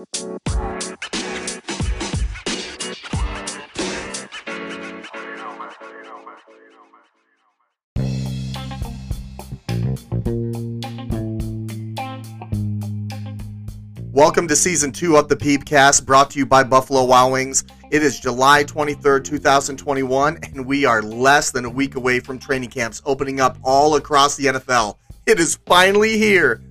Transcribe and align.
Welcome 0.00 0.38
to 14.48 14.56
season 14.56 14.92
two 14.92 15.16
of 15.16 15.28
the 15.28 15.36
Peepcast, 15.36 16.06
brought 16.06 16.30
to 16.30 16.38
you 16.38 16.46
by 16.46 16.64
Buffalo 16.64 17.04
Wild 17.04 17.32
Wings. 17.32 17.64
It 17.90 18.02
is 18.02 18.18
July 18.18 18.64
23rd, 18.64 19.24
2021, 19.24 20.38
and 20.44 20.64
we 20.64 20.86
are 20.86 21.02
less 21.02 21.50
than 21.50 21.66
a 21.66 21.70
week 21.70 21.96
away 21.96 22.20
from 22.20 22.38
training 22.38 22.70
camps 22.70 23.02
opening 23.04 23.38
up 23.38 23.58
all 23.62 23.96
across 23.96 24.36
the 24.36 24.46
NFL. 24.46 24.96
It 25.26 25.38
is 25.38 25.58
finally 25.66 26.16
here. 26.16 26.62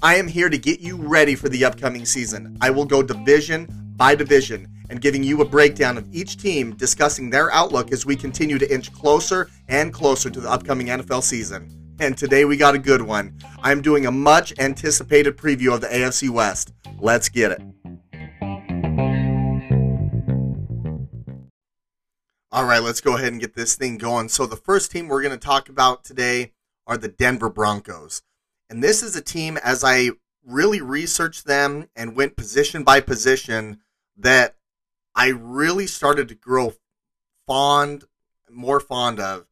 I 0.00 0.14
am 0.14 0.28
here 0.28 0.48
to 0.48 0.56
get 0.56 0.78
you 0.78 0.96
ready 0.96 1.34
for 1.34 1.48
the 1.48 1.64
upcoming 1.64 2.04
season. 2.04 2.56
I 2.60 2.70
will 2.70 2.84
go 2.84 3.02
division 3.02 3.66
by 3.96 4.14
division 4.14 4.68
and 4.90 5.00
giving 5.00 5.24
you 5.24 5.40
a 5.40 5.44
breakdown 5.44 5.98
of 5.98 6.06
each 6.14 6.36
team, 6.36 6.76
discussing 6.76 7.30
their 7.30 7.50
outlook 7.50 7.90
as 7.90 8.06
we 8.06 8.14
continue 8.14 8.58
to 8.58 8.72
inch 8.72 8.92
closer 8.92 9.50
and 9.66 9.92
closer 9.92 10.30
to 10.30 10.40
the 10.40 10.48
upcoming 10.48 10.86
NFL 10.86 11.24
season. 11.24 11.96
And 11.98 12.16
today 12.16 12.44
we 12.44 12.56
got 12.56 12.76
a 12.76 12.78
good 12.78 13.02
one. 13.02 13.40
I'm 13.60 13.82
doing 13.82 14.06
a 14.06 14.12
much 14.12 14.56
anticipated 14.60 15.36
preview 15.36 15.74
of 15.74 15.80
the 15.80 15.88
AFC 15.88 16.30
West. 16.30 16.72
Let's 17.00 17.28
get 17.28 17.50
it. 17.50 17.62
All 22.52 22.64
right, 22.64 22.82
let's 22.82 23.00
go 23.00 23.16
ahead 23.16 23.32
and 23.32 23.40
get 23.40 23.54
this 23.54 23.74
thing 23.74 23.98
going. 23.98 24.28
So, 24.28 24.46
the 24.46 24.56
first 24.56 24.92
team 24.92 25.08
we're 25.08 25.22
going 25.22 25.36
to 25.36 25.44
talk 25.44 25.68
about 25.68 26.04
today 26.04 26.52
are 26.86 26.96
the 26.96 27.08
Denver 27.08 27.50
Broncos. 27.50 28.22
And 28.70 28.82
this 28.82 29.02
is 29.02 29.16
a 29.16 29.22
team, 29.22 29.56
as 29.58 29.82
I 29.82 30.10
really 30.44 30.80
researched 30.80 31.46
them 31.46 31.88
and 31.96 32.16
went 32.16 32.36
position 32.36 32.82
by 32.82 33.00
position, 33.00 33.80
that 34.16 34.56
I 35.14 35.28
really 35.28 35.86
started 35.86 36.28
to 36.28 36.34
grow 36.34 36.74
fond, 37.46 38.04
more 38.50 38.80
fond 38.80 39.20
of 39.20 39.46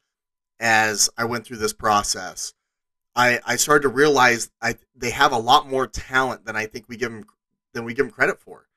as 0.60 1.10
I 1.16 1.24
went 1.24 1.44
through 1.44 1.58
this 1.58 1.72
process. 1.72 2.54
I, 3.14 3.40
I 3.46 3.56
started 3.56 3.82
to 3.82 3.88
realize 3.88 4.50
I, 4.60 4.76
they 4.94 5.10
have 5.10 5.32
a 5.32 5.38
lot 5.38 5.68
more 5.68 5.86
talent 5.86 6.44
than 6.44 6.56
I 6.56 6.66
think 6.66 6.86
we 6.88 6.96
give 6.96 7.10
them 7.10 7.24
than 7.72 7.84
we 7.84 7.94
give 7.94 8.06
them 8.06 8.12
credit 8.12 8.38
for. 8.38 8.68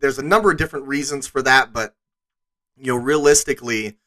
There's 0.00 0.18
a 0.18 0.22
number 0.22 0.50
of 0.50 0.56
different 0.56 0.86
reasons 0.86 1.26
for 1.26 1.42
that, 1.42 1.72
but 1.72 1.94
you 2.76 2.92
know, 2.92 2.96
realistically, 2.96 3.98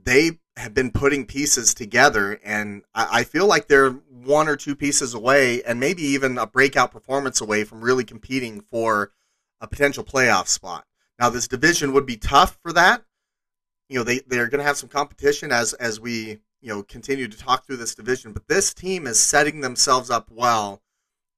they 0.00 0.38
have 0.56 0.72
been 0.72 0.90
putting 0.90 1.26
pieces 1.26 1.74
together, 1.74 2.40
and 2.44 2.82
I, 2.94 3.08
I 3.20 3.24
feel 3.24 3.46
like 3.46 3.66
they're 3.66 3.96
one 4.26 4.48
or 4.48 4.56
two 4.56 4.74
pieces 4.74 5.14
away, 5.14 5.62
and 5.62 5.80
maybe 5.80 6.02
even 6.02 6.38
a 6.38 6.46
breakout 6.46 6.92
performance 6.92 7.40
away 7.40 7.64
from 7.64 7.80
really 7.80 8.04
competing 8.04 8.60
for 8.70 9.12
a 9.60 9.66
potential 9.66 10.04
playoff 10.04 10.48
spot. 10.48 10.84
Now, 11.18 11.30
this 11.30 11.48
division 11.48 11.92
would 11.92 12.06
be 12.06 12.16
tough 12.16 12.58
for 12.62 12.72
that. 12.72 13.04
You 13.88 13.98
know, 13.98 14.04
they 14.04 14.20
they're 14.26 14.48
going 14.48 14.58
to 14.58 14.66
have 14.66 14.76
some 14.76 14.88
competition 14.88 15.52
as 15.52 15.72
as 15.74 16.00
we 16.00 16.40
you 16.60 16.68
know 16.68 16.82
continue 16.82 17.28
to 17.28 17.38
talk 17.38 17.66
through 17.66 17.76
this 17.76 17.94
division, 17.94 18.32
but 18.32 18.48
this 18.48 18.74
team 18.74 19.06
is 19.06 19.20
setting 19.20 19.60
themselves 19.60 20.10
up 20.10 20.28
well, 20.30 20.82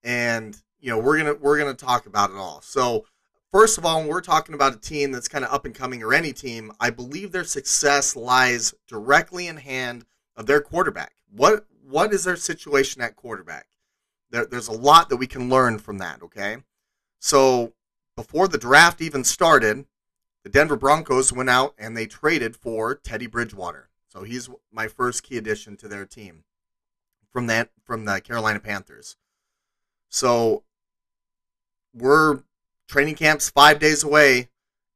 and 0.02 0.60
you 0.80 0.90
know 0.90 0.98
we're 0.98 1.18
gonna 1.18 1.34
we're 1.34 1.58
gonna 1.58 1.74
talk 1.74 2.06
about 2.06 2.30
it 2.30 2.36
all. 2.36 2.60
So 2.62 3.04
first 3.52 3.78
of 3.78 3.84
all, 3.84 4.00
when 4.00 4.08
we're 4.08 4.20
talking 4.20 4.54
about 4.54 4.74
a 4.74 4.78
team 4.78 5.12
that's 5.12 5.28
kind 5.28 5.44
of 5.44 5.52
up 5.52 5.64
and 5.64 5.74
coming 5.74 6.02
or 6.02 6.14
any 6.14 6.32
team, 6.32 6.72
I 6.80 6.90
believe 6.90 7.32
their 7.32 7.44
success 7.44 8.16
lies 8.16 8.74
directly 8.86 9.46
in 9.46 9.58
hand 9.58 10.06
of 10.36 10.46
their 10.46 10.60
quarterback. 10.60 11.12
What 11.30 11.66
what 11.88 12.12
is 12.12 12.24
their 12.24 12.36
situation 12.36 13.00
at 13.02 13.16
quarterback? 13.16 13.66
There, 14.30 14.46
there's 14.46 14.68
a 14.68 14.72
lot 14.72 15.08
that 15.08 15.16
we 15.16 15.26
can 15.26 15.48
learn 15.48 15.78
from 15.78 15.98
that. 15.98 16.22
Okay, 16.22 16.58
so 17.18 17.72
before 18.16 18.48
the 18.48 18.58
draft 18.58 19.00
even 19.00 19.24
started, 19.24 19.86
the 20.44 20.50
Denver 20.50 20.76
Broncos 20.76 21.32
went 21.32 21.50
out 21.50 21.74
and 21.78 21.96
they 21.96 22.06
traded 22.06 22.56
for 22.56 22.94
Teddy 22.94 23.26
Bridgewater. 23.26 23.88
So 24.08 24.22
he's 24.22 24.48
my 24.72 24.88
first 24.88 25.22
key 25.22 25.36
addition 25.36 25.76
to 25.78 25.88
their 25.88 26.04
team 26.04 26.44
from 27.32 27.46
that 27.46 27.70
from 27.84 28.04
the 28.04 28.20
Carolina 28.20 28.60
Panthers. 28.60 29.16
So 30.08 30.64
we're 31.94 32.42
training 32.86 33.16
camp's 33.16 33.50
five 33.50 33.78
days 33.78 34.02
away, 34.02 34.48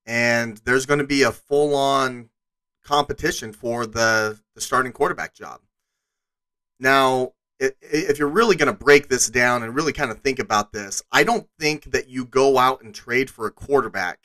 and 0.07 0.59
there's 0.65 0.87
going 0.87 0.99
to 0.99 1.07
be 1.07 1.23
a 1.23 1.33
full 1.33 1.75
on 1.75 2.31
competition 2.83 3.53
for 3.53 3.87
the, 3.87 4.41
the 4.55 4.61
starting 4.61 4.93
quarterback 4.93 5.35
job. 5.35 5.61
Now, 6.83 7.35
if 7.61 8.19
you're 8.19 8.27
really 8.27 8.57
going 8.57 8.67
to 8.67 8.85
break 8.85 9.09
this 9.09 9.31
down 9.31 9.63
and 9.63 9.73
really 9.73 9.93
kind 9.93 10.11
of 10.11 10.19
think 10.19 10.41
about 10.41 10.73
this, 10.73 11.01
I 11.13 11.23
don't 11.23 11.47
think 11.61 11.93
that 11.93 12.09
you 12.09 12.25
go 12.25 12.59
out 12.59 12.83
and 12.83 12.93
trade 12.93 13.31
for 13.31 13.47
a 13.47 13.53
quarterback 13.53 14.19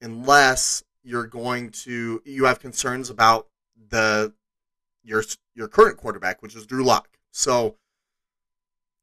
unless 0.00 0.82
you're 1.04 1.28
going 1.28 1.70
to 1.70 2.20
you 2.24 2.46
have 2.46 2.58
concerns 2.58 3.10
about 3.10 3.46
the 3.90 4.32
your 5.04 5.22
your 5.54 5.68
current 5.68 5.98
quarterback, 5.98 6.42
which 6.42 6.56
is 6.56 6.66
Drew 6.66 6.82
Lock. 6.82 7.10
So 7.30 7.76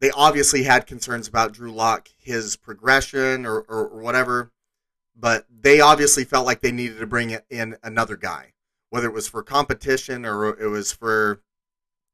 they 0.02 0.12
obviously 0.12 0.64
had 0.64 0.86
concerns 0.86 1.30
about 1.30 1.53
Drew 1.53 1.72
Lock, 1.72 2.09
his 2.18 2.58
progression 2.58 3.46
or, 3.46 3.62
or, 3.62 3.88
or, 3.88 4.02
whatever, 4.02 4.52
but 5.16 5.46
they 5.50 5.80
obviously 5.80 6.25
felt 6.25 6.46
like 6.46 6.59
they 6.59 6.72
needed 6.72 7.00
to 7.00 7.08
bring 7.08 7.38
in 7.50 7.78
another 7.84 8.18
guy, 8.18 8.53
whether 8.90 9.08
it 9.08 9.14
was 9.14 9.30
for 9.30 9.44
competition 9.44 10.25
or 10.25 10.58
it 10.59 10.68
was 10.68 10.92
for, 10.92 11.42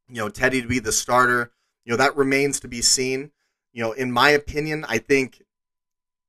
you 0.09 0.15
know, 0.15 0.29
Teddy 0.29 0.61
to 0.61 0.67
be 0.67 0.79
the 0.79 0.91
starter. 0.91 1.51
You 1.83 1.91
know, 1.91 1.97
that 1.97 2.15
remains 2.15 2.59
to 2.61 2.67
be 2.67 2.81
seen. 2.81 3.31
You 3.73 3.83
know, 3.83 3.91
in 3.91 4.11
my 4.11 4.29
opinion, 4.29 4.85
I 4.87 4.97
think 4.97 5.43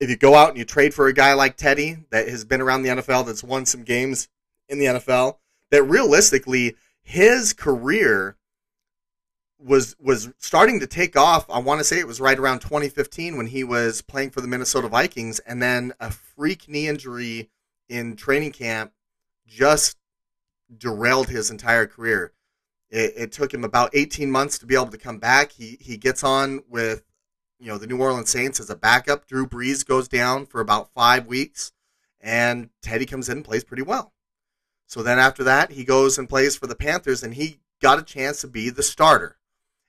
if 0.01 0.11
you 0.11 0.17
go 0.17 0.35
out 0.35 0.51
and 0.51 0.59
you 0.59 0.65
trade 0.65 0.95
for 0.95 1.07
a 1.07 1.13
guy 1.13 1.33
like 1.35 1.57
Teddy 1.57 1.99
that 2.11 2.29
has 2.29 2.45
been 2.45 2.61
around 2.61 2.83
the 2.83 2.91
NFL, 2.91 3.27
that's 3.27 3.45
won 3.45 3.67
some 3.67 3.85
games 3.85 4.29
in 4.69 4.79
the 4.79 4.87
NFL, 4.87 5.37
that 5.71 5.83
realistically 5.85 6.77
his 7.03 7.53
career 7.53 8.37
was 9.59 9.97
was 9.99 10.31
starting 10.39 10.81
to 10.81 10.87
take 10.87 11.17
off. 11.17 11.49
I 11.49 11.59
want 11.59 11.81
to 11.81 11.85
say 11.85 11.99
it 11.99 12.07
was 12.07 12.21
right 12.21 12.39
around 12.39 12.61
2015 12.61 13.37
when 13.37 13.47
he 13.47 13.65
was 13.65 14.03
playing 14.03 14.31
for 14.31 14.41
the 14.41 14.49
Minnesota 14.49 14.89
Vikings, 14.89 15.39
and 15.41 15.63
then 15.63 15.93
a 15.99 16.11
freak 16.11 16.69
knee 16.69 16.89
injury 16.89 17.49
in 17.89 18.17
training 18.17 18.53
camp 18.53 18.93
just 19.47 19.97
derailed 20.77 21.29
his 21.29 21.51
entire 21.51 21.87
career. 21.87 22.33
It, 22.91 23.15
it, 23.17 23.33
took 23.33 23.53
him 23.53 23.65
about 23.65 23.91
18 23.95 24.31
months 24.31 24.59
to 24.59 24.67
be 24.67 24.77
able 24.77 24.87
to 24.89 24.99
come 24.99 25.19
back. 25.19 25.53
He 25.53 25.77
he 25.81 25.97
gets 25.97 26.23
on 26.23 26.61
with 26.69 27.03
you 27.59 27.67
know 27.67 27.79
the 27.79 27.87
New 27.87 28.01
Orleans 28.01 28.31
Saints 28.31 28.61
as 28.61 28.71
a 28.71 28.77
backup. 28.77 29.27
Drew 29.27 29.47
Brees 29.47 29.85
goes 29.85 30.07
down 30.07 30.47
for 30.47 30.61
about 30.61 30.93
five 30.95 31.27
weeks, 31.27 31.73
and 32.21 32.71
Teddy 32.83 33.07
comes 33.07 33.29
in 33.29 33.39
and 33.39 33.45
plays 33.45 33.65
pretty 33.65 33.83
well. 33.83 34.13
So 34.87 35.03
then 35.03 35.19
after 35.19 35.43
that, 35.45 35.73
he 35.73 35.85
goes 35.85 36.17
and 36.17 36.29
plays 36.29 36.55
for 36.55 36.69
the 36.69 36.77
Panthers, 36.77 37.25
and 37.25 37.35
he 37.35 37.59
got 37.83 37.99
a 37.99 38.03
chance 38.03 38.41
to 38.43 38.47
be 38.47 38.71
the 38.71 38.85
starter 38.85 39.37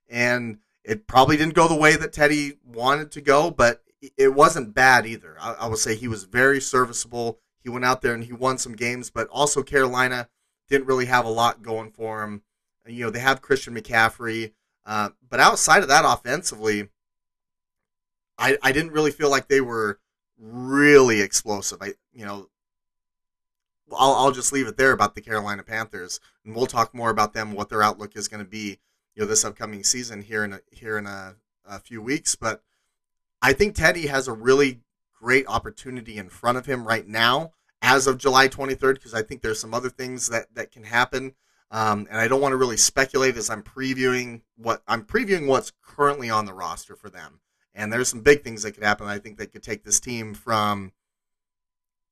and 0.09 0.59
it 0.83 1.07
probably 1.07 1.37
didn't 1.37 1.53
go 1.53 1.67
the 1.67 1.75
way 1.75 1.95
that 1.95 2.13
Teddy 2.13 2.53
wanted 2.65 3.11
to 3.11 3.21
go, 3.21 3.51
but 3.51 3.83
it 4.15 4.33
wasn't 4.33 4.73
bad 4.73 5.05
either. 5.05 5.35
I, 5.39 5.53
I 5.53 5.67
would 5.67 5.79
say 5.79 5.95
he 5.95 6.07
was 6.07 6.23
very 6.23 6.61
serviceable. 6.61 7.39
He 7.59 7.69
went 7.69 7.85
out 7.85 8.01
there 8.01 8.13
and 8.13 8.23
he 8.23 8.33
won 8.33 8.57
some 8.57 8.75
games, 8.75 9.09
but 9.09 9.27
also 9.27 9.63
Carolina 9.63 10.29
didn't 10.69 10.87
really 10.87 11.05
have 11.05 11.25
a 11.25 11.29
lot 11.29 11.61
going 11.61 11.91
for 11.91 12.23
him. 12.23 12.43
You 12.87 13.05
know, 13.05 13.09
they 13.09 13.19
have 13.19 13.41
Christian 13.41 13.75
McCaffrey, 13.75 14.53
uh, 14.85 15.09
but 15.29 15.39
outside 15.39 15.83
of 15.83 15.89
that, 15.89 16.05
offensively, 16.05 16.89
I, 18.37 18.57
I 18.61 18.71
didn't 18.71 18.91
really 18.91 19.11
feel 19.11 19.29
like 19.29 19.47
they 19.47 19.61
were 19.61 19.99
really 20.39 21.21
explosive. 21.21 21.81
I 21.81 21.93
you 22.13 22.25
know, 22.25 22.49
I'll 23.91 24.13
I'll 24.13 24.31
just 24.31 24.53
leave 24.53 24.67
it 24.67 24.77
there 24.77 24.91
about 24.91 25.15
the 25.15 25.21
Carolina 25.21 25.63
Panthers, 25.63 26.19
and 26.45 26.55
we'll 26.55 26.67
talk 26.67 26.93
more 26.93 27.09
about 27.09 27.33
them, 27.33 27.53
what 27.53 27.69
their 27.69 27.83
outlook 27.83 28.15
is 28.15 28.27
going 28.27 28.43
to 28.43 28.49
be 28.49 28.79
you 29.15 29.23
know 29.23 29.25
this 29.25 29.45
upcoming 29.45 29.83
season 29.83 30.21
here 30.21 30.43
in 30.43 30.53
a, 30.53 30.61
here 30.71 30.97
in 30.97 31.05
a, 31.05 31.35
a 31.65 31.79
few 31.79 32.01
weeks. 32.01 32.35
But 32.35 32.61
I 33.41 33.53
think 33.53 33.75
Teddy 33.75 34.07
has 34.07 34.27
a 34.27 34.33
really 34.33 34.81
great 35.19 35.47
opportunity 35.47 36.17
in 36.17 36.29
front 36.29 36.57
of 36.57 36.67
him 36.67 36.87
right 36.87 37.07
now 37.07 37.53
as 37.81 38.07
of 38.07 38.17
July 38.17 38.47
23rd 38.47 38.95
because 38.95 39.13
I 39.13 39.23
think 39.23 39.41
there's 39.41 39.59
some 39.59 39.73
other 39.73 39.89
things 39.89 40.29
that 40.29 40.53
that 40.53 40.71
can 40.71 40.83
happen. 40.83 41.33
Um, 41.69 42.07
and 42.09 42.19
I 42.19 42.27
don't 42.27 42.41
want 42.41 42.53
to 42.53 42.57
really 42.57 42.77
speculate 42.77 43.35
as 43.35 43.49
I'm 43.49 43.63
previewing 43.63 44.41
what 44.55 44.81
I'm 44.87 45.03
previewing 45.03 45.47
what's 45.47 45.73
currently 45.81 46.29
on 46.29 46.45
the 46.45 46.53
roster 46.53 46.95
for 46.95 47.09
them. 47.09 47.41
And 47.75 47.91
there's 47.91 48.07
some 48.07 48.21
big 48.21 48.43
things 48.43 48.63
that 48.63 48.71
could 48.71 48.83
happen. 48.83 49.07
I 49.07 49.19
think 49.19 49.37
that 49.37 49.51
could 49.51 49.63
take 49.63 49.83
this 49.83 49.99
team 49.99 50.33
from. 50.33 50.93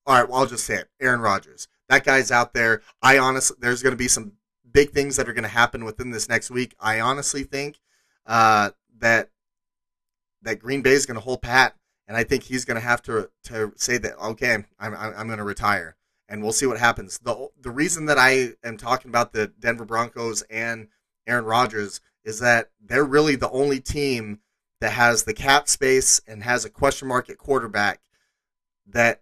All 0.06 0.16
right, 0.16 0.30
well, 0.30 0.40
I'll 0.40 0.46
just 0.46 0.66
say 0.66 0.76
it. 0.76 0.90
Aaron 1.02 1.22
Rodgers. 1.22 1.68
That 1.90 2.04
guy's 2.04 2.32
out 2.32 2.54
there. 2.54 2.82
I 3.02 3.18
honestly, 3.18 3.58
there's 3.60 3.82
going 3.82 3.94
to 3.94 3.98
be 3.98 4.08
some 4.08 4.34
big 4.72 4.92
things 4.92 5.16
that 5.16 5.28
are 5.28 5.34
going 5.34 5.44
to 5.44 5.50
happen 5.50 5.86
within 5.86 6.12
this 6.12 6.30
next 6.30 6.52
week. 6.52 6.76
I 6.80 7.00
honestly 7.00 7.44
think 7.44 7.80
uh, 8.26 8.72
that 9.00 9.30
that 10.42 10.60
Green 10.60 10.82
Bay 10.82 10.92
is 10.92 11.06
going 11.06 11.16
to 11.16 11.22
hold 11.22 11.42
pat, 11.42 11.76
and 12.08 12.16
I 12.16 12.24
think 12.24 12.44
he's 12.44 12.66
going 12.66 12.76
to 12.76 12.86
have 12.86 13.02
to 13.04 13.30
to 13.46 13.74
say 13.76 13.98
that 13.98 14.18
okay, 14.18 14.64
I'm 14.80 14.94
I'm 14.96 15.28
going 15.28 15.40
to 15.40 15.44
retire, 15.44 15.96
and 16.28 16.42
we'll 16.42 16.52
see 16.52 16.66
what 16.66 16.80
happens. 16.80 17.20
the 17.20 17.50
The 17.60 17.72
reason 17.72 18.06
that 18.06 18.18
I 18.18 18.54
am 18.64 18.78
talking 18.78 19.10
about 19.10 19.34
the 19.34 19.48
Denver 19.48 19.86
Broncos 19.86 20.42
and 20.44 20.88
Aaron 21.28 21.46
Rodgers 21.46 22.02
is 22.24 22.40
that 22.40 22.70
they're 22.82 23.04
really 23.04 23.36
the 23.36 23.50
only 23.52 23.80
team 23.80 24.40
that 24.82 24.94
has 24.94 25.24
the 25.24 25.34
cap 25.34 25.68
space 25.68 26.20
and 26.28 26.44
has 26.44 26.66
a 26.66 26.70
question 26.70 27.08
mark 27.08 27.30
at 27.30 27.38
quarterback 27.38 28.02
that 28.88 29.22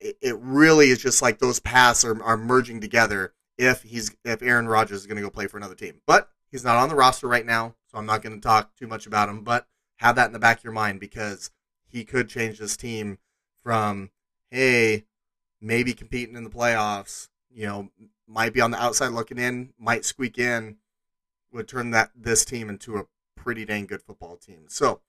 it, 0.00 0.36
really 0.38 0.90
is 0.90 1.00
just 1.00 1.22
like 1.22 1.38
those 1.38 1.60
paths 1.60 2.04
are, 2.04 2.22
are 2.22 2.36
merging 2.36 2.80
together 2.80 3.32
if 3.56 3.82
he's 3.82 4.14
if 4.24 4.42
Aaron 4.42 4.68
Rodgers 4.68 5.00
is 5.00 5.06
going 5.06 5.16
to 5.16 5.22
go 5.22 5.30
play 5.30 5.46
for 5.46 5.56
another 5.56 5.74
team. 5.74 6.00
But 6.06 6.28
he's 6.50 6.64
not 6.64 6.76
on 6.76 6.88
the 6.88 6.94
roster 6.94 7.26
right 7.26 7.46
now, 7.46 7.74
so 7.90 7.98
I'm 7.98 8.06
not 8.06 8.22
going 8.22 8.34
to 8.34 8.40
talk 8.40 8.74
too 8.76 8.86
much 8.86 9.06
about 9.06 9.28
him. 9.28 9.42
But 9.42 9.66
have 9.96 10.16
that 10.16 10.26
in 10.26 10.32
the 10.32 10.38
back 10.38 10.58
of 10.58 10.64
your 10.64 10.72
mind 10.72 11.00
because 11.00 11.50
he 11.88 12.04
could 12.04 12.28
change 12.28 12.58
this 12.58 12.76
team 12.76 13.18
from 13.62 14.10
hey 14.50 15.04
maybe 15.66 15.92
competing 15.92 16.36
in 16.36 16.44
the 16.44 16.50
playoffs, 16.50 17.28
you 17.52 17.66
know, 17.66 17.90
might 18.26 18.52
be 18.52 18.60
on 18.60 18.70
the 18.70 18.82
outside 18.82 19.08
looking 19.08 19.38
in, 19.38 19.72
might 19.78 20.04
squeak 20.04 20.38
in, 20.38 20.76
would 21.52 21.68
turn 21.68 21.90
that 21.90 22.10
this 22.14 22.44
team 22.44 22.68
into 22.68 22.96
a 22.96 23.06
pretty 23.34 23.64
dang 23.64 23.86
good 23.86 24.02
football 24.02 24.36
team. 24.36 24.64
So 24.68 25.00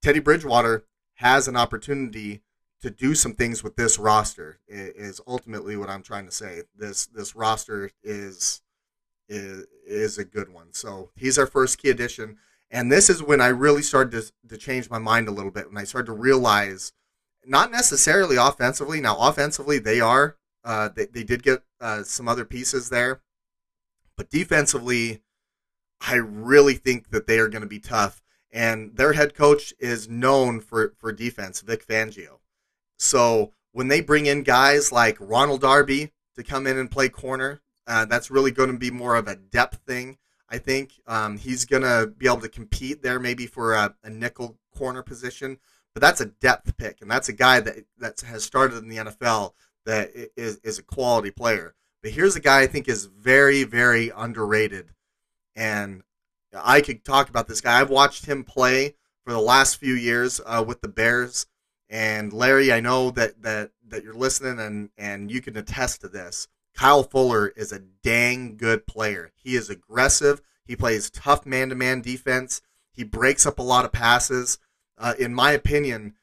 Teddy 0.00 0.20
Bridgewater 0.20 0.84
has 1.14 1.48
an 1.48 1.56
opportunity 1.56 2.42
to 2.80 2.90
do 2.90 3.14
some 3.14 3.34
things 3.34 3.62
with 3.62 3.76
this 3.76 3.98
roster 3.98 4.58
is 4.66 5.20
ultimately 5.26 5.76
what 5.76 5.88
I'm 5.88 6.02
trying 6.02 6.26
to 6.26 6.32
say. 6.32 6.62
This 6.76 7.06
this 7.06 7.36
roster 7.36 7.90
is 8.02 8.60
is 9.28 9.66
is 9.86 10.18
a 10.18 10.24
good 10.24 10.52
one. 10.52 10.72
So 10.72 11.10
he's 11.14 11.38
our 11.38 11.46
first 11.46 11.78
key 11.78 11.90
addition, 11.90 12.38
and 12.70 12.90
this 12.90 13.08
is 13.08 13.22
when 13.22 13.40
I 13.40 13.48
really 13.48 13.82
started 13.82 14.10
to 14.20 14.48
to 14.48 14.56
change 14.56 14.90
my 14.90 14.98
mind 14.98 15.28
a 15.28 15.32
little 15.32 15.52
bit 15.52 15.68
when 15.68 15.78
I 15.78 15.84
started 15.84 16.06
to 16.06 16.12
realize, 16.12 16.92
not 17.46 17.70
necessarily 17.70 18.36
offensively. 18.36 19.00
Now 19.00 19.16
offensively 19.18 19.78
they 19.78 20.00
are 20.00 20.36
uh, 20.64 20.88
they 20.94 21.06
they 21.06 21.24
did 21.24 21.42
get 21.42 21.62
uh, 21.80 22.02
some 22.02 22.28
other 22.28 22.44
pieces 22.44 22.88
there, 22.88 23.20
but 24.16 24.30
defensively, 24.30 25.22
I 26.00 26.14
really 26.14 26.74
think 26.74 27.10
that 27.10 27.26
they 27.26 27.38
are 27.38 27.48
going 27.48 27.62
to 27.62 27.68
be 27.68 27.80
tough. 27.80 28.22
And 28.54 28.96
their 28.96 29.14
head 29.14 29.34
coach 29.34 29.72
is 29.78 30.08
known 30.08 30.60
for 30.60 30.94
for 30.98 31.12
defense, 31.12 31.60
Vic 31.62 31.86
Fangio. 31.86 32.38
So 32.98 33.52
when 33.72 33.88
they 33.88 34.00
bring 34.00 34.26
in 34.26 34.42
guys 34.42 34.92
like 34.92 35.16
Ronald 35.18 35.62
Darby 35.62 36.12
to 36.36 36.42
come 36.42 36.66
in 36.66 36.78
and 36.78 36.90
play 36.90 37.08
corner, 37.08 37.62
uh, 37.86 38.04
that's 38.04 38.30
really 38.30 38.50
going 38.50 38.70
to 38.70 38.78
be 38.78 38.90
more 38.90 39.16
of 39.16 39.26
a 39.26 39.36
depth 39.36 39.80
thing. 39.86 40.18
I 40.48 40.58
think 40.58 41.00
um, 41.06 41.38
he's 41.38 41.64
going 41.64 41.82
to 41.82 42.12
be 42.16 42.26
able 42.26 42.42
to 42.42 42.48
compete 42.48 43.02
there 43.02 43.18
maybe 43.18 43.46
for 43.46 43.72
a, 43.72 43.94
a, 44.04 44.10
nickel 44.10 44.58
corner 44.76 45.02
position, 45.02 45.58
but 45.94 46.00
that's 46.00 46.20
a 46.20 46.26
depth 46.26 46.76
pick, 46.76 47.00
and 47.00 47.10
that's 47.10 47.28
a 47.28 47.32
guy 47.32 47.60
that 47.60 47.84
that 47.98 48.20
has 48.20 48.44
started 48.44 48.78
in 48.78 48.88
the 48.88 48.96
NFL 48.96 49.52
that 49.84 50.10
is 50.36 50.58
is 50.64 50.78
a 50.78 50.82
quality 50.82 51.30
player. 51.30 51.74
But 52.02 52.12
here's 52.12 52.36
a 52.36 52.40
guy 52.40 52.60
I 52.60 52.66
think 52.66 52.88
is 52.88 53.06
very 53.06 53.64
very 53.64 54.10
underrated, 54.14 54.90
and 55.54 56.02
I 56.54 56.80
could 56.80 57.04
talk 57.04 57.28
about 57.28 57.48
this 57.48 57.60
guy. 57.60 57.80
I've 57.80 57.90
watched 57.90 58.26
him 58.26 58.44
play 58.44 58.94
for 59.24 59.32
the 59.32 59.40
last 59.40 59.76
few 59.76 59.94
years 59.94 60.40
uh, 60.44 60.64
with 60.66 60.80
the 60.80 60.88
Bears. 60.88 61.46
And 61.88 62.32
Larry, 62.32 62.72
I 62.72 62.80
know 62.80 63.10
that 63.10 63.42
that 63.42 63.70
that 63.88 64.02
you're 64.02 64.14
listening 64.14 64.58
and 64.58 64.90
and 64.96 65.30
you 65.30 65.40
can 65.40 65.56
attest 65.56 66.00
to 66.00 66.08
this. 66.08 66.48
Kyle 66.74 67.02
Fuller 67.02 67.48
is 67.48 67.70
a 67.70 67.82
dang 68.02 68.56
good 68.56 68.86
player. 68.86 69.30
He 69.36 69.56
is 69.56 69.68
aggressive. 69.68 70.40
He 70.64 70.74
plays 70.74 71.10
tough 71.10 71.44
man-to-man 71.44 72.00
defense. 72.00 72.62
He 72.90 73.04
breaks 73.04 73.44
up 73.44 73.58
a 73.58 73.62
lot 73.62 73.84
of 73.84 73.92
passes. 73.92 74.58
Uh, 74.98 75.14
in 75.18 75.34
my 75.34 75.52
opinion, 75.52 76.14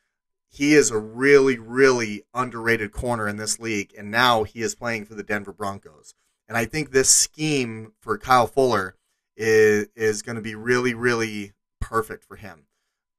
he 0.47 0.73
is 0.73 0.89
a 0.89 0.97
really, 0.97 1.59
really 1.59 2.23
underrated 2.33 2.91
corner 2.91 3.27
in 3.27 3.37
this 3.37 3.59
league, 3.59 3.93
and 3.97 4.09
now 4.09 4.43
he 4.43 4.61
is 4.61 4.75
playing 4.75 5.05
for 5.05 5.13
the 5.13 5.23
Denver 5.23 5.53
Broncos. 5.53 6.15
And 6.47 6.57
I 6.57 6.65
think 6.65 6.91
this 6.91 7.09
scheme 7.09 7.93
for 7.99 8.17
Kyle 8.17 8.47
Fuller 8.47 8.95
is 9.37 9.87
is 9.95 10.21
going 10.23 10.35
to 10.35 10.41
be 10.41 10.55
really, 10.55 10.93
really 10.93 11.53
perfect 11.79 12.23
for 12.25 12.35
him. 12.35 12.65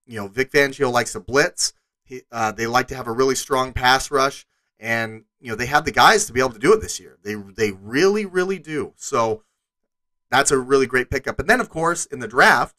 You 0.07 0.17
know, 0.17 0.29
Vic 0.29 0.51
Fangio 0.51 0.93
likes 0.93 1.13
to 1.13 1.21
blitz. 1.21 1.73
He, 2.03 2.23
uh, 2.33 2.51
they 2.51 2.67
like 2.67 2.89
to 2.89 2.97
have 2.97 3.07
a 3.07 3.13
really 3.13 3.37
strong 3.37 3.73
pass 3.73 4.11
rush, 4.11 4.45
and 4.81 5.25
you 5.39 5.51
know 5.51 5.57
they 5.57 5.67
have 5.67 5.85
the 5.85 5.93
guys 5.93 6.27
to 6.27 6.33
be 6.33 6.41
able 6.41 6.51
to 6.51 6.59
do 6.59 6.73
it 6.73 6.81
this 6.81 6.99
year. 6.99 7.19
They 7.23 7.35
they 7.35 7.71
really 7.71 8.27
really 8.27 8.59
do. 8.59 8.93
So 8.97 9.45
that's 10.31 10.51
a 10.51 10.59
really 10.59 10.87
great 10.87 11.11
pickup. 11.11 11.39
And 11.39 11.49
then 11.49 11.61
of 11.61 11.69
course 11.69 12.07
in 12.07 12.19
the 12.19 12.29
draft, 12.29 12.75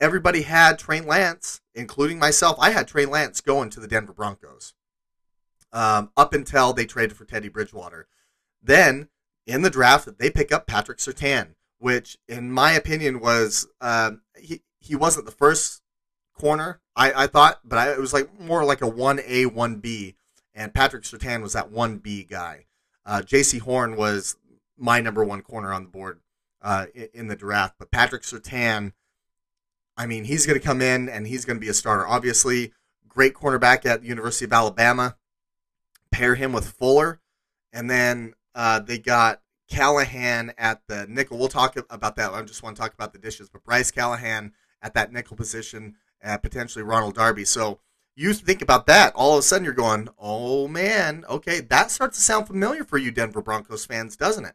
everybody 0.00 0.42
had 0.42 0.78
Trey 0.78 1.00
Lance, 1.00 1.60
including 1.74 2.18
myself. 2.18 2.56
I 2.58 2.70
had 2.70 2.88
Trey 2.88 3.06
Lance 3.06 3.40
going 3.40 3.70
to 3.70 3.80
the 3.80 3.88
Denver 3.88 4.12
Broncos 4.12 4.74
um, 5.72 6.10
up 6.16 6.34
until 6.34 6.72
they 6.72 6.86
traded 6.86 7.16
for 7.16 7.24
Teddy 7.24 7.48
Bridgewater. 7.48 8.08
Then 8.62 9.08
in 9.46 9.62
the 9.62 9.70
draft, 9.70 10.08
they 10.18 10.30
pick 10.30 10.52
up 10.52 10.66
Patrick 10.66 10.98
Surtain, 10.98 11.54
which 11.78 12.18
in 12.28 12.50
my 12.50 12.72
opinion 12.72 13.20
was 13.20 13.66
um, 13.80 14.22
he 14.36 14.62
he 14.80 14.94
wasn't 14.94 15.26
the 15.26 15.32
first 15.32 15.82
corner. 16.34 16.80
I, 16.96 17.24
I 17.24 17.26
thought, 17.26 17.60
but 17.64 17.78
I, 17.78 17.92
it 17.92 17.98
was 17.98 18.12
like 18.12 18.40
more 18.40 18.64
like 18.64 18.82
a 18.82 18.88
one 18.88 19.20
A 19.26 19.46
one 19.46 19.76
B, 19.76 20.16
and 20.54 20.74
Patrick 20.74 21.04
Surtain 21.04 21.42
was 21.42 21.52
that 21.52 21.70
one 21.70 21.98
B 21.98 22.24
guy. 22.24 22.66
Uh, 23.04 23.22
Jaycee 23.24 23.60
Horn 23.60 23.96
was 23.96 24.36
my 24.76 25.00
number 25.00 25.24
one 25.24 25.42
corner 25.42 25.72
on 25.72 25.84
the 25.84 25.88
board 25.88 26.20
uh, 26.62 26.86
in, 26.94 27.08
in, 27.14 27.28
the 27.28 27.36
draft, 27.36 27.76
but 27.78 27.90
Patrick 27.90 28.22
Surtain, 28.22 28.92
I 29.98 30.06
mean, 30.06 30.24
he's 30.24 30.46
going 30.46 30.58
to 30.58 30.64
come 30.64 30.80
in 30.80 31.08
and 31.08 31.26
he's 31.26 31.44
going 31.44 31.56
to 31.56 31.60
be 31.60 31.68
a 31.68 31.74
starter. 31.74 32.06
Obviously, 32.06 32.72
great 33.08 33.34
cornerback 33.34 33.84
at 33.84 34.02
the 34.02 34.06
University 34.06 34.44
of 34.44 34.52
Alabama. 34.52 35.16
Pair 36.12 36.36
him 36.36 36.52
with 36.52 36.68
Fuller, 36.68 37.20
and 37.72 37.90
then 37.90 38.32
uh, 38.54 38.78
they 38.78 38.96
got 38.96 39.42
Callahan 39.68 40.54
at 40.56 40.80
the 40.86 41.06
nickel. 41.08 41.36
We'll 41.36 41.48
talk 41.48 41.76
about 41.90 42.16
that. 42.16 42.32
I 42.32 42.40
just 42.42 42.62
want 42.62 42.76
to 42.76 42.80
talk 42.82 42.94
about 42.94 43.12
the 43.12 43.18
dishes, 43.18 43.50
but 43.50 43.64
Bryce 43.64 43.90
Callahan 43.90 44.52
at 44.80 44.94
that 44.94 45.12
nickel 45.12 45.36
position 45.36 45.96
at 46.22 46.42
potentially 46.42 46.82
Ronald 46.82 47.14
Darby. 47.14 47.44
So 47.44 47.80
you 48.16 48.32
think 48.32 48.62
about 48.62 48.86
that, 48.86 49.12
all 49.14 49.34
of 49.34 49.40
a 49.40 49.42
sudden 49.42 49.64
you're 49.64 49.74
going, 49.74 50.08
oh 50.18 50.66
man, 50.66 51.24
okay, 51.28 51.60
that 51.60 51.90
starts 51.90 52.16
to 52.16 52.22
sound 52.22 52.46
familiar 52.46 52.84
for 52.84 52.98
you 52.98 53.10
Denver 53.10 53.42
Broncos 53.42 53.84
fans, 53.84 54.16
doesn't 54.16 54.44
it? 54.44 54.54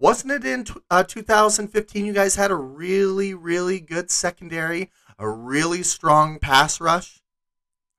Wasn't 0.00 0.32
it 0.32 0.46
in 0.46 0.64
uh, 0.90 1.04
2015 1.04 2.06
you 2.06 2.14
guys 2.14 2.34
had 2.34 2.50
a 2.50 2.56
really, 2.56 3.34
really 3.34 3.80
good 3.80 4.10
secondary, 4.10 4.90
a 5.18 5.28
really 5.28 5.82
strong 5.82 6.38
pass 6.38 6.80
rush? 6.80 7.20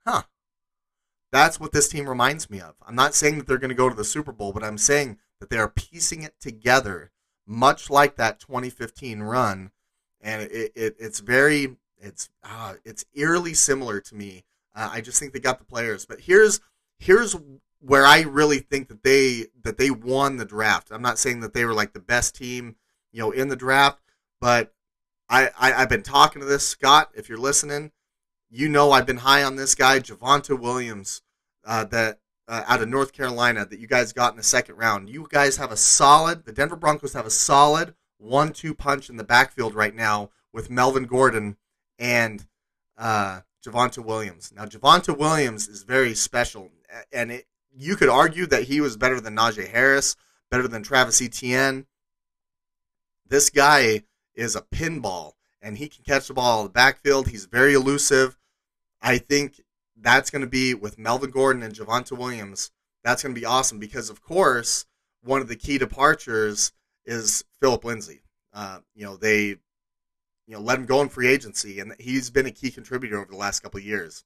Huh. 0.06 0.24
That's 1.31 1.59
what 1.59 1.74
this 1.74 1.88
team 1.88 2.09
reminds 2.09 2.50
me 2.50 2.59
of. 2.59 2.74
I'm 2.86 2.95
not 2.95 3.13
saying 3.13 3.38
that 3.38 3.48
they're 3.48 3.59
going 3.59 3.69
to 3.69 3.75
go 3.75 3.88
to 3.88 3.95
the 3.95 4.03
Super 4.03 4.31
Bowl, 4.31 4.51
but 4.51 4.63
I'm 4.63 4.80
saying 4.80 5.19
that 5.39 5.51
they 5.51 5.59
are 5.59 5.69
piecing 5.69 6.24
it 6.24 6.33
together, 6.42 7.12
much 7.45 7.92
like 7.92 8.15
that 8.15 8.39
2015 8.39 9.21
run. 9.21 9.69
And 10.19 10.42
it, 10.42 10.71
it, 10.75 10.95
it's 11.00 11.19
very 11.19 11.77
it's 12.00 12.30
uh, 12.44 12.74
it's 12.83 13.06
eerily 13.13 13.53
similar 13.53 14.01
to 14.01 14.15
me. 14.15 14.44
Uh, 14.75 14.89
I 14.92 15.01
just 15.01 15.19
think 15.19 15.33
they 15.33 15.39
got 15.39 15.59
the 15.59 15.65
players. 15.65 16.07
But 16.07 16.21
here's 16.21 16.62
here's 16.98 17.36
where 17.81 18.05
I 18.05 18.21
really 18.21 18.59
think 18.59 18.88
that 18.89 19.03
they 19.03 19.47
that 19.63 19.77
they 19.77 19.89
won 19.89 20.38
the 20.38 20.45
draft. 20.45 20.89
I'm 20.91 21.01
not 21.01 21.19
saying 21.19 21.41
that 21.41 21.53
they 21.53 21.65
were 21.65 21.73
like 21.73 21.93
the 21.93 22.00
best 22.00 22.35
team, 22.35 22.75
you 23.11 23.19
know, 23.19 23.31
in 23.31 23.50
the 23.50 23.55
draft, 23.55 24.00
but 24.39 24.73
I, 25.29 25.50
I 25.59 25.71
have 25.71 25.89
been 25.89 26.03
talking 26.03 26.41
to 26.41 26.45
this 26.45 26.67
Scott. 26.67 27.11
If 27.15 27.27
you're 27.27 27.38
listening, 27.38 27.91
you 28.50 28.69
know 28.69 28.91
I've 28.91 29.05
been 29.05 29.17
high 29.17 29.43
on 29.43 29.55
this 29.55 29.75
guy, 29.75 30.00
Javonte 30.00 30.59
Williams, 30.59 31.21
uh, 31.65 31.85
that 31.85 32.19
uh, 32.47 32.63
out 32.67 32.81
of 32.81 32.89
North 32.89 33.13
Carolina 33.13 33.65
that 33.65 33.79
you 33.79 33.88
guys 33.88 34.13
got 34.13 34.33
in 34.33 34.38
the 34.38 34.43
second 34.43 34.75
round. 34.75 35.09
You 35.09 35.27
guys 35.29 35.57
have 35.57 35.71
a 35.71 35.77
solid. 35.77 36.45
The 36.45 36.51
Denver 36.51 36.75
Broncos 36.75 37.13
have 37.13 37.25
a 37.25 37.31
solid 37.31 37.95
one-two 38.17 38.75
punch 38.75 39.09
in 39.09 39.17
the 39.17 39.23
backfield 39.23 39.73
right 39.73 39.95
now 39.95 40.29
with 40.53 40.69
Melvin 40.69 41.05
Gordon 41.05 41.57
and 41.97 42.45
uh, 42.97 43.41
Javonte 43.65 44.03
Williams. 44.03 44.51
Now, 44.55 44.65
Javonte 44.65 45.17
Williams 45.17 45.67
is 45.67 45.83
very 45.83 46.13
special, 46.13 46.69
and 47.11 47.31
it, 47.31 47.47
you 47.73 47.95
could 47.95 48.09
argue 48.09 48.45
that 48.47 48.63
he 48.63 48.81
was 48.81 48.97
better 48.97 49.19
than 49.19 49.35
Najee 49.35 49.69
Harris, 49.69 50.15
better 50.49 50.67
than 50.67 50.83
Travis 50.83 51.21
Etienne. 51.21 51.85
This 53.27 53.49
guy 53.49 54.03
is 54.35 54.55
a 54.55 54.61
pinball, 54.61 55.33
and 55.61 55.77
he 55.77 55.87
can 55.87 56.03
catch 56.03 56.27
the 56.27 56.33
ball 56.33 56.61
in 56.61 56.67
the 56.67 56.73
backfield. 56.73 57.27
He's 57.27 57.45
very 57.45 57.73
elusive. 57.73 58.37
I 59.01 59.17
think 59.17 59.61
that's 59.95 60.29
going 60.29 60.41
to 60.41 60.47
be 60.47 60.73
with 60.73 60.99
Melvin 60.99 61.31
Gordon 61.31 61.63
and 61.63 61.73
Javonte 61.73 62.17
Williams. 62.17 62.71
That's 63.03 63.23
going 63.23 63.33
to 63.33 63.39
be 63.39 63.45
awesome 63.45 63.79
because, 63.79 64.09
of 64.09 64.21
course, 64.21 64.85
one 65.23 65.41
of 65.41 65.47
the 65.47 65.55
key 65.55 65.77
departures 65.77 66.73
is 67.05 67.43
Philip 67.59 67.85
Lindsay. 67.85 68.21
Uh, 68.53 68.79
you 68.93 69.05
know, 69.05 69.15
they 69.15 69.57
you 70.51 70.57
know, 70.57 70.63
let 70.63 70.77
him 70.77 70.85
go 70.85 71.01
in 71.01 71.07
free 71.07 71.27
agency, 71.27 71.79
and 71.79 71.95
he's 71.97 72.29
been 72.29 72.45
a 72.45 72.51
key 72.51 72.71
contributor 72.71 73.17
over 73.17 73.31
the 73.31 73.37
last 73.37 73.61
couple 73.61 73.77
of 73.77 73.85
years. 73.85 74.25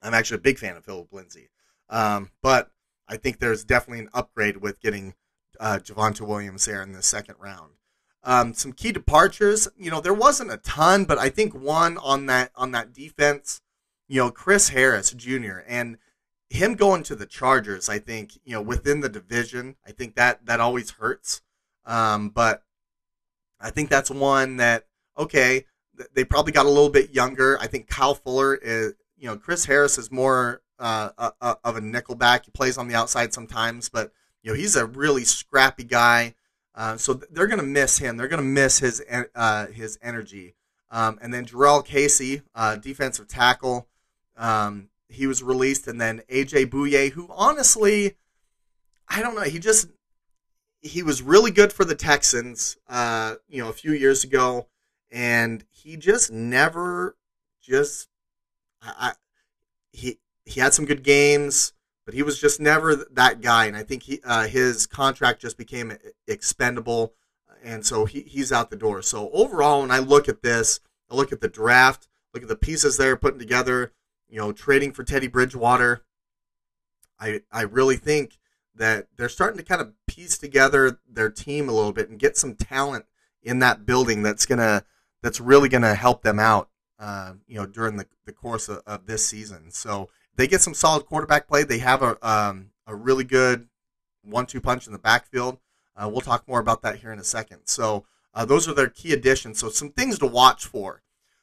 I'm 0.00 0.14
actually 0.14 0.36
a 0.36 0.40
big 0.40 0.58
fan 0.58 0.76
of 0.76 0.84
Philip 0.84 1.12
Lindsay, 1.12 1.50
um, 1.88 2.30
but 2.42 2.70
I 3.08 3.16
think 3.16 3.38
there's 3.38 3.64
definitely 3.64 4.00
an 4.00 4.10
upgrade 4.12 4.58
with 4.58 4.80
getting 4.80 5.14
uh, 5.60 5.78
Javonte 5.82 6.22
Williams 6.22 6.64
there 6.64 6.82
in 6.82 6.92
the 6.92 7.02
second 7.02 7.36
round. 7.38 7.72
Um, 8.24 8.54
some 8.54 8.72
key 8.72 8.90
departures, 8.90 9.68
you 9.76 9.90
know, 9.90 10.00
there 10.00 10.12
wasn't 10.12 10.52
a 10.52 10.56
ton, 10.56 11.04
but 11.04 11.18
I 11.18 11.28
think 11.28 11.54
one 11.54 11.96
on 11.98 12.26
that 12.26 12.50
on 12.56 12.72
that 12.72 12.92
defense, 12.92 13.60
you 14.08 14.20
know, 14.20 14.30
Chris 14.30 14.70
Harris 14.70 15.12
Jr. 15.12 15.58
and 15.68 15.98
him 16.50 16.74
going 16.74 17.04
to 17.04 17.14
the 17.14 17.26
Chargers, 17.26 17.88
I 17.88 18.00
think, 18.00 18.36
you 18.44 18.52
know, 18.52 18.62
within 18.62 19.00
the 19.00 19.08
division, 19.08 19.76
I 19.86 19.92
think 19.92 20.16
that 20.16 20.44
that 20.46 20.60
always 20.60 20.90
hurts. 20.92 21.40
Um, 21.84 22.30
but 22.30 22.62
I 23.60 23.70
think 23.70 23.90
that's 23.90 24.10
one 24.10 24.56
that 24.56 24.86
okay, 25.16 25.64
they 26.14 26.24
probably 26.24 26.52
got 26.52 26.66
a 26.66 26.70
little 26.70 26.90
bit 26.90 27.14
younger. 27.14 27.58
I 27.60 27.68
think 27.68 27.86
Kyle 27.86 28.14
Fuller 28.14 28.56
is, 28.56 28.94
you 29.16 29.28
know, 29.28 29.36
Chris 29.36 29.64
Harris 29.64 29.98
is 29.98 30.10
more 30.10 30.62
uh, 30.78 31.10
a, 31.18 31.32
a, 31.40 31.56
of 31.64 31.76
a 31.76 31.80
nickelback. 31.80 32.44
He 32.44 32.50
plays 32.50 32.78
on 32.78 32.88
the 32.88 32.94
outside 32.94 33.32
sometimes, 33.32 33.88
but 33.88 34.12
you 34.42 34.52
know 34.52 34.56
he's 34.56 34.76
a 34.76 34.86
really 34.86 35.24
scrappy 35.24 35.84
guy. 35.84 36.34
Uh, 36.74 36.96
so 36.96 37.14
they're 37.14 37.46
going 37.46 37.60
to 37.60 37.66
miss 37.66 37.98
him. 37.98 38.16
They're 38.16 38.28
going 38.28 38.42
to 38.42 38.48
miss 38.48 38.78
his 38.80 39.02
uh, 39.34 39.66
his 39.68 39.98
energy. 40.02 40.54
Um, 40.90 41.18
and 41.20 41.32
then 41.32 41.46
Jurrell 41.46 41.84
Casey, 41.84 42.42
uh, 42.54 42.76
defensive 42.76 43.26
tackle, 43.26 43.88
um, 44.36 44.88
he 45.08 45.26
was 45.26 45.42
released. 45.42 45.88
And 45.88 46.00
then 46.00 46.22
AJ 46.30 46.66
Bouye, 46.66 47.10
who 47.12 47.28
honestly, 47.30 48.16
I 49.08 49.22
don't 49.22 49.34
know, 49.34 49.42
he 49.42 49.58
just 49.58 49.88
he 50.80 51.02
was 51.02 51.22
really 51.22 51.50
good 51.50 51.72
for 51.72 51.84
the 51.84 51.94
Texans, 51.94 52.76
uh, 52.88 53.36
you 53.48 53.62
know, 53.62 53.68
a 53.68 53.72
few 53.72 53.92
years 53.92 54.22
ago, 54.22 54.68
and 55.10 55.64
he 55.70 55.96
just 55.96 56.30
never 56.30 57.16
just 57.60 58.08
I, 58.82 58.92
I 58.98 59.12
he 59.92 60.18
he 60.46 60.60
had 60.60 60.72
some 60.72 60.86
good 60.86 61.02
games 61.02 61.74
but 62.06 62.14
he 62.14 62.22
was 62.22 62.40
just 62.40 62.60
never 62.60 62.94
that 62.94 63.42
guy. 63.42 63.66
And 63.66 63.76
I 63.76 63.82
think 63.82 64.04
he 64.04 64.20
uh, 64.24 64.46
his 64.46 64.86
contract 64.86 65.42
just 65.42 65.58
became 65.58 65.92
expendable, 66.26 67.12
and 67.62 67.84
so 67.84 68.06
he, 68.06 68.22
he's 68.22 68.52
out 68.52 68.70
the 68.70 68.76
door. 68.76 69.02
So 69.02 69.28
overall, 69.32 69.82
when 69.82 69.90
I 69.90 69.98
look 69.98 70.28
at 70.28 70.42
this, 70.42 70.80
I 71.10 71.16
look 71.16 71.32
at 71.32 71.40
the 71.40 71.48
draft, 71.48 72.08
look 72.32 72.44
at 72.44 72.48
the 72.48 72.56
pieces 72.56 72.96
they're 72.96 73.16
putting 73.16 73.40
together. 73.40 73.92
You 74.28 74.38
know, 74.38 74.52
trading 74.52 74.92
for 74.92 75.04
Teddy 75.04 75.26
Bridgewater. 75.26 76.04
I 77.20 77.42
I 77.52 77.62
really 77.62 77.96
think 77.96 78.38
that 78.76 79.08
they're 79.16 79.28
starting 79.28 79.58
to 79.58 79.64
kind 79.64 79.80
of 79.80 79.92
piece 80.06 80.38
together 80.38 81.00
their 81.08 81.30
team 81.30 81.68
a 81.68 81.72
little 81.72 81.92
bit 81.92 82.08
and 82.08 82.18
get 82.18 82.36
some 82.36 82.54
talent 82.54 83.06
in 83.42 83.58
that 83.60 83.84
building 83.84 84.22
that's 84.22 84.46
gonna 84.46 84.84
that's 85.22 85.40
really 85.40 85.68
gonna 85.68 85.94
help 85.94 86.22
them 86.22 86.38
out. 86.38 86.70
Uh, 86.98 87.34
you 87.46 87.56
know, 87.56 87.66
during 87.66 87.96
the, 87.96 88.06
the 88.24 88.32
course 88.32 88.70
of, 88.70 88.82
of 88.86 89.06
this 89.06 89.26
season. 89.26 89.70
So 89.70 90.08
they 90.36 90.46
get 90.46 90.60
some 90.60 90.74
solid 90.74 91.06
quarterback 91.06 91.48
play. 91.48 91.64
They 91.64 91.78
have 91.78 92.02
a 92.02 92.16
um, 92.26 92.70
a 92.86 92.94
really 92.94 93.24
good 93.24 93.68
one-two 94.22 94.60
punch 94.60 94.86
in 94.86 94.92
the 94.92 94.98
backfield. 94.98 95.58
Uh, 95.96 96.08
we'll 96.08 96.20
talk 96.20 96.46
more 96.46 96.60
about 96.60 96.82
that 96.82 96.96
here 96.96 97.12
in 97.12 97.18
a 97.18 97.24
second. 97.24 97.60
So 97.64 98.04
uh, 98.34 98.44
those 98.44 98.68
are 98.68 98.74
their 98.74 98.88
key 98.88 99.12
additions. 99.12 99.58
So 99.58 99.68
some 99.70 99.90
things 99.90 100.18
to 100.18 100.26
watch 100.26 100.66
for. 100.66 101.02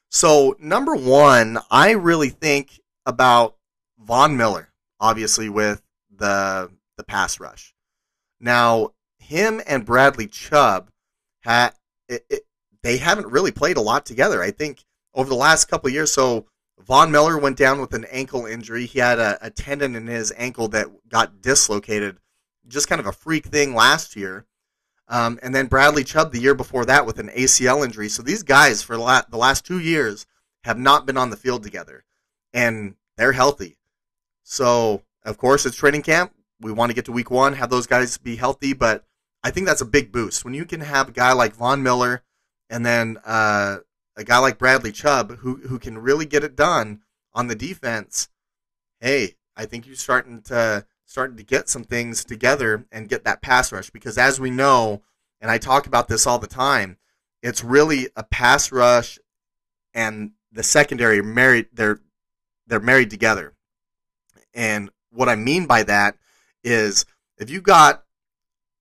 So 0.09 0.55
number 0.59 0.95
one, 0.95 1.57
I 1.71 1.91
really 1.91 2.29
think 2.29 2.79
about 3.05 3.55
Von 3.97 4.37
Miller, 4.37 4.69
obviously 4.99 5.49
with 5.49 5.81
the 6.15 6.71
the 6.97 7.03
pass 7.03 7.39
rush. 7.39 7.73
Now 8.39 8.91
him 9.17 9.61
and 9.65 9.85
Bradley 9.85 10.27
Chubb 10.27 10.91
had 11.41 11.73
it, 12.07 12.25
it, 12.29 12.43
they 12.83 12.97
haven't 12.97 13.27
really 13.27 13.51
played 13.51 13.77
a 13.77 13.81
lot 13.81 14.05
together. 14.05 14.43
I 14.43 14.51
think 14.51 14.83
over 15.15 15.29
the 15.29 15.35
last 15.35 15.65
couple 15.65 15.89
years. 15.89 16.11
So 16.11 16.45
Von 16.79 17.11
Miller 17.11 17.37
went 17.37 17.57
down 17.57 17.79
with 17.79 17.93
an 17.93 18.05
ankle 18.05 18.45
injury. 18.45 18.85
He 18.85 18.99
had 18.99 19.19
a, 19.19 19.37
a, 19.41 19.49
tendon 19.49 19.95
in 19.95 20.07
his 20.07 20.33
ankle 20.37 20.67
that 20.69 20.87
got 21.07 21.41
dislocated, 21.41 22.17
just 22.67 22.87
kind 22.87 22.99
of 22.99 23.07
a 23.07 23.13
freak 23.13 23.45
thing 23.45 23.73
last 23.73 24.15
year. 24.15 24.45
Um, 25.07 25.39
and 25.43 25.53
then 25.53 25.67
Bradley 25.67 26.03
Chubb 26.03 26.31
the 26.31 26.39
year 26.39 26.55
before 26.55 26.85
that 26.85 27.05
with 27.05 27.19
an 27.19 27.29
ACL 27.29 27.85
injury. 27.85 28.09
So 28.09 28.23
these 28.23 28.43
guys 28.43 28.81
for 28.81 28.97
the 28.97 29.37
last 29.37 29.65
two 29.65 29.79
years 29.79 30.25
have 30.63 30.77
not 30.77 31.05
been 31.05 31.17
on 31.17 31.29
the 31.29 31.37
field 31.37 31.63
together, 31.63 32.05
and 32.53 32.95
they're 33.17 33.33
healthy. 33.33 33.77
So 34.43 35.03
of 35.23 35.37
course 35.37 35.65
it's 35.65 35.75
training 35.75 36.01
camp. 36.01 36.33
We 36.59 36.71
want 36.71 36.89
to 36.89 36.95
get 36.95 37.05
to 37.05 37.11
week 37.11 37.29
one, 37.29 37.53
have 37.53 37.69
those 37.69 37.87
guys 37.87 38.17
be 38.17 38.37
healthy, 38.37 38.73
but 38.73 39.03
I 39.43 39.51
think 39.51 39.67
that's 39.67 39.81
a 39.81 39.85
big 39.85 40.11
boost 40.11 40.45
when 40.45 40.53
you 40.53 40.65
can 40.65 40.79
have 40.81 41.09
a 41.09 41.11
guy 41.11 41.33
like 41.33 41.53
Von 41.53 41.83
Miller 41.83 42.23
and 42.69 42.85
then 42.85 43.17
uh, 43.25 43.77
a 44.15 44.23
guy 44.23 44.37
like 44.37 44.57
Bradley 44.57 44.91
Chubb 44.91 45.37
who 45.39 45.57
who 45.57 45.79
can 45.79 45.97
really 45.97 46.25
get 46.25 46.43
it 46.43 46.55
done 46.55 47.01
on 47.33 47.47
the 47.47 47.55
defense, 47.55 48.29
hey, 48.99 49.35
I 49.55 49.65
think 49.65 49.85
you're 49.85 49.95
starting 49.95 50.41
to 50.43 50.85
starting 51.05 51.37
to 51.37 51.43
get 51.43 51.69
some 51.69 51.83
things 51.83 52.23
together 52.23 52.85
and 52.91 53.09
get 53.09 53.23
that 53.25 53.41
pass 53.41 53.71
rush 53.71 53.89
because 53.89 54.17
as 54.17 54.39
we 54.39 54.49
know, 54.49 55.01
and 55.41 55.51
I 55.51 55.57
talk 55.57 55.85
about 55.85 56.07
this 56.07 56.25
all 56.25 56.39
the 56.39 56.47
time, 56.47 56.97
it's 57.41 57.63
really 57.63 58.09
a 58.15 58.23
pass 58.23 58.71
rush 58.71 59.19
and 59.93 60.31
the 60.51 60.63
secondary 60.63 61.21
married 61.21 61.67
they're 61.73 61.99
they're 62.67 62.79
married 62.79 63.09
together. 63.09 63.53
And 64.53 64.89
what 65.11 65.29
I 65.29 65.35
mean 65.35 65.65
by 65.65 65.83
that 65.83 66.17
is 66.63 67.05
if 67.37 67.49
you 67.49 67.61
got 67.61 68.03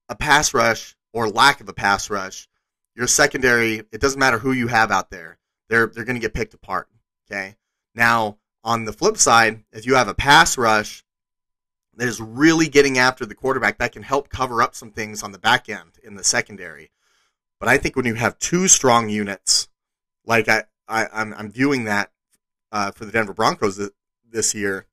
a 0.09 0.15
pass 0.15 0.55
rush 0.55 0.95
or 1.13 1.29
lack 1.29 1.61
of 1.61 1.69
a 1.69 1.73
pass 1.73 2.11
rush 2.11 2.49
your 2.95 3.07
secondary, 3.07 3.83
it 3.93 4.01
doesn't 4.01 4.21
matter 4.21 4.39
who 4.39 4.53
you 4.53 4.69
have 4.69 4.91
out 4.91 5.11
there, 5.11 5.39
they're 5.69 5.87
they're 5.87 6.05
going 6.05 6.17
to 6.17 6.21
get 6.21 6.35
picked 6.35 6.55
apart. 6.55 6.89
Okay. 7.31 7.57
Now, 7.95 8.39
on 8.65 8.85
the 8.85 8.93
flip 8.93 9.17
side, 9.17 9.65
if 9.73 9.87
you 9.87 9.95
have 9.95 10.09
a 10.09 10.15
pass 10.15 10.57
rush 10.57 11.05
that 11.97 12.09
is 12.09 12.21
really 12.21 12.69
getting 12.69 12.99
after 12.99 13.27
the 13.27 13.35
quarterback, 13.35 13.79
that 13.79 13.93
can 13.93 14.03
help 14.03 14.29
cover 14.29 14.63
up 14.63 14.75
some 14.75 14.91
things 14.91 15.23
on 15.23 15.33
the 15.33 15.39
back 15.39 15.69
end 15.69 15.99
in 16.03 16.15
the 16.15 16.25
secondary. 16.25 16.91
But 17.61 17.69
I 17.69 17.79
think 17.79 17.97
when 17.97 18.07
you 18.07 18.15
have 18.15 18.39
two 18.39 18.69
strong 18.69 19.09
units, 19.09 19.69
like 20.25 20.49
I, 20.49 20.65
I 20.89 21.07
I'm, 21.13 21.35
I'm 21.35 21.51
viewing 21.51 21.85
that 21.85 22.11
uh, 22.71 22.91
for 22.91 23.05
the 23.05 23.13
Denver 23.13 23.35
Broncos 23.35 23.81
this 24.29 24.55
year, 24.55 24.87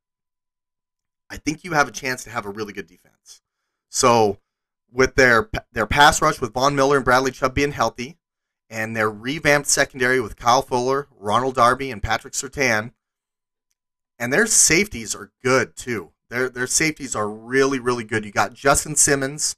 I 1.30 1.38
think 1.38 1.64
you 1.64 1.74
have 1.74 1.88
a 1.88 1.92
chance 1.92 2.24
to 2.24 2.30
have 2.30 2.46
a 2.46 2.50
really 2.50 2.74
good 2.74 2.88
defense. 2.88 3.42
So 3.90 4.40
with 4.92 5.16
their 5.16 5.50
their 5.72 5.86
pass 5.86 6.22
rush 6.22 6.42
with 6.42 6.54
Von 6.54 6.76
Miller 6.76 6.98
and 6.98 7.06
Bradley 7.06 7.32
Chubb 7.32 7.54
being 7.54 7.72
healthy, 7.72 8.18
and 8.70 8.96
their 8.96 9.10
revamped 9.10 9.68
secondary 9.68 10.20
with 10.20 10.38
Kyle 10.38 10.62
Fuller, 10.62 11.08
Ronald 11.18 11.56
Darby, 11.56 11.92
and 11.92 12.04
Patrick 12.04 12.34
Surtain, 12.34 12.92
and 14.18 14.32
their 14.32 14.46
safeties 14.46 15.16
are 15.16 15.32
good 15.44 15.76
too. 15.76 16.12
Their 16.30 16.50
their 16.50 16.68
safeties 16.68 17.16
are 17.16 17.30
really 17.30 17.80
really 17.80 18.04
good. 18.04 18.26
You 18.26 18.32
got 18.32 18.54
Justin 18.54 18.96
Simmons. 18.96 19.56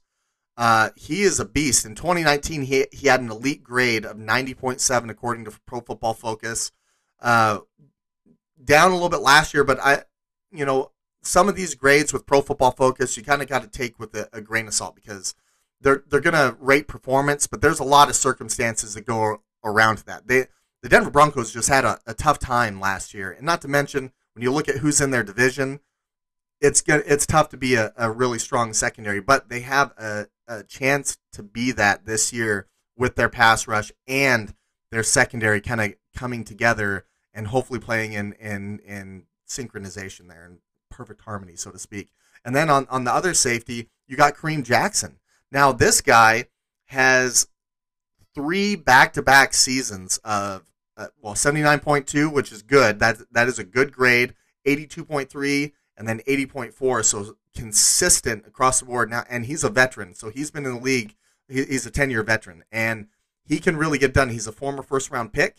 Uh, 0.56 0.90
he 0.96 1.22
is 1.22 1.40
a 1.40 1.46
beast. 1.46 1.86
In 1.86 1.94
2019, 1.94 2.62
he 2.62 2.86
he 2.92 3.08
had 3.08 3.20
an 3.20 3.30
elite 3.30 3.62
grade 3.62 4.04
of 4.04 4.16
90.7 4.16 5.10
according 5.10 5.46
to 5.46 5.52
Pro 5.66 5.80
Football 5.80 6.14
Focus. 6.14 6.72
Uh, 7.20 7.60
down 8.62 8.90
a 8.90 8.94
little 8.94 9.08
bit 9.08 9.20
last 9.20 9.54
year, 9.54 9.64
but 9.64 9.80
I, 9.80 10.04
you 10.50 10.64
know, 10.64 10.92
some 11.22 11.48
of 11.48 11.56
these 11.56 11.74
grades 11.74 12.12
with 12.12 12.26
Pro 12.26 12.40
Football 12.40 12.72
Focus, 12.72 13.16
you 13.16 13.22
kind 13.22 13.42
of 13.42 13.48
got 13.48 13.62
to 13.62 13.68
take 13.68 13.98
with 13.98 14.14
a, 14.14 14.28
a, 14.32 14.40
grain 14.40 14.66
of 14.66 14.74
salt 14.74 14.94
because 14.94 15.34
they're 15.80 16.02
they're 16.08 16.20
going 16.20 16.34
to 16.34 16.56
rate 16.60 16.88
performance, 16.88 17.46
but 17.46 17.60
there's 17.60 17.78
a 17.78 17.84
lot 17.84 18.08
of 18.08 18.16
circumstances 18.16 18.94
that 18.94 19.06
go 19.06 19.42
around 19.64 19.98
that. 19.98 20.26
They 20.26 20.46
the 20.82 20.88
Denver 20.88 21.10
Broncos 21.10 21.52
just 21.52 21.68
had 21.68 21.84
a, 21.84 22.00
a 22.06 22.14
tough 22.14 22.38
time 22.38 22.80
last 22.80 23.14
year, 23.14 23.30
and 23.30 23.46
not 23.46 23.62
to 23.62 23.68
mention 23.68 24.12
when 24.34 24.42
you 24.42 24.50
look 24.50 24.68
at 24.68 24.78
who's 24.78 25.00
in 25.00 25.10
their 25.10 25.22
division, 25.22 25.80
it's 26.60 26.80
good, 26.80 27.04
it's 27.06 27.26
tough 27.26 27.48
to 27.50 27.56
be 27.56 27.74
a, 27.74 27.92
a 27.96 28.10
really 28.10 28.38
strong 28.38 28.72
secondary, 28.72 29.20
but 29.20 29.48
they 29.48 29.60
have 29.60 29.92
a, 29.98 30.26
a 30.48 30.62
chance 30.64 31.18
to 31.32 31.42
be 31.42 31.72
that 31.72 32.06
this 32.06 32.32
year 32.32 32.66
with 32.96 33.16
their 33.16 33.28
pass 33.28 33.68
rush 33.68 33.92
and 34.06 34.54
their 34.90 35.02
secondary 35.02 35.60
kind 35.60 35.80
of 35.80 35.94
coming 36.16 36.44
together 36.44 37.04
and 37.32 37.48
hopefully 37.48 37.78
playing 37.78 38.12
in 38.12 38.32
in 38.34 38.78
in 38.80 39.24
synchronization 39.48 40.28
there 40.28 40.44
and 40.44 40.58
perfect 40.92 41.22
harmony, 41.22 41.56
so 41.56 41.70
to 41.70 41.78
speak. 41.78 42.12
And 42.44 42.54
then 42.54 42.70
on, 42.70 42.86
on 42.90 43.04
the 43.04 43.12
other 43.12 43.34
safety, 43.34 43.88
you 44.06 44.16
got 44.16 44.36
Kareem 44.36 44.64
Jackson. 44.64 45.18
Now, 45.50 45.72
this 45.72 46.00
guy 46.00 46.46
has 46.86 47.48
three 48.34 48.76
back 48.76 49.12
to 49.14 49.22
back 49.22 49.54
seasons 49.54 50.18
of, 50.24 50.62
uh, 50.96 51.08
well, 51.20 51.34
79.2, 51.34 52.32
which 52.32 52.52
is 52.52 52.62
good. 52.62 52.98
That, 52.98 53.18
that 53.32 53.48
is 53.48 53.58
a 53.58 53.64
good 53.64 53.92
grade, 53.92 54.34
82.3, 54.66 55.72
and 55.96 56.08
then 56.08 56.20
80.4. 56.26 57.04
So 57.04 57.36
consistent 57.54 58.46
across 58.46 58.80
the 58.80 58.86
board. 58.86 59.10
Now, 59.10 59.24
and 59.28 59.46
he's 59.46 59.64
a 59.64 59.70
veteran. 59.70 60.14
So 60.14 60.30
he's 60.30 60.50
been 60.50 60.66
in 60.66 60.74
the 60.74 60.80
league. 60.80 61.14
He, 61.48 61.64
he's 61.64 61.86
a 61.86 61.90
10 61.90 62.10
year 62.10 62.22
veteran. 62.22 62.64
And 62.72 63.08
he 63.44 63.58
can 63.58 63.76
really 63.76 63.98
get 63.98 64.14
done. 64.14 64.30
He's 64.30 64.46
a 64.46 64.52
former 64.52 64.82
first 64.82 65.10
round 65.10 65.32
pick. 65.32 65.56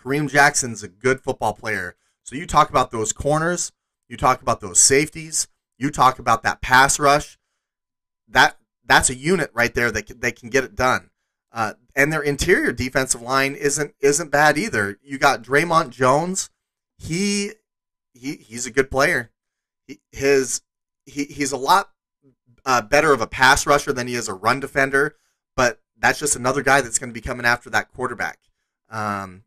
Kareem 0.00 0.30
Jackson's 0.30 0.82
a 0.82 0.88
good 0.88 1.20
football 1.20 1.54
player. 1.54 1.96
So 2.22 2.36
you 2.36 2.46
talk 2.46 2.70
about 2.70 2.90
those 2.90 3.12
corners. 3.12 3.72
You 4.08 4.16
talk 4.16 4.42
about 4.42 4.60
those 4.60 4.80
safeties. 4.80 5.48
You 5.78 5.90
talk 5.90 6.18
about 6.18 6.42
that 6.42 6.62
pass 6.62 6.98
rush. 6.98 7.38
That 8.28 8.58
that's 8.84 9.10
a 9.10 9.14
unit 9.14 9.50
right 9.52 9.74
there 9.74 9.90
that 9.90 10.20
they 10.20 10.32
can 10.32 10.48
get 10.48 10.64
it 10.64 10.76
done. 10.76 11.10
Uh, 11.52 11.74
and 11.94 12.12
their 12.12 12.22
interior 12.22 12.72
defensive 12.72 13.22
line 13.22 13.54
isn't 13.54 13.94
isn't 14.00 14.30
bad 14.30 14.58
either. 14.58 14.98
You 15.02 15.18
got 15.18 15.42
Dre'Mont 15.42 15.90
Jones. 15.90 16.50
He 16.98 17.52
he 18.12 18.36
he's 18.36 18.66
a 18.66 18.70
good 18.70 18.90
player. 18.90 19.30
He, 19.86 20.00
his 20.12 20.62
he, 21.04 21.24
he's 21.24 21.52
a 21.52 21.56
lot 21.56 21.90
uh, 22.64 22.82
better 22.82 23.12
of 23.12 23.20
a 23.20 23.26
pass 23.26 23.66
rusher 23.66 23.92
than 23.92 24.06
he 24.06 24.14
is 24.14 24.28
a 24.28 24.34
run 24.34 24.60
defender. 24.60 25.16
But 25.56 25.80
that's 25.98 26.18
just 26.18 26.36
another 26.36 26.62
guy 26.62 26.80
that's 26.80 26.98
going 26.98 27.10
to 27.10 27.14
be 27.14 27.20
coming 27.20 27.46
after 27.46 27.70
that 27.70 27.92
quarterback. 27.92 28.38
Um, 28.90 29.44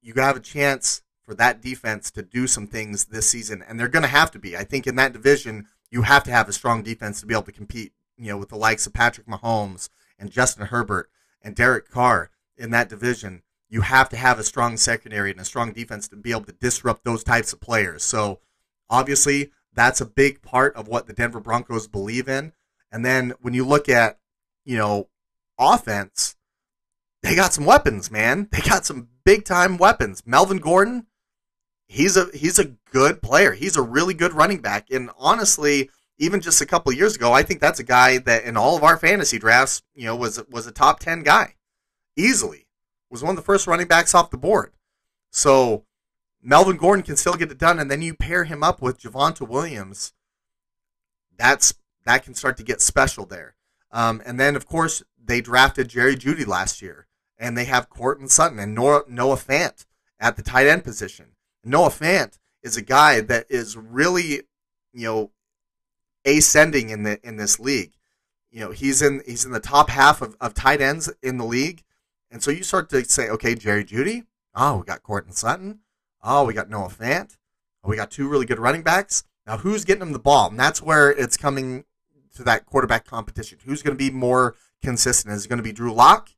you 0.00 0.14
have 0.14 0.36
a 0.36 0.40
chance 0.40 1.02
for 1.26 1.34
that 1.34 1.60
defense 1.60 2.10
to 2.12 2.22
do 2.22 2.46
some 2.46 2.66
things 2.66 3.06
this 3.06 3.28
season, 3.28 3.62
and 3.66 3.78
they're 3.78 3.88
going 3.88 4.02
to 4.02 4.08
have 4.08 4.30
to 4.30 4.38
be. 4.38 4.56
I 4.56 4.64
think 4.64 4.86
in 4.86 4.94
that 4.96 5.12
division, 5.12 5.66
you 5.90 6.02
have 6.02 6.24
to 6.24 6.30
have 6.30 6.48
a 6.48 6.52
strong 6.52 6.82
defense 6.82 7.20
to 7.20 7.26
be 7.26 7.34
able 7.34 7.42
to 7.44 7.52
compete. 7.52 7.92
You 8.16 8.28
know, 8.28 8.38
with 8.38 8.48
the 8.48 8.56
likes 8.56 8.86
of 8.86 8.94
Patrick 8.94 9.26
Mahomes 9.26 9.90
and 10.18 10.30
Justin 10.30 10.66
Herbert 10.66 11.10
and 11.42 11.54
Derek 11.54 11.90
Carr 11.90 12.30
in 12.56 12.70
that 12.70 12.88
division. 12.88 13.42
you 13.68 13.80
have 13.82 14.08
to 14.08 14.16
have 14.16 14.38
a 14.38 14.44
strong 14.44 14.76
secondary 14.76 15.32
and 15.32 15.40
a 15.40 15.44
strong 15.44 15.72
defense 15.72 16.06
to 16.08 16.16
be 16.16 16.30
able 16.30 16.44
to 16.44 16.52
disrupt 16.52 17.04
those 17.04 17.24
types 17.24 17.52
of 17.52 17.60
players. 17.60 18.04
So 18.04 18.38
obviously, 18.88 19.50
that's 19.74 20.00
a 20.00 20.06
big 20.06 20.40
part 20.40 20.74
of 20.76 20.88
what 20.88 21.06
the 21.06 21.12
Denver 21.12 21.40
Broncos 21.40 21.88
believe 21.88 22.28
in. 22.28 22.52
And 22.92 23.04
then 23.04 23.34
when 23.40 23.54
you 23.54 23.66
look 23.66 23.88
at, 23.88 24.18
you 24.64 24.76
know, 24.76 25.08
offense, 25.58 26.36
they 27.22 27.34
got 27.34 27.52
some 27.52 27.64
weapons, 27.64 28.10
man. 28.10 28.48
They 28.52 28.60
got 28.60 28.86
some 28.86 29.08
big 29.24 29.44
time 29.44 29.76
weapons. 29.76 30.22
Melvin 30.24 30.58
Gordon, 30.58 31.06
he's 31.86 32.16
a 32.16 32.28
he's 32.34 32.58
a 32.58 32.72
good 32.92 33.22
player. 33.22 33.52
He's 33.52 33.76
a 33.76 33.82
really 33.82 34.14
good 34.14 34.32
running 34.32 34.60
back. 34.60 34.90
And 34.90 35.10
honestly, 35.18 35.90
even 36.18 36.40
just 36.40 36.60
a 36.60 36.66
couple 36.66 36.92
years 36.92 37.16
ago, 37.16 37.32
I 37.32 37.42
think 37.42 37.60
that's 37.60 37.80
a 37.80 37.84
guy 37.84 38.18
that 38.18 38.44
in 38.44 38.56
all 38.56 38.76
of 38.76 38.82
our 38.82 38.96
fantasy 38.96 39.38
drafts, 39.38 39.82
you 39.94 40.04
know, 40.04 40.16
was 40.16 40.42
was 40.48 40.66
a 40.66 40.72
top 40.72 41.00
10 41.00 41.22
guy. 41.22 41.54
Easily. 42.16 42.66
Was 43.10 43.22
one 43.22 43.30
of 43.30 43.36
the 43.36 43.42
first 43.42 43.66
running 43.66 43.86
backs 43.86 44.14
off 44.14 44.30
the 44.30 44.36
board. 44.36 44.72
So 45.30 45.84
Melvin 46.42 46.76
Gordon 46.76 47.04
can 47.04 47.16
still 47.16 47.34
get 47.34 47.50
it 47.50 47.58
done, 47.58 47.78
and 47.78 47.90
then 47.90 48.02
you 48.02 48.14
pair 48.14 48.44
him 48.44 48.62
up 48.62 48.82
with 48.82 49.00
Javonte 49.00 49.46
Williams. 49.46 50.12
That's 51.36 51.74
that 52.04 52.24
can 52.24 52.34
start 52.34 52.56
to 52.56 52.62
get 52.62 52.80
special 52.80 53.26
there. 53.26 53.56
Um, 53.92 54.22
and 54.24 54.38
then, 54.38 54.56
of 54.56 54.66
course, 54.66 55.02
they 55.22 55.40
drafted 55.40 55.88
Jerry 55.88 56.16
Jeudy 56.16 56.46
last 56.46 56.80
year, 56.80 57.06
and 57.38 57.56
they 57.56 57.64
have 57.64 57.90
Courtland 57.90 58.30
Sutton 58.30 58.58
and 58.58 58.74
Noah, 58.74 59.02
Noah 59.08 59.36
Fant 59.36 59.86
at 60.20 60.36
the 60.36 60.42
tight 60.42 60.66
end 60.66 60.84
position. 60.84 61.35
Noah 61.66 61.90
Fant 61.90 62.38
is 62.62 62.76
a 62.76 62.82
guy 62.82 63.20
that 63.20 63.46
is 63.48 63.76
really, 63.76 64.42
you 64.92 65.06
know, 65.06 65.30
ascending 66.24 66.90
in 66.90 67.02
the 67.02 67.20
in 67.26 67.36
this 67.36 67.58
league. 67.58 67.92
You 68.50 68.60
know, 68.60 68.70
he's 68.70 69.02
in 69.02 69.22
he's 69.26 69.44
in 69.44 69.52
the 69.52 69.60
top 69.60 69.90
half 69.90 70.22
of, 70.22 70.36
of 70.40 70.54
tight 70.54 70.80
ends 70.80 71.12
in 71.22 71.38
the 71.38 71.44
league. 71.44 71.82
And 72.30 72.42
so 72.42 72.50
you 72.50 72.62
start 72.62 72.88
to 72.90 73.04
say, 73.04 73.28
okay, 73.28 73.54
Jerry 73.54 73.84
Jeudy. 73.84 74.24
Oh, 74.54 74.78
we 74.78 74.84
got 74.84 75.02
Courtland 75.02 75.36
Sutton. 75.36 75.80
Oh, 76.22 76.44
we 76.44 76.54
got 76.54 76.70
Noah 76.70 76.88
Fant. 76.88 77.36
Oh, 77.84 77.88
we 77.88 77.96
got 77.96 78.10
two 78.10 78.28
really 78.28 78.46
good 78.46 78.58
running 78.58 78.82
backs. 78.82 79.24
Now, 79.46 79.58
who's 79.58 79.84
getting 79.84 80.00
them 80.00 80.12
the 80.12 80.18
ball? 80.18 80.50
And 80.50 80.58
that's 80.58 80.82
where 80.82 81.10
it's 81.10 81.36
coming 81.36 81.84
to 82.34 82.42
that 82.44 82.66
quarterback 82.66 83.04
competition. 83.04 83.58
Who's 83.64 83.82
going 83.82 83.96
to 83.96 83.98
be 83.98 84.10
more 84.10 84.56
consistent? 84.82 85.34
Is 85.34 85.44
it 85.44 85.48
going 85.48 85.58
to 85.58 85.62
be 85.62 85.72
Drew 85.72 85.92
Lock 85.92 86.30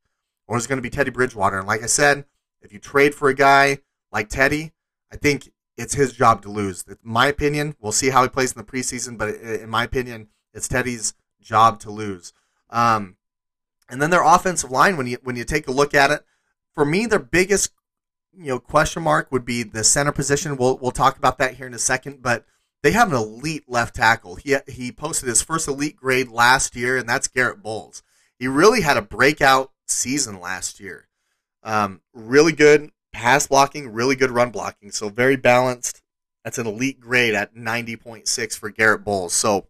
or 0.46 0.56
is 0.56 0.66
it 0.66 0.68
going 0.68 0.78
to 0.78 0.82
be 0.82 0.90
Teddy 0.90 1.10
Bridgewater? 1.10 1.58
And 1.58 1.66
like 1.66 1.82
I 1.82 1.86
said, 1.86 2.24
if 2.60 2.72
you 2.72 2.78
trade 2.78 3.14
for 3.14 3.28
a 3.28 3.34
guy 3.34 3.78
like 4.12 4.28
Teddy, 4.28 4.72
I 5.12 5.16
think 5.16 5.50
it's 5.76 5.94
his 5.94 6.12
job 6.12 6.42
to 6.42 6.50
lose. 6.50 6.84
My 7.02 7.26
opinion, 7.26 7.76
we'll 7.80 7.92
see 7.92 8.10
how 8.10 8.22
he 8.22 8.28
plays 8.28 8.52
in 8.52 8.58
the 8.58 8.64
preseason, 8.64 9.16
but 9.16 9.34
in 9.36 9.70
my 9.70 9.84
opinion, 9.84 10.28
it's 10.52 10.68
Teddy's 10.68 11.14
job 11.40 11.78
to 11.80 11.90
lose. 11.90 12.32
Um, 12.70 13.16
and 13.88 14.02
then 14.02 14.10
their 14.10 14.24
offensive 14.24 14.70
line, 14.70 14.96
when 14.96 15.06
you 15.06 15.18
when 15.22 15.36
you 15.36 15.44
take 15.44 15.68
a 15.68 15.72
look 15.72 15.94
at 15.94 16.10
it, 16.10 16.24
for 16.74 16.84
me, 16.84 17.06
their 17.06 17.18
biggest 17.18 17.72
you 18.36 18.48
know 18.48 18.58
question 18.58 19.02
mark 19.02 19.32
would 19.32 19.44
be 19.44 19.62
the 19.62 19.84
center 19.84 20.12
position. 20.12 20.56
We'll 20.56 20.76
we'll 20.78 20.90
talk 20.90 21.16
about 21.16 21.38
that 21.38 21.54
here 21.54 21.66
in 21.66 21.74
a 21.74 21.78
second, 21.78 22.22
but 22.22 22.44
they 22.82 22.90
have 22.92 23.12
an 23.12 23.18
elite 23.18 23.64
left 23.66 23.96
tackle. 23.96 24.36
He 24.36 24.56
he 24.66 24.92
posted 24.92 25.28
his 25.28 25.42
first 25.42 25.68
elite 25.68 25.96
grade 25.96 26.28
last 26.28 26.76
year, 26.76 26.96
and 26.96 27.08
that's 27.08 27.28
Garrett 27.28 27.62
Bolles. 27.62 28.02
He 28.38 28.46
really 28.46 28.82
had 28.82 28.96
a 28.96 29.02
breakout 29.02 29.72
season 29.86 30.40
last 30.40 30.80
year. 30.80 31.08
Um, 31.62 32.02
really 32.12 32.52
good 32.52 32.90
pass 33.12 33.46
blocking, 33.46 33.92
really 33.92 34.16
good 34.16 34.30
run 34.30 34.50
blocking. 34.50 34.90
So 34.90 35.08
very 35.08 35.36
balanced. 35.36 36.02
That's 36.44 36.58
an 36.58 36.66
elite 36.66 37.00
grade 37.00 37.34
at 37.34 37.54
90.6 37.54 38.58
for 38.58 38.70
Garrett 38.70 39.04
Bolles. 39.04 39.32
So 39.32 39.66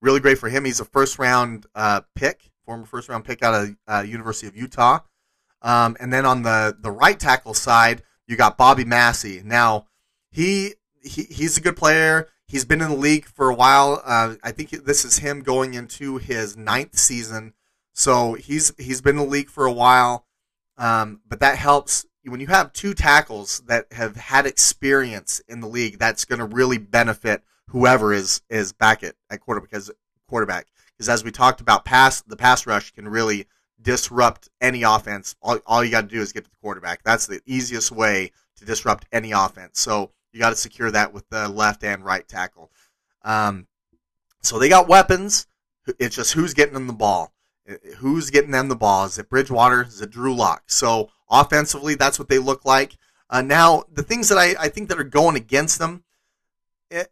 really 0.00 0.20
great 0.20 0.38
for 0.38 0.48
him. 0.48 0.64
He's 0.64 0.80
a 0.80 0.84
first 0.84 1.18
round 1.18 1.66
uh, 1.74 2.02
pick, 2.14 2.50
former 2.64 2.86
first 2.86 3.08
round 3.08 3.24
pick 3.24 3.42
out 3.42 3.54
of 3.54 3.76
uh, 3.86 4.00
University 4.06 4.46
of 4.46 4.56
Utah. 4.56 5.00
Um, 5.62 5.96
and 6.00 6.12
then 6.12 6.26
on 6.26 6.42
the 6.42 6.76
the 6.78 6.90
right 6.90 7.18
tackle 7.18 7.54
side, 7.54 8.02
you 8.26 8.36
got 8.36 8.58
Bobby 8.58 8.84
Massie. 8.84 9.42
Now 9.44 9.86
he, 10.30 10.74
he 11.02 11.22
he's 11.24 11.56
a 11.56 11.60
good 11.60 11.76
player. 11.76 12.28
He's 12.46 12.64
been 12.64 12.80
in 12.80 12.90
the 12.90 12.96
league 12.96 13.24
for 13.24 13.50
a 13.50 13.54
while. 13.54 14.02
Uh, 14.04 14.36
I 14.42 14.52
think 14.52 14.70
this 14.70 15.04
is 15.04 15.18
him 15.18 15.40
going 15.40 15.74
into 15.74 16.18
his 16.18 16.56
ninth 16.56 16.96
season. 16.96 17.54
So 17.92 18.34
he's 18.34 18.72
he's 18.78 19.00
been 19.00 19.18
in 19.18 19.24
the 19.24 19.30
league 19.30 19.50
for 19.50 19.66
a 19.66 19.72
while. 19.72 20.25
Um, 20.78 21.20
but 21.26 21.40
that 21.40 21.56
helps 21.58 22.06
when 22.24 22.40
you 22.40 22.48
have 22.48 22.72
two 22.72 22.94
tackles 22.94 23.60
that 23.66 23.86
have 23.92 24.16
had 24.16 24.46
experience 24.46 25.40
in 25.48 25.60
the 25.60 25.68
league. 25.68 25.98
That's 25.98 26.24
going 26.24 26.38
to 26.38 26.44
really 26.44 26.78
benefit 26.78 27.42
whoever 27.68 28.12
is 28.12 28.42
is 28.50 28.72
back 28.72 29.02
at, 29.02 29.14
at 29.30 29.40
quarterback 29.40 29.70
because 29.70 29.90
quarterback 30.28 30.66
because 30.96 31.08
as 31.08 31.24
we 31.24 31.30
talked 31.30 31.60
about, 31.60 31.84
pass 31.84 32.22
the 32.22 32.36
pass 32.36 32.66
rush 32.66 32.92
can 32.92 33.08
really 33.08 33.46
disrupt 33.80 34.48
any 34.60 34.82
offense. 34.82 35.36
All, 35.42 35.58
all 35.66 35.84
you 35.84 35.90
got 35.90 36.02
to 36.02 36.14
do 36.14 36.20
is 36.20 36.32
get 36.32 36.44
to 36.44 36.50
the 36.50 36.56
quarterback. 36.60 37.02
That's 37.04 37.26
the 37.26 37.40
easiest 37.46 37.92
way 37.92 38.32
to 38.56 38.64
disrupt 38.64 39.06
any 39.12 39.32
offense. 39.32 39.80
So 39.80 40.10
you 40.32 40.40
got 40.40 40.50
to 40.50 40.56
secure 40.56 40.90
that 40.90 41.12
with 41.12 41.28
the 41.28 41.48
left 41.48 41.84
and 41.84 42.04
right 42.04 42.26
tackle. 42.26 42.70
Um, 43.22 43.66
so 44.42 44.58
they 44.58 44.68
got 44.68 44.88
weapons. 44.88 45.46
It's 45.98 46.16
just 46.16 46.32
who's 46.32 46.54
getting 46.54 46.74
them 46.74 46.86
the 46.86 46.92
ball. 46.92 47.32
Who's 47.98 48.30
getting 48.30 48.52
them 48.52 48.68
the 48.68 48.76
ball? 48.76 49.06
Is 49.06 49.18
it 49.18 49.28
Bridgewater? 49.28 49.82
Is 49.82 50.00
it 50.00 50.10
Drew 50.10 50.34
Lock? 50.34 50.64
So 50.66 51.10
offensively, 51.28 51.94
that's 51.94 52.18
what 52.18 52.28
they 52.28 52.38
look 52.38 52.64
like. 52.64 52.96
Uh, 53.28 53.42
now, 53.42 53.84
the 53.92 54.02
things 54.02 54.28
that 54.28 54.38
I, 54.38 54.54
I 54.58 54.68
think 54.68 54.88
that 54.88 55.00
are 55.00 55.04
going 55.04 55.36
against 55.36 55.78
them, 55.78 56.04
it, 56.90 56.96
eh, 56.96 57.04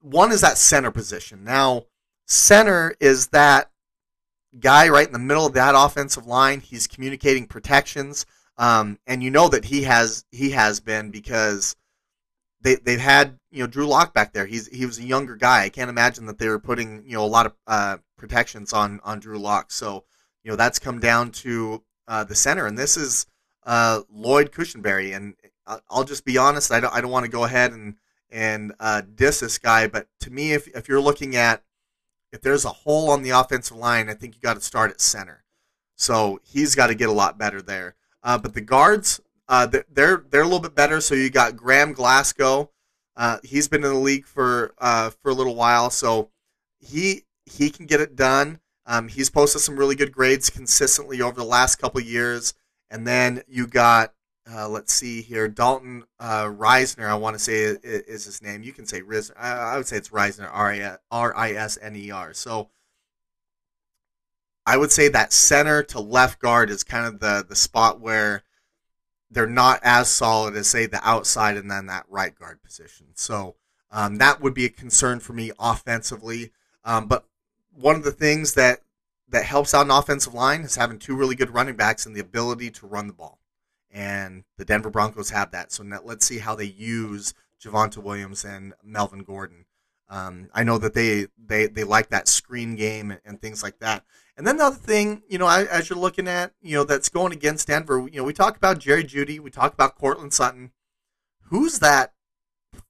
one 0.00 0.30
is 0.30 0.40
that 0.42 0.56
center 0.56 0.92
position. 0.92 1.42
Now, 1.42 1.86
center 2.26 2.94
is 3.00 3.28
that 3.28 3.70
guy 4.60 4.88
right 4.88 5.06
in 5.06 5.12
the 5.12 5.18
middle 5.18 5.46
of 5.46 5.54
that 5.54 5.74
offensive 5.76 6.26
line. 6.26 6.60
He's 6.60 6.86
communicating 6.86 7.46
protections, 7.46 8.24
um, 8.56 8.98
and 9.06 9.22
you 9.22 9.30
know 9.30 9.48
that 9.48 9.66
he 9.66 9.82
has 9.82 10.24
he 10.30 10.50
has 10.50 10.78
been 10.78 11.10
because 11.10 11.74
they 12.60 12.76
they've 12.76 13.00
had 13.00 13.38
you 13.50 13.62
know 13.62 13.66
Drew 13.66 13.86
Lock 13.86 14.14
back 14.14 14.32
there. 14.32 14.46
He's 14.46 14.68
he 14.68 14.86
was 14.86 14.98
a 14.98 15.04
younger 15.04 15.36
guy. 15.36 15.64
I 15.64 15.68
can't 15.68 15.90
imagine 15.90 16.26
that 16.26 16.38
they 16.38 16.48
were 16.48 16.60
putting 16.60 17.04
you 17.04 17.14
know 17.14 17.24
a 17.24 17.26
lot 17.26 17.46
of 17.46 17.54
uh, 17.66 17.96
protections 18.18 18.72
on 18.72 19.00
on 19.04 19.20
Drew 19.20 19.38
Lock. 19.38 19.72
So 19.72 20.04
you 20.42 20.50
know 20.50 20.56
that's 20.56 20.78
come 20.78 21.00
down 21.00 21.30
to 21.32 21.82
uh, 22.06 22.24
the 22.24 22.34
center, 22.34 22.66
and 22.66 22.76
this 22.76 22.96
is 22.96 23.26
uh, 23.64 24.02
Lloyd 24.10 24.52
Cushenberry. 24.52 25.16
And 25.16 25.34
I'll 25.90 26.04
just 26.04 26.24
be 26.24 26.36
honest, 26.36 26.72
I 26.72 26.80
don't 26.80 26.94
I 26.94 27.00
don't 27.00 27.10
want 27.10 27.24
to 27.24 27.30
go 27.30 27.44
ahead 27.44 27.72
and 27.72 27.94
and 28.30 28.74
uh, 28.78 29.02
diss 29.14 29.40
this 29.40 29.58
guy, 29.58 29.86
but 29.86 30.08
to 30.20 30.30
me, 30.30 30.52
if 30.52 30.68
if 30.68 30.88
you're 30.88 31.00
looking 31.00 31.36
at 31.36 31.62
if 32.32 32.42
there's 32.42 32.64
a 32.64 32.70
hole 32.70 33.10
on 33.10 33.22
the 33.22 33.30
offensive 33.30 33.76
line, 33.76 34.08
I 34.08 34.14
think 34.14 34.34
you 34.34 34.40
got 34.42 34.54
to 34.54 34.60
start 34.60 34.90
at 34.90 35.00
center. 35.00 35.44
So 35.96 36.40
he's 36.44 36.74
got 36.74 36.88
to 36.88 36.94
get 36.94 37.08
a 37.08 37.12
lot 37.12 37.38
better 37.38 37.62
there. 37.62 37.96
Uh, 38.22 38.38
but 38.38 38.54
the 38.54 38.60
guards, 38.60 39.20
uh, 39.48 39.66
they're 39.66 40.24
they're 40.30 40.42
a 40.42 40.44
little 40.44 40.60
bit 40.60 40.74
better. 40.74 41.00
So 41.00 41.14
you 41.14 41.30
got 41.30 41.56
Graham 41.56 41.92
Glasgow. 41.92 42.70
Uh, 43.16 43.38
he's 43.42 43.68
been 43.68 43.82
in 43.82 43.92
the 43.92 43.98
league 43.98 44.26
for 44.26 44.74
uh, 44.78 45.10
for 45.10 45.30
a 45.30 45.34
little 45.34 45.56
while, 45.56 45.90
so 45.90 46.30
he 46.78 47.24
he 47.48 47.70
can 47.70 47.86
get 47.86 48.00
it 48.00 48.16
done. 48.16 48.60
Um, 48.86 49.08
he's 49.08 49.30
posted 49.30 49.60
some 49.60 49.78
really 49.78 49.94
good 49.94 50.12
grades 50.12 50.50
consistently 50.50 51.20
over 51.20 51.36
the 51.36 51.46
last 51.46 51.76
couple 51.76 52.00
years. 52.00 52.54
And 52.90 53.06
then 53.06 53.42
you 53.46 53.66
got 53.66 54.14
uh, 54.50 54.68
let's 54.68 54.94
see 54.94 55.20
here, 55.20 55.46
Dalton 55.46 56.04
uh, 56.18 56.44
Risner. 56.44 57.06
I 57.06 57.16
want 57.16 57.34
to 57.34 57.38
say 57.38 57.54
is, 57.54 57.76
is, 57.82 58.24
his 58.24 58.42
name. 58.42 58.62
You 58.62 58.72
can 58.72 58.86
say 58.86 59.02
Riz. 59.02 59.30
I, 59.38 59.76
would 59.76 59.86
say 59.86 59.98
it's 59.98 60.08
Risner, 60.08 60.48
R 61.10 61.36
I 61.36 61.50
S 61.52 61.78
N 61.80 61.94
E 61.96 62.10
R. 62.10 62.32
So 62.32 62.70
I 64.64 64.76
would 64.76 64.90
say 64.90 65.08
that 65.08 65.32
center 65.32 65.82
to 65.84 66.00
left 66.00 66.38
guard 66.38 66.70
is 66.70 66.82
kind 66.82 67.06
of 67.06 67.20
the 67.20 67.44
the 67.46 67.56
spot 67.56 68.00
where 68.00 68.42
they're 69.30 69.46
not 69.46 69.80
as 69.82 70.08
solid 70.08 70.56
as 70.56 70.68
say 70.68 70.86
the 70.86 71.06
outside 71.06 71.58
and 71.58 71.70
then 71.70 71.86
that 71.86 72.06
right 72.08 72.34
guard 72.34 72.62
position. 72.62 73.08
So 73.14 73.56
um, 73.90 74.16
that 74.16 74.40
would 74.40 74.54
be 74.54 74.64
a 74.64 74.70
concern 74.70 75.20
for 75.20 75.34
me 75.34 75.52
offensively. 75.58 76.52
Um, 76.84 77.06
but 77.06 77.27
one 77.80 77.96
of 77.96 78.04
the 78.04 78.12
things 78.12 78.54
that 78.54 78.80
that 79.30 79.44
helps 79.44 79.74
out 79.74 79.84
an 79.84 79.90
offensive 79.90 80.34
line 80.34 80.62
is 80.62 80.76
having 80.76 80.98
two 80.98 81.14
really 81.14 81.34
good 81.34 81.50
running 81.50 81.76
backs 81.76 82.06
and 82.06 82.16
the 82.16 82.20
ability 82.20 82.70
to 82.70 82.86
run 82.86 83.06
the 83.06 83.12
ball 83.12 83.38
and 83.90 84.44
the 84.56 84.64
Denver 84.64 84.90
Broncos 84.90 85.30
have 85.30 85.50
that. 85.52 85.72
So 85.72 85.82
now 85.82 86.00
let's 86.04 86.26
see 86.26 86.38
how 86.38 86.54
they 86.54 86.64
use 86.64 87.34
Javonte 87.62 87.98
Williams 87.98 88.44
and 88.44 88.74
Melvin 88.82 89.22
Gordon. 89.22 89.66
Um, 90.10 90.48
I 90.54 90.64
know 90.64 90.78
that 90.78 90.94
they, 90.94 91.26
they 91.36 91.66
they 91.66 91.84
like 91.84 92.08
that 92.08 92.28
screen 92.28 92.76
game 92.76 93.10
and, 93.10 93.20
and, 93.26 93.42
things 93.42 93.62
like 93.62 93.78
that. 93.80 94.04
And 94.38 94.46
then 94.46 94.56
the 94.56 94.64
other 94.64 94.76
thing, 94.76 95.22
you 95.28 95.36
know, 95.36 95.46
as 95.48 95.90
you're 95.90 95.98
looking 95.98 96.26
at, 96.26 96.52
you 96.62 96.76
know, 96.76 96.84
that's 96.84 97.10
going 97.10 97.32
against 97.32 97.66
Denver, 97.66 98.08
you 98.10 98.16
know, 98.16 98.24
we 98.24 98.32
talk 98.32 98.56
about 98.56 98.78
Jerry 98.78 99.04
Jeudy, 99.04 99.38
we 99.38 99.50
talk 99.50 99.74
about 99.74 99.98
Courtland 99.98 100.32
Sutton. 100.32 100.72
Who's 101.48 101.80
that 101.80 102.14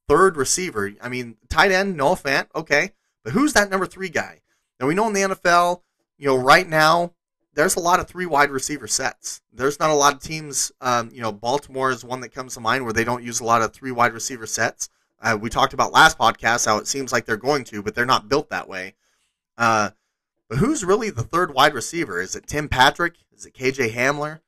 third 0.07 0.37
receiver? 0.37 0.93
I 1.01 1.09
mean, 1.09 1.35
tight 1.49 1.73
end, 1.73 1.97
Noah 1.97 2.15
Fant, 2.15 2.47
okay, 2.55 2.91
but 3.25 3.33
who's 3.33 3.51
that 3.51 3.69
number 3.69 3.85
three 3.85 4.09
guy? 4.09 4.39
Now 4.79 4.87
we 4.87 4.95
know 4.95 5.07
in 5.07 5.13
the 5.13 5.21
NFL, 5.21 5.81
you 6.17 6.27
know, 6.27 6.37
right 6.37 6.67
now 6.67 7.13
there's 7.53 7.75
a 7.75 7.79
lot 7.79 7.99
of 7.99 8.07
three 8.07 8.25
wide 8.25 8.51
receiver 8.51 8.87
sets. 8.87 9.41
There's 9.53 9.79
not 9.79 9.89
a 9.89 9.95
lot 9.95 10.13
of 10.13 10.21
teams. 10.21 10.71
Um, 10.81 11.09
you 11.13 11.21
know, 11.21 11.31
Baltimore 11.31 11.91
is 11.91 12.03
one 12.03 12.21
that 12.21 12.29
comes 12.29 12.53
to 12.53 12.59
mind 12.59 12.83
where 12.83 12.93
they 12.93 13.03
don't 13.03 13.23
use 13.23 13.39
a 13.39 13.45
lot 13.45 13.61
of 13.61 13.73
three 13.73 13.91
wide 13.91 14.13
receiver 14.13 14.45
sets. 14.45 14.89
Uh, 15.21 15.37
we 15.39 15.49
talked 15.49 15.73
about 15.73 15.91
last 15.91 16.17
podcast 16.17 16.65
how 16.65 16.77
it 16.77 16.87
seems 16.87 17.11
like 17.11 17.25
they're 17.25 17.37
going 17.37 17.65
to, 17.65 17.83
but 17.83 17.93
they're 17.93 18.05
not 18.05 18.29
built 18.29 18.49
that 18.49 18.69
way. 18.69 18.95
Uh, 19.57 19.89
but 20.47 20.59
who's 20.59 20.85
really 20.85 21.09
the 21.09 21.23
third 21.23 21.53
wide 21.53 21.73
receiver? 21.73 22.21
Is 22.21 22.35
it 22.35 22.47
Tim 22.47 22.69
Patrick? 22.69 23.15
Is 23.35 23.45
it 23.45 23.53
KJ 23.53 23.91
Hamler? 23.91 24.39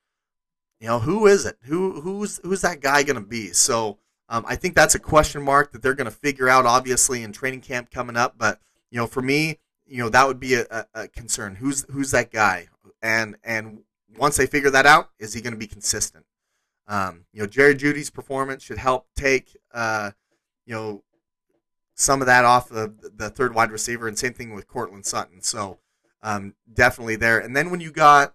you 0.81 0.87
know, 0.87 0.99
who 0.99 1.27
is 1.27 1.45
it? 1.45 1.57
Who 1.65 2.01
who's 2.01 2.39
who's 2.43 2.61
that 2.61 2.81
guy 2.81 3.03
going 3.03 3.15
to 3.15 3.21
be? 3.21 3.51
So 3.53 3.99
um, 4.27 4.43
I 4.47 4.55
think 4.55 4.75
that's 4.75 4.95
a 4.95 4.99
question 4.99 5.43
mark 5.43 5.71
that 5.71 5.83
they're 5.83 5.93
going 5.93 6.05
to 6.05 6.11
figure 6.11 6.49
out, 6.49 6.65
obviously, 6.65 7.21
in 7.21 7.31
training 7.31 7.61
camp 7.61 7.91
coming 7.91 8.17
up. 8.17 8.33
But 8.35 8.59
you 8.89 8.97
know, 8.97 9.05
for 9.05 9.21
me, 9.21 9.59
you 9.91 9.97
know, 9.97 10.07
that 10.07 10.25
would 10.25 10.39
be 10.39 10.53
a, 10.53 10.87
a, 10.93 11.09
concern. 11.09 11.55
Who's 11.55 11.85
who's 11.91 12.11
that 12.11 12.31
guy? 12.31 12.69
And 13.01 13.35
and 13.43 13.79
once 14.17 14.37
they 14.37 14.47
figure 14.47 14.69
that 14.69 14.85
out, 14.85 15.09
is 15.19 15.33
he 15.33 15.41
going 15.41 15.53
to 15.53 15.59
be 15.59 15.67
consistent? 15.67 16.25
Um, 16.87 17.25
you 17.33 17.41
know, 17.41 17.47
Jerry 17.47 17.75
Jeudy's 17.75 18.09
performance 18.09 18.63
should 18.63 18.77
help 18.77 19.07
take 19.17 19.57
uh, 19.73 20.11
you 20.65 20.73
know 20.73 21.03
some 21.93 22.21
of 22.21 22.27
that 22.27 22.45
off 22.45 22.71
of 22.71 23.17
the 23.17 23.29
third 23.29 23.53
wide 23.53 23.69
receiver, 23.69 24.07
and 24.07 24.17
same 24.17 24.33
thing 24.33 24.55
with 24.55 24.65
Courtland 24.65 25.05
Sutton. 25.05 25.41
So 25.41 25.79
um, 26.23 26.55
definitely 26.73 27.17
there. 27.17 27.39
And 27.39 27.53
then 27.53 27.69
when 27.69 27.81
you 27.81 27.91
got 27.91 28.33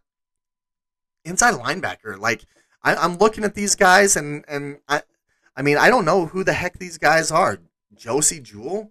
inside 1.25 1.55
linebacker, 1.55 2.19
like 2.19 2.45
I, 2.83 3.03
am 3.03 3.17
looking 3.17 3.45
at 3.45 3.55
these 3.55 3.75
guys, 3.75 4.15
and 4.15 4.45
and 4.47 4.81
I, 4.91 5.01
I 5.57 5.63
mean, 5.63 5.79
I 5.79 5.89
don't 5.89 6.05
know 6.05 6.27
who 6.27 6.45
the 6.45 6.53
heck 6.53 6.79
these 6.79 6.99
guys 6.99 7.31
are. 7.31 7.61
Josey 7.95 8.41
Jewell, 8.41 8.91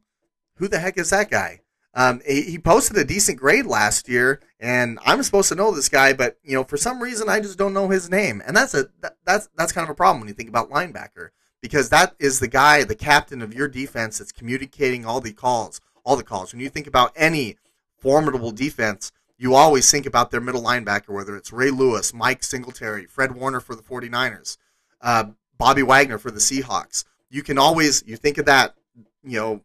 who 0.56 0.67
the 0.67 0.80
heck 0.80 0.97
is 0.97 1.12
that 1.12 1.30
guy? 1.30 1.62
Um, 1.97 2.21
he, 2.25 2.60
posted 2.60 2.97
a 2.97 3.05
decent 3.05 3.39
grade 3.39 3.65
last 3.65 4.10
year, 4.10 4.41
and 4.60 4.99
I'm 5.05 5.23
supposed 5.23 5.47
to 5.47 5.55
know 5.55 5.71
this 5.71 5.88
guy, 5.88 6.12
but 6.12 6.38
you 6.43 6.53
know, 6.53 6.65
for 6.65 6.75
some 6.75 7.01
reason, 7.01 7.29
I 7.29 7.39
just 7.39 7.58
don't 7.58 7.73
know 7.73 7.88
his 7.88 8.10
name, 8.10 8.43
and 8.45 8.55
that's 8.55 8.73
a 8.73 8.89
that, 8.99 9.15
that's 9.25 9.47
that's 9.55 9.71
kind 9.71 9.86
of 9.86 9.89
a 9.89 9.95
problem 9.95 10.19
when 10.19 10.27
you 10.27 10.34
think 10.34 10.49
about 10.49 10.69
linebacker 10.69 11.29
because 11.62 11.89
that 11.89 12.13
is 12.19 12.39
the 12.39 12.47
guy, 12.49 12.84
the 12.84 12.95
captain 12.95 13.41
of 13.41 13.53
your 13.53 13.67
defense 13.67 14.17
that's 14.17 14.31
communicating 14.31 15.05
all 15.05 15.21
the 15.21 15.34
calls, 15.34 15.79
all 16.03 16.17
the 16.17 16.23
calls. 16.23 16.53
When 16.53 16.62
you 16.62 16.69
think 16.69 16.86
about 16.86 17.13
any 17.15 17.58
formidable 17.97 18.51
defense, 18.51 19.12
you 19.38 19.55
always 19.55 19.89
think 19.89 20.05
about 20.05 20.31
their 20.31 20.41
middle 20.41 20.62
linebacker, 20.62 21.10
whether 21.10 21.36
it's 21.36 21.51
Ray 21.51 21.71
Lewis, 21.71 22.13
Mike 22.13 22.43
Singletary, 22.43 23.05
Fred 23.05 23.36
Warner 23.36 23.60
for 23.60 23.73
the 23.73 23.81
49ers, 23.81 24.58
uh, 25.01 25.25
Bobby 25.58 25.81
Wagner 25.81 26.17
for 26.17 26.29
the 26.29 26.39
Seahawks. 26.39 27.05
You 27.29 27.41
can 27.41 27.58
always 27.58 28.03
you 28.05 28.15
think 28.15 28.38
of 28.38 28.45
that, 28.45 28.75
you 29.23 29.39
know, 29.39 29.62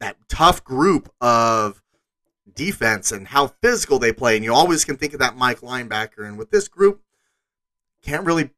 that 0.00 0.16
tough 0.28 0.62
group 0.64 1.12
of 1.20 1.82
defense 2.54 3.12
and 3.12 3.28
how 3.28 3.48
physical 3.62 3.98
they 3.98 4.12
play, 4.12 4.36
and 4.36 4.44
you 4.44 4.52
always 4.52 4.84
can 4.84 4.96
think 4.96 5.12
of 5.12 5.20
that 5.20 5.36
Mike 5.36 5.60
linebacker. 5.60 6.26
And 6.26 6.38
with 6.38 6.50
this 6.50 6.68
group, 6.68 7.02
can't 8.02 8.24
really 8.24 8.50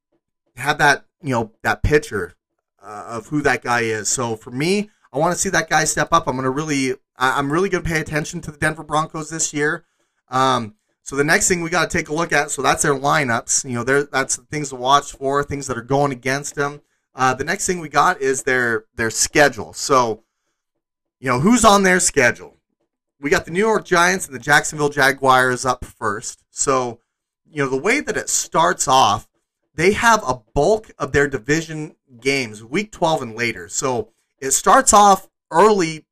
have 0.57 0.79
that 0.79 1.07
you 1.23 1.31
know 1.31 1.53
that 1.63 1.83
picture 1.83 2.35
uh, 2.83 3.05
of 3.09 3.29
who 3.29 3.41
that 3.43 3.63
guy 3.63 3.81
is. 3.81 4.09
So 4.09 4.37
for 4.37 4.51
me, 4.51 4.91
I 5.13 5.19
want 5.19 5.33
to 5.33 5.39
see 5.39 5.49
that 5.51 5.71
guy 5.71 5.85
step 5.85 6.09
up. 6.13 6.27
I'm 6.27 6.41
to 6.41 6.51
really, 6.51 6.95
I'm 7.17 7.53
really 7.53 7.69
going 7.69 7.83
to 7.83 7.89
pay 7.89 8.01
attention 8.01 8.41
to 8.43 8.51
the 8.51 8.59
Denver 8.59 8.85
Broncos 8.85 9.31
this 9.31 9.53
year. 9.55 9.85
Um, 10.29 10.75
so 11.03 11.17
the 11.17 11.25
next 11.25 11.49
thing 11.49 11.63
we 11.63 11.71
got 11.71 11.91
to 11.91 11.99
take 11.99 12.11
a 12.11 12.15
look 12.15 12.33
at, 12.33 12.51
so 12.51 12.61
that's 12.61 12.83
their 12.83 12.95
lineups. 12.95 13.65
You 13.65 13.77
know, 13.77 13.85
there 13.85 14.05
that's 14.05 14.37
the 14.37 14.45
things 14.45 14.69
to 14.69 14.77
watch 14.77 15.13
for, 15.13 15.43
things 15.43 15.67
that 15.67 15.79
are 15.79 15.83
going 15.83 16.13
against 16.13 16.55
them. 16.55 16.83
Uh, 17.15 17.33
the 17.35 17.45
next 17.45 17.67
thing 17.67 17.81
we 17.81 17.89
got 17.89 18.21
is 18.21 18.43
their 18.43 18.85
their 18.95 19.11
schedule. 19.11 19.73
So, 19.73 20.25
you 21.21 21.29
know, 21.29 21.41
who's 21.41 21.65
on 21.65 21.83
their 21.83 22.01
schedule? 22.01 22.57
We 23.21 23.31
got 23.31 23.45
the 23.45 23.51
New 23.51 23.59
York 23.59 23.85
Giants 23.85 24.27
and 24.27 24.35
the 24.35 24.41
Jacksonville 24.41 24.89
Jaguars 24.91 25.65
up 25.65 25.85
first. 25.85 26.45
So, 26.51 27.01
you 27.45 27.63
know, 27.63 27.69
the 27.69 27.77
way 27.77 28.01
that 28.01 28.17
it 28.17 28.29
starts 28.29 28.87
off, 28.87 29.29
they 29.75 29.93
have 29.93 30.23
a 30.27 30.41
bulk 30.55 30.91
of 30.99 31.13
their 31.13 31.29
division 31.29 31.97
games 32.21 32.63
week 32.63 32.93
12 32.93 33.23
and 33.23 33.37
later. 33.37 33.69
So 33.69 34.11
it 34.41 34.53
starts 34.53 34.93
off 34.93 35.29
early, 35.51 36.07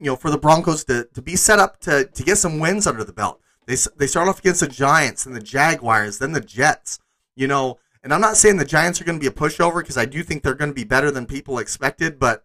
you 0.00 0.06
know, 0.06 0.16
for 0.16 0.30
the 0.30 0.38
Broncos 0.38 0.84
to, 0.84 1.08
to 1.14 1.22
be 1.22 1.36
set 1.36 1.58
up 1.58 1.80
to, 1.80 2.04
to 2.06 2.22
get 2.24 2.38
some 2.38 2.58
wins 2.58 2.86
under 2.86 3.04
the 3.04 3.12
belt. 3.12 3.40
They, 3.66 3.76
they 3.96 4.06
start 4.06 4.28
off 4.28 4.40
against 4.40 4.60
the 4.60 4.68
Giants 4.68 5.26
and 5.26 5.34
the 5.34 5.40
Jaguars, 5.40 6.18
then 6.18 6.32
the 6.32 6.40
Jets, 6.40 6.98
you 7.34 7.46
know. 7.46 7.78
And 8.02 8.12
I'm 8.12 8.20
not 8.20 8.36
saying 8.36 8.58
the 8.58 8.64
Giants 8.66 9.00
are 9.00 9.04
going 9.04 9.18
to 9.18 9.20
be 9.20 9.28
a 9.28 9.30
pushover 9.30 9.80
because 9.80 9.96
I 9.96 10.04
do 10.04 10.22
think 10.22 10.42
they're 10.42 10.54
going 10.54 10.70
to 10.70 10.74
be 10.74 10.84
better 10.84 11.10
than 11.10 11.24
people 11.24 11.58
expected. 11.58 12.18
But, 12.18 12.44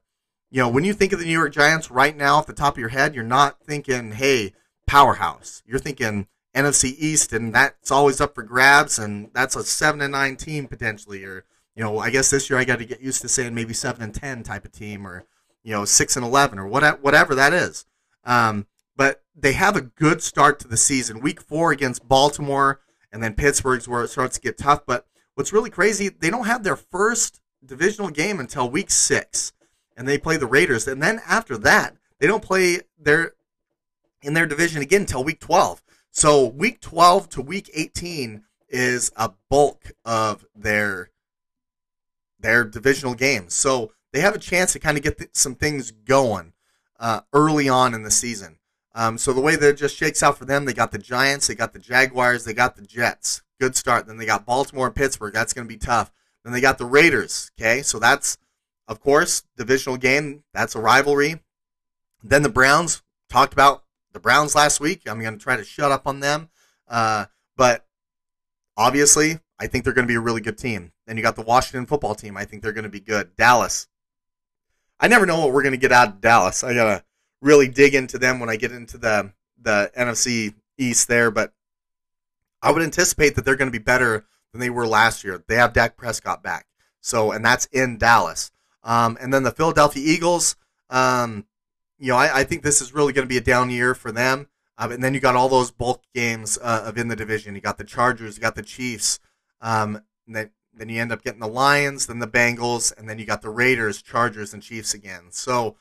you 0.51 0.61
know, 0.61 0.69
when 0.69 0.83
you 0.83 0.93
think 0.93 1.13
of 1.13 1.19
the 1.19 1.25
New 1.25 1.31
York 1.31 1.53
Giants 1.53 1.91
right 1.91 2.15
now 2.15 2.37
off 2.37 2.47
the 2.47 2.53
top 2.53 2.73
of 2.73 2.79
your 2.79 2.89
head, 2.89 3.13
you're 3.13 3.23
not 3.23 3.61
thinking, 3.63 4.13
hey, 4.13 4.53
powerhouse. 4.87 5.61
You're 5.65 5.79
thinking 5.79 6.27
NFC 6.55 6.95
East, 6.97 7.33
and 7.33 7.53
that's 7.53 7.91
always 7.91 8.19
up 8.19 8.35
for 8.35 8.43
grabs. 8.43 8.97
And 8.97 9.29
that's 9.33 9.55
a 9.55 9.63
7 9.63 10.01
and 10.01 10.11
9 10.11 10.35
team 10.35 10.67
potentially, 10.67 11.23
or 11.23 11.45
you 11.79 11.85
know, 11.85 11.97
I 11.99 12.09
guess 12.09 12.29
this 12.29 12.49
year 12.49 12.59
I 12.59 12.65
got 12.65 12.79
to 12.79 12.85
get 12.85 12.99
used 12.99 13.21
to 13.21 13.29
saying 13.29 13.55
maybe 13.55 13.73
seven 13.73 14.03
and 14.03 14.13
ten 14.13 14.43
type 14.43 14.65
of 14.65 14.73
team, 14.73 15.07
or 15.07 15.23
you 15.63 15.71
know, 15.71 15.85
six 15.85 16.17
and 16.17 16.25
eleven, 16.25 16.59
or 16.59 16.67
whatever, 16.67 16.97
whatever 16.97 17.35
that 17.35 17.53
is. 17.53 17.85
Um, 18.25 18.67
but 18.97 19.23
they 19.33 19.53
have 19.53 19.77
a 19.77 19.81
good 19.81 20.21
start 20.21 20.59
to 20.59 20.67
the 20.67 20.75
season. 20.75 21.21
Week 21.21 21.39
four 21.39 21.71
against 21.71 22.05
Baltimore, 22.05 22.81
and 23.13 23.23
then 23.23 23.33
Pittsburgh's 23.33 23.87
where 23.87 24.03
it 24.03 24.09
starts 24.09 24.35
to 24.35 24.41
get 24.41 24.57
tough. 24.57 24.85
But 24.85 25.05
what's 25.35 25.53
really 25.53 25.69
crazy, 25.69 26.09
they 26.09 26.29
don't 26.29 26.47
have 26.47 26.63
their 26.63 26.75
first 26.75 27.39
divisional 27.65 28.09
game 28.09 28.41
until 28.41 28.69
week 28.69 28.91
six, 28.91 29.53
and 29.99 30.07
they 30.07 30.17
play 30.17 30.37
the 30.37 30.47
Raiders, 30.47 30.87
and 30.87 31.03
then 31.03 31.21
after 31.27 31.57
that, 31.57 31.97
they 32.19 32.25
don't 32.25 32.41
play 32.41 32.79
their 32.97 33.33
in 34.21 34.33
their 34.33 34.47
division 34.47 34.81
again 34.81 35.01
until 35.01 35.23
week 35.23 35.41
twelve. 35.41 35.83
So 36.09 36.45
week 36.45 36.79
twelve 36.79 37.27
to 37.31 37.41
week 37.41 37.69
eighteen 37.73 38.45
is 38.69 39.11
a 39.17 39.31
bulk 39.49 39.91
of 40.05 40.45
their 40.55 41.09
their 42.39 42.63
divisional 42.63 43.13
games. 43.13 43.53
So 43.53 43.91
they 44.13 44.21
have 44.21 44.35
a 44.35 44.39
chance 44.39 44.71
to 44.73 44.79
kind 44.79 44.97
of 44.97 45.03
get 45.03 45.17
th- 45.17 45.31
some 45.33 45.55
things 45.55 45.91
going 45.91 46.53
uh, 46.97 47.21
early 47.33 47.67
on 47.67 47.93
in 47.93 48.03
the 48.03 48.11
season. 48.11 48.57
Um, 48.95 49.17
so 49.17 49.33
the 49.33 49.41
way 49.41 49.57
that 49.57 49.69
it 49.69 49.77
just 49.77 49.97
shakes 49.97 50.23
out 50.23 50.37
for 50.37 50.45
them, 50.45 50.63
they 50.63 50.73
got 50.73 50.91
the 50.91 50.97
Giants, 50.97 51.47
they 51.47 51.55
got 51.55 51.73
the 51.73 51.79
Jaguars, 51.79 52.45
they 52.45 52.53
got 52.53 52.75
the 52.75 52.81
Jets. 52.81 53.41
Good 53.59 53.75
start. 53.75 54.07
Then 54.07 54.17
they 54.17 54.25
got 54.25 54.45
Baltimore 54.45 54.87
and 54.87 54.95
Pittsburgh. 54.95 55.33
That's 55.33 55.53
going 55.53 55.67
to 55.67 55.73
be 55.73 55.77
tough. 55.77 56.11
Then 56.43 56.53
they 56.53 56.61
got 56.61 56.77
the 56.77 56.85
Raiders. 56.85 57.51
Okay, 57.59 57.81
so 57.81 57.99
that's 57.99 58.37
of 58.89 58.99
course 58.99 59.43
divisional 59.55 59.95
game. 59.95 60.43
That's 60.53 60.75
a 60.75 60.81
rivalry. 60.81 61.39
Then 62.21 62.43
the 62.43 62.49
Browns. 62.49 63.01
Talked 63.29 63.53
about 63.53 63.83
the 64.11 64.19
Browns 64.19 64.55
last 64.55 64.79
week. 64.79 65.03
I'm 65.07 65.21
going 65.21 65.37
to 65.37 65.39
try 65.39 65.55
to 65.55 65.63
shut 65.63 65.91
up 65.91 66.07
on 66.07 66.19
them, 66.19 66.49
uh, 66.87 67.25
but 67.55 67.85
obviously 68.75 69.39
I 69.59 69.67
think 69.67 69.83
they're 69.83 69.93
going 69.93 70.07
to 70.07 70.11
be 70.11 70.15
a 70.15 70.19
really 70.19 70.41
good 70.41 70.57
team. 70.57 70.91
Then 71.05 71.15
you 71.15 71.21
got 71.21 71.35
the 71.35 71.43
Washington 71.43 71.85
football 71.85 72.15
team. 72.15 72.35
I 72.35 72.45
think 72.45 72.63
they're 72.63 72.73
going 72.73 72.83
to 72.85 72.89
be 72.89 72.99
good. 72.99 73.35
Dallas. 73.35 73.87
I 74.99 75.07
never 75.07 75.27
know 75.27 75.39
what 75.39 75.53
we're 75.53 75.61
going 75.61 75.73
to 75.73 75.77
get 75.77 75.91
out 75.91 76.07
of 76.07 76.21
Dallas. 76.21 76.63
I 76.63 76.73
got 76.73 76.85
to 76.85 77.03
really 77.39 77.67
dig 77.67 77.93
into 77.93 78.17
them 78.17 78.39
when 78.39 78.49
I 78.49 78.55
get 78.55 78.71
into 78.71 78.97
the 78.97 79.31
the 79.61 79.91
NFC 79.95 80.55
East 80.77 81.07
there, 81.07 81.29
but 81.29 81.53
I 82.63 82.71
would 82.71 82.81
anticipate 82.81 83.35
that 83.35 83.45
they're 83.45 83.55
going 83.55 83.71
to 83.71 83.77
be 83.77 83.83
better 83.83 84.25
than 84.51 84.61
they 84.61 84.69
were 84.69 84.87
last 84.87 85.23
year. 85.23 85.43
They 85.47 85.55
have 85.55 85.73
Dak 85.73 85.97
Prescott 85.97 86.41
back. 86.41 86.65
So, 87.01 87.31
and 87.31 87.43
that's 87.43 87.65
in 87.65 87.97
Dallas. 87.97 88.51
Um, 88.83 89.17
and 89.19 89.33
then 89.33 89.43
the 89.43 89.51
Philadelphia 89.51 90.03
Eagles, 90.05 90.55
um, 90.89 91.45
you 91.97 92.09
know, 92.09 92.17
I, 92.17 92.39
I, 92.39 92.43
think 92.45 92.63
this 92.63 92.81
is 92.81 92.93
really 92.93 93.11
going 93.11 93.27
to 93.27 93.29
be 93.29 93.37
a 93.37 93.41
down 93.41 93.69
year 93.69 93.93
for 93.93 94.11
them. 94.11 94.47
Um, 94.77 94.93
and 94.93 95.03
then 95.03 95.13
you 95.13 95.19
got 95.19 95.35
all 95.35 95.49
those 95.49 95.71
bulk 95.71 96.03
games 96.15 96.57
uh, 96.61 96.83
of 96.85 96.97
in 96.97 97.09
the 97.09 97.15
division. 97.15 97.55
You 97.55 97.61
got 97.61 97.77
the 97.77 97.83
Chargers, 97.83 98.37
you 98.37 98.41
got 98.41 98.55
the 98.55 98.63
Chiefs, 98.63 99.19
um, 99.59 100.01
then, 100.25 100.51
then 100.73 100.87
you 100.87 101.01
end 101.01 101.11
up 101.11 101.21
getting 101.21 101.41
the 101.41 101.47
Lions, 101.47 102.07
then 102.07 102.19
the 102.19 102.27
Bengals, 102.27 102.97
and 102.97 103.09
then 103.09 103.19
you 103.19 103.25
got 103.25 103.41
the 103.41 103.49
Raiders, 103.49 104.01
Chargers, 104.01 104.53
and 104.53 104.63
Chiefs 104.63 104.93
again. 104.93 105.23
So 105.31 105.75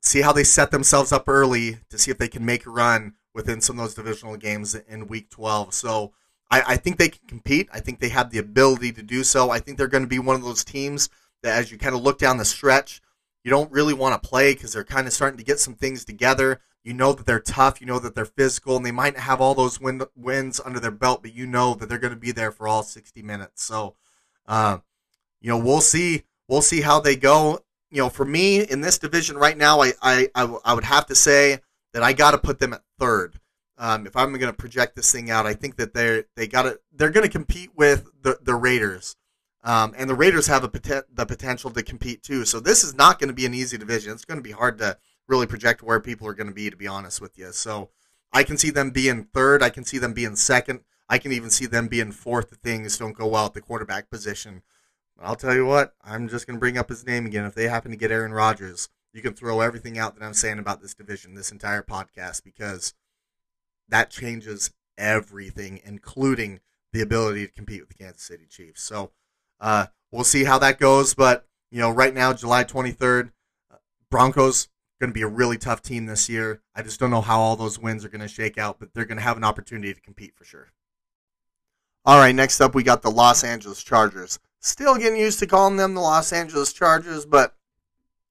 see 0.00 0.22
how 0.22 0.32
they 0.32 0.44
set 0.44 0.70
themselves 0.70 1.12
up 1.12 1.28
early 1.28 1.78
to 1.90 1.98
see 1.98 2.10
if 2.10 2.16
they 2.16 2.28
can 2.28 2.44
make 2.44 2.64
a 2.64 2.70
run 2.70 3.14
within 3.34 3.60
some 3.60 3.78
of 3.78 3.84
those 3.84 3.94
divisional 3.94 4.36
games 4.36 4.74
in 4.74 5.06
Week 5.06 5.28
12. 5.28 5.74
So 5.74 6.12
I, 6.50 6.62
I 6.68 6.76
think 6.76 6.96
they 6.96 7.10
can 7.10 7.26
compete. 7.28 7.68
I 7.72 7.80
think 7.80 8.00
they 8.00 8.08
have 8.08 8.30
the 8.30 8.38
ability 8.38 8.92
to 8.92 9.02
do 9.02 9.22
so. 9.22 9.50
I 9.50 9.58
think 9.58 9.76
they're 9.76 9.88
going 9.88 10.04
to 10.04 10.08
be 10.08 10.18
one 10.18 10.36
of 10.36 10.42
those 10.42 10.64
teams 10.64 11.10
that, 11.42 11.58
as 11.58 11.70
you 11.70 11.78
kind 11.78 11.94
of 11.94 12.02
look 12.02 12.18
down 12.18 12.38
the 12.38 12.44
stretch, 12.44 13.00
you 13.44 13.50
don't 13.50 13.70
really 13.70 13.94
want 13.94 14.20
to 14.20 14.28
play 14.28 14.54
because 14.54 14.72
they're 14.72 14.84
kind 14.84 15.06
of 15.06 15.12
starting 15.12 15.38
to 15.38 15.44
get 15.44 15.60
some 15.60 15.74
things 15.74 16.04
together. 16.04 16.60
You 16.82 16.94
know 16.94 17.12
that 17.12 17.26
they're 17.26 17.40
tough. 17.40 17.80
You 17.80 17.86
know 17.86 17.98
that 18.00 18.14
they're 18.14 18.24
physical, 18.24 18.76
and 18.76 18.84
they 18.84 18.92
might 18.92 19.14
not 19.14 19.22
have 19.22 19.40
all 19.40 19.54
those 19.54 19.80
win- 19.80 20.02
wins 20.16 20.60
under 20.64 20.80
their 20.80 20.90
belt, 20.90 21.22
but 21.22 21.34
you 21.34 21.46
know 21.46 21.74
that 21.74 21.88
they're 21.88 21.98
going 21.98 22.12
to 22.12 22.18
be 22.18 22.32
there 22.32 22.50
for 22.50 22.66
all 22.66 22.82
60 22.82 23.22
minutes. 23.22 23.62
So, 23.62 23.94
uh, 24.46 24.78
you 25.40 25.48
know, 25.48 25.58
we'll 25.58 25.80
see. 25.80 26.24
We'll 26.48 26.62
see 26.62 26.80
how 26.80 27.00
they 27.00 27.16
go. 27.16 27.60
You 27.90 27.98
know, 27.98 28.08
for 28.08 28.24
me 28.24 28.62
in 28.62 28.80
this 28.80 28.98
division 28.98 29.36
right 29.36 29.56
now, 29.56 29.80
I 29.80 29.92
I, 30.02 30.28
I, 30.34 30.40
w- 30.40 30.60
I 30.64 30.74
would 30.74 30.84
have 30.84 31.06
to 31.06 31.14
say 31.14 31.60
that 31.92 32.02
I 32.02 32.12
got 32.12 32.32
to 32.32 32.38
put 32.38 32.58
them 32.58 32.72
at 32.72 32.82
third. 32.98 33.38
Um, 33.78 34.06
if 34.06 34.16
I'm 34.16 34.32
going 34.32 34.40
to 34.40 34.52
project 34.52 34.96
this 34.96 35.12
thing 35.12 35.30
out, 35.30 35.46
I 35.46 35.54
think 35.54 35.76
that 35.76 35.94
they're 35.94 36.24
they 36.34 36.46
got 36.46 36.62
to 36.62 36.80
they're 36.92 37.10
going 37.10 37.26
to 37.26 37.32
compete 37.32 37.70
with 37.76 38.10
the 38.22 38.38
the 38.42 38.54
Raiders. 38.54 39.16
Um, 39.66 39.94
and 39.98 40.08
the 40.08 40.14
Raiders 40.14 40.46
have 40.46 40.62
a 40.62 40.68
the 40.68 41.26
potential 41.26 41.70
to 41.72 41.82
compete 41.82 42.22
too. 42.22 42.44
So 42.44 42.60
this 42.60 42.84
is 42.84 42.94
not 42.94 43.18
going 43.18 43.28
to 43.28 43.34
be 43.34 43.46
an 43.46 43.52
easy 43.52 43.76
division. 43.76 44.12
It's 44.12 44.24
going 44.24 44.38
to 44.38 44.42
be 44.42 44.52
hard 44.52 44.78
to 44.78 44.96
really 45.26 45.48
project 45.48 45.82
where 45.82 45.98
people 46.00 46.28
are 46.28 46.34
going 46.34 46.46
to 46.46 46.54
be, 46.54 46.70
to 46.70 46.76
be 46.76 46.86
honest 46.86 47.20
with 47.20 47.36
you. 47.36 47.50
So 47.50 47.90
I 48.32 48.44
can 48.44 48.56
see 48.56 48.70
them 48.70 48.90
being 48.90 49.24
third. 49.24 49.64
I 49.64 49.70
can 49.70 49.84
see 49.84 49.98
them 49.98 50.14
being 50.14 50.36
second. 50.36 50.80
I 51.08 51.18
can 51.18 51.32
even 51.32 51.50
see 51.50 51.66
them 51.66 51.88
being 51.88 52.12
fourth 52.12 52.52
if 52.52 52.58
things 52.58 52.96
don't 52.96 53.16
go 53.16 53.26
well 53.26 53.46
at 53.46 53.54
the 53.54 53.60
quarterback 53.60 54.08
position. 54.08 54.62
I'll 55.20 55.36
tell 55.36 55.54
you 55.54 55.66
what, 55.66 55.94
I'm 56.04 56.28
just 56.28 56.46
going 56.46 56.56
to 56.56 56.60
bring 56.60 56.76
up 56.76 56.88
his 56.88 57.06
name 57.06 57.26
again. 57.26 57.44
If 57.44 57.54
they 57.54 57.68
happen 57.68 57.90
to 57.90 57.96
get 57.96 58.10
Aaron 58.10 58.32
Rodgers, 58.32 58.88
you 59.12 59.22
can 59.22 59.32
throw 59.32 59.62
everything 59.62 59.98
out 59.98 60.14
that 60.14 60.24
I'm 60.24 60.34
saying 60.34 60.58
about 60.58 60.82
this 60.82 60.94
division, 60.94 61.34
this 61.34 61.50
entire 61.50 61.82
podcast, 61.82 62.44
because 62.44 62.92
that 63.88 64.10
changes 64.10 64.72
everything, 64.98 65.80
including 65.84 66.60
the 66.92 67.00
ability 67.00 67.46
to 67.46 67.52
compete 67.52 67.80
with 67.80 67.88
the 67.88 67.94
Kansas 68.04 68.22
City 68.22 68.46
Chiefs. 68.48 68.82
So 68.82 69.12
uh, 69.60 69.86
we'll 70.10 70.24
see 70.24 70.44
how 70.44 70.58
that 70.58 70.78
goes. 70.78 71.14
But 71.14 71.46
you 71.70 71.80
know, 71.80 71.90
right 71.90 72.14
now, 72.14 72.32
July 72.32 72.64
23rd, 72.64 73.30
Broncos 74.10 74.68
going 75.00 75.10
to 75.10 75.14
be 75.14 75.22
a 75.22 75.28
really 75.28 75.58
tough 75.58 75.82
team 75.82 76.06
this 76.06 76.28
year. 76.28 76.62
I 76.74 76.82
just 76.82 76.98
don't 76.98 77.10
know 77.10 77.20
how 77.20 77.40
all 77.40 77.56
those 77.56 77.78
wins 77.78 78.04
are 78.04 78.08
going 78.08 78.22
to 78.22 78.28
shake 78.28 78.56
out, 78.56 78.78
but 78.78 78.94
they're 78.94 79.04
going 79.04 79.18
to 79.18 79.22
have 79.22 79.36
an 79.36 79.44
opportunity 79.44 79.92
to 79.92 80.00
compete 80.00 80.34
for 80.34 80.44
sure. 80.44 80.72
All 82.04 82.18
right, 82.18 82.34
next 82.34 82.60
up 82.60 82.74
we 82.74 82.82
got 82.82 83.02
the 83.02 83.10
Los 83.10 83.44
Angeles 83.44 83.82
Chargers. 83.82 84.38
Still 84.60 84.96
getting 84.96 85.18
used 85.18 85.38
to 85.40 85.46
calling 85.46 85.76
them 85.76 85.94
the 85.94 86.00
Los 86.00 86.32
Angeles 86.32 86.72
Chargers, 86.72 87.26
but 87.26 87.54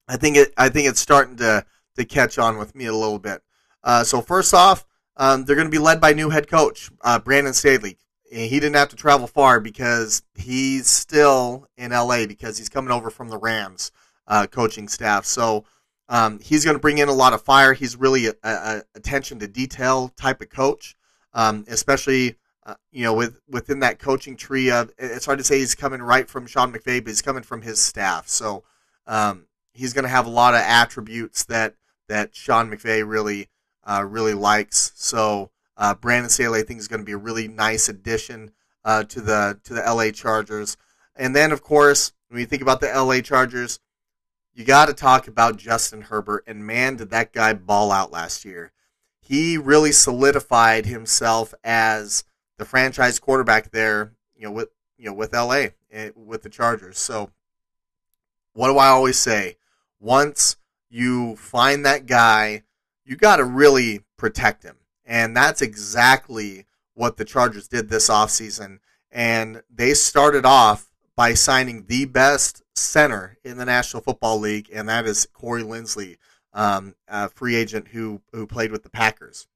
I 0.08 0.16
think 0.16 0.36
it 0.36 0.52
I 0.56 0.68
think 0.68 0.88
it's 0.88 1.00
starting 1.00 1.36
to 1.36 1.64
to 1.96 2.04
catch 2.04 2.38
on 2.38 2.58
with 2.58 2.74
me 2.74 2.86
a 2.86 2.92
little 2.92 3.18
bit. 3.18 3.42
Uh, 3.84 4.02
so 4.02 4.20
first 4.20 4.54
off, 4.54 4.84
um, 5.16 5.44
they're 5.44 5.56
going 5.56 5.68
to 5.68 5.70
be 5.70 5.78
led 5.78 6.00
by 6.00 6.12
new 6.12 6.30
head 6.30 6.48
coach 6.48 6.90
uh, 7.02 7.18
Brandon 7.18 7.52
Staley. 7.52 7.98
He 8.30 8.60
didn't 8.60 8.74
have 8.74 8.88
to 8.88 8.96
travel 8.96 9.26
far 9.26 9.60
because 9.60 10.22
he's 10.34 10.88
still 10.88 11.66
in 11.76 11.90
LA 11.92 12.26
because 12.26 12.58
he's 12.58 12.68
coming 12.68 12.90
over 12.90 13.10
from 13.10 13.28
the 13.28 13.38
Rams 13.38 13.92
uh, 14.26 14.46
coaching 14.46 14.88
staff. 14.88 15.24
So 15.24 15.64
um, 16.08 16.38
he's 16.40 16.64
going 16.64 16.76
to 16.76 16.80
bring 16.80 16.98
in 16.98 17.08
a 17.08 17.12
lot 17.12 17.32
of 17.32 17.42
fire. 17.42 17.72
He's 17.72 17.96
really 17.96 18.26
a, 18.26 18.34
a 18.42 18.82
attention 18.94 19.38
to 19.40 19.48
detail 19.48 20.08
type 20.16 20.40
of 20.40 20.50
coach, 20.50 20.96
um, 21.34 21.64
especially 21.68 22.36
uh, 22.64 22.74
you 22.90 23.02
know 23.02 23.14
with 23.14 23.40
within 23.48 23.80
that 23.80 23.98
coaching 23.98 24.36
tree 24.36 24.70
of. 24.70 24.90
It's 24.98 25.26
hard 25.26 25.38
to 25.38 25.44
say 25.44 25.58
he's 25.58 25.74
coming 25.74 26.02
right 26.02 26.28
from 26.28 26.46
Sean 26.46 26.72
McVay, 26.72 27.02
but 27.02 27.08
he's 27.08 27.22
coming 27.22 27.42
from 27.42 27.62
his 27.62 27.80
staff. 27.82 28.28
So 28.28 28.64
um, 29.06 29.46
he's 29.72 29.92
going 29.92 30.04
to 30.04 30.08
have 30.08 30.26
a 30.26 30.30
lot 30.30 30.54
of 30.54 30.60
attributes 30.60 31.44
that 31.44 31.74
that 32.08 32.34
Sean 32.34 32.70
McVay 32.70 33.08
really 33.08 33.48
uh, 33.84 34.04
really 34.08 34.34
likes. 34.34 34.92
So 34.94 35.50
uh, 35.76 35.94
Brandon 35.94 36.30
Staley, 36.30 36.60
I 36.60 36.62
think, 36.62 36.80
is 36.80 36.88
going 36.88 37.00
to 37.00 37.06
be 37.06 37.12
a 37.12 37.18
really 37.18 37.48
nice 37.48 37.88
addition 37.88 38.52
uh, 38.84 39.04
to 39.04 39.20
the 39.20 39.58
to 39.64 39.74
the 39.74 39.82
LA 39.82 40.10
Chargers. 40.10 40.76
And 41.14 41.34
then, 41.34 41.52
of 41.52 41.62
course, 41.62 42.12
when 42.28 42.40
you 42.40 42.46
think 42.46 42.62
about 42.62 42.80
the 42.80 42.88
LA 42.88 43.20
Chargers, 43.20 43.80
you 44.54 44.64
got 44.64 44.86
to 44.86 44.94
talk 44.94 45.28
about 45.28 45.58
Justin 45.58 46.02
Herbert. 46.02 46.44
And 46.46 46.66
man, 46.66 46.96
did 46.96 47.10
that 47.10 47.32
guy 47.32 47.52
ball 47.52 47.92
out 47.92 48.10
last 48.10 48.44
year. 48.44 48.72
He 49.20 49.58
really 49.58 49.92
solidified 49.92 50.86
himself 50.86 51.52
as 51.64 52.24
the 52.58 52.64
franchise 52.64 53.18
quarterback 53.18 53.70
there, 53.70 54.12
you 54.34 54.44
know, 54.44 54.52
with 54.52 54.70
you 54.96 55.06
know 55.06 55.12
with 55.12 55.34
LA 55.34 55.66
eh, 55.90 56.10
with 56.14 56.42
the 56.42 56.48
Chargers. 56.48 56.98
So, 56.98 57.30
what 58.54 58.68
do 58.68 58.78
I 58.78 58.88
always 58.88 59.18
say? 59.18 59.56
Once 60.00 60.56
you 60.88 61.36
find 61.36 61.84
that 61.84 62.06
guy, 62.06 62.62
you 63.04 63.16
got 63.16 63.36
to 63.36 63.44
really 63.44 64.02
protect 64.16 64.62
him. 64.62 64.76
And 65.06 65.36
that's 65.36 65.62
exactly 65.62 66.66
what 66.94 67.16
the 67.16 67.24
Chargers 67.24 67.68
did 67.68 67.88
this 67.88 68.10
offseason. 68.10 68.80
And 69.10 69.62
they 69.70 69.94
started 69.94 70.44
off 70.44 70.90
by 71.16 71.32
signing 71.32 71.86
the 71.86 72.04
best 72.04 72.62
center 72.74 73.38
in 73.42 73.56
the 73.56 73.64
National 73.64 74.02
Football 74.02 74.38
League, 74.38 74.68
and 74.72 74.88
that 74.88 75.06
is 75.06 75.26
Corey 75.32 75.62
Linsley, 75.62 76.18
um, 76.52 76.94
a 77.08 77.28
free 77.30 77.56
agent 77.56 77.88
who 77.88 78.20
who 78.32 78.46
played 78.46 78.70
with 78.70 78.82
the 78.82 78.90
Packers. 78.90 79.46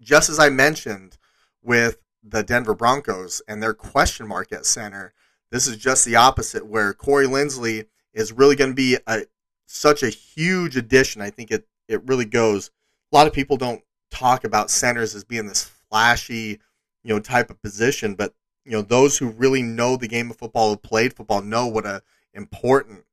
Just 0.00 0.30
as 0.30 0.38
I 0.38 0.50
mentioned 0.50 1.18
with 1.62 1.98
the 2.22 2.42
Denver 2.42 2.74
Broncos 2.74 3.42
and 3.48 3.62
their 3.62 3.74
question 3.74 4.28
mark 4.28 4.52
at 4.52 4.66
center, 4.66 5.12
this 5.50 5.66
is 5.66 5.76
just 5.76 6.04
the 6.04 6.16
opposite, 6.16 6.66
where 6.66 6.94
Corey 6.94 7.26
Linsley 7.26 7.86
is 8.12 8.32
really 8.32 8.56
going 8.56 8.70
to 8.70 8.76
be 8.76 8.98
a 9.06 9.22
such 9.66 10.02
a 10.02 10.08
huge 10.08 10.76
addition. 10.76 11.20
I 11.22 11.30
think 11.30 11.50
it 11.50 11.66
it 11.88 12.06
really 12.06 12.24
goes. 12.24 12.70
A 13.12 13.16
lot 13.16 13.26
of 13.26 13.32
people 13.32 13.56
don't 13.56 13.82
talk 14.10 14.44
about 14.44 14.70
centers 14.70 15.14
as 15.14 15.24
being 15.24 15.46
this 15.46 15.64
flashy, 15.64 16.60
you 17.02 17.14
know, 17.14 17.20
type 17.20 17.50
of 17.50 17.60
position, 17.60 18.14
but 18.14 18.34
you 18.64 18.72
know 18.72 18.82
those 18.82 19.18
who 19.18 19.28
really 19.28 19.62
know 19.62 19.96
the 19.96 20.08
game 20.08 20.30
of 20.30 20.36
football, 20.36 20.70
who 20.70 20.76
played 20.76 21.14
football, 21.14 21.42
know 21.42 21.66
what 21.66 21.86
a 21.86 22.02
important 22.32 23.04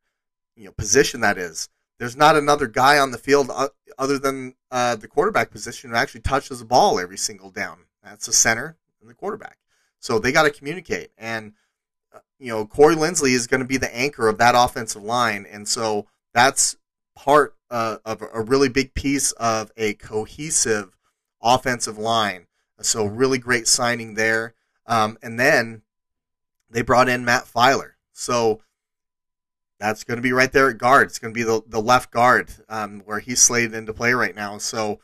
you 0.56 0.66
know 0.66 0.72
position 0.72 1.22
that 1.22 1.38
is. 1.38 1.70
There's 1.98 2.16
not 2.16 2.38
another 2.38 2.68
guy 2.68 2.98
on 2.98 3.12
the 3.12 3.18
field 3.18 3.52
other 3.98 4.20
than 4.20 4.56
uh, 4.72 4.96
the 4.96 5.08
quarterback 5.08 5.52
position 5.52 5.90
who 5.90 5.96
actually 5.96 6.22
touches 6.22 6.60
the 6.60 6.66
ball 6.66 7.00
every 7.00 7.18
single 7.18 7.50
down. 7.50 7.80
That's 8.04 8.28
the 8.28 8.34
center 8.34 8.78
and 9.02 9.10
the 9.10 9.14
quarterback. 9.14 9.58
So 10.00 10.18
they 10.18 10.32
got 10.32 10.44
to 10.44 10.52
communicate, 10.52 11.12
and 11.18 11.54
uh, 12.14 12.20
you 12.40 12.50
know 12.50 12.66
Corey 12.66 12.96
Linsley 12.96 13.32
is 13.32 13.48
going 13.48 13.62
to 13.62 13.68
be 13.68 13.78
the 13.78 13.94
anchor 13.96 14.30
of 14.30 14.38
that 14.38 14.56
offensive 14.56 15.04
line, 15.04 15.46
and 15.50 15.68
so 15.68 16.08
that's 16.34 16.78
part 17.16 17.56
uh, 17.72 17.98
of 18.06 18.24
a 18.34 18.42
really 18.42 18.70
big 18.70 18.94
piece 18.94 19.32
of 19.34 19.72
a 19.78 19.94
cohesive 19.96 20.98
offensive 21.42 21.98
line. 21.98 22.48
So 22.82 23.06
really 23.06 23.38
great 23.38 23.68
signing 23.68 24.14
there. 24.16 24.54
Um, 24.86 25.18
and 25.22 25.40
then 25.40 25.82
they 26.70 26.82
brought 26.82 27.10
in 27.10 27.26
Matt 27.26 27.46
Feiler. 27.46 27.92
So 28.14 28.62
that's 29.80 30.04
going 30.04 30.18
to 30.18 30.22
be 30.22 30.34
right 30.34 30.52
there 30.52 30.70
at 30.70 30.78
guard. 30.78 31.08
It's 31.08 31.20
going 31.20 31.34
to 31.34 31.38
be 31.38 31.44
the, 31.44 31.62
the 31.66 31.82
left 31.82 32.12
guard 32.12 32.52
um, 32.68 33.02
where 33.06 33.20
he's 33.20 33.42
slated 33.42 33.74
into 33.74 33.94
play 33.94 34.14
right 34.14 34.36
now. 34.36 34.58
So 34.58 35.00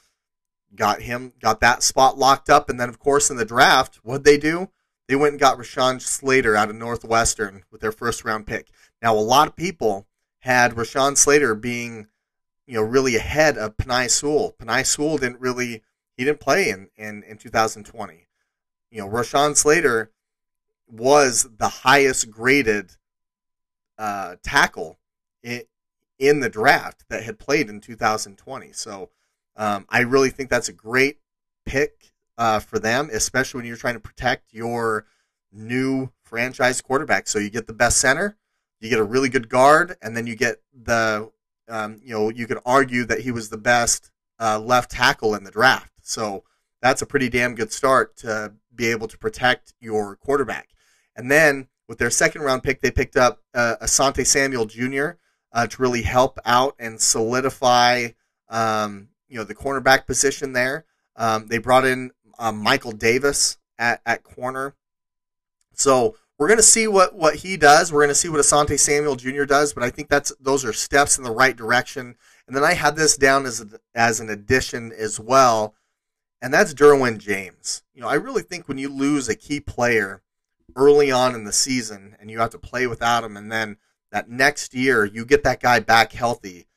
got 0.75 1.01
him, 1.01 1.33
got 1.39 1.61
that 1.61 1.83
spot 1.83 2.17
locked 2.17 2.49
up. 2.49 2.69
And 2.69 2.79
then, 2.79 2.89
of 2.89 2.99
course, 2.99 3.29
in 3.29 3.37
the 3.37 3.45
draft, 3.45 3.97
what'd 4.03 4.25
they 4.25 4.37
do? 4.37 4.69
They 5.07 5.15
went 5.15 5.33
and 5.33 5.39
got 5.39 5.57
Rashawn 5.57 6.01
Slater 6.01 6.55
out 6.55 6.69
of 6.69 6.75
Northwestern 6.75 7.63
with 7.71 7.81
their 7.81 7.91
first 7.91 8.25
round 8.25 8.47
pick. 8.47 8.69
Now, 9.01 9.15
a 9.15 9.19
lot 9.19 9.47
of 9.47 9.55
people 9.55 10.07
had 10.39 10.73
Rashawn 10.73 11.15
Slater 11.15 11.53
being, 11.55 12.07
you 12.67 12.75
know, 12.75 12.81
really 12.81 13.15
ahead 13.15 13.57
of 13.57 13.77
Penei 13.77 14.09
Sewell. 14.09 14.55
Penei 14.59 14.85
Sewell 14.85 15.17
didn't 15.17 15.39
really, 15.39 15.83
he 16.17 16.23
didn't 16.23 16.39
play 16.39 16.69
in, 16.69 16.89
in, 16.97 17.23
in 17.23 17.37
2020 17.37 18.25
you 18.95 19.01
know, 19.01 19.09
Rashawn 19.09 19.57
Slater 19.57 20.09
was 20.87 21.49
the 21.57 21.67
highest 21.67 22.31
graded 22.31 22.91
uh, 23.97 24.37
tackle 24.41 24.97
in, 25.43 25.63
in 26.17 26.39
the 26.39 26.49
draft 26.49 27.03
that 27.09 27.23
had 27.23 27.37
played 27.37 27.69
in 27.69 27.81
2020. 27.81 28.71
So 28.71 29.09
um, 29.57 29.85
I 29.89 29.99
really 29.99 30.29
think 30.29 30.49
that's 30.49 30.69
a 30.69 30.73
great 30.73 31.19
pick 31.65 32.13
uh, 32.37 32.59
for 32.59 32.79
them, 32.79 33.09
especially 33.11 33.59
when 33.59 33.67
you're 33.67 33.75
trying 33.75 33.95
to 33.95 33.99
protect 33.99 34.53
your 34.53 35.05
new 35.51 36.09
franchise 36.23 36.79
quarterback. 36.79 37.27
So 37.27 37.37
you 37.37 37.49
get 37.49 37.67
the 37.67 37.73
best 37.73 37.97
center, 37.97 38.37
you 38.79 38.89
get 38.89 38.99
a 38.99 39.03
really 39.03 39.29
good 39.29 39.49
guard, 39.49 39.97
and 40.01 40.15
then 40.15 40.25
you 40.25 40.35
get 40.35 40.61
the, 40.73 41.29
um, 41.69 41.99
you 42.03 42.13
know, 42.13 42.29
you 42.29 42.47
could 42.47 42.59
argue 42.65 43.05
that 43.05 43.21
he 43.21 43.31
was 43.31 43.49
the 43.49 43.57
best 43.57 44.11
uh, 44.39 44.59
left 44.59 44.91
tackle 44.91 45.35
in 45.35 45.43
the 45.43 45.51
draft. 45.51 45.91
So 46.01 46.43
that's 46.81 47.01
a 47.01 47.05
pretty 47.05 47.29
damn 47.29 47.55
good 47.55 47.71
start 47.71 48.17
to 48.17 48.53
be 48.73 48.87
able 48.87 49.07
to 49.07 49.17
protect 49.17 49.73
your 49.79 50.15
quarterback. 50.17 50.69
And 51.15 51.31
then 51.31 51.67
with 51.87 51.97
their 51.97 52.09
second 52.09 52.41
round 52.41 52.63
pick, 52.63 52.81
they 52.81 52.91
picked 52.91 53.17
up 53.17 53.41
uh, 53.53 53.75
Asante 53.81 54.25
Samuel 54.25 54.65
Jr. 54.65 55.11
Uh, 55.51 55.67
to 55.67 55.81
really 55.81 56.01
help 56.01 56.37
out 56.45 56.75
and 56.79 56.99
solidify, 56.99 58.09
um, 58.49 59.07
you 59.29 59.37
know, 59.37 59.43
the 59.43 59.55
cornerback 59.55 60.05
position 60.05 60.53
there. 60.53 60.85
Um, 61.15 61.47
they 61.47 61.59
brought 61.59 61.85
in 61.85 62.11
um, 62.37 62.57
Michael 62.57 62.91
Davis 62.91 63.57
at, 63.79 64.01
at 64.05 64.23
corner. 64.23 64.75
So 65.73 66.17
we're 66.37 66.47
going 66.47 66.57
to 66.57 66.63
see 66.63 66.87
what, 66.87 67.15
what 67.15 67.35
he 67.35 67.57
does. 67.57 67.91
We're 67.91 68.01
going 68.01 68.09
to 68.09 68.15
see 68.15 68.29
what 68.29 68.41
Asante 68.41 68.79
Samuel 68.79 69.15
Jr. 69.15 69.45
does, 69.45 69.73
but 69.73 69.83
I 69.83 69.89
think 69.89 70.09
that's 70.09 70.33
those 70.39 70.65
are 70.65 70.73
steps 70.73 71.17
in 71.17 71.23
the 71.23 71.31
right 71.31 71.55
direction. 71.55 72.15
And 72.47 72.55
then 72.55 72.63
I 72.63 72.73
had 72.73 72.95
this 72.95 73.17
down 73.17 73.45
as 73.45 73.61
a, 73.61 73.67
as 73.95 74.19
an 74.19 74.29
addition 74.29 74.91
as 74.91 75.19
well 75.19 75.75
and 76.45 76.53
that's 76.53 76.75
Derwin 76.75 77.17
James. 77.17 77.81
You 77.95 78.01
know, 78.01 78.07
I 78.07 78.13
really 78.13 78.43
think 78.43 78.67
when 78.67 78.77
you 78.77 78.87
lose 78.87 79.27
a 79.27 79.35
key 79.35 79.59
player 79.59 80.21
early 80.75 81.11
on 81.11 81.33
in 81.33 81.43
the 81.43 81.51
season 81.51 82.15
and 82.19 82.29
you 82.29 82.37
have 82.37 82.51
to 82.51 82.59
play 82.59 82.85
without 82.85 83.23
him, 83.23 83.35
and 83.35 83.51
then 83.51 83.77
that 84.11 84.29
next 84.29 84.75
year 84.75 85.05
you 85.05 85.25
get 85.25 85.43
that 85.43 85.59
guy 85.59 85.79
back 85.79 86.13
healthy, 86.13 86.67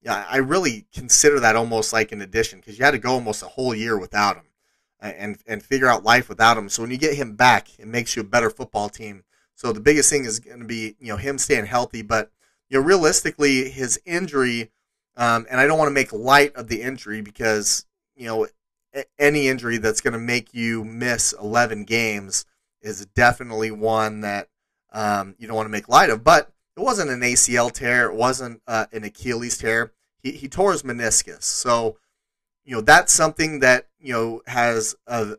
yeah, 0.00 0.24
I 0.30 0.38
really 0.38 0.86
consider 0.94 1.40
that 1.40 1.56
almost 1.56 1.92
like 1.92 2.10
an 2.10 2.22
addition 2.22 2.60
because 2.60 2.78
you 2.78 2.86
had 2.86 2.92
to 2.92 2.98
go 2.98 3.12
almost 3.12 3.42
a 3.42 3.48
whole 3.48 3.74
year 3.74 3.98
without 3.98 4.36
him 4.36 4.44
and 5.00 5.38
and 5.46 5.62
figure 5.62 5.88
out 5.88 6.04
life 6.04 6.28
without 6.28 6.56
him. 6.56 6.68
So 6.68 6.82
when 6.82 6.90
you 6.90 6.98
get 6.98 7.14
him 7.14 7.34
back, 7.34 7.78
it 7.78 7.86
makes 7.86 8.16
you 8.16 8.22
a 8.22 8.26
better 8.26 8.50
football 8.50 8.88
team. 8.88 9.24
So 9.54 9.72
the 9.72 9.80
biggest 9.80 10.10
thing 10.10 10.24
is 10.24 10.38
going 10.40 10.60
to 10.60 10.66
be 10.66 10.96
you 10.98 11.08
know 11.08 11.16
him 11.16 11.38
staying 11.38 11.66
healthy, 11.66 12.02
but 12.02 12.30
you 12.68 12.78
know 12.78 12.84
realistically 12.84 13.70
his 13.70 14.00
injury, 14.04 14.70
um, 15.16 15.46
and 15.50 15.60
I 15.60 15.66
don't 15.66 15.78
want 15.78 15.88
to 15.88 15.94
make 15.94 16.12
light 16.12 16.54
of 16.56 16.68
the 16.68 16.82
injury 16.82 17.20
because 17.20 17.86
you 18.16 18.26
know 18.26 18.46
any 19.18 19.48
injury 19.48 19.78
that's 19.78 20.00
going 20.00 20.12
to 20.12 20.18
make 20.18 20.54
you 20.54 20.84
miss 20.84 21.34
11 21.40 21.84
games 21.84 22.46
is 22.80 23.06
definitely 23.06 23.70
one 23.70 24.20
that 24.22 24.48
um, 24.92 25.34
you 25.38 25.46
don't 25.46 25.56
want 25.56 25.66
to 25.66 25.72
make 25.72 25.88
light 25.88 26.10
of. 26.10 26.24
But 26.24 26.50
it 26.76 26.80
wasn't 26.80 27.10
an 27.10 27.20
ACL 27.20 27.72
tear, 27.72 28.10
it 28.10 28.14
wasn't 28.14 28.62
uh, 28.66 28.86
an 28.92 29.04
Achilles 29.04 29.58
tear. 29.58 29.92
He, 30.22 30.32
he 30.32 30.48
tore 30.48 30.72
his 30.72 30.82
meniscus. 30.82 31.42
So, 31.42 31.96
you 32.68 32.74
know, 32.74 32.82
that's 32.82 33.14
something 33.14 33.60
that, 33.60 33.88
you 33.98 34.12
know, 34.12 34.42
has, 34.46 34.94
a, 35.06 35.36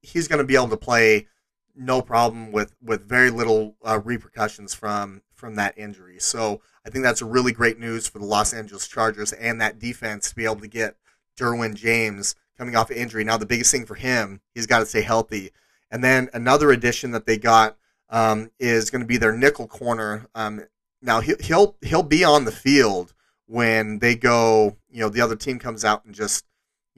he's 0.00 0.28
going 0.28 0.38
to 0.38 0.44
be 0.44 0.54
able 0.54 0.68
to 0.68 0.76
play 0.76 1.26
no 1.74 2.00
problem 2.00 2.52
with, 2.52 2.72
with 2.80 3.08
very 3.08 3.30
little 3.30 3.74
uh, 3.84 3.98
repercussions 4.04 4.74
from, 4.74 5.22
from 5.34 5.56
that 5.56 5.76
injury. 5.76 6.20
So 6.20 6.60
I 6.86 6.90
think 6.90 7.02
that's 7.02 7.20
really 7.20 7.50
great 7.50 7.80
news 7.80 8.06
for 8.06 8.20
the 8.20 8.24
Los 8.24 8.54
Angeles 8.54 8.86
Chargers 8.86 9.32
and 9.32 9.60
that 9.60 9.80
defense 9.80 10.28
to 10.28 10.36
be 10.36 10.44
able 10.44 10.60
to 10.60 10.68
get 10.68 10.94
Derwin 11.36 11.74
James 11.74 12.36
coming 12.56 12.76
off 12.76 12.92
of 12.92 12.96
injury. 12.96 13.24
Now, 13.24 13.38
the 13.38 13.44
biggest 13.44 13.72
thing 13.72 13.84
for 13.84 13.96
him, 13.96 14.40
he's 14.54 14.68
got 14.68 14.78
to 14.78 14.86
stay 14.86 15.02
healthy. 15.02 15.50
And 15.90 16.04
then 16.04 16.28
another 16.32 16.70
addition 16.70 17.10
that 17.10 17.26
they 17.26 17.38
got 17.38 17.76
um, 18.08 18.52
is 18.60 18.88
going 18.88 19.02
to 19.02 19.06
be 19.06 19.16
their 19.16 19.36
nickel 19.36 19.66
corner. 19.66 20.28
Um, 20.32 20.64
now 21.02 21.20
he, 21.22 21.34
he'll 21.40 21.76
he'll 21.82 22.04
be 22.04 22.22
on 22.22 22.44
the 22.44 22.52
field 22.52 23.14
when 23.46 23.98
they 23.98 24.14
go. 24.14 24.76
You 24.90 25.00
know, 25.00 25.08
the 25.08 25.20
other 25.20 25.36
team 25.36 25.58
comes 25.58 25.84
out 25.84 26.04
and 26.04 26.14
just 26.14 26.44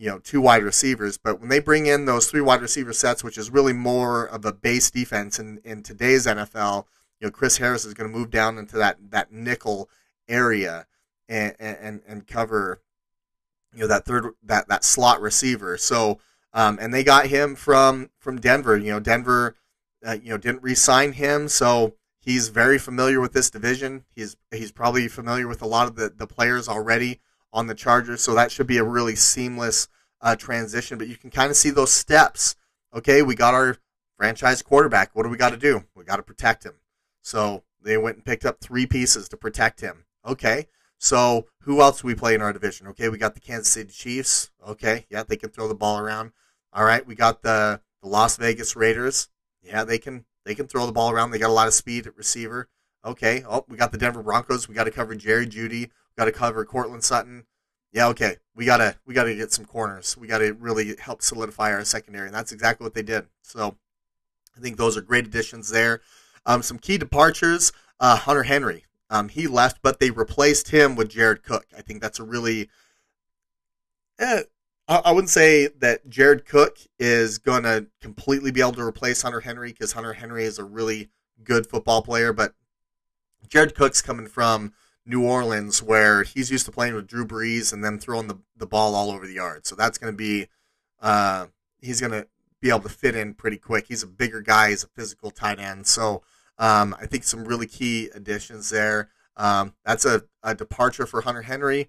you 0.01 0.09
know 0.09 0.19
two 0.19 0.41
wide 0.41 0.63
receivers. 0.63 1.19
But 1.19 1.41
when 1.41 1.51
they 1.51 1.61
bring 1.61 1.85
in 1.85 2.07
those 2.07 2.29
three 2.29 2.41
wide 2.41 2.63
receiver 2.63 2.95
sets, 2.95 3.23
which 3.23 3.37
is 3.37 3.51
really 3.51 3.75
more 3.75 4.25
of 4.25 4.47
a 4.47 4.53
base 4.53 4.91
defense 4.91 5.39
in 5.39 5.61
in 5.63 5.83
today's 5.83 6.27
NFL, 6.27 6.87
you 7.21 7.27
know, 7.27 7.31
Chris 7.31 7.59
Harris 7.59 7.85
is 7.85 7.93
going 7.93 8.11
to 8.11 8.19
move 8.19 8.31
down 8.31 8.57
into 8.57 8.79
that 8.79 8.97
that 9.11 9.31
nickel 9.31 9.91
area 10.27 10.87
and 11.29 11.55
and 11.61 12.01
and 12.09 12.27
cover 12.27 12.81
you 13.75 13.81
know 13.81 13.87
that 13.89 14.07
third 14.07 14.33
that 14.43 14.69
that 14.69 14.85
slot 14.85 15.21
receiver. 15.21 15.77
So 15.77 16.19
um, 16.55 16.79
and 16.81 16.95
they 16.95 17.05
got 17.05 17.27
him 17.27 17.55
from 17.55 18.09
from 18.19 18.41
Denver. 18.41 18.79
You 18.79 18.93
know, 18.93 19.01
Denver, 19.01 19.57
uh, 20.05 20.17
you 20.23 20.31
know, 20.31 20.39
didn't 20.39 20.63
re-sign 20.63 21.13
him, 21.13 21.47
so 21.47 21.95
he's 22.19 22.49
very 22.49 22.79
familiar 22.79 23.21
with 23.21 23.35
this 23.35 23.51
division. 23.51 24.05
He's 24.15 24.35
he's 24.51 24.73
probably 24.73 25.09
familiar 25.09 25.47
with 25.47 25.61
a 25.61 25.67
lot 25.67 25.87
of 25.87 25.97
the 25.97 26.09
the 26.09 26.27
players 26.27 26.69
already 26.69 27.21
on 27.53 27.67
the 27.67 27.75
Chargers, 27.75 28.21
so 28.21 28.35
that 28.35 28.53
should 28.53 28.67
be 28.67 28.79
a 28.79 28.85
really 28.85 29.17
seamless 29.17 29.89
uh, 30.21 30.37
transition. 30.37 30.99
But 30.99 31.09
you 31.09 31.17
can 31.17 31.31
kind 31.31 31.51
of 31.51 31.57
see 31.57 31.71
those 31.71 31.93
steps. 31.93 32.57
Okay, 32.95 33.23
we 33.23 33.35
got 33.35 33.55
our 33.55 33.77
franchise 34.17 34.63
quarterback. 34.63 35.11
What 35.15 35.25
do 35.25 35.29
we 35.29 35.37
got 35.37 35.51
to 35.51 35.57
do? 35.57 35.85
We 35.95 36.05
got 36.05 36.17
to 36.17 36.23
protect 36.23 36.65
him. 36.65 36.75
So 37.23 37.65
they 37.83 37.97
went 37.97 38.17
and 38.17 38.25
picked 38.25 38.45
up 38.45 38.61
three 38.61 38.87
pieces 38.87 39.29
to 39.29 39.37
protect 39.37 39.81
him. 39.81 40.05
Okay, 40.27 40.67
so 40.99 41.47
who 41.63 41.81
else 41.81 42.03
do 42.03 42.07
we 42.07 42.15
play 42.15 42.35
in 42.35 42.43
our 42.43 42.53
division? 42.53 42.87
Okay, 42.89 43.09
we 43.09 43.19
got 43.19 43.35
the 43.35 43.41
Kansas 43.41 43.73
City 43.73 43.91
Chiefs. 43.91 44.51
Okay, 44.67 45.07
yeah, 45.11 45.23
they 45.23 45.37
can 45.37 45.51
throw 45.51 45.69
the 45.69 45.75
ball 45.75 45.99
around. 45.99 46.33
All 46.73 46.85
right, 46.85 47.07
we 47.07 47.15
got 47.15 47.43
the, 47.43 47.81
the 48.03 48.09
Las 48.09 48.37
Vegas 48.37 48.77
Raiders. 48.77 49.29
Yeah, 49.63 49.85
they 49.85 49.99
can 49.99 50.25
they 50.45 50.55
can 50.55 50.67
throw 50.67 50.87
the 50.87 50.93
ball 50.93 51.11
around. 51.11 51.31
They 51.31 51.39
got 51.39 51.51
a 51.51 51.53
lot 51.53 51.69
of 51.69 51.75
speed 51.75 52.07
at 52.07 52.17
receiver. 52.17 52.69
Okay. 53.05 53.43
Oh, 53.49 53.65
we 53.69 53.77
got 53.77 53.93
the 53.93 53.99
Denver 53.99 54.23
Broncos. 54.23 54.69
We 54.69 54.75
got 54.75 54.85
to 54.85 54.91
cover 54.91 55.15
Jerry 55.15 55.47
Jeudy. 55.47 55.91
Got 56.21 56.27
to 56.27 56.33
cover 56.33 56.67
Courtland 56.67 57.03
Sutton. 57.03 57.47
Yeah, 57.93 58.09
okay. 58.09 58.37
We 58.55 58.67
gotta 58.67 58.97
we 59.07 59.15
gotta 59.15 59.35
get 59.35 59.53
some 59.53 59.65
corners. 59.65 60.19
We 60.19 60.27
gotta 60.27 60.53
really 60.53 60.95
help 60.99 61.23
solidify 61.23 61.73
our 61.73 61.83
secondary, 61.83 62.27
and 62.27 62.35
that's 62.35 62.53
exactly 62.53 62.85
what 62.85 62.93
they 62.93 63.01
did. 63.01 63.25
So 63.41 63.79
I 64.55 64.61
think 64.61 64.77
those 64.77 64.99
are 64.99 65.01
great 65.01 65.27
additions 65.27 65.71
there. 65.71 66.03
Um, 66.45 66.61
some 66.61 66.79
key 66.79 66.99
departures. 66.99 67.73
Uh, 67.99 68.17
Hunter 68.17 68.43
Henry. 68.43 68.85
Um, 69.09 69.31
he 69.31 69.47
left, 69.47 69.79
but 69.83 69.99
they 69.99 70.11
replaced 70.11 70.69
him 70.69 70.95
with 70.95 71.09
Jared 71.09 71.43
Cook. 71.43 71.65
I 71.75 71.81
think 71.81 72.03
that's 72.03 72.21
a 72.21 72.25
really. 72.25 72.69
Eh, 74.19 74.43
I 74.89 75.13
wouldn't 75.13 75.31
say 75.31 75.69
that 75.79 76.11
Jared 76.11 76.45
Cook 76.45 76.81
is 76.99 77.39
going 77.39 77.63
to 77.63 77.87
completely 78.03 78.51
be 78.51 78.61
able 78.61 78.73
to 78.73 78.83
replace 78.83 79.23
Hunter 79.23 79.41
Henry 79.41 79.73
because 79.73 79.93
Hunter 79.93 80.13
Henry 80.13 80.45
is 80.45 80.59
a 80.59 80.65
really 80.65 81.09
good 81.43 81.67
football 81.67 82.03
player, 82.03 82.35
but 82.35 82.53
Jared 83.49 83.75
Cook's 83.75 84.03
coming 84.03 84.27
from 84.27 84.75
New 85.11 85.25
Orleans 85.25 85.83
where 85.83 86.23
he's 86.23 86.51
used 86.51 86.65
to 86.67 86.73
playing 86.73 86.95
with 86.95 87.07
Drew 87.07 87.27
Brees 87.27 87.73
and 87.73 87.85
then 87.85 87.99
throwing 87.99 88.29
the, 88.29 88.39
the 88.57 88.67
ball 88.67 88.95
all 88.95 89.11
over 89.11 89.27
the 89.27 89.35
yard. 89.35 89.67
So 89.67 89.75
that's 89.75 89.99
going 89.99 90.13
to 90.13 90.17
be, 90.17 90.47
uh, 91.01 91.47
he's 91.81 92.01
going 92.01 92.13
to 92.13 92.27
be 92.61 92.71
able 92.71 92.81
to 92.81 92.89
fit 92.89 93.17
in 93.17 93.35
pretty 93.35 93.57
quick. 93.57 93.87
He's 93.89 94.03
a 94.03 94.07
bigger 94.07 94.41
guy, 94.41 94.71
he's 94.71 94.85
a 94.85 94.89
physical 94.89 95.31
tight 95.31 95.59
end. 95.59 95.87
So 95.87 96.23
um, 96.59 96.95
I 97.01 97.07
think 97.07 97.25
some 97.25 97.45
really 97.45 97.67
key 97.67 98.09
additions 98.15 98.71
there. 98.71 99.11
Um, 99.37 99.75
that's 99.85 100.05
a, 100.05 100.25
a 100.43 100.55
departure 100.55 101.07
for 101.07 101.23
Hunter 101.23 101.43
Henry, 101.43 101.89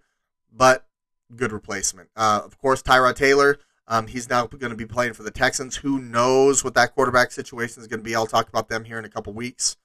but 0.52 0.88
good 1.36 1.52
replacement. 1.52 2.10
Uh, 2.16 2.42
of 2.44 2.58
course, 2.58 2.82
Tyrod 2.82 3.16
Taylor. 3.16 3.60
Um, 3.88 4.08
he's 4.08 4.30
now 4.30 4.48
going 4.48 4.72
to 4.72 4.78
be 4.78 4.86
playing 4.86 5.14
for 5.14 5.24
the 5.24 5.32
Texans. 5.32 5.78
Who 5.78 6.00
knows 6.00 6.64
what 6.64 6.76
that 6.76 6.96
quarterback 6.96 7.32
situation 7.32 7.82
is 7.82 7.88
going 7.88 8.00
to 8.00 8.04
be? 8.04 8.16
I'll 8.16 8.26
talk 8.26 8.48
about 8.48 8.70
them 8.70 8.86
here 8.86 8.98
in 8.98 9.06
a 9.06 9.10
couple 9.10 9.34
weeks. 9.34 9.76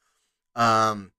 Um, 0.55 1.11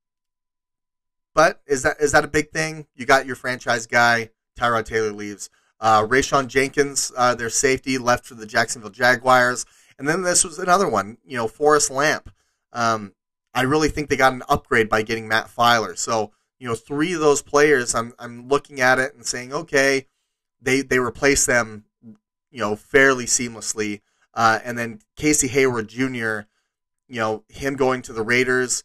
but 1.38 1.62
is 1.68 1.84
that 1.84 1.98
is 2.00 2.14
that 2.14 2.24
a 2.26 2.28
big 2.28 2.50
thing? 2.50 2.88
You 2.96 3.06
got 3.06 3.28
your 3.28 3.36
franchise 3.36 3.86
guy, 3.86 4.32
Tyrod 4.60 4.86
Taylor 4.86 5.12
leaves. 5.12 5.52
Uh, 5.80 6.02
Rayshawn 6.02 6.48
Jenkins, 6.48 7.12
uh, 7.16 7.36
their 7.36 7.52
safety, 7.52 8.00
left 8.00 8.26
for 8.26 8.34
the 8.34 8.48
Jacksonville 8.48 8.90
Jaguars. 8.90 9.64
And 10.00 10.10
then 10.10 10.24
this 10.24 10.44
was 10.44 10.58
another 10.58 10.90
one, 10.90 11.20
you 11.24 11.38
know, 11.38 11.48
Forrest 11.48 11.92
Lamp. 11.92 12.32
Um, 12.74 13.14
I 13.54 13.62
really 13.62 13.88
think 13.90 14.10
they 14.10 14.18
got 14.18 14.34
an 14.34 14.42
upgrade 14.50 14.90
by 14.90 15.04
getting 15.04 15.28
Matt 15.28 15.48
Feiler. 15.56 15.96
So, 15.96 16.32
you 16.58 16.68
know, 16.68 16.74
three 16.74 17.14
of 17.14 17.20
those 17.20 17.44
players, 17.44 17.94
I'm, 17.94 18.16
I'm 18.18 18.48
looking 18.48 18.82
at 18.82 18.98
it 18.98 19.14
and 19.14 19.24
saying, 19.24 19.54
okay, 19.54 20.08
they 20.60 20.82
they 20.82 20.98
replace 20.98 21.46
them, 21.46 21.86
you 22.50 22.62
know, 22.62 22.76
fairly 22.76 23.26
seamlessly. 23.26 24.02
Uh, 24.34 24.58
and 24.64 24.76
then 24.76 25.02
Casey 25.16 25.50
Hayward 25.50 25.88
Jr., 25.88 26.48
you 27.08 27.20
know, 27.20 27.44
him 27.48 27.76
going 27.76 28.02
to 28.02 28.14
the 28.14 28.24
Raiders. 28.24 28.84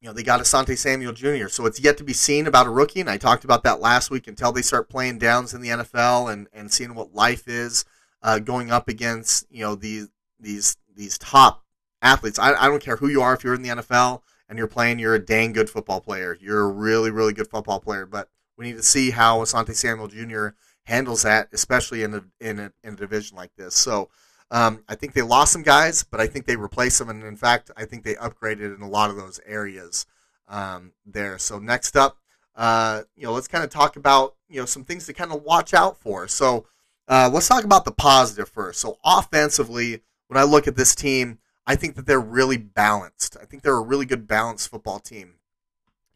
You 0.00 0.08
know, 0.08 0.12
they 0.12 0.22
got 0.22 0.40
Asante 0.40 0.78
Samuel 0.78 1.12
Jr. 1.12 1.48
So 1.48 1.66
it's 1.66 1.80
yet 1.80 1.96
to 1.98 2.04
be 2.04 2.12
seen 2.12 2.46
about 2.46 2.68
a 2.68 2.70
rookie, 2.70 3.00
and 3.00 3.10
I 3.10 3.16
talked 3.16 3.44
about 3.44 3.64
that 3.64 3.80
last 3.80 4.10
week 4.10 4.28
until 4.28 4.52
they 4.52 4.62
start 4.62 4.88
playing 4.88 5.18
downs 5.18 5.54
in 5.54 5.60
the 5.60 5.70
NFL 5.70 6.32
and, 6.32 6.46
and 6.52 6.72
seeing 6.72 6.94
what 6.94 7.14
life 7.14 7.48
is 7.48 7.84
uh, 8.22 8.38
going 8.38 8.70
up 8.70 8.88
against 8.88 9.46
you 9.50 9.62
know 9.62 9.74
these 9.74 10.08
these 10.38 10.76
these 10.94 11.18
top 11.18 11.64
athletes. 12.00 12.38
I, 12.38 12.54
I 12.54 12.68
don't 12.68 12.82
care 12.82 12.96
who 12.96 13.08
you 13.08 13.22
are 13.22 13.34
if 13.34 13.42
you're 13.42 13.54
in 13.54 13.62
the 13.62 13.70
NFL 13.70 14.22
and 14.48 14.56
you're 14.56 14.68
playing, 14.68 14.98
you're 14.98 15.14
a 15.14 15.24
dang 15.24 15.52
good 15.52 15.68
football 15.68 16.00
player. 16.00 16.36
You're 16.40 16.62
a 16.62 16.72
really 16.72 17.10
really 17.10 17.32
good 17.32 17.50
football 17.50 17.80
player, 17.80 18.06
but 18.06 18.28
we 18.56 18.66
need 18.66 18.76
to 18.76 18.82
see 18.82 19.10
how 19.10 19.38
Asante 19.38 19.74
Samuel 19.74 20.08
Jr. 20.08 20.48
handles 20.84 21.22
that, 21.22 21.48
especially 21.52 22.02
in 22.02 22.14
a, 22.14 22.24
in 22.40 22.58
a, 22.58 22.72
in 22.82 22.94
a 22.94 22.96
division 22.96 23.36
like 23.36 23.54
this. 23.56 23.74
So 23.74 24.10
um, 24.50 24.82
I 24.88 24.94
think 24.94 25.12
they 25.12 25.22
lost 25.22 25.52
some 25.52 25.62
guys, 25.62 26.02
but 26.02 26.20
I 26.20 26.26
think 26.26 26.46
they 26.46 26.56
replaced 26.56 26.98
them, 26.98 27.10
and 27.10 27.22
in 27.22 27.36
fact, 27.36 27.70
I 27.76 27.84
think 27.84 28.02
they 28.02 28.14
upgraded 28.14 28.74
in 28.74 28.82
a 28.82 28.88
lot 28.88 29.10
of 29.10 29.16
those 29.16 29.40
areas 29.44 30.06
um, 30.48 30.92
there. 31.04 31.38
So 31.38 31.58
next 31.58 31.96
up, 31.96 32.18
uh, 32.56 33.02
you 33.14 33.24
know, 33.24 33.32
let's 33.32 33.48
kind 33.48 33.62
of 33.62 33.70
talk 33.70 33.96
about 33.96 34.36
you 34.48 34.58
know 34.58 34.66
some 34.66 34.84
things 34.84 35.06
to 35.06 35.12
kind 35.12 35.32
of 35.32 35.42
watch 35.42 35.74
out 35.74 35.98
for. 36.00 36.26
So 36.28 36.66
uh, 37.08 37.30
let's 37.32 37.48
talk 37.48 37.64
about 37.64 37.84
the 37.84 37.92
positive 37.92 38.48
first. 38.48 38.80
So 38.80 38.98
offensively, 39.04 40.00
when 40.28 40.38
I 40.38 40.44
look 40.44 40.66
at 40.66 40.76
this 40.76 40.94
team, 40.94 41.38
I 41.66 41.76
think 41.76 41.94
that 41.96 42.06
they're 42.06 42.18
really 42.18 42.56
balanced. 42.56 43.36
I 43.40 43.44
think 43.44 43.62
they're 43.62 43.76
a 43.76 43.82
really 43.82 44.06
good 44.06 44.26
balanced 44.26 44.70
football 44.70 44.98
team. 44.98 45.34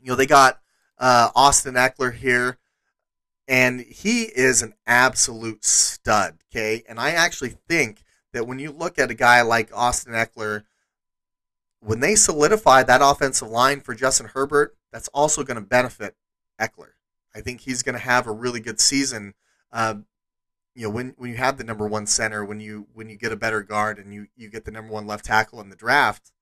You 0.00 0.10
know, 0.10 0.16
they 0.16 0.26
got 0.26 0.58
uh, 0.98 1.28
Austin 1.34 1.74
Ekeler 1.74 2.14
here, 2.14 2.58
and 3.46 3.80
he 3.80 4.22
is 4.22 4.62
an 4.62 4.72
absolute 4.86 5.64
stud. 5.66 6.38
Okay, 6.50 6.82
and 6.88 6.98
I 6.98 7.10
actually 7.10 7.56
think 7.68 8.02
that 8.32 8.46
when 8.46 8.58
you 8.58 8.70
look 8.70 8.98
at 8.98 9.10
a 9.10 9.14
guy 9.14 9.42
like 9.42 9.70
Austin 9.74 10.12
Ekeler, 10.12 10.64
when 11.80 12.00
they 12.00 12.14
solidify 12.14 12.82
that 12.82 13.00
offensive 13.02 13.48
line 13.48 13.80
for 13.80 13.94
Justin 13.94 14.28
Herbert, 14.34 14.76
that's 14.92 15.08
also 15.08 15.42
going 15.42 15.56
to 15.56 15.66
benefit 15.66 16.16
Ekeler. 16.60 16.92
I 17.34 17.40
think 17.40 17.62
he's 17.62 17.82
going 17.82 17.94
to 17.94 18.04
have 18.04 18.26
a 18.26 18.32
really 18.32 18.60
good 18.60 18.80
season. 18.80 19.34
Uh, 19.72 19.96
you 20.74 20.84
know, 20.84 20.90
when 20.90 21.14
when 21.18 21.30
you 21.30 21.36
have 21.36 21.58
the 21.58 21.64
number 21.64 21.86
one 21.86 22.06
center, 22.06 22.44
when 22.44 22.60
you 22.60 22.86
when 22.94 23.08
you 23.08 23.16
get 23.16 23.32
a 23.32 23.36
better 23.36 23.62
guard 23.62 23.98
and 23.98 24.12
you 24.12 24.28
you 24.36 24.48
get 24.48 24.64
the 24.64 24.70
number 24.70 24.92
one 24.92 25.06
left 25.06 25.24
tackle 25.24 25.60
in 25.60 25.70
the 25.70 25.76
draft, 25.76 26.32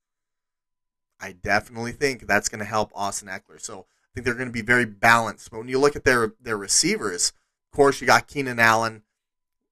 I 1.20 1.32
definitely 1.32 1.92
think 1.92 2.26
that's 2.26 2.48
going 2.48 2.60
to 2.60 2.64
help 2.64 2.92
Austin 2.94 3.28
Ekeler. 3.28 3.60
So 3.60 3.80
I 3.80 4.08
think 4.14 4.24
they're 4.24 4.34
going 4.34 4.48
to 4.48 4.52
be 4.52 4.62
very 4.62 4.84
balanced. 4.84 5.50
But 5.50 5.58
when 5.58 5.68
you 5.68 5.78
look 5.78 5.96
at 5.96 6.04
their 6.04 6.34
their 6.40 6.56
receivers, 6.56 7.32
of 7.72 7.76
course, 7.76 8.00
you 8.00 8.06
got 8.06 8.28
Keenan 8.28 8.58
Allen. 8.58 9.02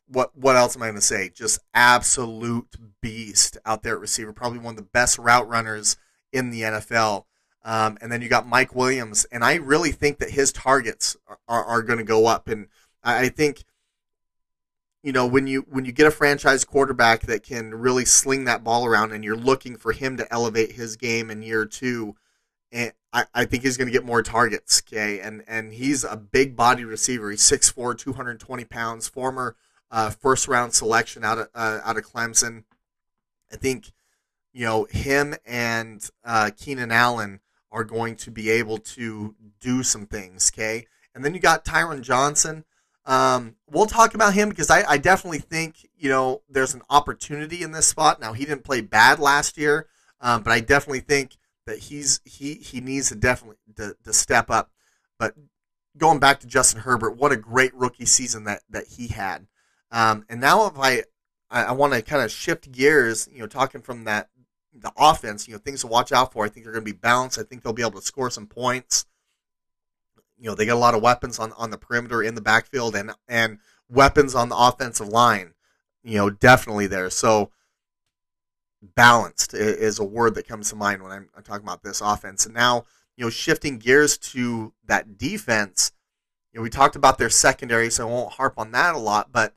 What 0.09 0.37
what 0.37 0.57
else 0.57 0.77
am 0.77 0.83
I 0.83 0.87
going 0.87 0.97
to 0.97 1.01
say? 1.01 1.29
Just 1.29 1.61
absolute 1.75 2.77
beast 3.01 3.59
out 3.65 3.83
there 3.83 3.95
at 3.95 4.01
receiver. 4.01 4.33
Probably 4.33 4.59
one 4.59 4.73
of 4.73 4.77
the 4.77 4.83
best 4.83 5.19
route 5.19 5.49
runners 5.49 5.97
in 6.33 6.51
the 6.51 6.63
NFL. 6.63 7.25
Um, 7.65 7.99
and 8.01 8.11
then 8.11 8.23
you 8.23 8.29
got 8.29 8.47
Mike 8.47 8.75
Williams, 8.75 9.27
and 9.31 9.45
I 9.45 9.57
really 9.57 9.93
think 9.93 10.19
that 10.19 10.31
his 10.31 10.53
targets 10.53 11.17
are, 11.27 11.39
are, 11.49 11.65
are 11.65 11.83
going 11.83 11.99
to 11.99 12.05
go 12.05 12.27
up. 12.27 12.49
And 12.49 12.69
I 13.05 13.29
think 13.29 13.65
you 15.03 15.13
know 15.13 15.27
when 15.27 15.47
you 15.47 15.67
when 15.69 15.85
you 15.85 15.93
get 15.93 16.07
a 16.07 16.11
franchise 16.11 16.65
quarterback 16.65 17.23
that 17.23 17.43
can 17.43 17.75
really 17.75 18.05
sling 18.05 18.45
that 18.45 18.65
ball 18.65 18.87
around, 18.87 19.13
and 19.13 19.23
you're 19.25 19.37
looking 19.37 19.77
for 19.77 19.93
him 19.93 20.17
to 20.17 20.33
elevate 20.33 20.73
his 20.73 20.97
game 20.97 21.31
in 21.31 21.43
year 21.43 21.67
two 21.67 22.17
and 22.71 22.93
I, 23.13 23.25
I 23.35 23.45
think 23.45 23.63
he's 23.63 23.77
going 23.77 23.89
to 23.89 23.93
get 23.93 24.05
more 24.05 24.23
targets. 24.23 24.83
Okay, 24.87 25.21
and 25.21 25.43
and 25.47 25.73
he's 25.73 26.05
a 26.05 26.17
big 26.17 26.57
body 26.57 26.85
receiver. 26.85 27.31
He's 27.31 27.43
6'4", 27.43 27.97
220 27.97 28.65
pounds. 28.65 29.09
Former 29.09 29.57
uh, 29.91 30.11
first 30.11 30.49
round 30.49 30.75
selection 30.75 31.25
out 31.25 31.39
of 31.39 31.49
uh, 31.55 31.81
out 31.85 31.97
of 31.97 32.05
Clemson. 32.05 32.65
I 33.53 33.57
think 33.57 33.93
you 34.53 34.65
know 34.65 34.85
him 34.91 35.35
and 35.47 36.09
uh, 36.25 36.51
Keenan 36.57 36.93
Allen 36.93 37.41
are 37.71 37.85
going 37.85 38.17
to 38.17 38.31
be 38.31 38.51
able 38.51 38.79
to 38.79 39.35
do 39.61 39.83
some 39.83 40.07
things. 40.07 40.51
Okay, 40.55 40.87
and 41.15 41.25
then 41.25 41.35
you 41.35 41.41
got 41.41 41.65
Tyron 41.65 42.03
Johnson. 42.03 42.65
Um, 43.07 43.57
we'll 43.71 43.87
talk 43.87 44.15
about 44.15 44.35
him 44.35 44.51
because 44.51 44.71
I, 44.71 44.85
I 44.87 44.99
definitely 44.99 45.39
think 45.39 45.89
you 45.97 46.11
know 46.11 46.43
there's 46.49 46.75
an 46.75 46.83
opportunity 46.91 47.63
in 47.63 47.73
this 47.73 47.87
spot. 47.87 48.21
Now 48.21 48.35
he 48.35 48.45
didn't 48.45 48.65
play 48.65 48.83
bad 48.83 49.19
last 49.19 49.57
year, 49.57 49.87
um, 50.21 50.43
but 50.43 50.53
I 50.53 50.61
definitely 50.61 51.01
think 51.01 51.37
that 51.67 51.79
he's 51.79 52.21
he 52.25 52.55
he 52.55 52.81
needs 52.81 53.09
to 53.09 53.15
definitely 53.15 53.57
to, 53.77 53.97
to 54.05 54.13
step 54.13 54.51
up. 54.51 54.71
But 55.19 55.35
going 55.97 56.19
back 56.19 56.41
to 56.41 56.47
Justin 56.47 56.81
Herbert, 56.81 57.17
what 57.17 57.33
a 57.33 57.37
great 57.37 57.75
rookie 57.75 58.07
season 58.07 58.45
that 58.45 58.63
that 58.71 58.87
he 58.89 59.09
had. 59.09 59.47
Um, 59.91 60.25
and 60.29 60.41
now 60.41 60.67
if 60.67 60.79
I 60.79 61.03
I, 61.51 61.65
I 61.65 61.73
want 61.73 61.93
to 61.93 62.03
kind 62.03 62.23
of 62.23 62.31
shift 62.31 62.71
gears. 62.73 63.29
You 63.33 63.41
know, 63.41 63.47
talking 63.47 63.81
from 63.81 64.05
that 64.05 64.29
the 64.75 64.93
offense, 64.97 65.49
you 65.49 65.55
know, 65.55 65.59
things 65.59 65.81
to 65.81 65.87
watch 65.87 66.13
out 66.13 66.33
for. 66.33 66.45
I 66.45 66.49
think 66.49 66.65
they're 66.65 66.73
going 66.73 66.85
to 66.85 66.93
be 66.93 66.97
balanced. 66.97 67.39
I 67.39 67.43
think 67.43 67.63
they'll 67.63 67.73
be 67.73 67.83
able 67.83 68.01
to 68.01 68.03
score 68.03 68.31
some 68.31 68.47
points. 68.47 69.07
You 70.39 70.49
know, 70.49 70.55
they 70.55 70.67
got 70.67 70.75
a 70.75 70.79
lot 70.79 70.95
of 70.95 71.03
weapons 71.03 71.39
on, 71.39 71.53
on 71.53 71.71
the 71.71 71.79
perimeter 71.79 72.23
in 72.23 72.35
the 72.35 72.41
backfield 72.41 72.95
and 72.95 73.13
and 73.27 73.59
weapons 73.89 74.35
on 74.35 74.49
the 74.49 74.57
offensive 74.57 75.09
line. 75.09 75.55
You 76.05 76.19
know, 76.19 76.31
definitely 76.31 76.87
there. 76.87 77.11
So 77.11 77.51
balanced 78.95 79.55
is 79.55 79.99
a 79.99 80.05
word 80.05 80.37
that 80.37 80.47
comes 80.47 80.71
to 80.71 80.77
mind 80.77 81.03
when 81.03 81.11
I'm, 81.11 81.29
I'm 81.37 81.43
talking 81.43 81.65
about 81.65 81.83
this 81.83 82.01
offense. 82.01 82.47
And 82.47 82.55
now, 82.55 82.85
you 83.17 83.25
know, 83.25 83.31
shifting 83.31 83.79
gears 83.79 84.17
to 84.19 84.73
that 84.87 85.19
defense. 85.19 85.91
You 86.53 86.61
know, 86.61 86.63
we 86.63 86.71
talked 86.71 86.95
about 86.95 87.19
their 87.19 87.31
secondary, 87.31 87.91
so 87.91 88.09
I 88.09 88.11
won't 88.11 88.35
harp 88.35 88.55
on 88.59 88.71
that 88.73 88.95
a 88.95 88.99
lot. 88.99 89.33
But 89.33 89.55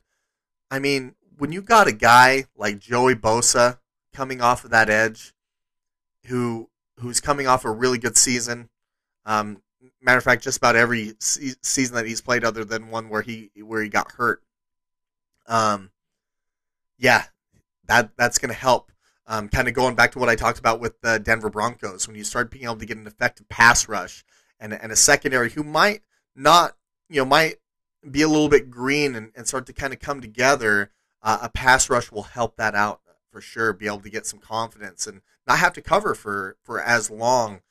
I 0.72 0.78
mean, 0.78 1.14
when 1.36 1.52
you 1.52 1.60
got 1.60 1.86
a 1.86 1.92
guy 1.92 2.46
like 2.56 2.78
Joey 2.78 3.14
Bosa 3.14 3.78
coming 4.14 4.40
off 4.40 4.64
of 4.64 4.70
that 4.70 4.88
edge, 4.88 5.34
who 6.28 6.70
who's 6.98 7.20
coming 7.20 7.46
off 7.46 7.66
a 7.66 7.70
really 7.70 7.98
good 7.98 8.16
season. 8.16 8.70
Um, 9.26 9.60
matter 10.00 10.16
of 10.16 10.24
fact, 10.24 10.42
just 10.42 10.56
about 10.56 10.74
every 10.74 11.14
se- 11.18 11.56
season 11.60 11.94
that 11.96 12.06
he's 12.06 12.22
played, 12.22 12.42
other 12.42 12.64
than 12.64 12.88
one 12.88 13.10
where 13.10 13.20
he 13.20 13.50
where 13.62 13.82
he 13.82 13.90
got 13.90 14.12
hurt. 14.12 14.42
Um, 15.46 15.90
yeah, 16.96 17.24
that 17.86 18.12
that's 18.16 18.38
going 18.38 18.48
to 18.48 18.58
help. 18.58 18.92
Um, 19.26 19.50
kind 19.50 19.68
of 19.68 19.74
going 19.74 19.94
back 19.94 20.12
to 20.12 20.18
what 20.18 20.30
I 20.30 20.36
talked 20.36 20.58
about 20.58 20.80
with 20.80 20.98
the 21.02 21.18
Denver 21.18 21.50
Broncos, 21.50 22.08
when 22.08 22.16
you 22.16 22.24
start 22.24 22.50
being 22.50 22.64
able 22.64 22.76
to 22.76 22.86
get 22.86 22.96
an 22.96 23.06
effective 23.06 23.46
pass 23.50 23.90
rush 23.90 24.24
and 24.58 24.72
and 24.72 24.90
a 24.90 24.96
secondary 24.96 25.50
who 25.50 25.64
might 25.64 26.00
not, 26.34 26.76
you 27.10 27.20
know, 27.20 27.26
might 27.26 27.56
be 28.10 28.22
a 28.22 28.28
little 28.28 28.48
bit 28.48 28.70
green 28.70 29.14
and, 29.14 29.32
and 29.36 29.46
start 29.46 29.66
to 29.66 29.72
kind 29.72 29.92
of 29.92 30.00
come 30.00 30.20
together, 30.20 30.90
uh, 31.22 31.38
a 31.42 31.48
pass 31.48 31.88
rush 31.88 32.10
will 32.10 32.24
help 32.24 32.56
that 32.56 32.74
out 32.74 33.00
for 33.32 33.40
sure 33.40 33.72
be 33.72 33.86
able 33.86 34.00
to 34.00 34.10
get 34.10 34.26
some 34.26 34.38
confidence 34.38 35.06
and 35.06 35.22
not 35.46 35.58
have 35.58 35.72
to 35.72 35.80
cover 35.80 36.14
for 36.14 36.56
for 36.62 36.80
as 36.80 37.10
long 37.10 37.62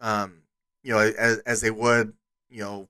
um, 0.00 0.42
you 0.82 0.92
know 0.92 0.98
as, 0.98 1.38
as 1.40 1.60
they 1.60 1.70
would 1.70 2.14
you 2.48 2.62
know 2.62 2.88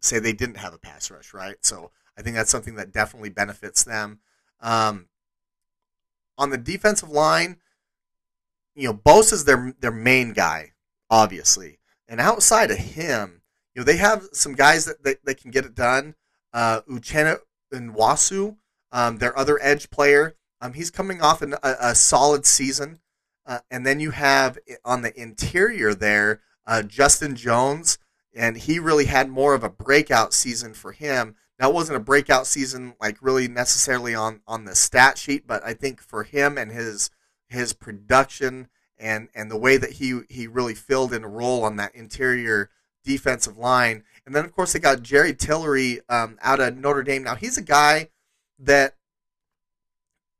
say 0.00 0.18
they 0.18 0.32
didn't 0.32 0.56
have 0.56 0.74
a 0.74 0.78
pass 0.78 1.10
rush 1.10 1.32
right? 1.32 1.56
So 1.62 1.90
i 2.18 2.22
think 2.22 2.36
that's 2.36 2.50
something 2.50 2.74
that 2.76 2.92
definitely 2.92 3.30
benefits 3.30 3.84
them. 3.84 4.18
Um, 4.60 5.06
on 6.36 6.50
the 6.50 6.58
defensive 6.58 7.10
line 7.10 7.58
you 8.74 8.88
know 8.88 8.94
Bosa 8.94 9.34
is 9.34 9.44
their 9.44 9.74
their 9.80 9.92
main 9.92 10.32
guy 10.32 10.72
obviously 11.08 11.78
and 12.08 12.20
outside 12.20 12.70
of 12.70 12.78
him 12.78 13.42
you 13.74 13.80
know 13.80 13.84
they 13.84 13.96
have 13.96 14.28
some 14.32 14.54
guys 14.54 14.84
that, 14.84 15.02
that, 15.04 15.24
that 15.24 15.40
can 15.40 15.50
get 15.50 15.64
it 15.64 15.74
done 15.74 16.14
uh 16.52 16.80
Uchenna 16.82 17.38
Nwosu 17.72 18.56
um, 18.92 19.18
their 19.18 19.36
other 19.38 19.58
edge 19.62 19.90
player 19.90 20.36
um, 20.64 20.72
he's 20.72 20.90
coming 20.90 21.20
off 21.20 21.42
an, 21.42 21.54
a, 21.62 21.74
a, 21.78 21.94
solid 21.94 22.46
season. 22.46 23.00
Uh, 23.44 23.58
and 23.70 23.84
then 23.84 24.00
you 24.00 24.12
have 24.12 24.58
on 24.82 25.02
the 25.02 25.20
interior 25.20 25.94
there 25.94 26.40
uh, 26.66 26.82
Justin 26.82 27.36
Jones, 27.36 27.98
and 28.34 28.56
he 28.56 28.78
really 28.78 29.04
had 29.04 29.28
more 29.28 29.52
of 29.52 29.62
a 29.62 29.68
breakout 29.68 30.32
season 30.32 30.72
for 30.72 30.92
him. 30.92 31.36
That 31.58 31.74
wasn't 31.74 31.98
a 31.98 32.00
breakout 32.00 32.46
season 32.46 32.94
like 32.98 33.18
really 33.20 33.46
necessarily 33.46 34.14
on 34.14 34.40
on 34.46 34.64
the 34.64 34.74
stat 34.74 35.18
sheet, 35.18 35.46
but 35.46 35.62
I 35.62 35.74
think 35.74 36.00
for 36.00 36.22
him 36.22 36.56
and 36.56 36.72
his 36.72 37.10
his 37.48 37.74
production 37.74 38.68
and 38.98 39.28
and 39.34 39.50
the 39.50 39.58
way 39.58 39.76
that 39.76 39.92
he 39.92 40.22
he 40.30 40.46
really 40.46 40.74
filled 40.74 41.12
in 41.12 41.24
a 41.24 41.28
role 41.28 41.62
on 41.62 41.76
that 41.76 41.94
interior 41.94 42.70
defensive 43.04 43.56
line. 43.56 44.04
And 44.26 44.34
then 44.34 44.44
of 44.44 44.52
course 44.52 44.72
they 44.72 44.78
got 44.78 45.02
Jerry 45.02 45.34
Tillery 45.34 46.00
um, 46.08 46.38
out 46.42 46.60
of 46.60 46.76
Notre 46.76 47.02
Dame. 47.02 47.22
Now 47.22 47.34
he's 47.34 47.58
a 47.58 47.62
guy 47.62 48.08
that 48.58 48.96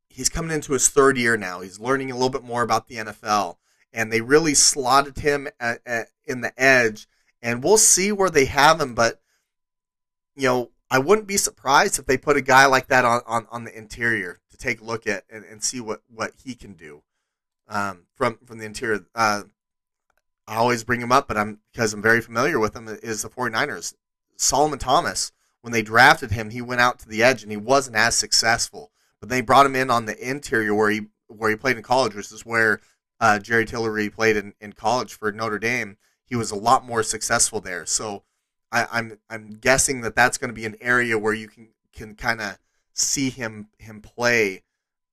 he's 0.09 0.29
coming 0.29 0.55
into 0.55 0.73
his 0.73 0.89
third 0.89 1.17
year 1.17 1.37
now. 1.37 1.61
He's 1.61 1.81
learning 1.81 2.11
a 2.11 2.15
little 2.15 2.31
bit 2.31 2.45
more 2.45 2.63
about 2.63 2.89
the 2.89 2.97
NFL, 2.97 3.57
and 3.93 4.13
they 4.13 4.21
really 4.21 4.55
slotted 4.55 5.19
him 5.19 5.49
at, 5.61 5.81
at, 5.85 6.09
in 6.25 6.41
the 6.41 6.53
edge. 6.61 7.07
And 7.43 7.63
we'll 7.63 7.79
see 7.79 8.11
where 8.11 8.31
they 8.31 8.47
have 8.47 8.81
him, 8.81 8.95
but 8.95 9.21
you 10.35 10.49
know, 10.49 10.71
I 10.91 10.99
wouldn't 10.99 11.27
be 11.27 11.37
surprised 11.37 11.99
if 11.99 12.07
they 12.07 12.17
put 12.17 12.37
a 12.37 12.43
guy 12.43 12.67
like 12.67 12.89
that 12.89 13.05
on, 13.05 13.21
on, 13.27 13.47
on 13.51 13.65
the 13.65 13.77
interior 13.77 14.41
to 14.51 14.57
take 14.57 14.81
a 14.81 14.85
look 14.85 15.07
at 15.07 15.25
and, 15.29 15.45
and 15.45 15.63
see 15.63 15.81
what, 15.81 16.03
what 16.09 16.33
he 16.43 16.55
can 16.55 16.75
do 16.75 17.03
um, 17.69 18.07
from 18.15 18.39
from 18.45 18.59
the 18.59 18.65
interior. 18.65 19.07
Uh, 19.15 19.43
I 20.47 20.57
always 20.57 20.85
bring 20.85 21.01
him 21.01 21.13
up, 21.13 21.29
but 21.29 21.37
I'm 21.37 21.61
because 21.73 21.95
I'm 21.95 22.03
very 22.03 22.21
familiar 22.21 22.59
with 22.59 22.77
him. 22.77 22.89
Is 23.03 23.23
the 23.23 23.31
49ers 23.31 23.95
Solomon 24.37 24.79
Thomas? 24.79 25.33
When 25.63 25.73
they 25.73 25.83
drafted 25.83 26.33
him, 26.33 26.51
he 26.51 26.61
went 26.61 26.83
out 26.83 26.99
to 26.99 27.09
the 27.09 27.23
edge 27.23 27.43
and 27.43 27.51
he 27.51 27.57
wasn't 27.57 27.97
as 27.97 28.15
successful 28.15 28.93
but 29.25 29.31
they 29.31 29.41
brought 29.41 29.65
him 29.65 29.75
in 29.75 29.91
on 29.91 30.05
the 30.05 30.31
interior 30.31 30.75
where 30.75 30.91
he 30.91 31.07
where 31.29 31.49
he 31.49 31.57
played 31.57 31.79
in 31.79 31.83
college, 31.83 32.15
which 32.15 32.31
is 32.31 32.45
where 32.45 32.83
uh, 33.21 33.39
Jerry 33.39 33.65
Tillery 33.65 34.11
played 34.11 34.37
in, 34.37 34.53
in 34.61 34.75
college 34.75 35.15
for 35.15 35.33
Notre 35.33 35.59
Dame. 35.59 35.97
He 36.27 36.37
was 36.37 36.51
a 36.51 36.57
lot 36.57 36.85
more 36.85 37.03
successful 37.03 37.59
there. 37.59 37.87
So 37.87 38.25
I, 38.71 38.83
am 38.83 38.89
I'm, 38.93 39.19
I'm 39.31 39.51
guessing 39.53 40.03
that 40.03 40.15
that's 40.15 40.37
going 40.37 40.51
to 40.51 40.55
be 40.55 40.67
an 40.67 40.77
area 40.79 41.19
where 41.19 41.33
you 41.33 41.49
can 41.49 41.71
can 41.95 42.17
kind 42.17 42.43
of 42.43 42.59
see 42.93 43.31
him 43.31 43.69
him 43.79 44.03
play, 44.03 44.63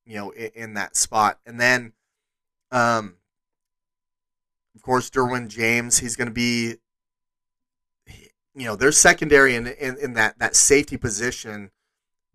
you 0.04 0.16
know, 0.16 0.30
in, 0.32 0.50
in, 0.54 0.74
that 0.74 0.94
spot. 0.94 1.40
And 1.46 1.58
then, 1.58 1.94
um, 2.70 3.14
of 4.82 4.86
course, 4.86 5.10
Derwin 5.10 5.46
James. 5.46 5.98
He's 5.98 6.16
going 6.16 6.26
to 6.26 6.34
be, 6.34 6.74
you 8.52 8.64
know, 8.64 8.74
their 8.74 8.90
secondary 8.90 9.54
in, 9.54 9.68
in 9.68 9.96
in 9.96 10.14
that 10.14 10.40
that 10.40 10.56
safety 10.56 10.96
position. 10.96 11.70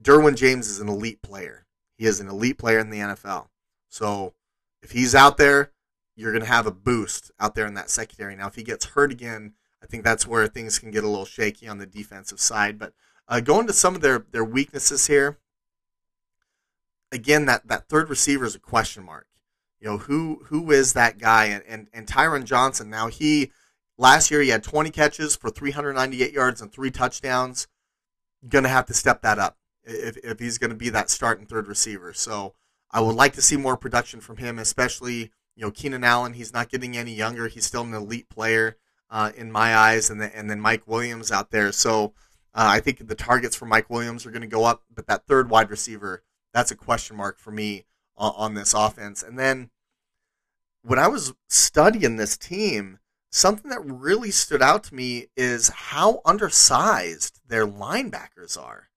Derwin 0.01 0.37
James 0.37 0.69
is 0.69 0.79
an 0.79 0.87
elite 0.87 1.21
player. 1.21 1.65
He 1.97 2.05
is 2.05 2.21
an 2.21 2.29
elite 2.29 2.57
player 2.57 2.79
in 2.79 2.89
the 2.89 2.99
NFL. 2.99 3.47
So 3.89 4.33
if 4.81 4.91
he's 4.91 5.13
out 5.13 5.35
there, 5.35 5.73
you're 6.15 6.31
going 6.31 6.45
to 6.45 6.49
have 6.49 6.65
a 6.65 6.71
boost 6.71 7.31
out 7.37 7.53
there 7.53 7.67
in 7.67 7.73
that 7.73 7.89
secondary. 7.89 8.37
Now, 8.37 8.47
if 8.47 8.55
he 8.55 8.63
gets 8.63 8.85
hurt 8.85 9.11
again, 9.11 9.51
I 9.83 9.85
think 9.85 10.05
that's 10.05 10.25
where 10.25 10.47
things 10.47 10.79
can 10.79 10.89
get 10.89 11.03
a 11.03 11.09
little 11.09 11.25
shaky 11.25 11.67
on 11.67 11.79
the 11.79 11.85
defensive 11.85 12.39
side. 12.39 12.79
But 12.79 12.93
uh, 13.27 13.41
going 13.41 13.67
to 13.67 13.73
some 13.73 13.93
of 13.93 13.99
their, 13.99 14.25
their 14.31 14.45
weaknesses 14.45 15.07
here, 15.07 15.37
again, 17.11 17.45
that, 17.47 17.67
that 17.67 17.89
third 17.89 18.09
receiver 18.09 18.45
is 18.45 18.55
a 18.55 18.59
question 18.59 19.03
mark. 19.03 19.27
You 19.80 19.89
know, 19.89 19.97
who 19.97 20.41
who 20.45 20.71
is 20.71 20.93
that 20.93 21.17
guy? 21.17 21.45
And, 21.45 21.63
and, 21.67 21.88
and 21.93 22.07
Tyron 22.07 22.45
Johnson, 22.45 22.89
now 22.89 23.07
he, 23.07 23.51
last 23.97 24.32
year 24.32 24.41
he 24.41 24.49
had 24.49 24.63
20 24.63 24.89
catches 24.89 25.36
for 25.36 25.49
398 25.49 26.32
yards 26.32 26.61
and 26.61 26.71
three 26.71 26.91
touchdowns. 26.91 27.67
To 28.49 28.67
have 28.67 28.86
to 28.86 28.93
step 28.93 29.23
that 29.23 29.39
up 29.39 29.57
if, 29.84 30.15
if 30.17 30.39
he's 30.39 30.57
to 30.59 30.69
be 30.73 30.89
that 30.89 31.09
starting 31.09 31.47
third 31.47 31.67
receiver. 31.67 32.13
So 32.13 32.53
I 32.91 33.01
would 33.01 33.15
like 33.15 33.34
to 33.34 33.41
see 33.41 33.57
more 33.57 33.75
production 33.75 34.21
from 34.21 34.38
him, 34.38 34.59
especially 34.59 35.32
you 35.55 35.63
know 35.63 35.71
Keenan 35.71 36.03
Allen. 36.03 36.34
He's 36.34 36.53
not 36.53 36.69
getting 36.69 36.95
any 36.95 37.13
younger. 37.13 37.47
He's 37.47 37.65
still 37.65 37.82
an 37.82 37.93
elite 37.93 38.30
player 38.30 38.78
uh, 39.09 39.32
in 39.36 39.51
my 39.51 39.75
eyes, 39.75 40.09
and 40.09 40.21
then 40.21 40.32
and 40.34 40.49
then 40.49 40.61
Mike 40.61 40.88
Williams 40.88 41.32
out 41.32 41.51
there. 41.51 41.71
So 41.71 42.13
uh, 42.53 42.67
I 42.69 42.80
think 42.80 43.07
the 43.07 43.15
targets 43.15 43.55
for 43.55 43.65
Mike 43.65 43.89
Williams 43.89 44.25
are 44.25 44.32
going 44.32 44.41
to 44.41 44.47
go 44.47 44.65
up, 44.65 44.84
but 44.93 45.07
that 45.07 45.25
third 45.25 45.49
wide 45.49 45.69
receiver 45.69 46.23
that's 46.53 46.71
a 46.71 46.75
question 46.75 47.15
mark 47.15 47.38
for 47.38 47.51
me 47.51 47.86
on, 48.18 48.34
on 48.36 48.53
this 48.53 48.74
offense. 48.74 49.24
And 49.24 49.38
then 49.38 49.70
when 50.84 50.99
I 50.99 51.07
was 51.07 51.34
studying 51.49 52.15
this 52.15 52.38
team, 52.38 52.99
something 53.32 53.70
that 53.70 53.82
really 53.84 54.32
stood 54.32 54.61
out 54.61 54.84
to 54.86 54.95
me 54.95 55.28
is 55.36 55.70
how 55.70 56.22
undersized 56.26 57.41
their 57.47 57.68
linebackers 57.68 58.57
are. 58.57 58.89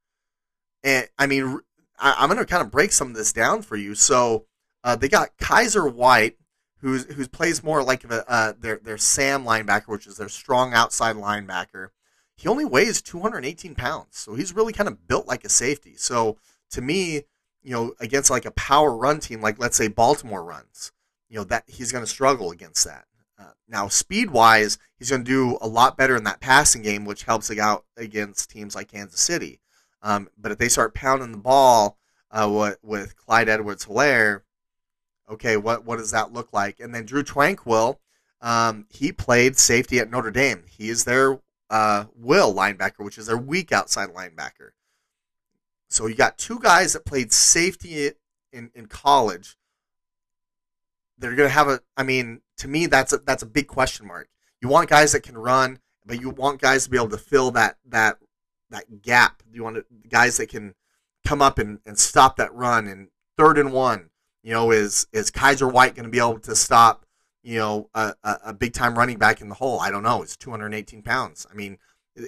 And 0.83 1.09
I 1.19 1.27
mean, 1.27 1.61
I, 1.99 2.23
am 2.25 2.29
going 2.29 2.39
to 2.39 2.47
kind 2.47 2.63
of 2.63 2.71
break 2.71 2.93
some 2.93 3.09
of 3.09 3.15
this 3.15 3.33
down 3.33 3.63
for 3.63 3.77
you. 3.77 3.95
So 3.95 4.47
uh, 4.83 4.97
they 4.97 5.09
got 5.09 5.37
Kyzir 5.39 5.93
White, 5.93 6.37
who's 6.79 7.05
who 7.05 7.27
plays 7.29 7.63
more 7.63 7.83
like 7.83 8.05
a, 8.05 8.31
uh, 8.31 8.53
their 8.59 8.79
their 8.79 8.99
Sam 8.99 9.45
linebacker, 9.45 9.89
which 9.89 10.07
is 10.07 10.17
their 10.17 10.29
strong 10.29 10.73
outside 10.73 11.17
linebacker. 11.17 11.89
He 12.37 12.49
only 12.49 12.65
weighs 12.65 13.03
218 13.03 13.75
pounds, 13.75 14.17
so 14.17 14.35
he's 14.35 14.55
really 14.55 14.73
kind 14.73 14.89
of 14.89 15.07
built 15.07 15.27
like 15.27 15.45
a 15.45 15.51
safety. 15.51 15.95
So 15.97 16.39
to 16.71 16.81
me, 16.81 17.25
you 17.63 17.73
know, 17.73 17.95
against 18.01 18.31
like 18.31 18.45
a 18.45 18.51
power 18.53 18.95
run 18.97 19.21
team, 19.21 19.41
like 19.41 19.59
let's 19.59 19.77
say 19.77 19.89
Baltimore 19.89 20.45
runs, 20.45 20.93
you 21.29 21.37
know 21.37 21.45
that 21.45 21.65
he's 21.67 21.93
going 21.93 22.05
to 22.05 22.11
struggle 22.11 22.51
against 22.51 22.85
that. 22.85 23.05
Uh, 23.39 23.53
now, 23.69 23.89
speed 23.89 24.31
wise, 24.31 24.79
he's 24.99 25.11
going 25.11 25.25
to 25.25 25.31
do 25.31 25.59
a 25.61 25.69
lot 25.69 25.97
better 25.97 26.17
in 26.17 26.25
that 26.25 26.41
passing 26.41 26.83
game, 26.83 27.05
which 27.05 27.25
helps 27.25 27.51
out 27.59 27.85
against 27.97 28.51
teams 28.51 28.75
like 28.75 28.93
Kansas 28.93 29.21
City. 29.21 29.61
Um, 30.03 30.29
but 30.39 30.53
if 30.53 30.59
they 30.59 30.69
start 30.69 30.95
pounding 30.95 31.33
the 31.33 31.39
ball 31.39 31.99
uh, 32.31 32.51
with, 32.53 32.79
with 32.83 33.17
Clyde 33.17 33.49
Edwards 33.49 33.87
Helaire, 33.87 34.43
okay, 35.29 35.57
what, 35.57 35.85
what 35.85 35.97
does 35.97 36.11
that 36.11 36.33
look 36.33 36.53
like? 36.53 36.81
And 36.81 36.95
then 36.95 37.07
Drew 37.07 37.23
Tranquill, 37.23 37.97
um, 38.41 38.87
he 38.91 39.13
played 39.13 39.59
safety 39.59 39.99
at 39.99 40.11
Notre 40.11 40.31
Dame. 40.31 40.65
He 40.69 40.89
is 40.89 41.05
their 41.05 41.41
uh, 41.71 42.07
will 42.17 42.55
linebacker, 42.55 43.05
which 43.05 43.19
is 43.19 43.27
their 43.27 43.39
weak 43.39 43.73
outside 43.73 44.11
linebacker. 44.11 44.71
So 45.91 46.07
you 46.07 46.15
got 46.15 46.39
two 46.39 46.59
guys 46.59 46.93
that 46.93 47.05
played 47.05 47.33
safety 47.33 48.13
in, 48.53 48.71
in 48.75 48.87
college. 48.87 49.57
They're 51.19 51.35
going 51.35 51.49
to 51.49 51.55
have 51.55 51.69
a, 51.69 51.81
I 51.97 52.05
mean, 52.05 52.41
to 52.59 52.69
me, 52.69 52.87
that's 52.87 53.13
a, 53.13 53.19
that's 53.19 53.43
a 53.43 53.47
big 53.47 53.67
question 53.67 54.07
mark. 54.07 54.29
You 54.63 54.69
want 54.69 54.89
guys 54.89 55.13
that 55.13 55.23
can 55.23 55.37
run, 55.37 55.81
but 56.07 56.21
you 56.21 56.31
want 56.31 56.61
guys 56.61 56.85
to 56.85 56.91
be 56.91 56.97
able 56.97 57.11
to 57.11 57.19
fill 57.19 57.51
that, 57.53 57.77
that 57.87 58.19
that 58.71 59.03
gap. 59.03 59.43
You 59.53 59.65
want 59.65 59.85
guys 60.09 60.37
that 60.39 60.49
can 60.49 60.75
come 61.27 61.43
up 61.43 61.59
and, 61.59 61.81
and 61.85 61.99
stop 61.99 62.37
that 62.37 62.55
run 62.55 62.87
and 62.87 63.09
third 63.37 63.59
and 63.59 63.73
one. 63.73 64.11
You 64.43 64.53
know, 64.53 64.71
is 64.71 65.07
is 65.13 65.31
Kyzir 65.31 65.71
White 65.71 65.95
going 65.95 66.05
to 66.05 66.11
be 66.11 66.19
able 66.19 66.39
to 66.41 66.57
stop? 66.57 67.05
You 67.43 67.59
know, 67.59 67.91
a, 67.95 68.15
a, 68.23 68.53
big 68.53 68.75
time 68.75 68.99
running 68.99 69.17
back 69.17 69.41
in 69.41 69.49
the 69.49 69.55
hole. 69.55 69.81
I 69.81 69.91
don't 69.91 70.03
know. 70.03 70.21
He's 70.21 70.37
218 70.37 71.03
pounds. 71.03 71.47
I 71.51 71.55
mean, 71.55 71.79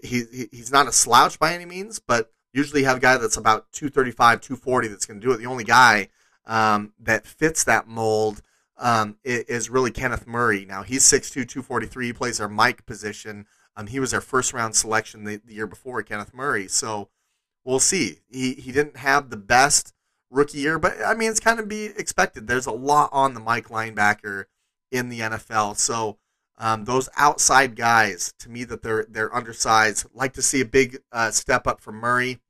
he 0.03 0.49
he's 0.51 0.73
not 0.73 0.89
a 0.89 0.93
slouch 0.93 1.39
by 1.39 1.53
any 1.53 1.67
means, 1.67 1.99
but 1.99 2.31
usually 2.53 2.85
have 2.85 2.99
a 2.99 3.01
guy 3.01 3.17
that's 3.17 3.37
about 3.37 3.73
235, 3.73 4.41
240 4.41 4.89
that's 4.89 5.07
going 5.07 5.21
to 5.21 5.27
do 5.27 5.33
it. 5.33 5.39
The 5.39 5.47
only 5.47 5.65
guy 5.65 6.09
um, 6.47 6.93
that 7.01 7.27
fits 7.27 7.65
that 7.65 7.87
mold 7.87 8.43
um, 8.79 9.17
is 9.25 9.71
really 9.71 9.91
Kenneth 9.91 10.27
Murray. 10.27 10.65
Now 10.65 10.83
he's 10.83 11.05
6'2", 11.05 11.33
243. 11.33 12.07
He 12.07 12.13
plays 12.13 12.41
our 12.41 12.49
Mike 12.49 12.85
position. 12.85 13.47
Um, 13.77 13.87
he 13.87 14.01
was 14.01 14.13
our 14.13 14.21
first 14.21 14.53
round 14.53 14.75
selection 14.75 15.25
the, 15.25 15.41
the 15.45 15.55
year 15.55 15.67
before, 15.67 16.03
Kenneth 16.03 16.35
Murray. 16.35 16.69
So 16.69 17.09
we'll 17.65 17.81
see. 17.81 18.21
He 18.29 18.55
he 18.55 18.73
didn't 18.73 18.99
have 18.99 19.31
the 19.31 19.37
best 19.37 19.95
rookie 20.31 20.59
year, 20.59 20.79
but 20.79 20.97
I 21.05 21.15
mean 21.15 21.31
it's 21.31 21.41
kind 21.41 21.61
of 21.61 21.69
be 21.69 21.87
expected. 21.87 22.47
There's 22.47 22.67
a 22.67 22.73
lot 22.73 23.11
on 23.13 23.35
the 23.35 23.41
Mike 23.41 23.69
linebacker 23.69 24.47
in 24.91 25.09
the 25.09 25.21
NFL, 25.21 25.77
so 25.77 26.19
um, 26.59 26.85
those 26.85 27.09
outside 27.17 27.77
guys 27.77 28.35
to 28.39 28.51
me 28.51 28.65
that 28.65 28.83
they're 28.83 29.07
they're 29.09 29.35
undersized. 29.35 30.07
Like 30.15 30.33
to 30.35 30.43
see 30.43 30.61
a 30.61 30.67
big 30.67 30.99
uh, 31.11 31.31
step 31.31 31.67
up 31.67 31.81
from 31.81 31.97
Murray 31.97 32.41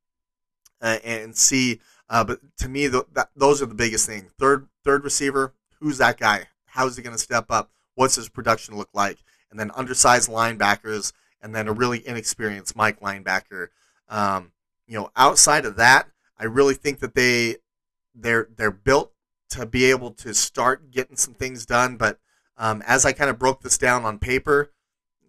uh, 0.81 0.99
and 1.05 1.37
see. 1.37 1.81
Uh, 2.11 2.25
but 2.25 2.41
to 2.59 2.69
me, 2.69 2.89
the, 2.89 3.07
that, 3.15 3.31
those 3.35 3.63
are 3.63 3.67
the 3.67 3.75
biggest 3.75 4.07
thing. 4.07 4.29
Third 4.39 4.69
third 4.85 5.05
receiver, 5.05 5.55
who's 5.81 5.99
that 5.99 6.19
guy? 6.19 6.49
How 6.67 6.87
is 6.87 6.97
he 6.97 7.03
going 7.03 7.17
to 7.17 7.23
step 7.23 7.47
up? 7.51 7.71
What's 7.95 8.17
his 8.17 8.29
production 8.29 8.77
look 8.77 8.91
like? 8.93 9.19
And 9.51 9.59
then 9.59 9.71
undersized 9.75 10.31
linebackers, 10.31 11.13
and 11.41 11.55
then 11.55 11.69
a 11.69 11.73
really 11.73 12.07
inexperienced 12.07 12.77
Mike 12.77 13.01
linebacker. 13.01 13.69
Um, 14.09 14.53
you 14.87 14.99
know, 14.99 15.11
outside 15.17 15.65
of 15.65 15.77
that, 15.77 16.09
I 16.39 16.45
really 16.45 16.75
think 16.75 16.99
that 17.01 17.15
they 17.15 17.57
they're 18.15 18.49
they're 18.57 18.71
built 18.71 19.13
to 19.51 19.67
be 19.67 19.85
able 19.85 20.11
to 20.11 20.35
start 20.35 20.91
getting 20.91 21.17
some 21.17 21.35
things 21.35 21.65
done. 21.65 21.97
But 21.97 22.19
um, 22.57 22.83
as 22.87 23.05
I 23.05 23.13
kind 23.13 23.31
of 23.31 23.39
broke 23.39 23.63
this 23.63 23.79
down 23.79 24.05
on 24.05 24.19
paper, 24.19 24.73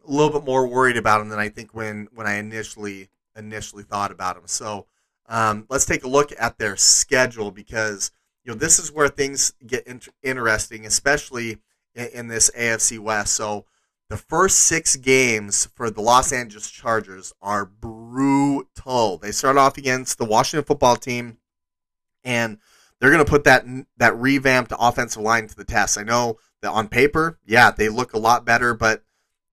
a 0.06 0.12
little 0.12 0.32
bit 0.32 0.46
more 0.46 0.68
worried 0.68 0.98
about 0.98 1.20
them 1.20 1.30
than 1.30 1.40
I 1.40 1.50
think 1.50 1.74
when 1.74 2.08
when 2.14 2.28
I 2.28 2.36
initially 2.36 3.10
initially 3.36 3.84
thought 3.84 4.12
about 4.12 4.36
them. 4.36 4.48
So 4.48 4.86
um, 5.28 5.66
let's 5.70 5.86
take 5.86 6.04
a 6.04 6.10
look 6.10 6.32
at 6.38 6.58
their 6.58 6.76
schedule 6.76 7.52
because 7.52 8.12
you 8.44 8.52
know 8.52 8.58
this 8.58 8.80
is 8.80 8.92
where 8.92 9.08
things 9.08 9.54
get 9.66 9.88
in- 9.88 10.02
interesting, 10.22 10.86
especially 10.86 11.60
in, 11.96 12.08
in 12.14 12.28
this 12.28 12.52
AFC 12.58 13.00
West. 13.00 13.34
So 13.34 13.66
the 14.10 14.18
first 14.18 14.60
six 14.60 14.96
games 14.96 15.68
for 15.74 15.90
the 15.90 16.02
Los 16.02 16.32
Angeles 16.32 16.70
Chargers 16.70 17.34
are 17.42 17.66
brutal. 17.66 19.18
They 19.18 19.32
start 19.32 19.58
off 19.58 19.78
against 19.78 20.18
the 20.18 20.26
Washington 20.26 20.66
football 20.66 20.98
team, 20.98 21.38
and 22.24 22.60
they're 23.00 23.12
going 23.12 23.24
to 23.24 23.30
put 23.30 23.44
that 23.44 23.66
that 23.98 24.16
revamped 24.16 24.74
offensive 24.78 25.22
line 25.22 25.48
to 25.48 25.56
the 25.56 25.66
test. 25.66 25.98
I 25.98 26.04
know 26.04 26.38
that 26.62 26.72
on 26.72 26.88
paper, 26.88 27.40
yeah, 27.46 27.72
they 27.72 27.90
look 27.90 28.14
a 28.14 28.20
lot 28.20 28.46
better, 28.46 28.74
but 28.74 29.04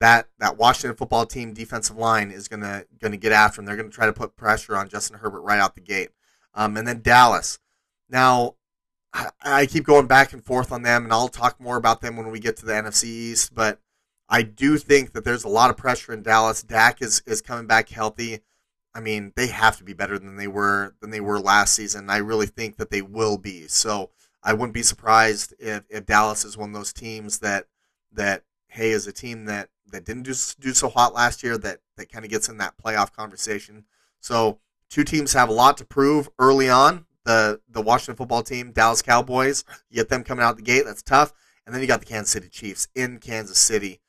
that 0.01 0.28
that 0.38 0.57
Washington 0.57 0.97
football 0.97 1.26
team 1.26 1.53
defensive 1.53 1.97
line 1.97 2.30
is 2.30 2.49
going 2.49 2.62
to 2.62 2.86
going 3.01 3.12
to 3.12 3.18
get 3.18 3.32
after 3.32 3.57
them. 3.57 3.66
They're 3.66 3.76
going 3.76 3.91
to 3.91 3.95
try 3.95 4.07
to 4.07 4.12
put 4.12 4.36
pressure 4.36 4.76
on 4.76 4.88
Justin 4.88 5.18
Herbert 5.18 5.43
right 5.43 5.61
out 5.61 5.74
the 5.74 5.80
gate. 5.80 6.11
Um, 6.55 6.76
and 6.76 6.86
then 6.86 7.01
Dallas. 7.03 7.59
Now, 8.09 8.57
I, 9.12 9.28
I 9.43 9.66
keep 9.66 9.84
going 9.84 10.07
back 10.07 10.32
and 10.32 10.45
forth 10.45 10.72
on 10.72 10.82
them, 10.82 11.05
and 11.05 11.12
I'll 11.12 11.28
talk 11.28 11.61
more 11.61 11.76
about 11.76 12.01
them 12.01 12.16
when 12.16 12.30
we 12.30 12.41
get 12.41 12.57
to 12.59 12.66
the 12.66 12.72
NFC 12.72 13.05
East, 13.05 13.55
but 13.55 13.80
I 14.28 14.43
do 14.43 14.78
think 14.78 15.12
that 15.12 15.24
there's 15.24 15.45
a 15.45 15.49
lot 15.49 15.70
of 15.70 15.76
pressure 15.76 16.12
in 16.12 16.22
Dallas. 16.22 16.62
Dak 16.62 17.03
is, 17.03 17.22
is 17.26 17.43
coming 17.43 17.66
back 17.66 17.88
healthy. 17.88 18.41
I 18.95 19.01
mean, 19.01 19.32
they 19.36 19.49
have 19.49 19.76
to 19.78 19.84
be 19.84 19.93
better 19.93 20.18
than 20.18 20.36
they 20.36 20.49
were 20.49 20.95
than 21.01 21.11
they 21.11 21.20
were 21.20 21.38
last 21.38 21.74
season. 21.74 22.11
I 22.11 22.18
really 22.18 22.47
think 22.47 22.76
that 22.76 22.91
they 22.91 23.03
will 23.03 23.38
be. 23.38 23.68
So 23.68 24.11
I 24.43 24.53
wouldn't 24.53 24.74
be 24.74 24.82
surprised 24.82 25.55
if, 25.59 25.84
if 25.88 26.07
Dallas 26.07 26.45
is 26.45 26.57
one 26.57 26.70
of 26.70 26.74
those 26.74 26.93
teams 26.93 27.38
that 27.38 27.66
that 28.12 28.43
hey 28.68 28.91
is 28.91 29.07
a 29.07 29.12
team 29.12 29.45
that 29.45 29.68
that 29.86 30.05
didn't 30.05 30.24
do 30.24 30.34
do 30.59 30.72
so 30.74 30.88
hot 30.88 31.14
last 31.14 31.43
year 31.43 31.57
that 31.59 31.80
that 31.97 32.11
kind 32.11 32.24
of 32.24 32.30
gets 32.30 32.49
in 32.49 32.59
that 32.59 32.74
playoff 32.78 33.12
conversation. 33.12 33.84
So 34.20 34.59
two 34.88 35.05
teams 35.05 35.32
have 35.32 35.49
a 35.49 35.53
lot 35.53 35.76
to 35.78 35.84
prove 35.84 36.28
early 36.38 36.68
on. 36.68 37.07
The 37.24 37.61
the 37.68 37.82
Washington 37.82 38.16
football 38.16 38.43
team, 38.43 38.72
Dallas 38.72 39.03
Cowboys, 39.03 39.64
you 39.88 39.97
get 39.97 40.09
them 40.09 40.24
coming 40.24 40.45
out 40.45 40.57
the 40.57 40.62
gate. 40.62 40.84
That's 40.84 41.03
tough. 41.03 41.32
And 41.64 41.74
then 41.74 41.82
you 41.82 41.86
got 41.86 42.01
the 42.01 42.07
Kansas 42.07 42.32
City 42.32 42.49
Chiefs 42.49 42.88
in 42.95 43.18
Kansas 43.18 43.59
City 43.59 44.01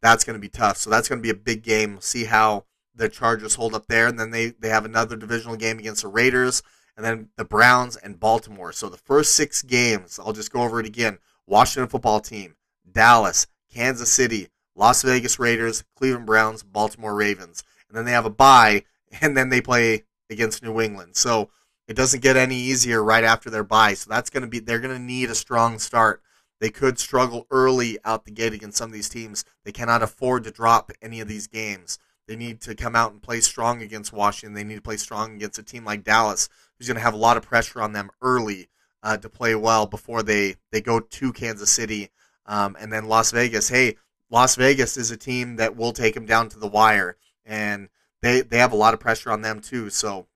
that's 0.00 0.24
going 0.24 0.34
to 0.34 0.40
be 0.40 0.48
tough. 0.48 0.76
So 0.76 0.90
that's 0.90 1.08
going 1.08 1.18
to 1.18 1.22
be 1.22 1.30
a 1.30 1.34
big 1.34 1.62
game. 1.62 1.98
See 2.00 2.24
how 2.24 2.64
the 2.98 3.08
Chargers 3.08 3.54
hold 3.54 3.74
up 3.74 3.86
there, 3.86 4.06
and 4.06 4.18
then 4.18 4.30
they 4.30 4.48
they 4.48 4.68
have 4.68 4.84
another 4.84 5.16
divisional 5.16 5.56
game 5.56 5.78
against 5.78 6.02
the 6.02 6.08
Raiders, 6.08 6.62
and 6.96 7.04
then 7.04 7.30
the 7.36 7.44
Browns 7.44 7.96
and 7.96 8.20
Baltimore. 8.20 8.72
So 8.72 8.88
the 8.88 8.96
first 8.96 9.34
six 9.34 9.62
games, 9.62 10.18
I'll 10.18 10.32
just 10.32 10.52
go 10.52 10.62
over 10.62 10.80
it 10.80 10.86
again: 10.86 11.18
Washington 11.46 11.88
Football 11.88 12.20
Team, 12.20 12.56
Dallas, 12.90 13.46
Kansas 13.72 14.12
City, 14.12 14.48
Las 14.74 15.02
Vegas 15.02 15.38
Raiders, 15.38 15.84
Cleveland 15.96 16.26
Browns, 16.26 16.62
Baltimore 16.62 17.14
Ravens, 17.14 17.62
and 17.88 17.96
then 17.96 18.04
they 18.04 18.12
have 18.12 18.26
a 18.26 18.30
bye, 18.30 18.84
and 19.20 19.36
then 19.36 19.48
they 19.48 19.60
play 19.60 20.04
against 20.30 20.62
New 20.62 20.80
England. 20.80 21.16
So 21.16 21.50
it 21.86 21.94
doesn't 21.94 22.22
get 22.22 22.36
any 22.36 22.56
easier 22.56 23.02
right 23.02 23.24
after 23.24 23.48
their 23.48 23.64
bye. 23.64 23.94
So 23.94 24.10
that's 24.10 24.30
going 24.30 24.42
to 24.42 24.48
be 24.48 24.58
they're 24.58 24.80
going 24.80 24.96
to 24.96 25.02
need 25.02 25.30
a 25.30 25.34
strong 25.34 25.78
start 25.78 26.22
they 26.60 26.70
could 26.70 26.98
struggle 26.98 27.46
early 27.50 27.98
out 28.04 28.24
the 28.24 28.30
gate 28.30 28.52
against 28.52 28.78
some 28.78 28.88
of 28.88 28.92
these 28.92 29.08
teams. 29.08 29.44
They 29.64 29.72
cannot 29.72 30.02
afford 30.02 30.44
to 30.44 30.50
drop 30.50 30.90
any 31.00 31.20
of 31.20 31.28
these 31.28 31.46
games. 31.46 31.98
They 32.28 32.36
need 32.36 32.60
to 32.60 32.74
come 32.74 32.94
out 32.94 33.10
and 33.10 33.22
play 33.22 33.40
strong 33.40 33.80
against 33.80 34.12
Washington. 34.12 34.54
They 34.54 34.62
need 34.62 34.74
to 34.76 34.82
play 34.82 34.98
strong 34.98 35.34
against 35.34 35.58
a 35.58 35.62
team 35.62 35.86
like 35.86 36.04
Dallas, 36.04 36.50
who's 36.76 36.86
going 36.86 36.96
to 36.96 37.02
have 37.02 37.14
a 37.14 37.16
lot 37.16 37.38
of 37.38 37.42
pressure 37.42 37.80
on 37.80 37.94
them 37.94 38.10
early 38.20 38.68
uh, 39.02 39.16
to 39.16 39.30
play 39.30 39.54
well 39.54 39.86
before 39.86 40.22
they, 40.22 40.56
they 40.70 40.82
go 40.82 41.00
to 41.00 41.32
Kansas 41.32 41.72
City. 41.72 42.10
Um, 42.44 42.76
and 42.78 42.92
then 42.92 43.06
Las 43.06 43.30
Vegas. 43.30 43.70
Hey, 43.70 43.96
Las 44.30 44.56
Vegas 44.56 44.98
is 44.98 45.10
a 45.10 45.16
team 45.16 45.56
that 45.56 45.74
will 45.74 45.92
take 45.92 46.12
them 46.12 46.26
down 46.26 46.50
to 46.50 46.58
the 46.58 46.68
wire. 46.68 47.16
And 47.46 47.88
they, 48.20 48.42
they 48.42 48.58
have 48.58 48.72
a 48.72 48.76
lot 48.76 48.92
of 48.92 49.00
pressure 49.00 49.32
on 49.32 49.40
them, 49.40 49.60
too. 49.60 49.88
So 49.88 50.26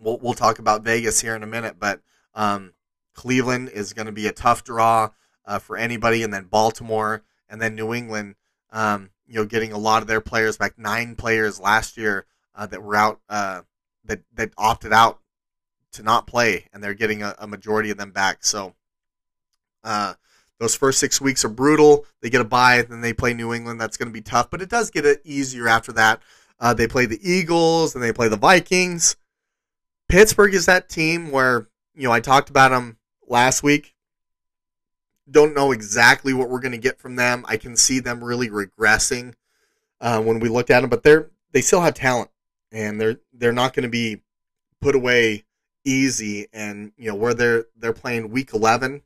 we'll, 0.00 0.18
we'll 0.18 0.34
talk 0.34 0.60
about 0.60 0.84
Vegas 0.84 1.20
here 1.20 1.34
in 1.34 1.42
a 1.42 1.48
minute. 1.48 1.76
But 1.80 2.00
um, 2.32 2.74
Cleveland 3.14 3.70
is 3.70 3.92
going 3.92 4.06
to 4.06 4.12
be 4.12 4.28
a 4.28 4.32
tough 4.32 4.62
draw 4.62 5.10
uh, 5.44 5.58
for 5.58 5.76
anybody, 5.76 6.22
and 6.22 6.32
then 6.32 6.44
Baltimore, 6.44 7.24
and 7.48 7.60
then 7.60 7.74
New 7.74 7.92
England. 7.92 8.36
Um, 8.70 9.10
you 9.28 9.34
know, 9.34 9.44
getting 9.44 9.72
a 9.72 9.78
lot 9.78 10.02
of 10.02 10.08
their 10.08 10.20
players 10.20 10.56
back. 10.56 10.78
Nine 10.78 11.14
players 11.14 11.60
last 11.60 11.96
year 11.96 12.26
uh, 12.54 12.66
that 12.66 12.82
were 12.82 12.96
out 12.96 13.20
uh, 13.28 13.62
that 14.04 14.22
that 14.34 14.52
opted 14.56 14.92
out 14.92 15.20
to 15.92 16.02
not 16.02 16.26
play, 16.26 16.66
and 16.72 16.82
they're 16.82 16.94
getting 16.94 17.22
a, 17.22 17.34
a 17.38 17.46
majority 17.46 17.90
of 17.90 17.98
them 17.98 18.10
back. 18.10 18.44
So 18.44 18.74
uh, 19.84 20.14
those 20.58 20.74
first 20.74 20.98
six 20.98 21.20
weeks 21.20 21.44
are 21.44 21.50
brutal. 21.50 22.06
They 22.22 22.30
get 22.30 22.40
a 22.40 22.44
bye, 22.44 22.82
then 22.82 23.00
they 23.00 23.12
play 23.12 23.34
New 23.34 23.52
England. 23.52 23.80
That's 23.80 23.96
going 23.96 24.08
to 24.08 24.12
be 24.12 24.22
tough, 24.22 24.50
but 24.50 24.62
it 24.62 24.70
does 24.70 24.90
get 24.90 25.06
it 25.06 25.20
easier 25.24 25.68
after 25.68 25.92
that. 25.92 26.20
Uh, 26.58 26.74
they 26.74 26.88
play 26.88 27.06
the 27.06 27.20
Eagles 27.22 27.94
and 27.94 28.02
they 28.02 28.12
play 28.12 28.28
the 28.28 28.36
Vikings. 28.36 29.16
Pittsburgh 30.08 30.54
is 30.54 30.66
that 30.66 30.88
team 30.88 31.30
where 31.30 31.68
you 31.94 32.04
know 32.04 32.12
I 32.12 32.20
talked 32.20 32.50
about 32.50 32.70
them 32.70 32.96
last 33.28 33.62
week 33.62 33.94
don't 35.30 35.54
know 35.54 35.72
exactly 35.72 36.32
what 36.32 36.48
we're 36.48 36.60
going 36.60 36.72
to 36.72 36.78
get 36.78 36.98
from 36.98 37.16
them. 37.16 37.44
I 37.48 37.56
can 37.56 37.76
see 37.76 38.00
them 38.00 38.22
really 38.22 38.48
regressing 38.48 39.34
uh, 40.00 40.20
when 40.20 40.40
we 40.40 40.48
looked 40.48 40.70
at 40.70 40.80
them, 40.80 40.90
but 40.90 41.02
they're 41.02 41.30
they 41.52 41.60
still 41.60 41.80
have 41.80 41.94
talent, 41.94 42.30
and 42.72 43.00
they're 43.00 43.18
they're 43.32 43.52
not 43.52 43.74
going 43.74 43.84
to 43.84 43.88
be 43.88 44.22
put 44.80 44.94
away 44.94 45.44
easy. 45.84 46.46
And 46.52 46.92
you 46.96 47.08
know 47.08 47.14
where 47.14 47.34
they're 47.34 47.66
they're 47.76 47.92
playing 47.92 48.30
week 48.30 48.52
eleven. 48.54 49.02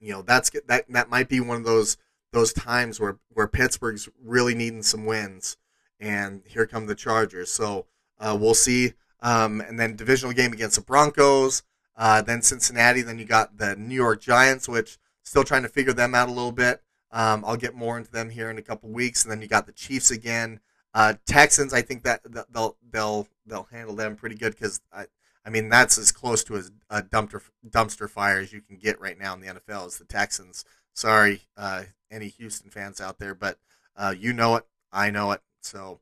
You 0.00 0.12
know 0.12 0.22
that's 0.22 0.50
that 0.66 0.90
that 0.90 1.10
might 1.10 1.28
be 1.28 1.40
one 1.40 1.56
of 1.56 1.64
those 1.64 1.96
those 2.32 2.52
times 2.52 3.00
where 3.00 3.18
where 3.30 3.48
Pittsburgh's 3.48 4.08
really 4.22 4.54
needing 4.54 4.82
some 4.82 5.04
wins, 5.04 5.56
and 5.98 6.42
here 6.46 6.66
come 6.66 6.86
the 6.86 6.94
Chargers. 6.94 7.50
So 7.50 7.86
uh, 8.18 8.36
we'll 8.38 8.54
see. 8.54 8.94
Um, 9.22 9.60
and 9.60 9.78
then 9.78 9.96
divisional 9.96 10.32
game 10.32 10.52
against 10.52 10.76
the 10.76 10.82
Broncos. 10.82 11.62
Uh, 12.00 12.22
then 12.22 12.40
Cincinnati. 12.40 13.02
Then 13.02 13.18
you 13.18 13.26
got 13.26 13.58
the 13.58 13.76
New 13.76 13.94
York 13.94 14.22
Giants, 14.22 14.66
which 14.66 14.96
still 15.22 15.44
trying 15.44 15.62
to 15.64 15.68
figure 15.68 15.92
them 15.92 16.14
out 16.14 16.30
a 16.30 16.32
little 16.32 16.50
bit. 16.50 16.82
Um, 17.12 17.44
I'll 17.46 17.58
get 17.58 17.74
more 17.74 17.98
into 17.98 18.10
them 18.10 18.30
here 18.30 18.48
in 18.48 18.56
a 18.56 18.62
couple 18.62 18.88
weeks. 18.88 19.22
And 19.22 19.30
then 19.30 19.42
you 19.42 19.48
got 19.48 19.66
the 19.66 19.72
Chiefs 19.72 20.10
again. 20.10 20.60
Uh, 20.94 21.14
Texans, 21.26 21.74
I 21.74 21.82
think 21.82 22.02
that 22.04 22.22
they'll 22.50 22.78
they'll 22.90 23.28
they'll 23.44 23.68
handle 23.70 23.94
them 23.94 24.16
pretty 24.16 24.34
good 24.34 24.54
because 24.54 24.80
I, 24.90 25.04
I 25.44 25.50
mean 25.50 25.68
that's 25.68 25.98
as 25.98 26.10
close 26.10 26.42
to 26.44 26.56
a, 26.56 26.62
a 26.88 27.02
dumpster 27.02 27.42
dumpster 27.68 28.08
fire 28.08 28.38
as 28.38 28.52
you 28.52 28.62
can 28.62 28.76
get 28.78 28.98
right 28.98 29.18
now 29.18 29.34
in 29.34 29.40
the 29.40 29.48
NFL 29.48 29.88
is 29.88 29.98
the 29.98 30.06
Texans. 30.06 30.64
Sorry, 30.94 31.42
uh, 31.54 31.82
any 32.10 32.28
Houston 32.28 32.70
fans 32.70 33.00
out 33.00 33.18
there, 33.18 33.34
but 33.34 33.58
uh, 33.94 34.14
you 34.18 34.32
know 34.32 34.56
it, 34.56 34.66
I 34.90 35.10
know 35.10 35.32
it. 35.32 35.42
So 35.60 36.00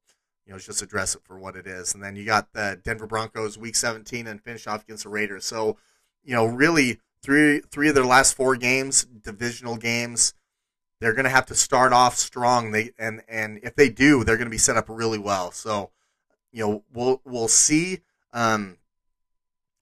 you 0.48 0.54
know, 0.54 0.58
just 0.58 0.80
address 0.80 1.14
it 1.14 1.20
for 1.24 1.38
what 1.38 1.56
it 1.56 1.66
is. 1.66 1.94
And 1.94 2.02
then 2.02 2.16
you 2.16 2.24
got 2.24 2.54
the 2.54 2.80
Denver 2.82 3.06
Broncos 3.06 3.58
week 3.58 3.76
17 3.76 4.26
and 4.26 4.42
finish 4.42 4.66
off 4.66 4.82
against 4.82 5.04
the 5.04 5.10
Raiders. 5.10 5.44
So, 5.44 5.76
you 6.28 6.34
know, 6.34 6.44
really 6.44 7.00
three 7.22 7.60
three 7.70 7.88
of 7.88 7.94
their 7.94 8.04
last 8.04 8.34
four 8.34 8.54
games, 8.54 9.04
divisional 9.04 9.78
games, 9.78 10.34
they're 11.00 11.14
going 11.14 11.24
to 11.24 11.30
have 11.30 11.46
to 11.46 11.54
start 11.54 11.94
off 11.94 12.16
strong. 12.16 12.70
They 12.70 12.90
and 12.98 13.22
and 13.26 13.58
if 13.62 13.74
they 13.74 13.88
do, 13.88 14.22
they're 14.24 14.36
going 14.36 14.46
to 14.46 14.50
be 14.50 14.58
set 14.58 14.76
up 14.76 14.90
really 14.90 15.18
well. 15.18 15.52
So, 15.52 15.90
you 16.52 16.66
know, 16.66 16.84
we'll 16.92 17.22
we'll 17.24 17.48
see. 17.48 18.00
Um, 18.34 18.76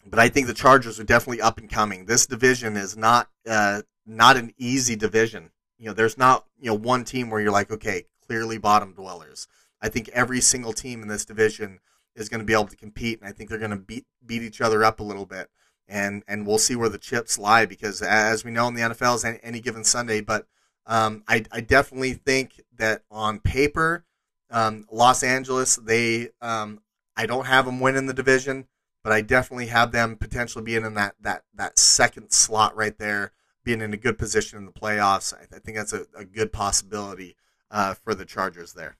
but 0.06 0.20
I 0.20 0.28
think 0.28 0.46
the 0.46 0.54
Chargers 0.54 1.00
are 1.00 1.04
definitely 1.04 1.42
up 1.42 1.58
and 1.58 1.68
coming. 1.68 2.06
This 2.06 2.26
division 2.26 2.76
is 2.76 2.96
not 2.96 3.28
uh, 3.44 3.82
not 4.06 4.36
an 4.36 4.54
easy 4.56 4.94
division. 4.94 5.50
You 5.78 5.86
know, 5.86 5.94
there's 5.94 6.16
not 6.16 6.46
you 6.60 6.70
know 6.70 6.76
one 6.76 7.02
team 7.02 7.28
where 7.28 7.40
you're 7.40 7.50
like, 7.50 7.72
okay, 7.72 8.04
clearly 8.24 8.56
bottom 8.56 8.92
dwellers. 8.92 9.48
I 9.82 9.88
think 9.88 10.10
every 10.10 10.40
single 10.40 10.72
team 10.72 11.02
in 11.02 11.08
this 11.08 11.24
division 11.24 11.80
is 12.14 12.28
going 12.28 12.40
to 12.40 12.46
be 12.46 12.52
able 12.52 12.68
to 12.68 12.76
compete, 12.76 13.18
and 13.18 13.28
I 13.28 13.32
think 13.32 13.50
they're 13.50 13.58
going 13.58 13.72
to 13.72 13.76
beat 13.76 14.06
beat 14.24 14.42
each 14.42 14.60
other 14.60 14.84
up 14.84 15.00
a 15.00 15.02
little 15.02 15.26
bit, 15.26 15.50
and 15.88 16.22
and 16.26 16.46
we'll 16.46 16.58
see 16.58 16.76
where 16.76 16.88
the 16.88 16.98
chips 16.98 17.38
lie 17.38 17.66
because 17.66 18.02
as 18.02 18.44
we 18.44 18.50
know 18.50 18.68
in 18.68 18.74
the 18.74 18.82
NFL 18.82 19.16
is 19.16 19.24
any, 19.24 19.38
any 19.42 19.60
given 19.60 19.84
Sunday, 19.84 20.20
but 20.20 20.46
um, 20.86 21.22
I 21.28 21.44
I 21.52 21.60
definitely 21.60 22.14
think 22.14 22.60
that 22.76 23.02
on 23.10 23.40
paper, 23.40 24.04
um, 24.50 24.86
Los 24.90 25.22
Angeles 25.22 25.76
they 25.76 26.30
um, 26.40 26.80
I 27.16 27.26
don't 27.26 27.46
have 27.46 27.66
them 27.66 27.80
winning 27.80 28.06
the 28.06 28.14
division, 28.14 28.66
but 29.02 29.12
I 29.12 29.20
definitely 29.20 29.66
have 29.66 29.92
them 29.92 30.16
potentially 30.16 30.64
being 30.64 30.84
in 30.84 30.94
that 30.94 31.14
that 31.20 31.44
that 31.54 31.78
second 31.78 32.30
slot 32.30 32.76
right 32.76 32.96
there, 32.98 33.32
being 33.64 33.80
in 33.80 33.94
a 33.94 33.98
good 33.98 34.18
position 34.18 34.58
in 34.58 34.66
the 34.66 34.72
playoffs. 34.72 35.32
I, 35.34 35.56
I 35.56 35.58
think 35.58 35.76
that's 35.76 35.92
a, 35.92 36.06
a 36.16 36.24
good 36.24 36.52
possibility 36.52 37.36
uh, 37.70 37.94
for 37.94 38.14
the 38.14 38.24
Chargers 38.24 38.72
there. 38.74 38.96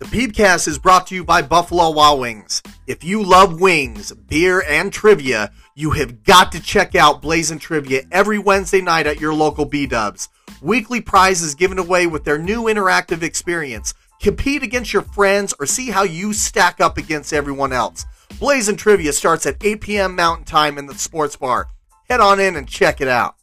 The 0.00 0.06
Peepcast 0.06 0.66
is 0.66 0.78
brought 0.78 1.06
to 1.08 1.14
you 1.14 1.24
by 1.24 1.42
Buffalo 1.42 1.90
Wild 1.90 2.20
Wings. 2.20 2.62
If 2.86 3.04
you 3.04 3.22
love 3.22 3.60
wings, 3.60 4.12
beer, 4.12 4.64
and 4.66 4.90
trivia, 4.90 5.52
you 5.74 5.90
have 5.90 6.24
got 6.24 6.52
to 6.52 6.62
check 6.62 6.94
out 6.94 7.20
Blazing 7.20 7.58
Trivia 7.58 8.04
every 8.10 8.38
Wednesday 8.38 8.80
night 8.80 9.06
at 9.06 9.20
your 9.20 9.34
local 9.34 9.66
B 9.66 9.86
Dubs. 9.86 10.30
Weekly 10.62 11.02
prizes 11.02 11.54
given 11.54 11.78
away 11.78 12.06
with 12.06 12.24
their 12.24 12.38
new 12.38 12.62
interactive 12.62 13.22
experience. 13.22 13.92
Compete 14.22 14.62
against 14.62 14.94
your 14.94 15.02
friends 15.02 15.52
or 15.60 15.66
see 15.66 15.90
how 15.90 16.04
you 16.04 16.32
stack 16.32 16.80
up 16.80 16.96
against 16.96 17.34
everyone 17.34 17.74
else. 17.74 18.06
Blazing 18.38 18.76
Trivia 18.76 19.12
starts 19.12 19.44
at 19.44 19.62
8 19.62 19.82
p.m. 19.82 20.16
Mountain 20.16 20.46
Time 20.46 20.78
in 20.78 20.86
the 20.86 20.94
sports 20.94 21.36
bar. 21.36 21.68
Head 22.08 22.20
on 22.20 22.40
in 22.40 22.56
and 22.56 22.66
check 22.66 23.02
it 23.02 23.08
out. 23.08 23.36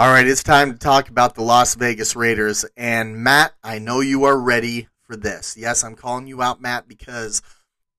All 0.00 0.12
right, 0.12 0.28
it's 0.28 0.44
time 0.44 0.70
to 0.70 0.78
talk 0.78 1.08
about 1.08 1.34
the 1.34 1.42
Las 1.42 1.74
Vegas 1.74 2.14
Raiders. 2.14 2.64
And 2.76 3.16
Matt, 3.16 3.54
I 3.64 3.80
know 3.80 3.98
you 3.98 4.26
are 4.26 4.38
ready 4.38 4.86
for 5.02 5.16
this. 5.16 5.56
Yes, 5.58 5.82
I'm 5.82 5.96
calling 5.96 6.28
you 6.28 6.40
out, 6.40 6.62
Matt, 6.62 6.86
because 6.86 7.42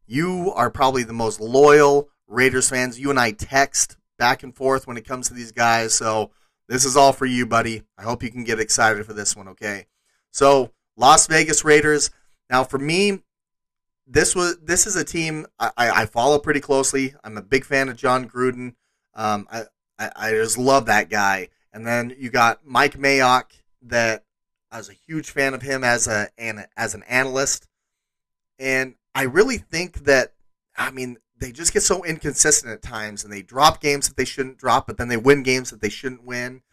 you 0.07 0.53
are 0.55 0.69
probably 0.69 1.03
the 1.03 1.11
most 1.11 1.41
loyal 1.41 2.07
Raiders 2.25 2.69
fans. 2.69 2.97
You 2.97 3.09
and 3.09 3.19
I 3.19 3.31
text 3.31 3.97
back 4.17 4.43
and 4.43 4.55
forth 4.55 4.87
when 4.87 4.95
it 4.95 5.05
comes 5.05 5.27
to 5.27 5.33
these 5.33 5.51
guys. 5.51 5.93
So 5.93 6.31
this 6.69 6.85
is 6.85 6.95
all 6.95 7.11
for 7.11 7.25
you, 7.25 7.45
buddy. 7.45 7.83
I 7.97 8.03
hope 8.03 8.23
you 8.23 8.31
can 8.31 8.45
get 8.45 8.61
excited 8.61 9.05
for 9.05 9.11
this 9.11 9.35
one, 9.35 9.49
okay? 9.49 9.87
So, 10.31 10.71
Las 10.95 11.27
Vegas 11.27 11.65
Raiders. 11.65 12.11
Now, 12.49 12.63
for 12.63 12.79
me, 12.79 13.23
this 14.07 14.35
was 14.35 14.57
this 14.63 14.87
is 14.87 14.95
a 14.95 15.03
team 15.03 15.47
I, 15.59 15.71
I 15.77 16.05
follow 16.05 16.39
pretty 16.39 16.61
closely. 16.61 17.13
I'm 17.25 17.37
a 17.37 17.41
big 17.41 17.65
fan 17.65 17.89
of 17.89 17.97
Jon 17.97 18.29
Gruden. 18.29 18.75
Um, 19.15 19.49
I, 19.51 19.63
I, 19.99 20.11
I 20.15 20.31
just 20.31 20.57
love 20.57 20.85
that 20.85 21.09
guy. 21.09 21.49
And 21.79 21.87
then 21.87 22.13
you 22.19 22.29
got 22.29 22.65
Mike 22.65 22.97
Mayock, 22.97 23.45
that 23.83 24.25
I 24.69 24.79
was 24.79 24.89
a 24.89 24.93
huge 25.07 25.31
fan 25.31 25.53
of 25.53 25.61
him 25.61 25.81
as 25.81 26.09
a 26.09 26.27
an, 26.37 26.65
as 26.75 26.93
an 26.93 27.03
analyst, 27.03 27.69
and 28.59 28.95
I 29.15 29.23
really 29.23 29.59
think 29.59 30.03
that 30.03 30.33
I 30.77 30.91
mean 30.91 31.19
they 31.37 31.53
just 31.53 31.71
get 31.71 31.83
so 31.83 32.03
inconsistent 32.03 32.73
at 32.73 32.81
times, 32.81 33.23
and 33.23 33.31
they 33.31 33.41
drop 33.41 33.79
games 33.79 34.09
that 34.09 34.17
they 34.17 34.25
shouldn't 34.25 34.57
drop, 34.57 34.87
but 34.87 34.97
then 34.97 35.07
they 35.07 35.15
win 35.15 35.41
games 35.41 35.69
that 35.69 35.79
they 35.79 35.87
shouldn't 35.87 36.25
win, 36.25 36.63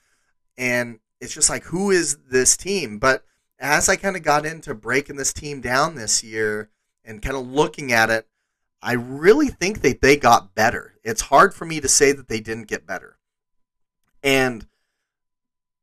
and 0.59 0.99
it's 1.21 1.35
just 1.35 1.51
like 1.51 1.63
who 1.67 1.93
is 1.93 2.17
this 2.29 2.57
team? 2.57 2.99
But 2.99 3.25
as 3.61 3.89
I 3.89 3.95
kind 3.95 4.17
of 4.17 4.25
got 4.25 4.45
into 4.45 4.75
breaking 4.75 5.15
this 5.15 5.33
team 5.33 5.61
down 5.61 5.95
this 5.95 6.25
year 6.25 6.69
and 7.05 7.23
kind 7.23 7.37
of 7.37 7.47
looking 7.47 7.93
at 7.93 8.11
it, 8.11 8.27
I 8.83 8.95
really 8.95 9.51
think 9.51 9.83
that 9.83 10.03
they 10.03 10.17
got 10.17 10.57
better. 10.57 10.95
It's 11.05 11.23
hard 11.23 11.55
for 11.55 11.65
me 11.65 11.81
to 11.81 11.87
say 11.87 12.11
that 12.11 12.27
they 12.27 12.41
didn't 12.41 12.67
get 12.67 12.89
better. 12.89 13.19
And 14.21 14.67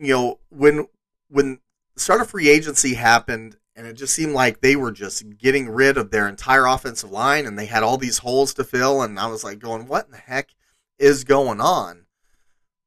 you 0.05 0.13
know, 0.13 0.39
when 0.49 0.87
when 1.29 1.59
start 1.97 2.21
of 2.21 2.29
free 2.29 2.49
agency 2.49 2.93
happened 2.95 3.57
and 3.75 3.87
it 3.87 3.93
just 3.93 4.13
seemed 4.13 4.33
like 4.33 4.61
they 4.61 4.75
were 4.75 4.91
just 4.91 5.37
getting 5.37 5.69
rid 5.69 5.97
of 5.97 6.11
their 6.11 6.27
entire 6.27 6.65
offensive 6.65 7.11
line 7.11 7.45
and 7.45 7.57
they 7.57 7.65
had 7.65 7.83
all 7.83 7.97
these 7.97 8.19
holes 8.19 8.53
to 8.53 8.63
fill 8.63 9.01
and 9.01 9.19
I 9.19 9.27
was 9.27 9.43
like 9.43 9.59
going, 9.59 9.87
what 9.87 10.05
in 10.05 10.11
the 10.11 10.17
heck 10.17 10.49
is 10.99 11.23
going 11.23 11.59
on? 11.59 12.05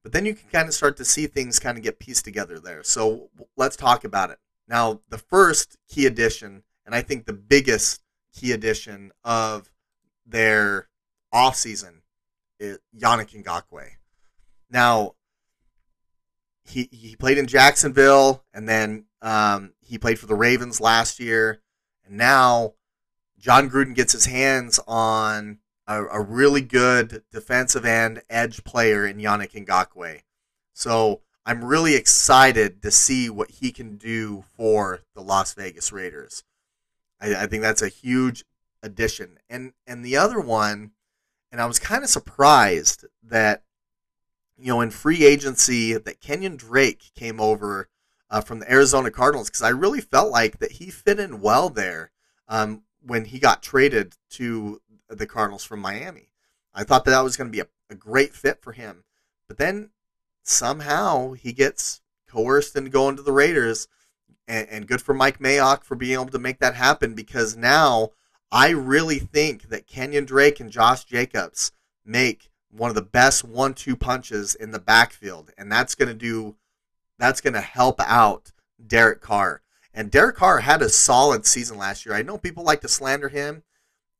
But 0.02 0.12
then 0.12 0.24
you 0.24 0.34
can 0.34 0.48
kind 0.50 0.68
of 0.68 0.74
start 0.74 0.96
to 0.98 1.04
see 1.04 1.26
things 1.26 1.58
kind 1.58 1.76
of 1.76 1.82
get 1.82 1.98
pieced 1.98 2.24
together 2.24 2.60
there. 2.60 2.84
So 2.84 3.30
let's 3.56 3.74
talk 3.74 4.04
about 4.04 4.30
it. 4.30 4.38
Now, 4.68 5.00
the 5.08 5.18
first 5.18 5.76
key 5.88 6.06
addition, 6.06 6.62
and 6.84 6.94
I 6.94 7.02
think 7.02 7.24
the 7.24 7.32
biggest 7.32 8.02
key 8.32 8.52
addition 8.52 9.10
of 9.24 9.70
their 10.24 10.88
offseason 11.34 12.02
is 12.60 12.78
Yannick 12.96 13.42
Ngakoue. 13.42 13.90
Now, 14.70 15.14
he 16.66 16.88
he 16.92 17.16
played 17.16 17.38
in 17.38 17.46
Jacksonville, 17.46 18.44
and 18.52 18.68
then 18.68 19.06
um, 19.22 19.72
he 19.80 19.98
played 19.98 20.18
for 20.18 20.26
the 20.26 20.34
Ravens 20.34 20.80
last 20.80 21.20
year, 21.20 21.60
and 22.04 22.16
now 22.16 22.74
Jon 23.38 23.70
Gruden 23.70 23.94
gets 23.94 24.12
his 24.12 24.26
hands 24.26 24.80
on 24.86 25.58
a, 25.86 26.04
a 26.04 26.20
really 26.20 26.60
good 26.60 27.22
defensive 27.30 27.84
end 27.84 28.22
edge 28.28 28.64
player 28.64 29.06
in 29.06 29.18
Yannick 29.18 29.52
Ngakoue. 29.52 30.22
So 30.72 31.22
I'm 31.44 31.64
really 31.64 31.94
excited 31.94 32.82
to 32.82 32.90
see 32.90 33.30
what 33.30 33.50
he 33.50 33.70
can 33.70 33.96
do 33.96 34.44
for 34.56 35.00
the 35.14 35.22
Las 35.22 35.54
Vegas 35.54 35.92
Raiders. 35.92 36.42
I, 37.20 37.44
I 37.44 37.46
think 37.46 37.62
that's 37.62 37.82
a 37.82 37.88
huge 37.88 38.44
addition. 38.82 39.38
And 39.48 39.72
and 39.86 40.04
the 40.04 40.16
other 40.16 40.40
one, 40.40 40.92
and 41.52 41.60
I 41.60 41.66
was 41.66 41.78
kind 41.78 42.02
of 42.02 42.10
surprised 42.10 43.04
that 43.22 43.62
you 44.58 44.68
know, 44.68 44.80
in 44.80 44.90
free 44.90 45.24
agency 45.24 45.94
that 45.94 46.20
Kenyon 46.20 46.56
Drake 46.56 47.10
came 47.14 47.40
over 47.40 47.88
uh, 48.30 48.40
from 48.40 48.60
the 48.60 48.70
Arizona 48.70 49.10
Cardinals 49.10 49.48
because 49.48 49.62
I 49.62 49.68
really 49.68 50.00
felt 50.00 50.30
like 50.30 50.58
that 50.58 50.72
he 50.72 50.90
fit 50.90 51.20
in 51.20 51.40
well 51.40 51.68
there 51.68 52.10
um, 52.48 52.82
when 53.00 53.26
he 53.26 53.38
got 53.38 53.62
traded 53.62 54.14
to 54.30 54.80
the 55.08 55.26
Cardinals 55.26 55.64
from 55.64 55.80
Miami. 55.80 56.32
I 56.74 56.84
thought 56.84 57.04
that 57.04 57.12
that 57.12 57.24
was 57.24 57.36
going 57.36 57.48
to 57.48 57.56
be 57.56 57.60
a, 57.60 57.66
a 57.90 57.94
great 57.94 58.34
fit 58.34 58.60
for 58.60 58.72
him, 58.72 59.04
but 59.48 59.58
then 59.58 59.90
somehow 60.42 61.32
he 61.32 61.52
gets 61.52 62.00
coerced 62.28 62.76
into 62.76 62.90
going 62.90 63.16
to 63.16 63.22
the 63.22 63.32
Raiders, 63.32 63.88
and, 64.48 64.68
and 64.68 64.86
good 64.86 65.02
for 65.02 65.14
Mike 65.14 65.38
Mayock 65.38 65.84
for 65.84 65.94
being 65.94 66.14
able 66.14 66.26
to 66.26 66.38
make 66.38 66.58
that 66.60 66.74
happen 66.74 67.14
because 67.14 67.56
now 67.56 68.10
I 68.52 68.70
really 68.70 69.18
think 69.18 69.68
that 69.70 69.86
Kenyon 69.86 70.24
Drake 70.24 70.60
and 70.60 70.70
Josh 70.70 71.04
Jacobs 71.04 71.72
make 72.04 72.50
one 72.76 72.90
of 72.90 72.94
the 72.94 73.02
best 73.02 73.44
one-two 73.44 73.96
punches 73.96 74.54
in 74.54 74.70
the 74.70 74.78
backfield, 74.78 75.50
and 75.56 75.70
that's 75.70 75.94
going 75.94 76.08
to 76.08 76.14
do 76.14 76.56
that's 77.18 77.40
going 77.40 77.54
to 77.54 77.60
help 77.60 78.00
out 78.00 78.52
Derek 78.84 79.20
Carr. 79.20 79.62
And 79.94 80.10
Derek 80.10 80.36
Carr 80.36 80.60
had 80.60 80.82
a 80.82 80.90
solid 80.90 81.46
season 81.46 81.78
last 81.78 82.04
year. 82.04 82.14
I 82.14 82.22
know 82.22 82.36
people 82.36 82.64
like 82.64 82.82
to 82.82 82.88
slander 82.88 83.30
him, 83.30 83.62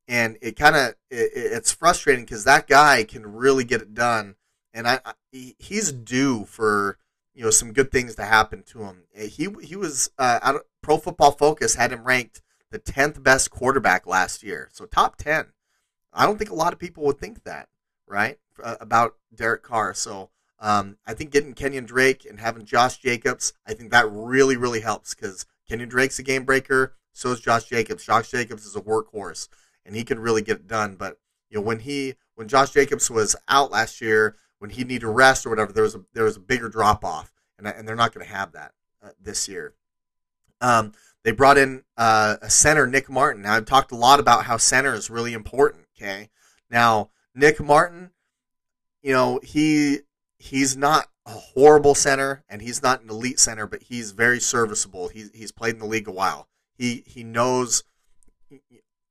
and 0.07 0.37
it 0.41 0.55
kind 0.55 0.75
of 0.75 0.95
it, 1.11 1.31
it's 1.35 1.71
frustrating 1.71 2.25
because 2.25 2.43
that 2.45 2.67
guy 2.67 3.03
can 3.03 3.35
really 3.35 3.63
get 3.63 3.81
it 3.81 3.93
done, 3.93 4.35
and 4.73 4.87
I, 4.87 4.99
I 5.05 5.13
he's 5.59 5.91
due 5.91 6.45
for 6.45 6.97
you 7.35 7.43
know 7.43 7.51
some 7.51 7.73
good 7.73 7.91
things 7.91 8.15
to 8.15 8.25
happen 8.25 8.63
to 8.63 8.83
him. 8.83 9.03
He 9.13 9.49
he 9.61 9.75
was 9.75 10.09
uh, 10.17 10.59
Pro 10.81 10.97
Football 10.97 11.33
Focus 11.33 11.75
had 11.75 11.91
him 11.91 12.03
ranked 12.03 12.41
the 12.71 12.79
tenth 12.79 13.21
best 13.21 13.51
quarterback 13.51 14.07
last 14.07 14.41
year, 14.43 14.69
so 14.73 14.85
top 14.85 15.17
ten. 15.17 15.47
I 16.11 16.25
don't 16.25 16.39
think 16.39 16.49
a 16.49 16.55
lot 16.55 16.73
of 16.73 16.79
people 16.79 17.03
would 17.03 17.19
think 17.19 17.43
that, 17.43 17.69
right? 18.07 18.37
uh, 18.63 18.75
about 18.79 19.15
Derek 19.33 19.63
Carr. 19.63 19.93
So 19.93 20.29
um, 20.59 20.97
I 21.05 21.13
think 21.13 21.31
getting 21.31 21.53
Kenyon 21.53 21.85
Drake 21.85 22.25
and 22.25 22.39
having 22.39 22.65
Josh 22.65 22.97
Jacobs, 22.97 23.53
I 23.65 23.73
think 23.73 23.91
that 23.91 24.09
really, 24.09 24.57
really 24.57 24.81
helps 24.81 25.13
because 25.13 25.45
Kenyon 25.67 25.89
Drake's 25.89 26.19
a 26.19 26.23
game 26.23 26.43
breaker. 26.43 26.95
So 27.13 27.31
is 27.31 27.39
Josh 27.39 27.65
Jacobs. 27.65 28.05
Josh 28.05 28.29
Jacobs 28.29 28.65
is 28.65 28.75
a 28.75 28.81
workhorse, 28.81 29.47
and 29.85 29.95
he 29.95 30.03
can 30.03 30.19
really 30.19 30.41
get 30.41 30.57
it 30.57 30.67
done. 30.67 30.95
But 30.95 31.19
you 31.49 31.57
know, 31.57 31.63
when 31.63 31.79
he 31.79 32.15
when 32.35 32.47
Josh 32.47 32.71
Jacobs 32.71 33.09
was 33.09 33.35
out 33.47 33.71
last 33.71 34.01
year, 34.01 34.35
when 34.59 34.69
he 34.69 34.83
needed 34.83 35.01
to 35.01 35.09
rest 35.09 35.45
or 35.45 35.49
whatever, 35.49 35.73
there 35.73 35.83
was 35.83 35.95
a 35.95 36.03
there 36.13 36.25
was 36.25 36.37
a 36.37 36.41
bigger 36.41 36.69
drop 36.69 37.03
off, 37.03 37.31
and 37.57 37.67
and 37.67 37.87
they're 37.87 37.95
not 37.95 38.13
going 38.13 38.25
to 38.25 38.31
have 38.31 38.51
that 38.51 38.73
uh, 39.03 39.09
this 39.19 39.47
year. 39.47 39.73
Um, 40.61 40.91
they 41.23 41.31
brought 41.31 41.57
in 41.57 41.83
uh, 41.97 42.37
a 42.41 42.51
center, 42.51 42.85
Nick 42.85 43.09
Martin. 43.09 43.41
Now 43.41 43.55
I've 43.55 43.65
talked 43.65 43.91
a 43.91 43.95
lot 43.95 44.19
about 44.19 44.45
how 44.45 44.57
center 44.57 44.93
is 44.93 45.09
really 45.09 45.33
important. 45.33 45.85
Okay, 45.99 46.29
now 46.69 47.09
Nick 47.37 47.61
Martin 47.61 48.11
you 49.07 49.13
know, 49.13 49.39
he 49.41 49.99
he's 50.37 50.75
not 50.75 51.07
a 51.25 51.31
horrible 51.31 51.95
center 51.95 52.43
and 52.49 52.61
he's 52.61 52.83
not 52.83 53.01
an 53.01 53.09
elite 53.09 53.39
center, 53.39 53.65
but 53.65 53.83
he's 53.83 54.11
very 54.11 54.39
serviceable. 54.39 55.07
He's 55.07 55.31
he's 55.33 55.53
played 55.53 55.75
in 55.75 55.79
the 55.79 55.85
league 55.85 56.09
a 56.09 56.11
while. 56.11 56.49
He 56.73 57.03
he 57.05 57.23
knows 57.23 57.83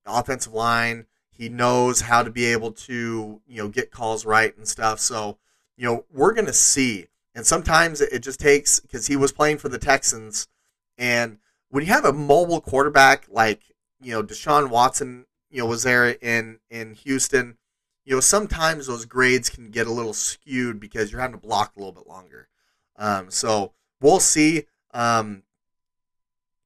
offensive 0.05 0.53
line. 0.53 1.07
He 1.31 1.49
knows 1.49 2.03
how 2.03 2.23
to 2.23 2.31
be 2.31 2.45
able 2.47 2.73
to 2.73 3.41
you 3.47 3.63
know 3.63 3.69
get 3.69 3.91
calls 3.91 4.27
right 4.27 4.55
and 4.55 4.69
stuff. 4.69 5.01
So 5.01 5.39
you 5.79 5.87
know 5.87 6.05
we're 6.13 6.35
gonna 6.35 6.53
see. 6.53 7.07
And 7.35 7.47
sometimes 7.47 8.03
it 8.03 8.21
just 8.21 8.41
takes 8.41 8.81
because 8.81 9.07
he 9.07 9.17
was 9.17 9.33
playing 9.33 9.59
for 9.59 9.71
the 9.71 9.79
Texans, 9.79 10.47
and 10.99 11.39
when 11.69 11.85
you 11.85 11.93
have 11.93 12.05
a 12.05 12.13
mobile 12.13 12.61
quarterback 12.61 13.27
like 13.31 13.63
you 14.01 14.13
know 14.13 14.23
Deshaun 14.23 14.69
Watson, 14.69 15.27
you 15.51 15.61
know 15.61 15.67
was 15.67 15.85
there 15.85 16.09
in 16.09 16.59
in 16.71 16.93
Houston, 16.93 17.57
you 18.07 18.15
know 18.15 18.21
sometimes 18.21 18.87
those 18.87 19.05
grades 19.05 19.51
can 19.51 19.71
get 19.71 19.89
a 19.89 19.93
little 19.93 20.15
skewed 20.15 20.81
because 20.81 21.11
you're 21.11 21.21
having 21.21 21.39
to 21.39 21.47
block 21.47 21.73
a 21.77 21.79
little 21.79 21.93
bit 21.93 22.07
longer. 22.07 22.49
Um, 22.97 23.31
so 23.31 23.73
we'll 24.01 24.21
see. 24.21 24.65
Um, 24.95 25.43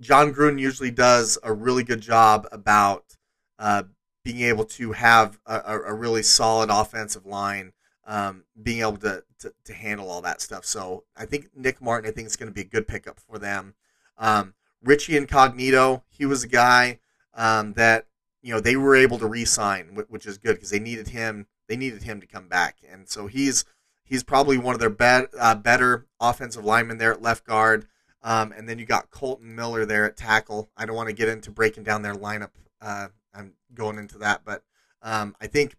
Jon 0.00 0.32
Gruden 0.32 0.60
usually 0.60 0.90
does 0.90 1.38
a 1.42 1.52
really 1.52 1.82
good 1.82 2.00
job 2.00 2.46
about 2.52 3.16
uh, 3.58 3.84
being 4.22 4.42
able 4.42 4.64
to 4.64 4.92
have 4.92 5.38
a, 5.46 5.78
a, 5.86 5.94
really 5.94 6.22
solid 6.22 6.70
offensive 6.70 7.26
line, 7.26 7.72
um, 8.06 8.44
being 8.62 8.80
able 8.80 8.96
to, 8.98 9.24
to, 9.40 9.52
to, 9.64 9.74
handle 9.74 10.10
all 10.10 10.22
that 10.22 10.40
stuff. 10.40 10.64
So 10.64 11.04
I 11.16 11.26
think 11.26 11.48
Nick 11.54 11.82
Martin, 11.82 12.08
I 12.08 12.12
think 12.12 12.26
it's 12.26 12.36
going 12.36 12.48
to 12.48 12.54
be 12.54 12.62
a 12.62 12.64
good 12.64 12.86
pickup 12.86 13.18
for 13.18 13.38
them. 13.38 13.74
Um, 14.16 14.54
Richie 14.82 15.16
Incognito, 15.16 16.04
he 16.08 16.24
was 16.24 16.44
a 16.44 16.48
guy 16.48 17.00
um, 17.34 17.74
that 17.74 18.06
you 18.42 18.52
know 18.52 18.60
they 18.60 18.76
were 18.76 18.96
able 18.96 19.18
to 19.18 19.26
re-sign, 19.26 20.04
which 20.08 20.26
is 20.26 20.38
good 20.38 20.56
because 20.56 20.70
they 20.70 20.78
needed 20.78 21.08
him. 21.08 21.46
They 21.68 21.76
needed 21.76 22.02
him 22.02 22.20
to 22.20 22.26
come 22.26 22.48
back, 22.48 22.78
and 22.90 23.08
so 23.08 23.26
he's 23.26 23.64
he's 24.04 24.22
probably 24.22 24.58
one 24.58 24.74
of 24.74 24.80
their 24.80 24.90
be- 24.90 25.28
uh, 25.38 25.54
better 25.54 26.06
offensive 26.20 26.64
linemen 26.64 26.98
there 26.98 27.12
at 27.12 27.22
left 27.22 27.44
guard. 27.44 27.86
Um, 28.22 28.52
and 28.52 28.68
then 28.68 28.78
you 28.78 28.84
got 28.84 29.10
Kolton 29.10 29.54
Miller 29.54 29.86
there 29.86 30.04
at 30.04 30.16
tackle. 30.16 30.68
I 30.76 30.84
don't 30.84 30.96
want 30.96 31.08
to 31.08 31.14
get 31.14 31.30
into 31.30 31.50
breaking 31.50 31.84
down 31.84 32.02
their 32.02 32.14
lineup. 32.14 32.50
Uh, 32.82 33.08
I'm 33.32 33.54
going 33.72 33.96
into 33.96 34.18
that, 34.18 34.42
but 34.44 34.62
um, 35.00 35.34
I 35.40 35.46
think 35.46 35.76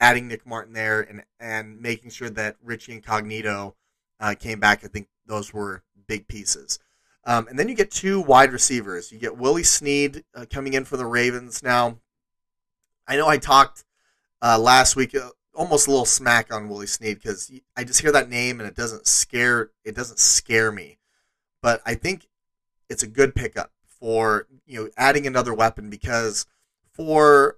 adding 0.00 0.28
Nick 0.28 0.46
Martin 0.46 0.72
there 0.72 1.00
and 1.00 1.24
and 1.38 1.80
making 1.80 2.10
sure 2.10 2.30
that 2.30 2.56
Richie 2.62 2.92
Incognito 2.92 3.76
uh, 4.20 4.34
came 4.38 4.60
back, 4.60 4.84
I 4.84 4.88
think 4.88 5.08
those 5.26 5.52
were 5.52 5.82
big 6.06 6.28
pieces. 6.28 6.78
Um, 7.26 7.48
and 7.48 7.58
then 7.58 7.68
you 7.68 7.74
get 7.74 7.90
two 7.90 8.20
wide 8.20 8.52
receivers. 8.52 9.10
You 9.10 9.18
get 9.18 9.36
Willie 9.36 9.64
Snead 9.64 10.24
uh, 10.34 10.46
coming 10.48 10.74
in 10.74 10.84
for 10.84 10.96
the 10.96 11.06
Ravens. 11.06 11.60
Now, 11.60 11.98
I 13.06 13.16
know 13.16 13.26
I 13.26 13.36
talked 13.36 13.84
uh, 14.40 14.58
last 14.58 14.94
week 14.94 15.14
uh, 15.14 15.30
almost 15.52 15.88
a 15.88 15.90
little 15.90 16.06
smack 16.06 16.54
on 16.54 16.68
Willie 16.68 16.86
Snead 16.86 17.16
because 17.16 17.50
I 17.76 17.82
just 17.82 18.00
hear 18.00 18.12
that 18.12 18.28
name 18.28 18.60
and 18.60 18.68
it 18.68 18.76
doesn't 18.76 19.06
scare 19.06 19.70
it 19.84 19.96
doesn't 19.96 20.20
scare 20.20 20.70
me. 20.70 20.98
But 21.60 21.82
I 21.84 21.94
think 21.94 22.28
it's 22.88 23.02
a 23.02 23.08
good 23.08 23.34
pickup 23.34 23.72
for 23.86 24.46
you 24.66 24.84
know 24.84 24.90
adding 24.96 25.26
another 25.26 25.52
weapon 25.54 25.90
because 25.90 26.46
for 26.92 27.56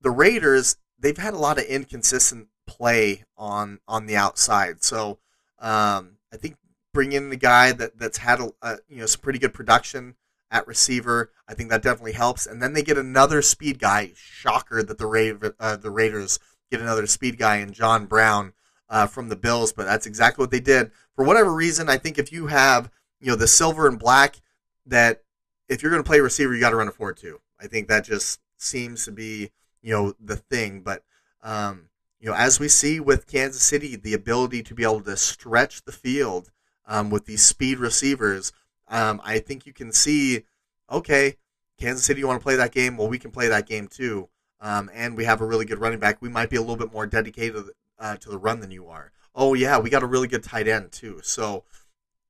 the 0.00 0.10
Raiders 0.10 0.76
they've 0.98 1.16
had 1.16 1.34
a 1.34 1.38
lot 1.38 1.58
of 1.58 1.64
inconsistent 1.64 2.48
play 2.66 3.24
on 3.36 3.78
on 3.86 4.06
the 4.06 4.16
outside. 4.16 4.82
So 4.82 5.18
um, 5.60 6.16
I 6.32 6.36
think 6.36 6.56
bring 6.98 7.12
in 7.12 7.30
the 7.30 7.36
guy 7.36 7.70
that 7.70 7.96
that's 7.96 8.18
had 8.18 8.40
a, 8.40 8.50
a, 8.60 8.78
you 8.88 8.96
know 8.96 9.06
some 9.06 9.20
pretty 9.20 9.38
good 9.38 9.54
production 9.54 10.16
at 10.50 10.66
receiver. 10.66 11.30
I 11.46 11.54
think 11.54 11.70
that 11.70 11.80
definitely 11.80 12.14
helps. 12.14 12.44
And 12.44 12.60
then 12.60 12.72
they 12.72 12.82
get 12.82 12.98
another 12.98 13.40
speed 13.40 13.78
guy. 13.78 14.10
Shocker 14.16 14.82
that 14.82 14.98
the 14.98 15.06
Ra- 15.06 15.50
uh, 15.60 15.76
the 15.76 15.92
Raiders 15.92 16.40
get 16.72 16.80
another 16.80 17.06
speed 17.06 17.38
guy 17.38 17.58
in 17.58 17.72
John 17.72 18.06
Brown 18.06 18.52
uh, 18.90 19.06
from 19.06 19.28
the 19.28 19.36
Bills, 19.36 19.72
but 19.72 19.84
that's 19.84 20.06
exactly 20.06 20.42
what 20.42 20.50
they 20.50 20.58
did. 20.58 20.90
For 21.14 21.24
whatever 21.24 21.54
reason, 21.54 21.88
I 21.88 21.98
think 21.98 22.18
if 22.18 22.32
you 22.32 22.48
have 22.48 22.90
you 23.20 23.28
know 23.28 23.36
the 23.36 23.46
silver 23.46 23.86
and 23.86 23.96
black, 23.96 24.40
that 24.84 25.22
if 25.68 25.80
you're 25.80 25.92
going 25.92 26.02
to 26.02 26.08
play 26.08 26.18
receiver, 26.18 26.52
you 26.52 26.60
got 26.60 26.70
to 26.70 26.76
run 26.76 26.88
a 26.88 26.90
four 26.90 27.12
two. 27.12 27.40
I 27.60 27.68
think 27.68 27.86
that 27.86 28.06
just 28.06 28.40
seems 28.56 29.04
to 29.04 29.12
be 29.12 29.52
you 29.82 29.92
know 29.92 30.14
the 30.18 30.34
thing. 30.34 30.80
But 30.80 31.04
um, 31.44 31.90
you 32.18 32.28
know, 32.28 32.34
as 32.34 32.58
we 32.58 32.66
see 32.66 32.98
with 32.98 33.28
Kansas 33.28 33.62
City, 33.62 33.94
the 33.94 34.14
ability 34.14 34.64
to 34.64 34.74
be 34.74 34.82
able 34.82 35.02
to 35.02 35.16
stretch 35.16 35.84
the 35.84 35.92
field 35.92 36.50
um, 36.88 37.10
with 37.10 37.26
these 37.26 37.44
speed 37.44 37.78
receivers, 37.78 38.52
um, 38.88 39.20
I 39.22 39.38
think 39.38 39.66
you 39.66 39.72
can 39.72 39.92
see, 39.92 40.42
okay, 40.90 41.36
Kansas 41.78 42.04
City, 42.04 42.20
you 42.20 42.26
want 42.26 42.40
to 42.40 42.42
play 42.42 42.56
that 42.56 42.72
game? 42.72 42.96
Well, 42.96 43.08
we 43.08 43.18
can 43.18 43.30
play 43.30 43.46
that 43.46 43.66
game 43.68 43.86
too. 43.86 44.28
Um, 44.60 44.90
and 44.92 45.16
we 45.16 45.24
have 45.24 45.40
a 45.40 45.46
really 45.46 45.64
good 45.64 45.78
running 45.78 46.00
back. 46.00 46.20
We 46.20 46.28
might 46.28 46.50
be 46.50 46.56
a 46.56 46.60
little 46.60 46.76
bit 46.76 46.92
more 46.92 47.06
dedicated 47.06 47.66
uh, 48.00 48.16
to 48.16 48.28
the 48.28 48.38
run 48.38 48.58
than 48.58 48.72
you 48.72 48.88
are. 48.88 49.12
Oh 49.32 49.54
yeah, 49.54 49.78
we 49.78 49.90
got 49.90 50.02
a 50.02 50.06
really 50.06 50.26
good 50.26 50.42
tight 50.42 50.66
end 50.66 50.90
too. 50.90 51.20
So 51.22 51.62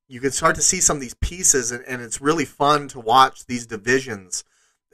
you 0.09 0.21
can 0.21 0.33
start 0.33 0.57
to 0.57 0.63
see 0.63 0.81
some 0.81 0.99
of 0.99 1.01
these 1.01 1.15
pieces, 1.15 1.73
and, 1.73 1.83
and 1.87 2.03
it's 2.03 2.21
really 2.21 2.45
fun 2.45 2.89
to 2.89 3.01
watch 3.01 3.47
these 3.47 3.67
divisions 3.67 4.45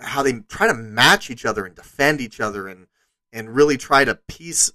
how 0.01 0.23
they 0.23 0.33
try 0.49 0.67
to 0.67 0.75
match 0.75 1.31
each 1.31 1.45
other 1.45 1.65
and 1.65 1.75
defend 1.75 2.21
each 2.21 2.41
other 2.41 2.69
and 2.69 2.87
and 3.33 3.55
really 3.55 3.77
try 3.77 4.05
to 4.05 4.15
piece 4.29 4.73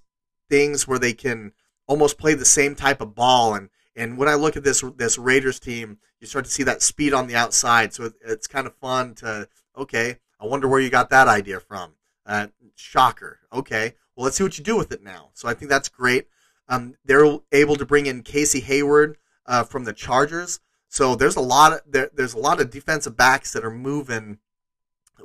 things 0.50 0.88
where 0.88 1.00
they 1.00 1.14
can 1.14 1.54
almost 1.88 2.18
play 2.18 2.34
the 2.34 2.46
same 2.46 2.76
type 2.76 3.02
of 3.02 3.16
ball 3.16 3.54
and 3.54 3.70
and 4.00 4.18
when 4.18 4.30
I 4.30 4.36
look 4.36 4.56
at 4.56 4.64
this 4.64 4.84
this 4.96 5.18
Raiders 5.18 5.60
team, 5.60 5.98
you 6.20 6.28
start 6.28 6.46
to 6.46 6.52
see 6.52 6.64
that 6.64 6.82
speed 6.82 7.14
on 7.14 7.28
the 7.28 7.36
outside. 7.36 7.94
So 7.94 8.06
it, 8.06 8.14
it's 8.26 8.48
kind 8.48 8.66
of 8.66 8.74
fun 8.76 9.14
to 9.16 9.50
okay. 9.78 10.18
I 10.40 10.46
wonder 10.46 10.70
where 10.70 10.80
you 10.80 10.90
got 10.90 11.10
that 11.10 11.28
idea 11.28 11.60
from. 11.60 11.96
Uh, 12.26 12.48
shocker. 12.76 13.40
Okay, 13.52 13.96
well 14.16 14.24
let's 14.24 14.38
see 14.38 14.44
what 14.44 14.58
you 14.58 14.64
do 14.64 14.78
with 14.78 14.92
it 14.94 15.04
now. 15.04 15.32
So 15.34 15.50
I 15.50 15.54
think 15.54 15.70
that's 15.70 15.90
great. 15.90 16.28
Um, 16.70 16.96
they're 17.04 17.40
able 17.52 17.76
to 17.76 17.86
bring 17.86 18.06
in 18.06 18.24
Casey 18.24 18.62
Hayward 18.62 19.18
uh, 19.46 19.64
from 19.64 19.84
the 19.84 19.94
Chargers. 19.94 20.62
So 20.88 21.16
there's 21.16 21.36
a 21.36 21.42
lot 21.42 21.74
of 21.74 21.82
there, 21.86 22.10
there's 22.14 22.34
a 22.34 22.40
lot 22.40 22.62
of 22.62 22.72
defensive 22.72 23.18
backs 23.18 23.52
that 23.52 23.66
are 23.66 23.72
moving 23.72 24.40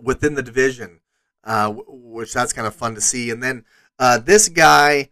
within 0.03 0.35
the 0.35 0.43
division, 0.43 1.01
uh, 1.45 1.72
which 1.87 2.33
that's 2.33 2.53
kind 2.53 2.66
of 2.66 2.75
fun 2.75 2.97
to 2.97 3.01
see. 3.01 3.31
And 3.31 3.41
then 3.41 3.64
uh, 4.01 4.18
this 4.18 4.49
guy, 4.49 5.11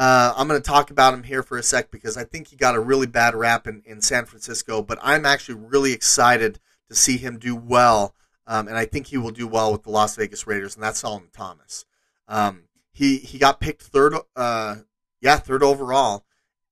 uh, 0.00 0.32
I'm 0.34 0.48
going 0.48 0.60
to 0.60 0.66
talk 0.66 0.90
about 0.90 1.12
him 1.12 1.24
here 1.24 1.42
for 1.42 1.58
a 1.58 1.62
sec 1.62 1.90
because 1.90 2.16
I 2.16 2.24
think 2.24 2.48
he 2.48 2.56
got 2.56 2.74
a 2.74 2.80
really 2.80 3.06
bad 3.06 3.34
rap 3.34 3.66
in, 3.66 3.82
in 3.84 4.00
San 4.00 4.24
Francisco, 4.24 4.80
but 4.80 4.98
I'm 5.02 5.26
actually 5.26 5.56
really 5.56 5.92
excited 5.92 6.58
to 6.88 6.94
see 6.94 7.18
him 7.18 7.38
do 7.38 7.54
well. 7.54 8.14
Um, 8.46 8.66
and 8.66 8.78
I 8.78 8.86
think 8.86 9.08
he 9.08 9.18
will 9.18 9.30
do 9.30 9.46
well 9.46 9.70
with 9.70 9.82
the 9.82 9.90
Las 9.90 10.16
Vegas 10.16 10.46
Raiders, 10.46 10.74
and 10.74 10.82
that's 10.82 11.00
Solomon 11.00 11.28
Thomas. 11.34 11.84
Um, 12.28 12.62
he 12.92 13.18
he 13.18 13.38
got 13.38 13.60
picked 13.60 13.82
third, 13.82 14.14
uh, 14.34 14.76
yeah, 15.20 15.36
third 15.36 15.62
overall, 15.62 16.24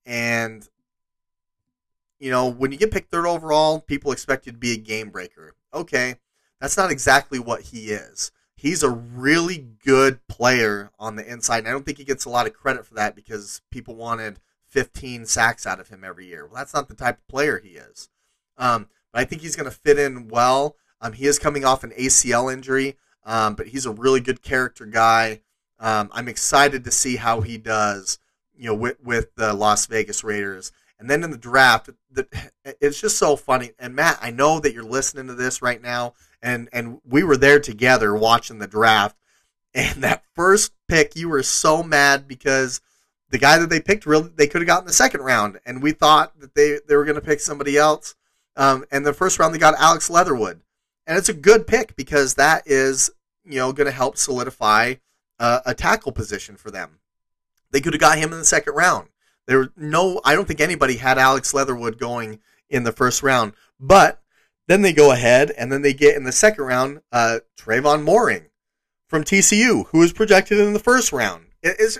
and 0.06 0.66
you 2.18 2.30
know 2.30 2.48
when 2.48 2.72
you 2.72 2.78
get 2.78 2.90
picked 2.90 3.10
third 3.10 3.26
overall, 3.26 3.78
people 3.78 4.10
expect 4.10 4.46
you 4.46 4.52
to 4.52 4.58
be 4.58 4.72
a 4.72 4.78
game 4.78 5.10
breaker. 5.10 5.54
Okay, 5.74 6.14
that's 6.62 6.78
not 6.78 6.90
exactly 6.90 7.38
what 7.38 7.60
he 7.60 7.90
is. 7.90 8.32
He's 8.58 8.82
a 8.82 8.90
really 8.90 9.68
good 9.84 10.26
player 10.26 10.90
on 10.98 11.14
the 11.14 11.24
inside, 11.24 11.58
and 11.58 11.68
I 11.68 11.70
don't 11.70 11.86
think 11.86 11.98
he 11.98 12.04
gets 12.04 12.24
a 12.24 12.28
lot 12.28 12.48
of 12.48 12.54
credit 12.54 12.84
for 12.84 12.94
that 12.94 13.14
because 13.14 13.62
people 13.70 13.94
wanted 13.94 14.40
15 14.66 15.26
sacks 15.26 15.64
out 15.64 15.78
of 15.78 15.90
him 15.90 16.02
every 16.02 16.26
year. 16.26 16.44
Well, 16.44 16.56
that's 16.56 16.74
not 16.74 16.88
the 16.88 16.96
type 16.96 17.18
of 17.18 17.28
player 17.28 17.60
he 17.62 17.70
is. 17.70 18.08
Um, 18.56 18.88
but 19.12 19.20
I 19.20 19.24
think 19.26 19.42
he's 19.42 19.54
going 19.54 19.70
to 19.70 19.76
fit 19.76 19.96
in 19.96 20.26
well. 20.26 20.74
Um, 21.00 21.12
he 21.12 21.26
is 21.26 21.38
coming 21.38 21.64
off 21.64 21.84
an 21.84 21.92
ACL 21.92 22.52
injury, 22.52 22.96
um, 23.24 23.54
but 23.54 23.68
he's 23.68 23.86
a 23.86 23.92
really 23.92 24.18
good 24.18 24.42
character 24.42 24.86
guy. 24.86 25.42
Um, 25.78 26.10
I'm 26.12 26.26
excited 26.26 26.82
to 26.82 26.90
see 26.90 27.14
how 27.14 27.42
he 27.42 27.58
does, 27.58 28.18
you 28.56 28.66
know, 28.66 28.74
with, 28.74 29.00
with 29.00 29.36
the 29.36 29.52
Las 29.54 29.86
Vegas 29.86 30.24
Raiders. 30.24 30.72
And 30.98 31.08
then 31.08 31.22
in 31.22 31.30
the 31.30 31.38
draft, 31.38 31.90
the, 32.10 32.26
it's 32.80 33.00
just 33.00 33.18
so 33.18 33.36
funny. 33.36 33.72
And 33.78 33.94
Matt, 33.94 34.18
I 34.20 34.30
know 34.30 34.58
that 34.60 34.72
you're 34.72 34.82
listening 34.82 35.28
to 35.28 35.34
this 35.34 35.62
right 35.62 35.80
now, 35.80 36.14
and 36.42 36.68
and 36.72 37.00
we 37.04 37.22
were 37.22 37.36
there 37.36 37.60
together 37.60 38.14
watching 38.14 38.58
the 38.58 38.66
draft. 38.66 39.16
And 39.74 40.02
that 40.02 40.24
first 40.34 40.72
pick, 40.88 41.14
you 41.14 41.28
were 41.28 41.42
so 41.42 41.82
mad 41.82 42.26
because 42.26 42.80
the 43.30 43.38
guy 43.38 43.58
that 43.58 43.70
they 43.70 43.80
picked, 43.80 44.06
really, 44.06 44.30
they 44.34 44.46
could 44.46 44.62
have 44.62 44.66
gotten 44.66 44.86
the 44.86 44.92
second 44.92 45.20
round, 45.20 45.60
and 45.64 45.82
we 45.82 45.92
thought 45.92 46.38
that 46.40 46.54
they 46.54 46.78
they 46.88 46.96
were 46.96 47.04
going 47.04 47.14
to 47.14 47.20
pick 47.20 47.40
somebody 47.40 47.76
else. 47.76 48.14
Um, 48.56 48.84
and 48.90 49.06
the 49.06 49.12
first 49.12 49.38
round, 49.38 49.54
they 49.54 49.58
got 49.58 49.78
Alex 49.78 50.10
Leatherwood, 50.10 50.62
and 51.06 51.16
it's 51.16 51.28
a 51.28 51.34
good 51.34 51.66
pick 51.66 51.94
because 51.94 52.34
that 52.34 52.64
is 52.66 53.10
you 53.44 53.58
know 53.58 53.72
going 53.72 53.86
to 53.86 53.92
help 53.92 54.16
solidify 54.16 54.94
uh, 55.38 55.60
a 55.64 55.74
tackle 55.74 56.12
position 56.12 56.56
for 56.56 56.70
them. 56.70 56.98
They 57.70 57.80
could 57.80 57.92
have 57.92 58.00
got 58.00 58.18
him 58.18 58.32
in 58.32 58.38
the 58.38 58.44
second 58.44 58.74
round. 58.74 59.08
There 59.48 59.70
no, 59.76 60.20
I 60.24 60.34
don't 60.34 60.46
think 60.46 60.60
anybody 60.60 60.98
had 60.98 61.18
Alex 61.18 61.54
Leatherwood 61.54 61.98
going 61.98 62.38
in 62.68 62.84
the 62.84 62.92
first 62.92 63.22
round, 63.22 63.54
but 63.80 64.22
then 64.68 64.82
they 64.82 64.92
go 64.92 65.10
ahead 65.10 65.50
and 65.52 65.72
then 65.72 65.80
they 65.80 65.94
get 65.94 66.16
in 66.16 66.24
the 66.24 66.32
second 66.32 66.64
round 66.64 67.00
uh, 67.10 67.38
Tre'von 67.58 68.04
Moehrig 68.04 68.50
from 69.08 69.24
TCU, 69.24 69.86
who 69.86 70.00
was 70.00 70.12
projected 70.12 70.60
in 70.60 70.74
the 70.74 70.78
first 70.78 71.12
round. 71.12 71.46
it's 71.62 71.98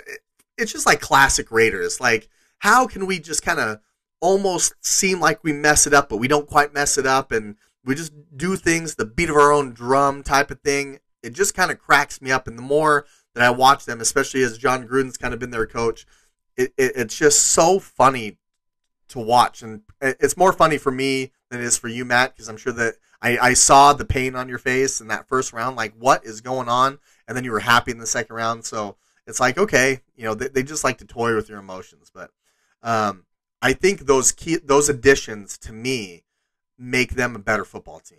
it's 0.59 0.73
just 0.73 0.85
like 0.85 1.01
classic 1.01 1.51
Raiders. 1.51 2.01
Like, 2.01 2.29
how 2.59 2.87
can 2.87 3.07
we 3.07 3.19
just 3.19 3.43
kind 3.43 3.61
of 3.61 3.79
almost 4.21 4.75
seem 4.85 5.19
like 5.19 5.43
we 5.43 5.53
mess 5.55 5.87
it 5.87 5.95
up, 5.95 6.11
but 6.11 6.19
we 6.19 6.29
don't 6.29 6.49
quite 6.49 6.75
mess 6.75 6.99
it 6.99 7.07
up, 7.07 7.33
and 7.33 7.57
we 7.83 7.95
just 7.95 8.13
do 8.37 8.57
things 8.57 8.95
the 8.95 9.07
beat 9.07 9.31
of 9.31 9.37
our 9.37 9.53
own 9.53 9.73
drum 9.73 10.23
type 10.23 10.51
of 10.51 10.61
thing? 10.61 10.99
It 11.23 11.31
just 11.31 11.55
kind 11.55 11.71
of 11.71 11.79
cracks 11.79 12.21
me 12.21 12.31
up. 12.31 12.47
And 12.47 12.59
the 12.59 12.63
more 12.63 13.07
that 13.35 13.43
I 13.45 13.51
watch 13.51 13.87
them, 13.87 14.01
especially 14.03 14.43
as 14.43 14.59
Jon 14.59 14.87
Gruden's 14.87 15.17
kind 15.17 15.33
of 15.33 15.41
been 15.41 15.51
their 15.51 15.67
coach, 15.67 16.05
it, 16.59 16.75
it, 16.77 16.93
it's 16.97 17.17
just 17.17 17.41
so 17.41 17.79
funny 17.79 18.37
to 19.09 19.19
watch, 19.19 19.63
and 19.63 19.83
it's 20.03 20.37
more 20.37 20.53
funny 20.53 20.77
for 20.77 20.93
me 20.93 21.33
than 21.49 21.61
it 21.61 21.65
is 21.65 21.79
for 21.79 21.89
you, 21.89 22.05
Matt, 22.05 22.35
because 22.35 22.49
I'm 22.49 22.59
sure 22.59 22.75
that 22.75 22.97
I, 23.23 23.39
I 23.39 23.55
saw 23.55 23.93
the 23.93 24.05
pain 24.05 24.37
on 24.37 24.49
your 24.49 24.59
face 24.59 25.01
in 25.01 25.09
that 25.09 25.27
first 25.29 25.53
round. 25.53 25.77
Like, 25.77 25.95
what 25.99 26.25
is 26.25 26.41
going 26.41 26.69
on? 26.69 26.99
And 27.27 27.37
then 27.37 27.45
you 27.45 27.53
were 27.53 27.61
happy 27.61 27.91
in 27.91 27.99
the 27.99 28.07
second 28.07 28.37
round. 28.37 28.65
So 28.65 28.97
it's 29.27 29.41
like, 29.41 29.59
okay, 29.59 30.01
you 30.17 30.25
know, 30.25 30.35
they, 30.35 30.49
they 30.49 30.63
just 30.63 30.85
like 30.85 30.99
to 30.99 31.05
toy 31.05 31.35
with 31.35 31.49
your 31.49 31.59
emotions. 31.59 32.11
But 32.13 32.31
um, 32.83 33.25
I 33.63 33.73
think 33.73 34.01
those 34.01 34.33
key 34.33 34.57
those 34.57 34.89
additions 34.89 35.59
to 35.59 35.73
me 35.73 36.25
make 36.79 37.15
them 37.15 37.35
a 37.35 37.41
better 37.41 37.65
football 37.65 38.01
team. 38.01 38.19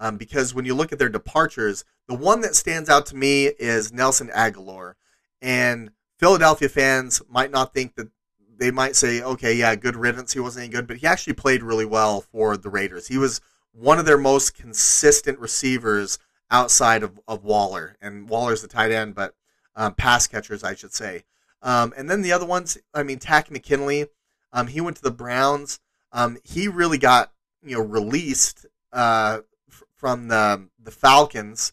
Um, 0.00 0.16
because 0.16 0.54
when 0.54 0.64
you 0.64 0.74
look 0.74 0.92
at 0.92 0.98
their 0.98 1.08
departures, 1.08 1.84
the 2.08 2.14
one 2.14 2.40
that 2.40 2.56
stands 2.56 2.88
out 2.88 3.06
to 3.06 3.16
me 3.16 3.46
is 3.46 3.92
Nelson 3.92 4.28
Agholor, 4.28 4.94
and 5.40 5.90
Philadelphia 6.18 6.68
fans 6.68 7.22
might 7.28 7.50
not 7.50 7.74
think 7.74 7.94
that 7.96 8.08
they 8.56 8.70
might 8.70 8.96
say, 8.96 9.20
okay, 9.22 9.54
yeah, 9.54 9.74
good 9.74 9.96
riddance. 9.96 10.32
He 10.32 10.40
wasn't 10.40 10.64
any 10.64 10.72
good, 10.72 10.86
but 10.86 10.98
he 10.98 11.06
actually 11.06 11.32
played 11.32 11.62
really 11.62 11.84
well 11.84 12.20
for 12.20 12.56
the 12.56 12.70
Raiders. 12.70 13.08
He 13.08 13.18
was 13.18 13.40
one 13.72 13.98
of 13.98 14.06
their 14.06 14.18
most 14.18 14.54
consistent 14.54 15.38
receivers 15.38 16.18
outside 16.50 17.02
of, 17.02 17.18
of 17.26 17.44
Waller, 17.44 17.96
and 18.00 18.28
Waller's 18.28 18.62
the 18.62 18.68
tight 18.68 18.92
end, 18.92 19.14
but 19.14 19.34
um, 19.74 19.94
pass 19.94 20.26
catchers, 20.26 20.62
I 20.62 20.74
should 20.74 20.94
say. 20.94 21.24
Um, 21.62 21.92
and 21.96 22.08
then 22.08 22.22
the 22.22 22.32
other 22.32 22.46
ones, 22.46 22.78
I 22.92 23.02
mean, 23.02 23.18
Takk 23.18 23.50
McKinley, 23.50 24.06
um, 24.52 24.68
he 24.68 24.80
went 24.80 24.96
to 24.98 25.02
the 25.02 25.10
Browns. 25.10 25.80
Um, 26.12 26.38
he 26.44 26.68
really 26.68 26.98
got 26.98 27.32
you 27.64 27.76
know 27.76 27.82
released 27.82 28.66
uh, 28.92 29.40
f- 29.68 29.82
from 29.96 30.28
the 30.28 30.68
the 30.78 30.92
Falcons, 30.92 31.72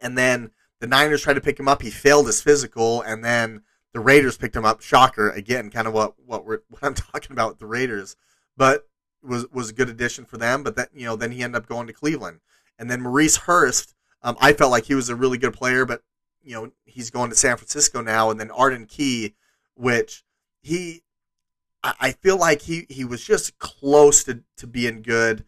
and 0.00 0.16
then 0.16 0.52
the 0.82 0.88
Niners 0.88 1.22
tried 1.22 1.34
to 1.34 1.40
pick 1.40 1.60
him 1.60 1.68
up. 1.68 1.80
He 1.80 1.90
failed 1.90 2.26
his 2.26 2.42
physical, 2.42 3.02
and 3.02 3.24
then 3.24 3.62
the 3.92 4.00
Raiders 4.00 4.36
picked 4.36 4.56
him 4.56 4.64
up. 4.64 4.82
Shocker 4.82 5.30
again, 5.30 5.70
kind 5.70 5.86
of 5.86 5.94
what 5.94 6.14
what 6.26 6.44
we're 6.44 6.58
what 6.68 6.82
I'm 6.82 6.94
talking 6.94 7.30
about 7.30 7.50
with 7.50 7.58
the 7.60 7.66
Raiders, 7.66 8.16
but 8.56 8.88
was 9.22 9.46
was 9.52 9.70
a 9.70 9.74
good 9.74 9.88
addition 9.88 10.24
for 10.24 10.38
them. 10.38 10.64
But 10.64 10.74
that 10.74 10.88
you 10.92 11.04
know 11.04 11.14
then 11.14 11.30
he 11.30 11.44
ended 11.44 11.62
up 11.62 11.68
going 11.68 11.86
to 11.86 11.92
Cleveland, 11.92 12.40
and 12.80 12.90
then 12.90 13.00
Maurice 13.00 13.36
Hurst. 13.36 13.94
Um, 14.24 14.36
I 14.40 14.52
felt 14.52 14.72
like 14.72 14.86
he 14.86 14.96
was 14.96 15.08
a 15.08 15.14
really 15.14 15.38
good 15.38 15.54
player, 15.54 15.86
but 15.86 16.02
you 16.42 16.54
know 16.54 16.72
he's 16.84 17.10
going 17.10 17.30
to 17.30 17.36
San 17.36 17.56
Francisco 17.56 18.02
now, 18.02 18.30
and 18.30 18.40
then 18.40 18.50
Arden 18.50 18.86
Key, 18.86 19.34
which 19.76 20.24
he 20.62 21.02
I, 21.84 22.10
feel 22.10 22.38
like 22.38 22.62
he 22.62 22.86
he 22.88 23.04
was 23.04 23.24
just 23.24 23.56
close 23.60 24.24
to 24.24 24.42
to 24.56 24.66
being 24.66 25.02
good, 25.02 25.44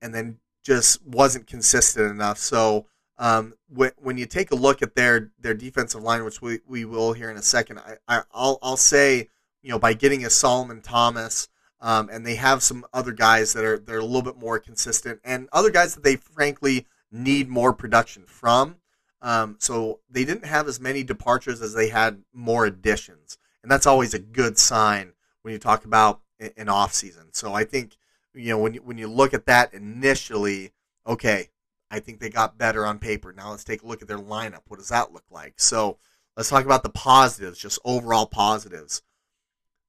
and 0.00 0.14
then 0.14 0.38
just 0.62 1.04
wasn't 1.04 1.48
consistent 1.48 2.08
enough. 2.08 2.38
So. 2.38 2.86
Um, 3.18 3.54
when, 3.68 3.92
when 3.96 4.18
you 4.18 4.26
take 4.26 4.50
a 4.50 4.56
look 4.56 4.82
at 4.82 4.94
their 4.94 5.30
their 5.40 5.54
defensive 5.54 6.02
line, 6.02 6.24
which 6.24 6.42
we, 6.42 6.60
we 6.66 6.84
will 6.84 7.12
here 7.12 7.30
in 7.30 7.36
a 7.36 7.42
second, 7.42 7.78
I, 7.78 7.96
I 8.08 8.22
will 8.34 8.58
I'll 8.62 8.76
say 8.76 9.28
you 9.62 9.70
know 9.70 9.78
by 9.78 9.94
getting 9.94 10.24
a 10.24 10.30
Solomon 10.30 10.82
Thomas, 10.82 11.48
um, 11.80 12.08
and 12.12 12.26
they 12.26 12.36
have 12.36 12.62
some 12.62 12.84
other 12.92 13.12
guys 13.12 13.52
that 13.54 13.64
are 13.64 13.78
they're 13.78 13.98
a 13.98 14.04
little 14.04 14.22
bit 14.22 14.38
more 14.38 14.58
consistent, 14.58 15.20
and 15.24 15.48
other 15.52 15.70
guys 15.70 15.94
that 15.94 16.04
they 16.04 16.16
frankly 16.16 16.86
need 17.10 17.48
more 17.48 17.72
production 17.72 18.24
from. 18.26 18.76
Um, 19.22 19.56
so 19.58 20.00
they 20.10 20.24
didn't 20.24 20.44
have 20.44 20.68
as 20.68 20.78
many 20.78 21.02
departures 21.02 21.62
as 21.62 21.72
they 21.72 21.88
had 21.88 22.22
more 22.34 22.66
additions, 22.66 23.38
and 23.62 23.72
that's 23.72 23.86
always 23.86 24.12
a 24.12 24.18
good 24.18 24.58
sign 24.58 25.12
when 25.42 25.52
you 25.52 25.58
talk 25.58 25.84
about 25.84 26.20
an 26.56 26.68
off 26.68 26.92
season. 26.92 27.32
So 27.32 27.54
I 27.54 27.64
think 27.64 27.96
you 28.34 28.50
know 28.50 28.58
when 28.58 28.74
you, 28.74 28.82
when 28.82 28.98
you 28.98 29.08
look 29.08 29.32
at 29.32 29.46
that 29.46 29.72
initially, 29.72 30.72
okay, 31.06 31.48
I 31.90 32.00
think 32.00 32.20
they 32.20 32.30
got 32.30 32.58
better 32.58 32.84
on 32.84 32.98
paper. 32.98 33.32
Now 33.32 33.50
let's 33.50 33.64
take 33.64 33.82
a 33.82 33.86
look 33.86 34.02
at 34.02 34.08
their 34.08 34.18
lineup. 34.18 34.62
What 34.66 34.78
does 34.78 34.88
that 34.88 35.12
look 35.12 35.24
like? 35.30 35.60
So 35.60 35.98
let's 36.36 36.48
talk 36.48 36.64
about 36.64 36.82
the 36.82 36.90
positives, 36.90 37.58
just 37.58 37.78
overall 37.84 38.26
positives. 38.26 39.02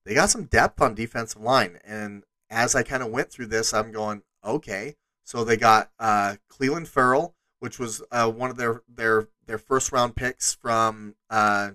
They 0.05 0.13
got 0.13 0.29
some 0.29 0.45
depth 0.45 0.81
on 0.81 0.95
defensive 0.95 1.41
line, 1.41 1.79
and 1.83 2.23
as 2.49 2.75
I 2.75 2.83
kind 2.83 3.03
of 3.03 3.11
went 3.11 3.29
through 3.29 3.47
this, 3.47 3.73
I'm 3.73 3.91
going, 3.91 4.21
okay. 4.43 4.95
So 5.23 5.43
they 5.43 5.57
got 5.57 5.91
uh, 5.99 6.35
Clelin 6.49 6.87
Ferrell, 6.87 7.35
which 7.59 7.77
was 7.77 8.01
uh, 8.11 8.31
one 8.31 8.49
of 8.49 8.55
their 8.55 8.83
their 8.87 9.27
their 9.45 9.57
first 9.57 9.91
round 9.91 10.15
picks 10.15 10.53
from 10.53 11.15
uh, 11.29 11.71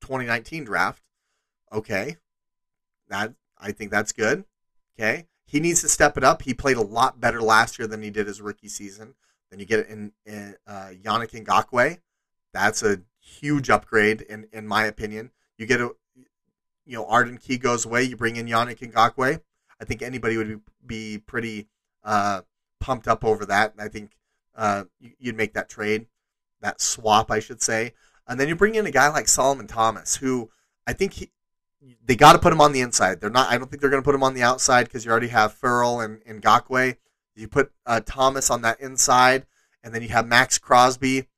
2019 0.00 0.64
draft. 0.64 1.04
Okay, 1.72 2.16
that 3.08 3.34
I 3.56 3.70
think 3.70 3.92
that's 3.92 4.10
good. 4.10 4.44
Okay, 4.98 5.26
he 5.46 5.60
needs 5.60 5.80
to 5.82 5.88
step 5.88 6.16
it 6.16 6.24
up. 6.24 6.42
He 6.42 6.54
played 6.54 6.76
a 6.76 6.82
lot 6.82 7.20
better 7.20 7.40
last 7.40 7.78
year 7.78 7.86
than 7.86 8.02
he 8.02 8.10
did 8.10 8.26
his 8.26 8.40
rookie 8.40 8.68
season. 8.68 9.14
Then 9.50 9.60
you 9.60 9.66
get 9.66 9.88
in, 9.88 10.12
in 10.26 10.56
uh, 10.66 10.90
Yannick 11.02 11.30
Ngakoue. 11.30 11.98
That's 12.52 12.82
a 12.82 13.00
huge 13.20 13.70
upgrade 13.70 14.22
in 14.22 14.48
in 14.52 14.66
my 14.66 14.84
opinion. 14.84 15.30
You 15.56 15.66
get 15.66 15.80
a 15.80 15.90
you 16.86 16.96
know 16.96 17.06
Arden 17.06 17.38
Key 17.38 17.58
goes 17.58 17.84
away. 17.84 18.04
You 18.04 18.16
bring 18.16 18.36
in 18.36 18.46
Yannick 18.46 18.78
Ngakoue. 18.78 19.40
I 19.80 19.84
think 19.84 20.02
anybody 20.02 20.36
would 20.36 20.60
be 20.84 21.18
pretty 21.18 21.68
uh, 22.02 22.42
pumped 22.80 23.06
up 23.06 23.24
over 23.24 23.44
that. 23.46 23.74
I 23.78 23.88
think 23.88 24.12
uh, 24.56 24.84
you'd 24.98 25.36
make 25.36 25.54
that 25.54 25.68
trade, 25.68 26.06
that 26.60 26.80
swap, 26.80 27.30
I 27.30 27.38
should 27.38 27.62
say. 27.62 27.94
And 28.26 28.38
then 28.38 28.48
you 28.48 28.56
bring 28.56 28.74
in 28.74 28.86
a 28.86 28.90
guy 28.90 29.08
like 29.08 29.28
Solomon 29.28 29.66
Thomas, 29.66 30.16
who 30.16 30.50
I 30.86 30.92
think 30.92 31.14
he, 31.14 31.30
they 32.04 32.16
got 32.16 32.32
to 32.32 32.38
put 32.38 32.52
him 32.52 32.60
on 32.60 32.72
the 32.72 32.80
inside. 32.80 33.20
They're 33.20 33.30
not. 33.30 33.50
I 33.50 33.56
don't 33.56 33.70
think 33.70 33.80
they're 33.80 33.90
going 33.90 34.02
to 34.02 34.04
put 34.04 34.14
him 34.14 34.22
on 34.22 34.34
the 34.34 34.42
outside 34.42 34.84
because 34.84 35.04
you 35.04 35.10
already 35.10 35.28
have 35.28 35.54
Ferrell 35.54 36.00
and, 36.00 36.20
and. 36.26 36.42
You 37.38 37.48
put 37.48 37.72
uh, 37.86 38.00
Thomas 38.04 38.50
on 38.50 38.62
that 38.62 38.80
inside, 38.80 39.46
and 39.82 39.94
then 39.94 40.02
you 40.02 40.08
have 40.08 40.26
Maxx 40.26 40.58
Crosby. 40.58 41.28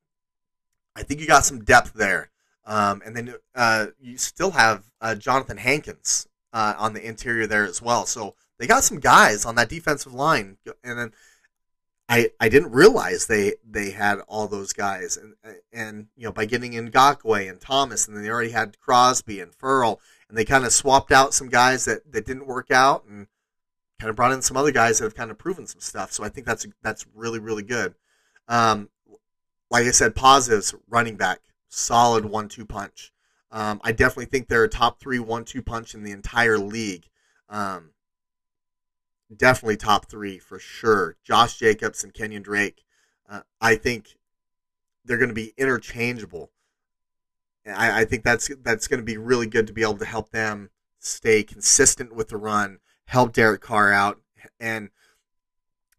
I 0.95 1.03
think 1.03 1.19
you 1.19 1.27
got 1.27 1.45
some 1.45 1.63
depth 1.63 1.93
there. 1.93 2.29
Um, 2.65 3.01
and 3.05 3.15
then 3.15 3.35
uh, 3.55 3.87
you 3.99 4.17
still 4.17 4.51
have 4.51 4.89
uh, 4.99 5.15
Johnathan 5.17 5.57
Hankins 5.57 6.27
uh, 6.53 6.73
on 6.77 6.93
the 6.93 7.05
interior 7.05 7.47
there 7.47 7.65
as 7.65 7.81
well. 7.81 8.05
So 8.05 8.35
they 8.59 8.67
got 8.67 8.83
some 8.83 8.99
guys 8.99 9.45
on 9.45 9.55
that 9.55 9.69
defensive 9.69 10.13
line, 10.13 10.57
and 10.83 10.99
then 10.99 11.11
I 12.07 12.31
I 12.39 12.49
didn't 12.49 12.71
realize 12.71 13.25
they 13.25 13.55
they 13.67 13.91
had 13.91 14.19
all 14.27 14.47
those 14.47 14.73
guys, 14.73 15.17
and 15.17 15.35
and 15.71 16.07
you 16.15 16.25
know 16.25 16.31
by 16.31 16.45
getting 16.45 16.73
in 16.73 16.91
Ngakoue 16.91 17.49
and 17.49 17.59
Thomas, 17.59 18.07
and 18.07 18.15
then 18.15 18.23
they 18.23 18.29
already 18.29 18.51
had 18.51 18.79
Crosby 18.79 19.39
and 19.39 19.55
Ferrell, 19.55 19.99
and 20.29 20.37
they 20.37 20.45
kind 20.45 20.65
of 20.65 20.73
swapped 20.73 21.11
out 21.11 21.33
some 21.33 21.49
guys 21.49 21.85
that 21.85 22.11
that 22.11 22.25
didn't 22.25 22.47
work 22.47 22.69
out, 22.69 23.05
and 23.09 23.27
kind 24.01 24.09
of 24.09 24.15
brought 24.15 24.31
in 24.31 24.41
some 24.41 24.57
other 24.57 24.71
guys 24.71 24.97
that 24.97 25.05
have 25.05 25.13
kind 25.13 25.29
of 25.29 25.37
proven 25.37 25.67
some 25.67 25.79
stuff. 25.79 26.11
So 26.11 26.23
I 26.23 26.29
think 26.29 26.47
that's 26.47 26.65
that's 26.81 27.05
really 27.13 27.37
really 27.37 27.61
good. 27.61 27.93
Um, 28.47 28.89
like 29.69 29.85
I 29.85 29.91
said, 29.91 30.15
positives 30.15 30.73
running 30.89 31.17
back, 31.17 31.39
solid 31.69 32.25
one-two 32.25 32.65
punch. 32.65 33.13
Um, 33.51 33.79
I 33.83 33.91
definitely 33.91 34.25
think 34.25 34.47
they're 34.47 34.63
a 34.63 34.69
top 34.69 34.99
three 34.99 35.19
one-two 35.19 35.61
punch 35.61 35.93
in 35.93 36.01
the 36.01 36.11
entire 36.11 36.57
league. 36.57 37.09
Um, 37.47 37.91
definitely 39.35 39.77
top 39.77 40.07
three 40.09 40.39
for 40.39 40.57
sure. 40.57 41.17
Josh 41.23 41.59
Jacobs 41.59 42.03
and 42.03 42.11
Kenyon 42.11 42.41
Drake. 42.41 42.83
Uh, 43.29 43.41
I 43.61 43.75
think 43.75 44.17
they're 45.05 45.17
going 45.17 45.29
to 45.29 45.35
be 45.35 45.53
interchangeable. 45.57 46.49
I, 47.67 48.01
I 48.01 48.05
think 48.05 48.23
that's 48.23 48.49
that's 48.63 48.87
going 48.87 48.99
to 48.99 49.05
be 49.05 49.17
really 49.17 49.45
good 49.45 49.67
to 49.67 49.73
be 49.73 49.83
able 49.83 49.99
to 49.99 50.05
help 50.05 50.31
them 50.31 50.71
stay 50.97 51.43
consistent 51.43 52.15
with 52.15 52.29
the 52.29 52.37
run 52.37 52.79
help 53.11 53.33
Derek 53.33 53.61
Carr 53.61 53.91
out. 53.91 54.21
And 54.59 54.89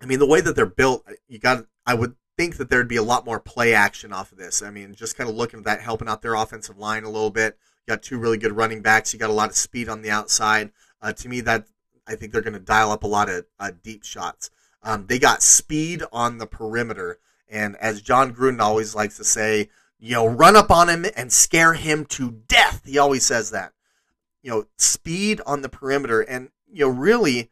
I 0.00 0.06
mean, 0.06 0.18
the 0.18 0.26
way 0.26 0.40
that 0.40 0.56
they're 0.56 0.66
built, 0.66 1.06
you 1.28 1.38
got. 1.38 1.66
I 1.84 1.94
would 1.94 2.14
think 2.36 2.56
that 2.56 2.70
there'd 2.70 2.88
be 2.88 2.96
a 2.96 3.02
lot 3.02 3.26
more 3.26 3.40
play 3.40 3.74
action 3.74 4.12
off 4.12 4.32
of 4.32 4.38
this. 4.38 4.62
I 4.62 4.70
mean, 4.70 4.94
just 4.94 5.16
kind 5.16 5.28
of 5.28 5.36
looking 5.36 5.58
at 5.60 5.64
that, 5.64 5.80
helping 5.80 6.08
out 6.08 6.22
their 6.22 6.34
offensive 6.34 6.78
line 6.78 7.04
a 7.04 7.10
little 7.10 7.30
bit. 7.30 7.58
You 7.86 7.92
got 7.92 8.02
two 8.02 8.18
really 8.18 8.38
good 8.38 8.56
running 8.56 8.82
backs. 8.82 9.12
You 9.12 9.18
got 9.18 9.30
a 9.30 9.34
lot 9.34 9.50
of 9.50 9.56
speed 9.56 9.88
on 9.88 10.00
the 10.00 10.10
outside. 10.10 10.70
Uh, 11.02 11.12
to 11.12 11.28
me, 11.28 11.40
that 11.42 11.66
I 12.06 12.14
think 12.14 12.32
they're 12.32 12.40
going 12.40 12.52
to 12.54 12.60
dial 12.60 12.92
up 12.92 13.02
a 13.02 13.08
lot 13.08 13.28
of 13.28 13.44
uh, 13.60 13.72
deep 13.82 14.04
shots. 14.04 14.50
Um, 14.82 15.06
they 15.06 15.18
got 15.18 15.42
speed 15.42 16.02
on 16.12 16.38
the 16.38 16.46
perimeter, 16.46 17.18
and 17.48 17.76
as 17.76 18.00
Jon 18.00 18.32
Gruden 18.34 18.60
always 18.60 18.94
likes 18.94 19.16
to 19.18 19.24
say, 19.24 19.68
you 19.98 20.14
know, 20.14 20.26
run 20.26 20.56
up 20.56 20.70
on 20.70 20.88
him 20.88 21.04
and 21.14 21.32
scare 21.32 21.74
him 21.74 22.04
to 22.06 22.42
death. 22.48 22.82
He 22.84 22.98
always 22.98 23.24
says 23.24 23.50
that. 23.50 23.72
You 24.42 24.50
know, 24.50 24.64
speed 24.78 25.40
on 25.46 25.62
the 25.62 25.68
perimeter, 25.68 26.20
and 26.20 26.48
you 26.72 26.86
know, 26.86 26.92
really, 26.92 27.50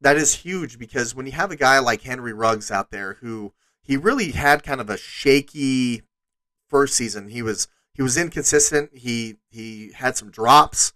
that 0.00 0.16
is 0.16 0.36
huge 0.36 0.78
because 0.78 1.14
when 1.14 1.26
you 1.26 1.32
have 1.32 1.50
a 1.50 1.56
guy 1.56 1.78
like 1.78 2.02
Henry 2.02 2.32
Ruggs 2.32 2.70
out 2.70 2.90
there 2.90 3.14
who 3.20 3.52
he 3.82 3.96
really 3.96 4.30
had 4.30 4.62
kind 4.62 4.80
of 4.80 4.88
a 4.88 4.96
shaky 4.96 6.02
first 6.68 6.94
season. 6.94 7.28
He 7.28 7.42
was 7.42 7.68
he 7.92 8.02
was 8.02 8.16
inconsistent. 8.16 8.96
He 8.96 9.36
he 9.50 9.92
had 9.94 10.16
some 10.16 10.30
drops. 10.30 10.92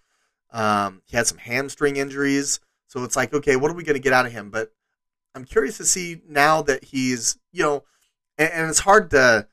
Um, 0.52 1.02
he 1.04 1.16
had 1.16 1.26
some 1.26 1.38
hamstring 1.38 1.96
injuries. 1.96 2.60
So 2.86 3.02
it's 3.02 3.16
like, 3.16 3.34
okay, 3.34 3.56
what 3.56 3.70
are 3.70 3.74
we 3.74 3.82
going 3.82 3.96
to 3.96 4.00
get 4.00 4.12
out 4.12 4.26
of 4.26 4.32
him? 4.32 4.50
But 4.50 4.72
I'm 5.34 5.44
curious 5.44 5.76
to 5.78 5.84
see 5.84 6.20
now 6.28 6.62
that 6.62 6.84
he's, 6.84 7.36
you 7.50 7.64
know, 7.64 7.82
and, 8.38 8.52
and 8.52 8.70
it's 8.70 8.78
hard 8.78 9.10
to 9.10 9.48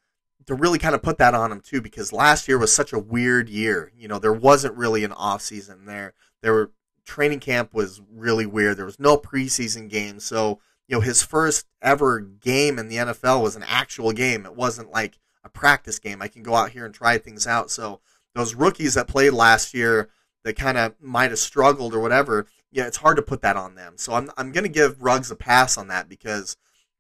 to 0.46 0.56
really 0.56 0.80
kind 0.80 0.96
of 0.96 1.02
put 1.02 1.18
that 1.18 1.34
on 1.34 1.52
him 1.52 1.62
too 1.62 1.82
because 1.82 2.14
last 2.14 2.48
year 2.48 2.58
was 2.58 2.74
such 2.74 2.94
a 2.94 3.00
weird 3.00 3.50
year. 3.50 3.92
You 3.98 4.08
know, 4.08 4.20
there 4.20 4.34
wasn't 4.34 4.78
really 4.78 5.04
an 5.04 5.12
off 5.14 5.42
season 5.42 5.86
there. 5.86 6.14
There 6.42 6.54
were 6.54 6.72
training 7.06 7.40
camp 7.40 7.74
was 7.74 8.02
really 8.14 8.46
weird. 8.46 8.78
There 8.78 8.86
was 8.86 9.00
no 9.00 9.18
preseason 9.18 9.90
game, 9.90 10.20
so 10.20 10.60
you 10.88 10.98
know 10.98 11.02
his 11.02 11.24
first 11.24 11.68
ever 11.82 12.20
game 12.20 12.78
in 12.80 12.88
the 12.88 12.98
NFL 12.98 13.42
was 13.42 13.56
an 13.56 13.64
actual 13.68 14.12
game. 14.12 14.46
It 14.46 14.56
wasn't 14.56 14.92
like 14.92 15.20
a 15.44 15.50
practice 15.50 16.00
game. 16.00 16.22
I 16.22 16.28
can 16.28 16.44
go 16.44 16.56
out 16.56 16.72
here 16.72 16.86
and 16.86 16.94
try 16.94 17.18
things 17.18 17.48
out. 17.48 17.72
So 17.72 18.00
those 18.36 18.56
rookies 18.56 18.94
that 18.94 19.08
played 19.08 19.34
last 19.34 19.74
year 19.74 20.10
that 20.44 20.56
kind 20.56 20.78
of 20.78 20.96
might 21.00 21.32
have 21.32 21.40
struggled 21.40 21.94
or 21.94 22.00
whatever, 22.00 22.48
yeah, 22.72 22.88
it's 22.88 22.98
hard 22.98 23.18
to 23.18 23.22
put 23.22 23.42
that 23.42 23.58
on 23.58 23.76
them. 23.76 23.94
So 23.98 24.14
I'm 24.14 24.30
I'm 24.38 24.52
going 24.52 24.64
to 24.64 24.70
give 24.70 25.02
Ruggs 25.02 25.32
a 25.32 25.36
pass 25.36 25.78
on 25.78 25.88
that 25.88 26.10
because 26.10 26.58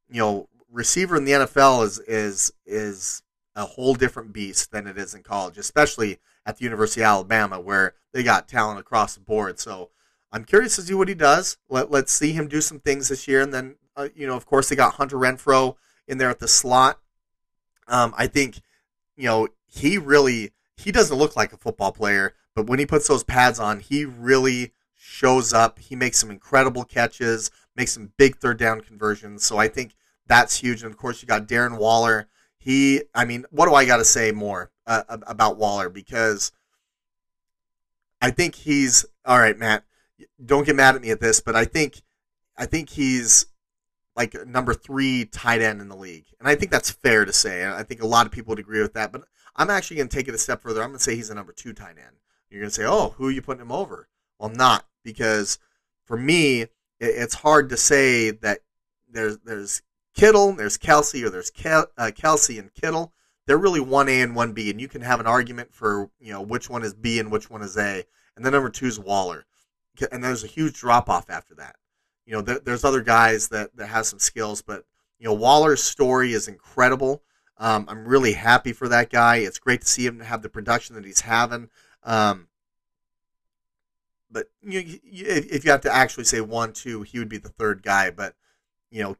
you 0.09 0.19
know 0.19 0.47
receiver 0.71 1.15
in 1.15 1.25
the 1.25 1.31
NFL 1.31 1.83
is 1.85 1.99
is 1.99 2.51
is 2.65 3.23
a 3.55 3.65
whole 3.65 3.95
different 3.95 4.33
beast 4.33 4.71
than 4.71 4.87
it 4.87 4.97
is 4.97 5.13
in 5.13 5.23
college, 5.23 5.57
especially 5.57 6.19
at 6.45 6.57
the 6.57 6.63
University 6.63 7.01
of 7.01 7.07
Alabama, 7.07 7.59
where 7.59 7.93
they 8.13 8.23
got 8.23 8.47
talent 8.47 8.79
across 8.79 9.15
the 9.15 9.19
board. 9.19 9.59
So 9.59 9.89
I'm 10.31 10.45
curious 10.45 10.75
to 10.77 10.81
see 10.81 10.93
what 10.93 11.07
he 11.07 11.13
does. 11.13 11.57
Let 11.69 11.91
Let's 11.91 12.11
see 12.11 12.31
him 12.31 12.47
do 12.47 12.61
some 12.61 12.79
things 12.79 13.09
this 13.09 13.27
year, 13.27 13.41
and 13.41 13.53
then 13.53 13.75
uh, 13.95 14.09
you 14.15 14.25
know, 14.25 14.35
of 14.35 14.45
course, 14.45 14.69
they 14.69 14.75
got 14.75 14.95
Hunter 14.95 15.17
Renfrow 15.17 15.75
in 16.07 16.17
there 16.17 16.29
at 16.29 16.39
the 16.39 16.47
slot. 16.47 16.99
Um, 17.87 18.13
I 18.17 18.27
think 18.27 18.61
you 19.17 19.25
know 19.25 19.47
he 19.67 19.97
really 19.97 20.51
he 20.77 20.91
doesn't 20.91 21.17
look 21.17 21.35
like 21.35 21.53
a 21.53 21.57
football 21.57 21.91
player, 21.91 22.33
but 22.55 22.67
when 22.67 22.79
he 22.79 22.85
puts 22.85 23.07
those 23.07 23.23
pads 23.23 23.59
on, 23.59 23.79
he 23.79 24.05
really 24.05 24.71
shows 24.95 25.53
up. 25.53 25.79
He 25.79 25.95
makes 25.95 26.19
some 26.19 26.31
incredible 26.31 26.83
catches, 26.83 27.51
makes 27.75 27.91
some 27.91 28.13
big 28.17 28.37
third 28.37 28.57
down 28.57 28.81
conversions. 28.81 29.43
So 29.43 29.57
I 29.57 29.67
think 29.67 29.95
that's 30.27 30.57
huge. 30.57 30.83
And 30.83 30.91
of 30.91 30.97
course, 30.97 31.21
you 31.21 31.27
got 31.27 31.47
Darren 31.47 31.77
Waller. 31.77 32.27
He, 32.61 33.01
I 33.15 33.25
mean, 33.25 33.45
what 33.49 33.65
do 33.65 33.73
I 33.73 33.85
got 33.85 33.97
to 33.97 34.05
say 34.05 34.31
more 34.31 34.69
uh, 34.85 35.01
about 35.09 35.57
Waller? 35.57 35.89
Because 35.89 36.51
I 38.21 38.29
think 38.29 38.53
he's 38.53 39.03
all 39.25 39.39
right, 39.39 39.57
Matt. 39.57 39.83
Don't 40.45 40.63
get 40.63 40.75
mad 40.75 40.93
at 40.93 41.01
me 41.01 41.09
at 41.09 41.19
this, 41.19 41.41
but 41.41 41.55
I 41.55 41.65
think 41.65 42.03
I 42.55 42.67
think 42.67 42.91
he's 42.91 43.47
like 44.15 44.35
number 44.45 44.75
three 44.75 45.25
tight 45.25 45.63
end 45.63 45.81
in 45.81 45.89
the 45.89 45.95
league, 45.95 46.25
and 46.37 46.47
I 46.47 46.53
think 46.53 46.71
that's 46.71 46.91
fair 46.91 47.25
to 47.25 47.33
say. 47.33 47.67
I 47.67 47.81
think 47.81 48.03
a 48.03 48.07
lot 48.07 48.27
of 48.27 48.31
people 48.31 48.51
would 48.51 48.59
agree 48.59 48.83
with 48.83 48.93
that. 48.93 49.11
But 49.11 49.23
I'm 49.55 49.71
actually 49.71 49.97
going 49.97 50.09
to 50.09 50.15
take 50.15 50.27
it 50.27 50.35
a 50.35 50.37
step 50.37 50.61
further. 50.61 50.83
I'm 50.83 50.89
going 50.89 50.99
to 50.99 51.03
say 51.03 51.15
he's 51.15 51.31
a 51.31 51.35
number 51.35 51.53
two 51.53 51.73
tight 51.73 51.97
end. 51.97 52.17
You're 52.51 52.61
going 52.61 52.69
to 52.69 52.75
say, 52.75 52.85
"Oh, 52.85 53.15
who 53.17 53.25
are 53.25 53.31
you 53.31 53.41
putting 53.41 53.63
him 53.63 53.71
over?" 53.71 54.07
Well, 54.37 54.51
I'm 54.51 54.55
not 54.55 54.85
because 55.03 55.57
for 56.05 56.15
me, 56.15 56.67
it's 56.99 57.33
hard 57.33 57.69
to 57.69 57.77
say 57.77 58.29
that 58.29 58.59
there's 59.09 59.39
there's 59.39 59.81
Kittle, 60.13 60.53
there's 60.53 60.77
Kelce, 60.77 61.23
or 61.23 61.29
there's 61.29 61.49
Kel, 61.49 61.87
uh, 61.97 62.11
Kelce 62.13 62.59
and 62.59 62.73
Kittle. 62.73 63.13
They're 63.47 63.57
really 63.57 63.79
one 63.79 64.09
A 64.09 64.21
and 64.21 64.35
one 64.35 64.53
B, 64.53 64.69
and 64.69 64.79
you 64.79 64.87
can 64.87 65.01
have 65.01 65.19
an 65.19 65.27
argument 65.27 65.73
for 65.73 66.09
you 66.19 66.31
know 66.31 66.41
which 66.41 66.69
one 66.69 66.83
is 66.83 66.93
B 66.93 67.19
and 67.19 67.31
which 67.31 67.49
one 67.49 67.61
is 67.61 67.77
A. 67.77 68.03
And 68.35 68.45
then 68.45 68.53
number 68.53 68.69
two 68.69 68.85
is 68.85 68.99
Waller, 68.99 69.45
and 70.11 70.23
there's 70.23 70.43
a 70.43 70.47
huge 70.47 70.79
drop 70.79 71.09
off 71.09 71.29
after 71.29 71.55
that. 71.55 71.75
You 72.25 72.33
know, 72.33 72.41
th- 72.41 72.63
there's 72.63 72.83
other 72.83 73.01
guys 73.01 73.49
that 73.49 73.75
that 73.77 73.87
have 73.87 74.05
some 74.05 74.19
skills, 74.19 74.61
but 74.61 74.85
you 75.19 75.25
know 75.25 75.33
Waller's 75.33 75.83
story 75.83 76.33
is 76.33 76.47
incredible. 76.47 77.23
Um, 77.57 77.85
I'm 77.87 78.07
really 78.07 78.33
happy 78.33 78.73
for 78.73 78.87
that 78.87 79.09
guy. 79.09 79.37
It's 79.37 79.59
great 79.59 79.81
to 79.81 79.87
see 79.87 80.05
him 80.05 80.19
have 80.19 80.41
the 80.41 80.49
production 80.49 80.95
that 80.95 81.05
he's 81.05 81.21
having. 81.21 81.69
Um, 82.03 82.47
but 84.31 84.47
you, 84.61 84.79
you, 84.79 85.25
if 85.27 85.63
you 85.65 85.71
have 85.71 85.81
to 85.81 85.93
actually 85.93 86.23
say 86.23 86.41
one, 86.41 86.73
two, 86.73 87.03
he 87.03 87.19
would 87.19 87.29
be 87.29 87.37
the 87.37 87.49
third 87.49 87.83
guy. 87.83 88.09
But 88.09 88.35
you 88.89 89.03
know, 89.03 89.17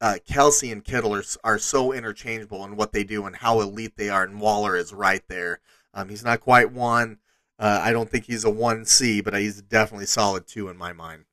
uh, 0.00 0.16
Kelce 0.28 0.72
and 0.72 0.84
Kittle 0.84 1.14
are, 1.14 1.24
are 1.42 1.58
so 1.58 1.92
interchangeable 1.92 2.64
in 2.64 2.76
what 2.76 2.92
they 2.92 3.04
do 3.04 3.26
and 3.26 3.36
how 3.36 3.60
elite 3.60 3.96
they 3.96 4.08
are, 4.08 4.24
and 4.24 4.40
Waller 4.40 4.76
is 4.76 4.92
right 4.92 5.22
there. 5.28 5.60
Um, 5.92 6.08
he's 6.08 6.24
not 6.24 6.40
quite 6.40 6.72
one. 6.72 7.18
Uh, 7.58 7.80
I 7.82 7.92
don't 7.92 8.10
think 8.10 8.24
he's 8.24 8.44
a 8.44 8.50
one 8.50 8.84
C, 8.84 9.20
but 9.20 9.34
he's 9.34 9.62
definitely 9.62 10.06
solid 10.06 10.46
two 10.46 10.68
in 10.68 10.76
my 10.76 10.92
mind. 10.92 11.24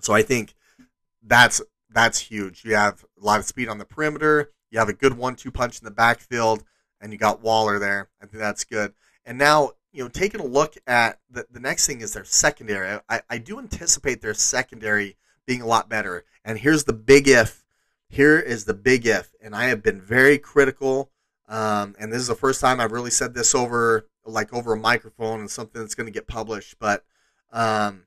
So 0.00 0.12
I 0.12 0.22
think 0.22 0.54
that's 1.22 1.60
that's 1.90 2.18
huge. 2.18 2.64
You 2.64 2.74
have 2.74 3.04
a 3.20 3.24
lot 3.24 3.40
of 3.40 3.46
speed 3.46 3.68
on 3.68 3.78
the 3.78 3.84
perimeter. 3.84 4.52
You 4.70 4.78
have 4.78 4.88
a 4.88 4.94
good 4.94 5.18
one-two 5.18 5.50
punch 5.50 5.78
in 5.80 5.84
the 5.84 5.90
backfield, 5.90 6.64
and 7.00 7.12
you 7.12 7.18
got 7.18 7.42
Waller 7.42 7.78
there. 7.78 8.08
I 8.22 8.26
think 8.26 8.38
that's 8.38 8.64
good. 8.64 8.94
And 9.26 9.36
now 9.36 9.72
you 9.92 10.02
know, 10.02 10.08
taking 10.08 10.40
a 10.40 10.46
look 10.46 10.74
at 10.86 11.18
the, 11.30 11.46
the 11.50 11.60
next 11.60 11.86
thing 11.86 12.00
is 12.00 12.14
their 12.14 12.24
secondary. 12.24 12.98
I, 13.08 13.20
I 13.28 13.38
do 13.38 13.58
anticipate 13.58 14.22
their 14.22 14.34
secondary 14.34 15.16
being 15.46 15.60
a 15.60 15.66
lot 15.66 15.88
better. 15.88 16.24
And 16.44 16.58
here's 16.58 16.84
the 16.84 16.92
big 16.92 17.28
if. 17.28 17.61
Here 18.12 18.38
is 18.38 18.66
the 18.66 18.74
big 18.74 19.06
if. 19.06 19.32
And 19.40 19.56
I 19.56 19.68
have 19.68 19.82
been 19.82 19.98
very 19.98 20.36
critical. 20.36 21.10
Um, 21.48 21.96
and 21.98 22.12
this 22.12 22.20
is 22.20 22.28
the 22.28 22.34
first 22.34 22.60
time 22.60 22.78
I've 22.78 22.92
really 22.92 23.10
said 23.10 23.32
this 23.32 23.54
over 23.54 24.06
like 24.26 24.52
over 24.52 24.74
a 24.74 24.78
microphone 24.78 25.40
and 25.40 25.50
something 25.50 25.80
that's 25.80 25.94
going 25.94 26.08
to 26.08 26.12
get 26.12 26.26
published. 26.26 26.76
But 26.78 27.06
um, 27.54 28.04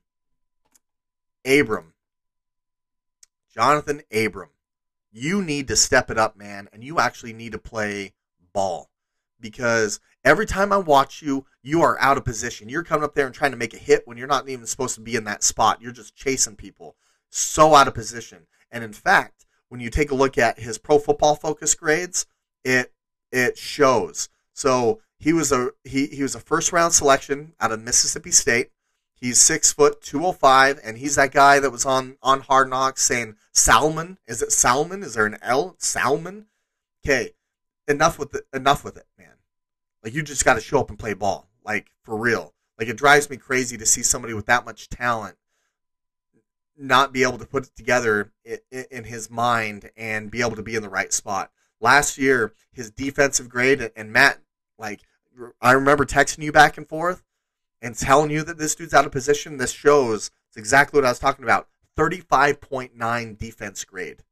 Abram, 1.44 1.94
Jonathan 3.52 4.02
Abram, 4.14 4.50
you 5.10 5.42
need 5.42 5.66
to 5.66 5.76
step 5.76 6.08
it 6.08 6.18
up, 6.18 6.36
man, 6.36 6.68
and 6.72 6.84
you 6.84 7.00
actually 7.00 7.32
need 7.32 7.50
to 7.50 7.58
play 7.58 8.14
ball 8.52 8.90
because 9.40 9.98
every 10.24 10.46
time 10.46 10.72
I 10.72 10.76
watch 10.76 11.20
you, 11.20 11.46
you 11.64 11.82
are 11.82 11.98
out 12.00 12.16
of 12.16 12.24
position. 12.24 12.68
You're 12.68 12.84
coming 12.84 13.02
up 13.02 13.16
there 13.16 13.26
and 13.26 13.34
trying 13.34 13.50
to 13.50 13.56
make 13.56 13.74
a 13.74 13.78
hit 13.78 14.06
when 14.06 14.16
you're 14.16 14.28
not 14.28 14.48
even 14.48 14.66
supposed 14.66 14.94
to 14.94 15.00
be 15.00 15.16
in 15.16 15.24
that 15.24 15.42
spot. 15.42 15.82
You're 15.82 15.90
just 15.90 16.14
chasing 16.14 16.54
people. 16.54 16.94
So 17.28 17.74
out 17.74 17.88
of 17.88 17.94
position. 17.94 18.46
And 18.70 18.84
in 18.84 18.92
fact, 18.92 19.45
when 19.76 19.82
you 19.82 19.90
take 19.90 20.10
a 20.10 20.14
look 20.14 20.38
at 20.38 20.58
his 20.58 20.78
pro 20.78 20.98
football 20.98 21.34
focus 21.34 21.74
grades, 21.74 22.24
it 22.64 22.94
it 23.30 23.58
shows. 23.58 24.30
So 24.54 25.02
he 25.18 25.34
was 25.34 25.52
a 25.52 25.72
he, 25.84 26.06
he 26.06 26.22
was 26.22 26.34
a 26.34 26.40
first 26.40 26.72
round 26.72 26.94
selection 26.94 27.52
out 27.60 27.72
of 27.72 27.82
Mississippi 27.82 28.30
State. 28.30 28.70
He's 29.20 29.38
six 29.38 29.74
foot 29.74 30.00
two 30.00 30.24
oh 30.24 30.32
five, 30.32 30.80
and 30.82 30.96
he's 30.96 31.16
that 31.16 31.30
guy 31.30 31.60
that 31.60 31.70
was 31.70 31.84
on 31.84 32.16
on 32.22 32.40
Hard 32.40 32.70
Knocks 32.70 33.02
saying 33.02 33.36
Salmon. 33.52 34.16
Is 34.26 34.40
it 34.40 34.50
Salmon? 34.50 35.02
Is 35.02 35.12
there 35.12 35.26
an 35.26 35.36
L? 35.42 35.76
Salmon? 35.78 36.46
Okay, 37.04 37.32
enough 37.86 38.18
with 38.18 38.34
it. 38.34 38.46
Enough 38.54 38.82
with 38.82 38.96
it, 38.96 39.06
man. 39.18 39.34
Like 40.02 40.14
you 40.14 40.22
just 40.22 40.46
got 40.46 40.54
to 40.54 40.60
show 40.62 40.80
up 40.80 40.88
and 40.88 40.98
play 40.98 41.12
ball, 41.12 41.50
like 41.66 41.90
for 42.02 42.16
real. 42.16 42.54
Like 42.78 42.88
it 42.88 42.96
drives 42.96 43.28
me 43.28 43.36
crazy 43.36 43.76
to 43.76 43.84
see 43.84 44.02
somebody 44.02 44.32
with 44.32 44.46
that 44.46 44.64
much 44.64 44.88
talent 44.88 45.36
not 46.78 47.12
be 47.12 47.22
able 47.22 47.38
to 47.38 47.46
put 47.46 47.64
it 47.64 47.76
together 47.76 48.32
in 48.70 49.04
his 49.04 49.30
mind 49.30 49.90
and 49.96 50.30
be 50.30 50.40
able 50.40 50.56
to 50.56 50.62
be 50.62 50.74
in 50.74 50.82
the 50.82 50.88
right 50.88 51.12
spot. 51.12 51.50
Last 51.80 52.18
year, 52.18 52.52
his 52.72 52.90
defensive 52.90 53.48
grade 53.48 53.90
and 53.96 54.12
Matt, 54.12 54.38
like 54.78 55.00
I 55.60 55.72
remember 55.72 56.04
texting 56.04 56.42
you 56.42 56.52
back 56.52 56.76
and 56.76 56.88
forth 56.88 57.22
and 57.82 57.96
telling 57.96 58.30
you 58.30 58.42
that 58.42 58.58
this 58.58 58.74
dude's 58.74 58.94
out 58.94 59.06
of 59.06 59.12
position. 59.12 59.56
This 59.56 59.72
shows 59.72 60.30
it's 60.48 60.56
exactly 60.56 60.98
what 60.98 61.06
I 61.06 61.10
was 61.10 61.18
talking 61.18 61.44
about. 61.44 61.68
35.9 61.96 63.38
defense 63.38 63.84
grade. 63.84 64.22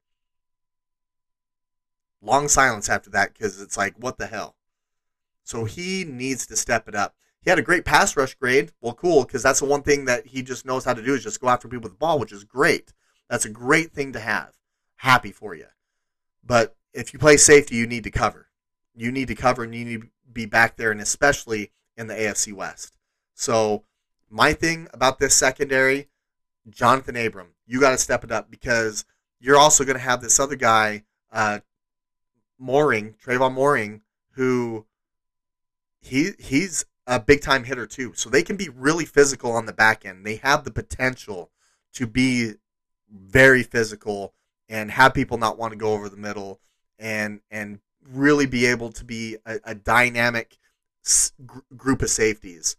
Long 2.20 2.49
silence 2.49 2.88
after 2.88 3.11
that 3.11 3.34
because 3.34 3.61
it's 3.61 3.76
like, 3.76 3.95
what 3.99 4.18
the 4.18 4.26
hell? 4.26 4.57
So 5.42 5.64
he 5.64 6.05
needs 6.05 6.47
to 6.47 6.57
step 6.57 6.88
it 6.88 6.95
up. 6.95 7.14
He 7.45 7.51
had 7.51 7.59
a 7.59 7.62
great 7.62 7.84
pass 7.84 8.16
rush 8.16 8.34
grade. 8.34 8.72
Well, 8.80 8.95
cool, 8.95 9.24
because 9.24 9.42
that's 9.42 9.61
the 9.61 9.66
one 9.66 9.82
thing 9.82 10.07
that 10.07 10.26
he 10.26 10.42
just 10.42 10.64
knows 10.64 10.84
how 10.84 10.95
to 10.95 11.03
do 11.03 11.14
is 11.14 11.22
just 11.22 11.40
go 11.40 11.51
after 11.51 11.68
people 11.68 11.82
with 11.82 11.92
the 11.92 11.99
ball, 11.99 12.18
which 12.18 12.32
is 12.32 12.42
great. 12.42 12.92
That's 13.28 13.45
a 13.45 13.51
great 13.51 13.92
thing 13.92 14.12
to 14.14 14.20
have. 14.20 14.55
Happy 14.97 15.30
for 15.30 15.55
you. 15.55 15.66
But 16.42 16.74
if 16.95 17.12
you 17.12 17.18
play 17.18 17.36
safety, 17.36 17.76
you 17.76 17.86
need 17.86 18.05
to 18.05 18.11
cover. 18.11 18.49
You 18.95 19.12
need 19.12 19.28
to 19.28 19.34
cover 19.34 19.64
and 19.64 19.74
you 19.74 19.84
need 19.84 20.01
to 20.03 20.09
be 20.32 20.47
back 20.47 20.76
there, 20.76 20.90
and 20.90 21.01
especially 21.01 21.70
in 21.97 22.07
the 22.07 22.14
AFC 22.14 22.53
West. 22.53 22.97
So, 23.34 23.84
my 24.30 24.53
thing 24.53 24.88
about 24.92 25.18
this 25.18 25.34
secondary, 25.34 26.09
Jonathan 26.68 27.16
Abram, 27.16 27.49
you 27.66 27.78
got 27.78 27.90
to 27.90 27.99
step 27.99 28.24
it 28.24 28.32
up 28.32 28.51
because 28.51 29.05
you're 29.38 29.59
also 29.59 29.84
going 29.84 29.97
to 29.97 30.03
have 30.03 30.22
this 30.22 30.40
other 30.40 30.57
guy, 30.57 31.05
uh, 31.30 31.61
Moehrig, 32.61 33.14
Tre'von 33.22 33.55
Moehrig, 33.55 34.01
who 34.32 34.86
he 36.01 36.32
he's 36.38 36.84
a 37.07 37.21
big 37.21 37.41
time 37.41 37.65
hitter 37.65 37.87
too. 37.87 38.13
So 38.15 38.31
they 38.31 38.43
can 38.43 38.57
be 38.57 38.69
really 38.69 39.05
physical 39.05 39.53
on 39.53 39.67
the 39.67 39.73
back 39.73 40.05
end. 40.05 40.25
They 40.25 40.37
have 40.37 40.65
the 40.65 40.71
potential 40.71 41.51
to 41.95 42.07
be 42.07 42.55
very 43.11 43.63
physical 43.63 44.35
and 44.69 44.91
have 44.91 45.15
people 45.15 45.39
not 45.39 45.59
want 45.59 45.73
to 45.73 45.79
go 45.79 45.93
over 45.93 46.09
the 46.09 46.17
middle 46.17 46.61
and 46.99 47.41
and 47.51 47.81
really 48.07 48.47
be 48.47 48.67
able 48.67 48.91
to 48.93 49.05
be 49.05 49.37
a, 49.47 49.61
a 49.65 49.75
dynamic 49.75 50.59
group 51.77 52.03
of 52.03 52.11
safeties. 52.11 52.77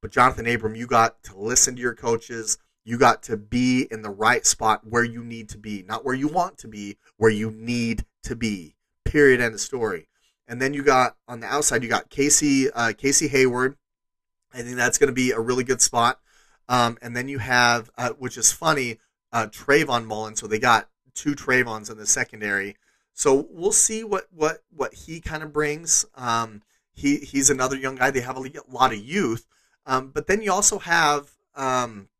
But 0.00 0.10
Jonathan 0.10 0.46
Abram, 0.46 0.74
you 0.74 0.86
got 0.86 1.22
to 1.24 1.38
listen 1.38 1.76
to 1.76 1.82
your 1.82 1.94
coaches. 1.94 2.58
You 2.84 2.98
got 2.98 3.22
to 3.24 3.36
be 3.36 3.86
in 3.90 4.02
the 4.02 4.10
right 4.10 4.44
spot 4.44 4.84
where 4.84 5.04
you 5.04 5.22
need 5.22 5.48
to 5.50 5.58
be, 5.58 5.84
not 5.86 6.04
where 6.04 6.14
you 6.14 6.26
want 6.26 6.58
to 6.58 6.68
be, 6.68 6.96
where 7.16 7.30
you 7.30 7.50
need 7.50 8.04
to 8.24 8.34
be. 8.34 8.74
Period. 9.04 9.40
End 9.40 9.54
of 9.54 9.60
story. 9.60 10.08
And 10.52 10.60
then 10.60 10.74
you 10.74 10.82
got 10.82 11.16
on 11.26 11.40
the 11.40 11.46
outside, 11.46 11.82
you 11.82 11.88
got 11.88 12.10
Casey 12.10 12.70
uh, 12.70 12.92
Casey 12.92 13.26
Hayward. 13.28 13.78
I 14.52 14.60
think 14.60 14.76
that's 14.76 14.98
going 14.98 15.08
to 15.08 15.14
be 15.14 15.30
a 15.30 15.40
really 15.40 15.64
good 15.64 15.80
spot. 15.80 16.20
Um, 16.68 16.98
and 17.00 17.16
then 17.16 17.26
you 17.26 17.38
have, 17.38 17.90
uh, 17.96 18.10
which 18.10 18.36
is 18.36 18.52
funny, 18.52 18.98
uh, 19.32 19.46
Trayvon 19.46 20.04
Mullen. 20.04 20.36
So 20.36 20.46
they 20.46 20.58
got 20.58 20.90
two 21.14 21.34
Trayvons 21.34 21.90
in 21.90 21.96
the 21.96 22.04
secondary. 22.04 22.76
So 23.14 23.48
we'll 23.48 23.72
see 23.72 24.04
what 24.04 24.26
what 24.30 24.62
what 24.68 24.92
he 24.92 25.22
kind 25.22 25.42
of 25.42 25.54
brings. 25.54 26.04
Um, 26.16 26.60
he 26.92 27.16
he's 27.16 27.48
another 27.48 27.76
young 27.78 27.96
guy. 27.96 28.10
They 28.10 28.20
have 28.20 28.36
a 28.36 28.44
lot 28.68 28.92
of 28.92 28.98
youth, 28.98 29.46
um, 29.86 30.10
but 30.10 30.26
then 30.26 30.42
you 30.42 30.52
also 30.52 30.78
have 30.80 31.30
um, 31.54 32.10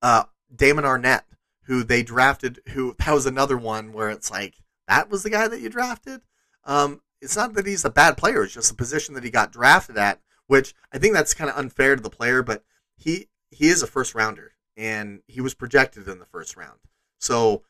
uh, 0.00 0.22
Damon 0.54 0.84
Arnette, 0.84 1.24
who 1.62 1.82
they 1.82 2.04
drafted. 2.04 2.60
Who 2.68 2.94
that 3.00 3.12
was 3.12 3.26
another 3.26 3.58
one 3.58 3.92
where 3.92 4.10
it's 4.10 4.30
like 4.30 4.54
that 4.86 5.10
was 5.10 5.24
the 5.24 5.30
guy 5.30 5.48
that 5.48 5.60
you 5.60 5.68
drafted. 5.68 6.20
Um, 6.66 7.00
it's 7.24 7.36
not 7.36 7.54
that 7.54 7.66
he's 7.66 7.84
a 7.84 7.90
bad 7.90 8.16
player; 8.16 8.44
it's 8.44 8.54
just 8.54 8.68
the 8.68 8.76
position 8.76 9.14
that 9.14 9.24
he 9.24 9.30
got 9.30 9.52
drafted 9.52 9.96
at, 9.96 10.20
which 10.46 10.74
I 10.92 10.98
think 10.98 11.14
that's 11.14 11.34
kind 11.34 11.50
of 11.50 11.56
unfair 11.56 11.96
to 11.96 12.02
the 12.02 12.10
player. 12.10 12.42
But 12.42 12.64
he 12.96 13.28
he 13.50 13.68
is 13.68 13.82
a 13.82 13.86
first 13.86 14.14
rounder, 14.14 14.52
and 14.76 15.22
he 15.26 15.40
was 15.40 15.54
projected 15.54 16.06
in 16.06 16.18
the 16.18 16.26
first 16.26 16.56
round. 16.56 16.78
So 17.18 17.62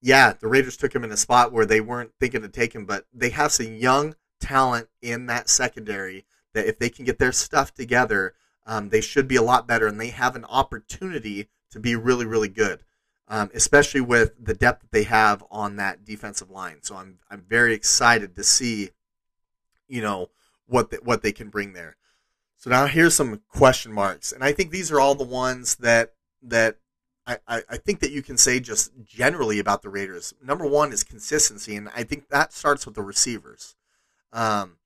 yeah, 0.00 0.34
the 0.38 0.48
Raiders 0.48 0.76
took 0.76 0.94
him 0.94 1.04
in 1.04 1.10
a 1.10 1.16
spot 1.16 1.52
where 1.52 1.66
they 1.66 1.80
weren't 1.80 2.12
thinking 2.20 2.42
to 2.42 2.48
take 2.48 2.74
him, 2.74 2.84
but 2.86 3.06
they 3.12 3.30
have 3.30 3.52
some 3.52 3.74
young 3.74 4.14
talent 4.40 4.88
in 5.02 5.26
that 5.26 5.48
secondary 5.48 6.26
that 6.52 6.66
if 6.66 6.78
they 6.78 6.90
can 6.90 7.04
get 7.04 7.18
their 7.18 7.32
stuff 7.32 7.74
together, 7.74 8.34
um, 8.66 8.90
they 8.90 9.00
should 9.00 9.26
be 9.26 9.36
a 9.36 9.42
lot 9.42 9.66
better, 9.66 9.86
and 9.86 10.00
they 10.00 10.08
have 10.08 10.36
an 10.36 10.44
opportunity 10.44 11.48
to 11.70 11.80
be 11.80 11.96
really, 11.96 12.26
really 12.26 12.48
good, 12.48 12.82
um, 13.28 13.50
especially 13.54 14.00
with 14.00 14.32
the 14.42 14.54
depth 14.54 14.82
that 14.82 14.92
they 14.92 15.04
have 15.04 15.44
on 15.50 15.76
that 15.76 16.04
defensive 16.04 16.50
line. 16.50 16.78
So 16.82 16.96
I'm 16.96 17.18
I'm 17.30 17.44
very 17.48 17.74
excited 17.74 18.36
to 18.36 18.44
see, 18.44 18.90
you 19.88 20.02
know, 20.02 20.30
what 20.66 20.90
the, 20.90 20.98
what 21.02 21.22
they 21.22 21.32
can 21.32 21.48
bring 21.48 21.72
there. 21.72 21.96
So 22.56 22.70
now 22.70 22.86
here's 22.86 23.14
some 23.14 23.42
question 23.48 23.92
marks, 23.92 24.32
and 24.32 24.42
I 24.42 24.52
think 24.52 24.70
these 24.70 24.90
are 24.90 25.00
all 25.00 25.14
the 25.14 25.24
ones 25.24 25.76
that 25.76 26.14
that 26.42 26.78
I, 27.26 27.38
I 27.48 27.76
think 27.76 28.00
that 28.00 28.12
you 28.12 28.22
can 28.22 28.36
say 28.36 28.60
just 28.60 28.92
generally 29.04 29.58
about 29.58 29.82
the 29.82 29.88
Raiders. 29.88 30.32
Number 30.40 30.64
one 30.64 30.92
is 30.92 31.02
consistency, 31.02 31.74
and 31.74 31.88
I 31.94 32.04
think 32.04 32.28
that 32.28 32.52
starts 32.52 32.86
with 32.86 32.94
the 32.94 33.02
receivers. 33.02 33.74
Um, 34.32 34.76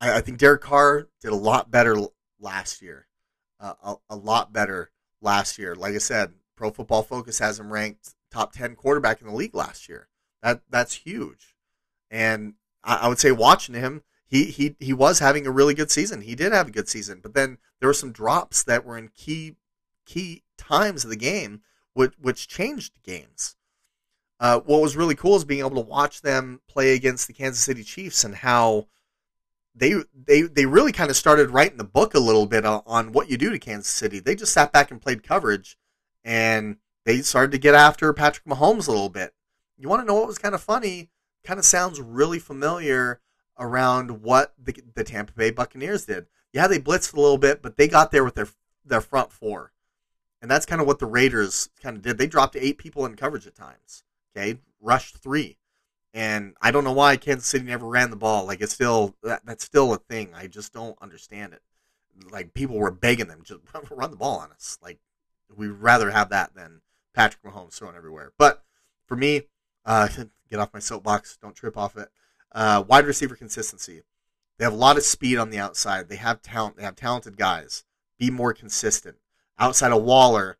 I, 0.00 0.18
I 0.18 0.20
think 0.20 0.38
Derek 0.38 0.60
Carr 0.60 1.08
did 1.20 1.32
a 1.32 1.36
lot 1.36 1.70
better 1.70 1.96
last 2.38 2.80
year, 2.80 3.06
uh, 3.58 3.74
a, 3.82 3.94
a, 4.10 4.16
lot 4.16 4.52
better 4.52 4.90
last 5.20 5.58
year. 5.58 5.74
Like 5.74 5.94
I 5.94 5.98
said, 5.98 6.32
Pro 6.58 6.70
Football 6.70 7.04
Focus 7.04 7.38
has 7.38 7.60
him 7.60 7.72
ranked 7.72 8.14
top 8.30 8.52
ten 8.52 8.74
quarterback 8.74 9.20
in 9.20 9.28
the 9.28 9.32
league 9.32 9.54
last 9.54 9.88
year. 9.88 10.08
That 10.42 10.62
that's 10.68 10.94
huge, 10.94 11.54
and 12.10 12.54
I, 12.82 12.96
I 12.96 13.08
would 13.08 13.20
say 13.20 13.30
watching 13.30 13.76
him, 13.76 14.02
he 14.26 14.44
he 14.46 14.74
he 14.80 14.92
was 14.92 15.20
having 15.20 15.46
a 15.46 15.52
really 15.52 15.74
good 15.74 15.90
season. 15.90 16.22
He 16.22 16.34
did 16.34 16.52
have 16.52 16.68
a 16.68 16.72
good 16.72 16.88
season, 16.88 17.20
but 17.22 17.34
then 17.34 17.58
there 17.78 17.88
were 17.88 17.94
some 17.94 18.12
drops 18.12 18.64
that 18.64 18.84
were 18.84 18.98
in 18.98 19.08
key 19.08 19.56
key 20.04 20.42
times 20.56 21.04
of 21.04 21.10
the 21.10 21.16
game, 21.16 21.62
which 21.94 22.14
which 22.20 22.48
changed 22.48 23.02
games. 23.04 23.54
Uh, 24.40 24.60
what 24.60 24.82
was 24.82 24.96
really 24.96 25.14
cool 25.14 25.36
is 25.36 25.44
being 25.44 25.60
able 25.60 25.70
to 25.70 25.80
watch 25.80 26.22
them 26.22 26.60
play 26.68 26.94
against 26.94 27.26
the 27.26 27.32
Kansas 27.32 27.64
City 27.64 27.82
Chiefs 27.82 28.22
and 28.24 28.36
how 28.36 28.86
they 29.74 29.94
they 30.14 30.42
they 30.42 30.66
really 30.66 30.92
kind 30.92 31.10
of 31.10 31.16
started 31.16 31.50
writing 31.50 31.78
the 31.78 31.84
book 31.84 32.14
a 32.14 32.20
little 32.20 32.46
bit 32.46 32.64
on 32.64 33.12
what 33.12 33.30
you 33.30 33.36
do 33.36 33.50
to 33.50 33.58
Kansas 33.58 33.92
City. 33.92 34.20
They 34.20 34.34
just 34.34 34.52
sat 34.52 34.72
back 34.72 34.90
and 34.90 35.00
played 35.00 35.22
coverage, 35.22 35.76
and 36.24 36.76
they 37.04 37.22
started 37.22 37.52
to 37.52 37.58
get 37.58 37.74
after 37.74 38.12
Patrick 38.12 38.44
Mahomes 38.44 38.88
a 38.88 38.92
little 38.92 39.08
bit. 39.08 39.34
You 39.76 39.88
want 39.88 40.02
to 40.02 40.06
know 40.06 40.14
what 40.14 40.26
was 40.26 40.38
kind 40.38 40.54
of 40.54 40.62
funny? 40.62 41.08
Kind 41.44 41.58
of 41.58 41.64
sounds 41.64 42.00
really 42.00 42.38
familiar 42.38 43.20
around 43.58 44.22
what 44.22 44.54
the, 44.62 44.74
the 44.94 45.04
Tampa 45.04 45.32
Bay 45.32 45.50
Buccaneers 45.50 46.04
did. 46.04 46.26
Yeah, 46.52 46.66
they 46.66 46.78
blitzed 46.78 47.14
a 47.14 47.20
little 47.20 47.38
bit, 47.38 47.62
but 47.62 47.76
they 47.76 47.88
got 47.88 48.10
there 48.10 48.24
with 48.24 48.34
their 48.34 48.48
their 48.84 49.00
front 49.00 49.32
four, 49.32 49.72
and 50.40 50.50
that's 50.50 50.66
kind 50.66 50.80
of 50.80 50.86
what 50.86 50.98
the 50.98 51.06
Raiders 51.06 51.68
kind 51.82 51.96
of 51.96 52.02
did. 52.02 52.18
They 52.18 52.26
dropped 52.26 52.56
eight 52.56 52.78
people 52.78 53.04
in 53.04 53.16
coverage 53.16 53.46
at 53.46 53.54
times. 53.54 54.02
Okay, 54.36 54.58
rushed 54.80 55.18
three. 55.18 55.58
And 56.14 56.54
I 56.60 56.70
don't 56.70 56.84
know 56.84 56.92
why 56.92 57.16
Kansas 57.16 57.46
City 57.46 57.64
never 57.64 57.86
ran 57.86 58.10
the 58.10 58.16
ball. 58.16 58.46
Like 58.46 58.60
it's 58.60 58.72
still 58.72 59.14
that, 59.22 59.44
that's 59.44 59.64
still 59.64 59.92
a 59.92 59.98
thing. 59.98 60.32
I 60.34 60.46
just 60.46 60.72
don't 60.72 60.96
understand 61.02 61.52
it. 61.52 61.62
Like 62.30 62.54
people 62.54 62.76
were 62.76 62.90
begging 62.90 63.28
them 63.28 63.42
just 63.44 63.60
run 63.90 64.10
the 64.10 64.16
ball 64.16 64.38
on 64.38 64.50
us. 64.50 64.78
Like 64.82 64.98
we'd 65.56 65.68
rather 65.68 66.10
have 66.10 66.30
that 66.30 66.54
than 66.54 66.82
Patrick 67.14 67.42
Mahomes 67.42 67.74
thrown 67.74 67.96
everywhere. 67.96 68.32
But 68.38 68.62
for 69.06 69.16
me, 69.16 69.42
uh, 69.84 70.08
get 70.50 70.60
off 70.60 70.74
my 70.74 70.80
soapbox. 70.80 71.38
Don't 71.40 71.54
trip 71.54 71.76
off 71.76 71.96
it. 71.96 72.08
Uh, 72.52 72.84
wide 72.86 73.06
receiver 73.06 73.36
consistency. 73.36 74.02
They 74.58 74.64
have 74.64 74.72
a 74.72 74.76
lot 74.76 74.96
of 74.96 75.04
speed 75.04 75.38
on 75.38 75.50
the 75.50 75.58
outside. 75.58 76.08
They 76.08 76.16
have 76.16 76.42
talent. 76.42 76.76
They 76.76 76.82
have 76.82 76.96
talented 76.96 77.36
guys. 77.36 77.84
Be 78.18 78.30
more 78.30 78.52
consistent. 78.52 79.16
Outside 79.58 79.92
of 79.92 80.02
Waller, 80.02 80.58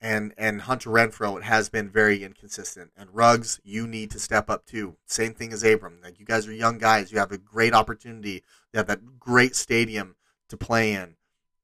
and 0.00 0.32
and 0.38 0.62
Hunter 0.62 0.90
Renfrow, 0.90 1.36
it 1.38 1.44
has 1.44 1.68
been 1.68 1.88
very 1.88 2.22
inconsistent. 2.22 2.92
And 2.96 3.10
Ruggs, 3.12 3.60
you 3.64 3.86
need 3.86 4.10
to 4.12 4.18
step 4.18 4.48
up 4.48 4.64
too. 4.64 4.96
Same 5.06 5.34
thing 5.34 5.52
as 5.52 5.64
Abram. 5.64 5.98
Like 6.02 6.20
you 6.20 6.26
guys 6.26 6.46
are 6.46 6.52
young 6.52 6.78
guys. 6.78 7.10
You 7.10 7.18
have 7.18 7.32
a 7.32 7.38
great 7.38 7.74
opportunity. 7.74 8.42
You 8.72 8.78
have 8.78 8.86
that 8.86 9.18
great 9.18 9.56
stadium 9.56 10.16
to 10.48 10.56
play 10.56 10.92
in. 10.92 11.16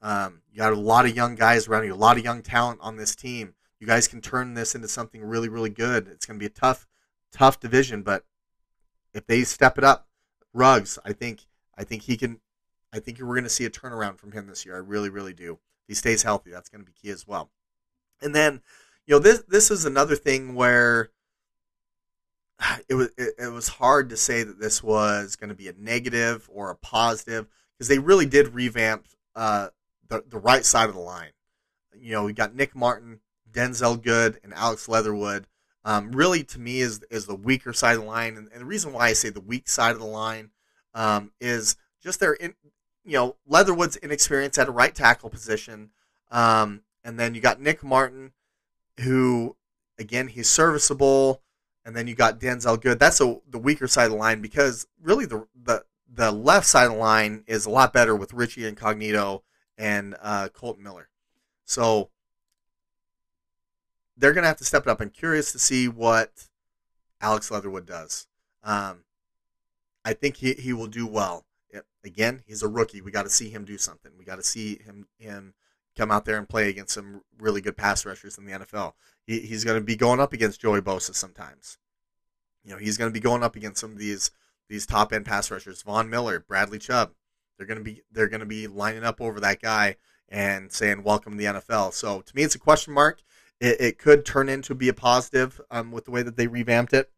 Um, 0.05 0.43
you 0.53 0.59
got 0.59 0.75
a 0.75 0.79
lot 0.79 1.07
of 1.07 1.17
young 1.17 1.35
guys 1.35 1.67
around 1.67 1.87
you, 1.87 1.95
a 1.95 1.97
lot 1.97 2.19
of 2.19 2.25
young 2.25 2.43
talent 2.43 2.79
on 2.83 2.97
this 2.97 3.17
team. 3.17 3.55
You 3.81 3.87
guys 3.87 4.07
can 4.07 4.21
turn 4.21 4.53
this 4.53 4.75
into 4.75 4.87
something 4.87 5.25
really, 5.25 5.49
really 5.49 5.71
good. 5.71 6.09
It's 6.09 6.27
going 6.27 6.39
to 6.39 6.43
be 6.43 6.47
a 6.47 6.51
tough, 6.51 6.87
tough 7.33 7.59
division, 7.59 8.03
but 8.03 8.27
if 9.15 9.27
they 9.27 9.45
step 9.45 9.79
it 9.79 9.85
up, 9.85 10.07
Ruggs, 10.53 10.99
I 11.07 11.15
think, 11.15 11.47
I 11.77 11.85
think 11.85 12.03
he 12.03 12.19
can. 12.19 12.41
I 12.93 13.01
think 13.01 13.19
we're 13.19 13.35
going 13.35 13.45
to 13.45 13.51
see 13.51 13.65
a 13.65 13.71
turnaround 13.71 14.19
from 14.19 14.33
him 14.33 14.47
this 14.47 14.65
year. 14.65 14.77
I 14.77 14.79
really, 14.79 15.09
really 15.09 15.33
do. 15.33 15.55
If 15.55 15.89
he 15.89 15.95
stays 15.95 16.23
healthy, 16.23 16.51
that's 16.51 16.69
going 16.69 16.85
to 16.85 16.87
be 16.87 16.93
key 16.93 17.11
as 17.11 17.27
well. 17.27 17.51
And 18.23 18.35
then, 18.35 18.61
you 19.07 19.15
know, 19.15 19.19
this 19.19 19.43
this 19.49 19.71
is 19.71 19.85
another 19.85 20.17
thing 20.17 20.55
where 20.55 21.11
it 22.89 22.95
was 22.95 23.09
it, 23.17 23.35
it 23.39 23.53
was 23.53 23.69
hard 23.69 24.11
to 24.11 24.17
say 24.17 24.43
that 24.43 24.61
this 24.61 24.83
was 24.83 25.35
going 25.35 25.49
to 25.49 25.57
be 25.57 25.69
a 25.69 25.75
negative 25.79 26.49
or 26.53 26.71
a 26.71 26.77
positive 26.77 27.49
because 27.73 27.89
they 27.89 27.99
really 27.99 28.27
did 28.27 28.55
revamp 28.55 29.07
uh, 29.35 29.69
the 30.09 30.25
the 30.29 30.39
right 30.39 30.65
side 30.65 30.89
of 30.89 30.95
the 30.95 31.01
line. 31.01 31.31
You 31.97 32.13
know, 32.13 32.25
we 32.25 32.33
got 32.33 32.55
Nick 32.55 32.75
Martin, 32.75 33.21
Denzelle 33.51 34.03
Good, 34.03 34.41
and 34.43 34.53
Alex 34.55 34.89
Leatherwood. 34.89 35.47
Um, 35.85 36.13
really, 36.13 36.43
to 36.45 36.59
me, 36.59 36.81
is 36.81 37.03
is 37.11 37.27
the 37.27 37.35
weaker 37.35 37.73
side 37.73 37.97
of 37.97 38.03
the 38.03 38.09
line, 38.09 38.37
and, 38.37 38.49
and, 38.53 38.63
the 38.63 38.67
reason 38.67 38.93
why 38.93 39.09
I 39.09 39.13
say 39.13 39.29
the 39.29 39.41
weak 39.41 39.69
side 39.69 39.93
of 39.93 40.01
the 40.01 40.07
line 40.07 40.51
um, 40.95 41.33
is 41.41 41.77
just 42.03 42.21
their 42.21 42.33
in, 42.33 42.55
you 43.05 43.13
know 43.13 43.37
Leatherwood's 43.47 43.97
inexperience 43.97 44.57
at 44.59 44.69
a 44.69 44.73
right 44.73 44.95
tackle 44.95 45.29
position, 45.29 45.91
um, 46.31 46.83
and 47.05 47.19
then 47.21 47.35
you 47.35 47.43
got 47.43 47.61
Nick 47.61 47.85
Martin, 47.85 48.33
who 49.01 49.57
again 49.99 50.29
he's 50.29 50.49
serviceable, 50.49 51.43
and 51.85 51.95
then 51.95 52.07
you 52.07 52.15
got 52.15 52.41
Denzelle 52.41 52.81
Good. 52.81 52.99
That's 52.99 53.21
a, 53.21 53.39
the 53.49 53.59
weaker 53.59 53.87
side 53.87 54.07
of 54.07 54.13
the 54.13 54.17
line 54.17 54.41
because 54.41 54.87
really 55.03 55.27
the 55.27 55.47
the 55.63 55.85
the 56.11 56.33
left 56.33 56.67
side 56.67 56.87
of 56.87 56.93
the 56.93 56.99
line 56.99 57.45
is 57.47 57.67
a 57.67 57.71
lot 57.71 57.93
better 57.93 58.17
with 58.17 58.33
Richie 58.33 58.67
Incognito 58.67 59.43
and 59.79 60.17
uh, 60.21 60.49
Miller. 60.79 61.09
So 61.65 62.11
they're 64.17 64.33
going 64.33 64.43
to 64.43 64.49
have 64.49 64.59
to 64.59 64.65
step 64.65 64.83
it 64.87 64.91
up. 64.91 65.01
I'm 65.01 65.11
curious 65.11 65.53
to 65.53 65.59
see 65.59 65.89
what 65.89 66.49
Alex 67.21 67.51
Leatherwood 67.51 67.87
does. 67.87 68.27
Um, 68.63 69.05
I 70.05 70.13
think 70.13 70.37
he, 70.37 70.53
he 70.55 70.73
will 70.73 70.87
do 70.87 71.07
well. 71.07 71.45
It, 71.71 71.85
again, 72.05 72.43
he's 72.47 72.63
a 72.63 72.69
rookie. 72.69 73.01
We 73.01 73.11
got 73.11 73.25
to 73.25 73.31
see 73.31 73.51
him 73.51 73.65
do 73.65 73.79
something. 73.79 74.13
We 74.19 74.25
got 74.25 74.37
to 74.37 74.43
see 74.43 74.79
him 74.79 75.09
him 75.19 75.55
come 75.97 76.11
out 76.11 76.25
there 76.25 76.39
and 76.39 76.49
play 76.49 76.69
against 76.69 76.95
some 76.95 77.23
really 77.39 77.61
good 77.61 77.77
pass 77.77 78.05
rushers 78.05 78.37
in 78.37 78.47
the 78.47 78.53
NFL. 78.53 78.95
He, 79.27 79.41
he's 79.41 79.65
going 79.65 79.79
to 79.79 79.85
be 79.85 79.97
going 79.97 80.21
up 80.21 80.33
against 80.33 80.61
Joey 80.61 80.81
Bosa 80.81 81.15
sometimes. 81.15 81.79
You 82.65 82.73
know, 82.73 82.79
he's 82.79 82.97
going 82.97 83.11
to 83.11 83.15
be 83.15 83.21
going 83.21 83.43
up 83.43 83.57
against 83.57 83.81
some 83.81 83.93
of 83.93 83.99
these 83.99 84.31
these 84.69 84.87
top 84.87 85.13
end 85.13 85.27
pass 85.27 85.51
rushers, 85.51 85.83
Von 85.83 86.09
Miller, 86.09 86.41
Bradley 86.41 86.79
Chubb. 86.79 87.13
They're 87.57 87.67
to 87.67 87.85
be 87.85 88.03
they're 88.11 88.29
to 88.29 88.47
be 88.47 88.67
lining 88.67 89.05
up 89.05 89.21
over 89.21 89.41
that 89.41 89.61
guy 89.61 89.97
and 90.29 90.73
saying 90.73 91.03
welcome 91.03 91.33
to 91.33 91.39
the 91.39 91.45
NFL. 91.45 91.93
So 91.93 92.21
to 92.21 92.37
me, 92.37 92.43
it's 92.43 92.55
a 92.55 92.59
question 92.59 92.93
mark. 92.93 93.23
It, 93.61 93.81
it 93.81 93.99
could 93.99 94.25
turn 94.25 94.49
into 94.49 94.75
be 94.75 94.89
a 94.89 94.95
positive 94.95 95.61
um, 95.71 95.93
with 95.93 96.05
the 96.05 96.11
way 96.11 96.23
that 96.23 96.37
they 96.37 96.47
revamped 96.47 96.93
it, 96.93 97.11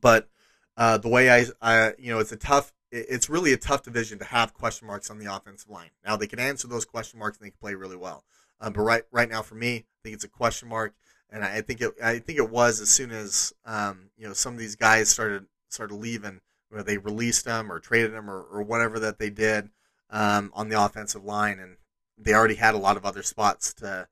but 0.00 0.28
uh, 0.76 0.98
the 0.98 1.08
way 1.08 1.30
I, 1.30 1.46
I 1.60 1.94
you 1.98 2.12
know 2.12 2.18
it's 2.18 2.32
a 2.32 2.36
tough 2.36 2.72
it's 2.90 3.30
really 3.30 3.52
a 3.54 3.56
tough 3.56 3.82
division 3.82 4.18
to 4.18 4.24
have 4.26 4.52
question 4.52 4.86
marks 4.86 5.10
on 5.10 5.18
the 5.18 5.34
offensive 5.34 5.70
line. 5.70 5.90
Now 6.04 6.16
they 6.16 6.26
can 6.26 6.38
answer 6.38 6.68
those 6.68 6.84
question 6.84 7.18
marks 7.18 7.38
and 7.38 7.46
they 7.46 7.50
can 7.50 7.58
play 7.58 7.74
really 7.74 7.96
well. 7.96 8.22
Um, 8.60 8.72
but 8.74 8.82
right 8.82 9.02
right 9.10 9.28
now 9.28 9.42
for 9.42 9.54
me, 9.54 9.76
I 9.76 9.98
think 10.02 10.14
it's 10.14 10.24
a 10.24 10.28
question 10.28 10.68
mark, 10.68 10.94
and 11.30 11.42
I 11.42 11.62
think 11.62 11.80
it 11.80 11.92
I 12.02 12.18
think 12.18 12.38
it 12.38 12.50
was 12.50 12.80
as 12.80 12.90
soon 12.90 13.10
as 13.10 13.52
um, 13.64 14.10
you 14.16 14.26
know 14.26 14.34
some 14.34 14.52
of 14.52 14.58
these 14.58 14.76
guys 14.76 15.08
started 15.08 15.46
started 15.68 15.94
leaving, 15.94 16.40
where 16.72 16.82
they 16.82 16.96
released 16.96 17.44
them 17.44 17.70
or 17.70 17.78
traded 17.78 18.14
them 18.14 18.30
or, 18.30 18.42
or 18.42 18.62
whatever 18.62 18.98
that 18.98 19.18
they 19.18 19.28
did 19.28 19.68
um, 20.10 20.50
on 20.54 20.68
the 20.68 20.82
offensive 20.82 21.22
line, 21.22 21.58
and 21.58 21.76
they 22.16 22.32
already 22.32 22.54
had 22.54 22.74
a 22.74 22.78
lot 22.78 22.96
of 22.96 23.04
other 23.04 23.22
spots 23.22 23.74
to. 23.74 24.08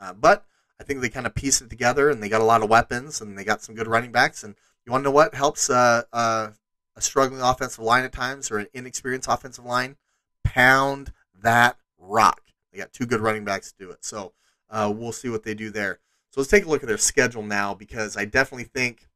Uh, 0.00 0.12
but 0.12 0.44
I 0.80 0.84
think 0.84 1.00
they 1.00 1.08
kind 1.08 1.26
of 1.26 1.34
pieced 1.34 1.62
it 1.62 1.70
together, 1.70 2.10
and 2.10 2.20
they 2.22 2.28
got 2.28 2.40
a 2.40 2.44
lot 2.44 2.62
of 2.62 2.68
weapons, 2.68 3.20
and 3.20 3.38
they 3.38 3.44
got 3.44 3.62
some 3.62 3.76
good 3.76 3.86
running 3.86 4.10
backs. 4.10 4.42
And 4.42 4.56
you 4.84 4.90
want 4.92 5.02
to 5.02 5.10
know 5.10 5.14
what 5.14 5.34
helps 5.34 5.70
uh, 5.70 6.02
uh, 6.12 6.50
a 6.96 7.00
struggling 7.00 7.40
offensive 7.40 7.84
line 7.84 8.04
at 8.04 8.12
times 8.12 8.50
or 8.50 8.58
an 8.58 8.66
inexperienced 8.74 9.28
offensive 9.30 9.64
line, 9.64 9.96
pound 10.42 11.12
that 11.42 11.76
rock. 11.98 12.42
They 12.72 12.78
got 12.78 12.92
two 12.92 13.06
good 13.06 13.20
running 13.20 13.44
backs 13.44 13.70
to 13.70 13.84
do 13.84 13.90
it. 13.90 14.04
So 14.04 14.32
uh, 14.68 14.92
we'll 14.94 15.12
see 15.12 15.28
what 15.28 15.44
they 15.44 15.54
do 15.54 15.70
there. 15.70 16.00
So 16.30 16.40
let's 16.40 16.50
take 16.50 16.66
a 16.66 16.68
look 16.68 16.82
at 16.82 16.88
their 16.88 16.98
schedule 16.98 17.44
now 17.44 17.74
because 17.74 18.16
I 18.16 18.24
definitely 18.24 18.64
think 18.64 19.08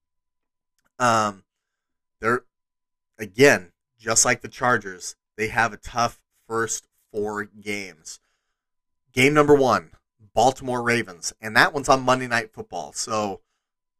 um, 1.00 1.42
they're, 2.20 2.44
again, 3.18 3.72
just 3.98 4.24
like 4.24 4.40
the 4.40 4.48
Chargers, 4.48 5.16
they 5.36 5.48
have 5.48 5.72
a 5.72 5.78
tough 5.78 6.20
first 6.46 6.88
four 7.12 7.44
games. 7.44 8.20
Game 9.12 9.34
number 9.34 9.54
one, 9.54 9.90
Baltimore 10.34 10.82
Ravens. 10.82 11.32
And 11.40 11.56
that 11.56 11.72
one's 11.72 11.88
on 11.88 12.02
Monday 12.02 12.26
Night 12.26 12.52
Football. 12.52 12.92
So 12.92 13.40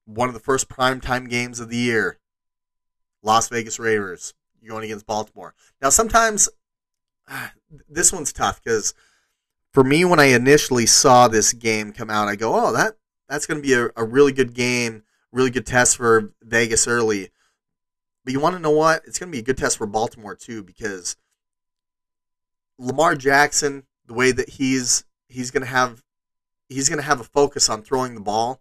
one 0.05 0.29
of 0.29 0.35
the 0.35 0.41
first 0.41 0.69
primetime 0.69 1.29
games 1.29 1.61
of 1.61 1.69
the 1.69 1.77
year. 1.77 2.19
Las 3.23 3.49
Vegas 3.49 3.79
Raiders. 3.79 4.35
Going 4.67 4.85
against 4.85 5.07
Baltimore. 5.07 5.55
Now, 5.81 5.89
sometimes 5.89 6.49
this 7.89 8.13
one's 8.13 8.33
tough 8.33 8.63
because 8.63 8.95
for 9.73 9.85
me, 9.85 10.05
when 10.05 10.21
I 10.21 10.27
initially 10.27 10.87
saw 10.87 11.29
this 11.29 11.53
game 11.53 11.93
come 11.93 12.11
out, 12.11 12.29
I 12.29 12.37
go, 12.37 12.55
"Oh, 12.55 12.73
that 12.73 12.97
that's 13.29 13.47
going 13.47 13.63
to 13.63 13.67
be 13.67 13.75
a, 13.75 13.91
a 13.97 14.05
really 14.05 14.33
good 14.33 14.55
game, 14.55 15.05
really 15.33 15.51
good 15.51 15.67
test 15.67 15.97
for 15.97 16.33
Vegas 16.43 16.89
early." 16.89 17.31
But 18.29 18.35
you 18.35 18.41
want 18.41 18.57
to 18.57 18.61
know 18.61 18.73
what? 18.73 19.05
It's 19.07 19.19
going 19.19 19.33
to 19.33 19.35
be 19.35 19.39
a 19.39 19.43
good 19.43 19.57
test 19.57 19.79
for 19.79 19.87
Baltimore 19.87 20.35
too 20.35 20.63
because 20.63 21.17
Lamar 22.79 23.15
Jackson, 23.15 23.85
the 24.05 24.13
way 24.13 24.33
that 24.33 24.51
he's 24.51 25.07
he's 25.29 25.51
going 25.51 25.63
to 25.63 25.67
have 25.67 26.05
he's 26.69 26.91
going 26.91 26.99
to 26.99 27.07
have 27.07 27.21
a 27.21 27.25
focus 27.25 27.71
on 27.71 27.81
throwing 27.81 28.15
the 28.15 28.21
ball, 28.21 28.61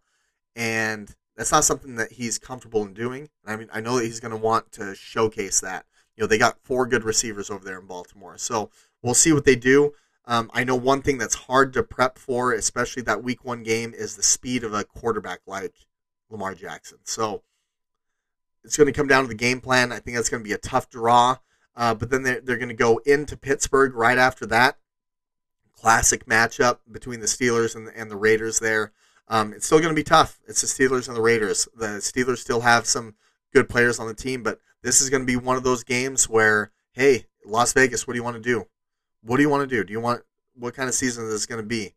and 0.56 1.14
that's 1.35 1.52
not 1.52 1.65
something 1.65 1.95
that 1.95 2.14
he's 2.14 2.39
comfortable 2.39 2.81
in 2.84 2.94
doing. 2.94 3.27
I 3.45 3.57
mean, 3.57 3.68
I 3.73 3.81
know 3.81 3.98
that 3.98 4.06
he's 4.06 4.22
going 4.22 4.31
to 4.31 4.38
want 4.38 4.72
to 4.72 4.95
showcase 4.95 5.60
that. 5.60 5.85
You 6.15 6.23
know, 6.23 6.27
they 6.27 6.38
got 6.38 6.64
four 6.64 6.88
good 6.88 7.03
receivers 7.03 7.49
over 7.49 7.65
there 7.65 7.80
in 7.80 7.88
Baltimore, 7.88 8.38
so 8.38 8.69
we'll 9.02 9.15
see 9.15 9.34
what 9.34 9.44
they 9.44 9.57
do. 9.57 9.91
Um, 10.23 10.49
I 10.53 10.64
know 10.64 10.77
one 10.77 11.02
thing 11.02 11.18
that's 11.18 11.35
hard 11.35 11.73
to 11.73 11.84
prep 11.84 12.18
for, 12.18 12.53
especially 12.53 13.03
that 13.03 13.22
week 13.22 13.44
one 13.44 13.64
game, 13.64 13.94
is 13.94 14.15
the 14.15 14.23
speed 14.23 14.64
of 14.64 14.73
a 14.73 14.85
quarterback 14.85 15.41
like 15.45 15.73
Lamar 16.30 16.56
Jackson. 16.56 16.99
So 17.03 17.44
it's 18.68 18.76
going 18.76 18.88
to 18.88 18.94
come 18.94 19.07
down 19.07 19.23
to 19.23 19.30
the 19.30 19.34
game 19.34 19.61
plan. 19.61 19.94
I 19.94 19.99
think 19.99 20.18
that's 20.18 20.27
going 20.27 20.44
to 20.44 20.48
be 20.48 20.53
a 20.53 20.57
tough 20.57 20.89
draw. 20.89 21.38
Uh, 21.73 21.94
but 21.94 22.10
then 22.10 22.23
they're, 22.23 22.41
they're 22.41 22.57
going 22.57 22.68
to 22.68 22.76
go 22.76 22.98
into 23.06 23.38
Pittsburgh 23.38 23.94
right 23.95 24.18
after 24.18 24.45
that. 24.48 24.77
Classic 25.73 26.26
matchup 26.26 26.80
between 26.91 27.22
the 27.22 27.27
Steelers 27.27 27.76
and 27.76 27.88
the, 27.88 27.98
and 27.98 28.11
the 28.11 28.18
Raiders 28.18 28.60
there. 28.60 28.91
Um, 29.30 29.53
it's 29.53 29.65
still 29.65 29.80
going 29.80 29.91
to 29.91 29.95
be 29.95 30.03
tough. 30.03 30.39
It's 30.48 30.61
the 30.61 30.68
Steelers 30.68 31.07
and 31.07 31.15
the 31.15 31.22
Raiders. 31.22 31.68
The 31.77 31.99
Steelers 31.99 32.39
still 32.39 32.61
have 32.61 32.85
some 32.85 33.15
good 33.53 33.69
players 33.69 33.99
on 33.99 34.07
the 34.07 34.14
team, 34.14 34.44
but 34.44 34.60
this 34.81 35.02
is 35.02 35.10
going 35.10 35.22
to 35.22 35.27
be 35.27 35.38
one 35.38 35.56
of 35.56 35.64
those 35.64 35.84
games 35.84 36.27
where, 36.27 36.72
hey, 36.91 37.26
Las 37.45 37.72
Vegas, 37.72 38.06
what 38.06 38.14
do 38.14 38.18
you 38.18 38.23
want 38.23 38.35
to 38.35 38.41
do? 38.41 38.68
What 39.22 39.38
do 39.38 39.44
you 39.44 39.49
want 39.49 39.69
to 39.69 39.76
do? 39.76 39.84
Do 39.84 39.94
you 39.94 40.02
want 40.02 40.23
what 40.56 40.73
kind 40.73 40.89
of 40.89 40.95
season 40.95 41.26
is 41.26 41.31
this 41.31 41.45
going 41.45 41.61
to 41.61 41.68
be? 41.68 41.94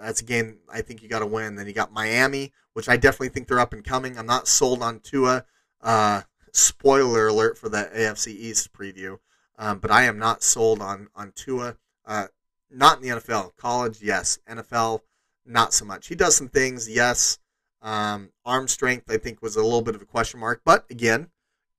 That's 0.00 0.20
a 0.20 0.24
game 0.24 0.58
I 0.72 0.80
think 0.80 1.02
you 1.02 1.08
got 1.08 1.18
to 1.18 1.26
win. 1.26 1.56
Then 1.56 1.66
you 1.66 1.72
got 1.72 1.92
Miami, 1.92 2.52
which 2.72 2.88
I 2.88 2.96
definitely 2.96 3.30
think 3.30 3.48
they're 3.48 3.58
up 3.58 3.72
and 3.72 3.84
coming. 3.84 4.16
I'm 4.16 4.26
not 4.26 4.46
sold 4.46 4.82
on 4.82 5.00
Tua. 5.00 5.44
Uh, 5.80 6.22
spoiler 6.52 7.28
alert 7.28 7.56
for 7.56 7.68
the 7.68 7.90
AFC 7.94 8.28
East 8.28 8.72
preview, 8.72 9.18
um, 9.58 9.78
but 9.78 9.90
I 9.90 10.04
am 10.04 10.18
not 10.18 10.42
sold 10.42 10.80
on 10.80 11.08
on 11.14 11.32
Tua. 11.34 11.76
Uh, 12.06 12.26
not 12.70 12.98
in 12.98 13.02
the 13.02 13.16
NFL. 13.16 13.56
College, 13.56 14.00
yes. 14.02 14.38
NFL, 14.48 15.00
not 15.46 15.72
so 15.72 15.84
much. 15.84 16.08
He 16.08 16.14
does 16.14 16.36
some 16.36 16.48
things, 16.48 16.88
yes. 16.88 17.38
Um, 17.80 18.30
arm 18.44 18.68
strength, 18.68 19.10
I 19.10 19.16
think, 19.16 19.40
was 19.40 19.56
a 19.56 19.62
little 19.62 19.82
bit 19.82 19.94
of 19.94 20.02
a 20.02 20.06
question 20.06 20.40
mark. 20.40 20.62
But 20.64 20.84
again, 20.90 21.28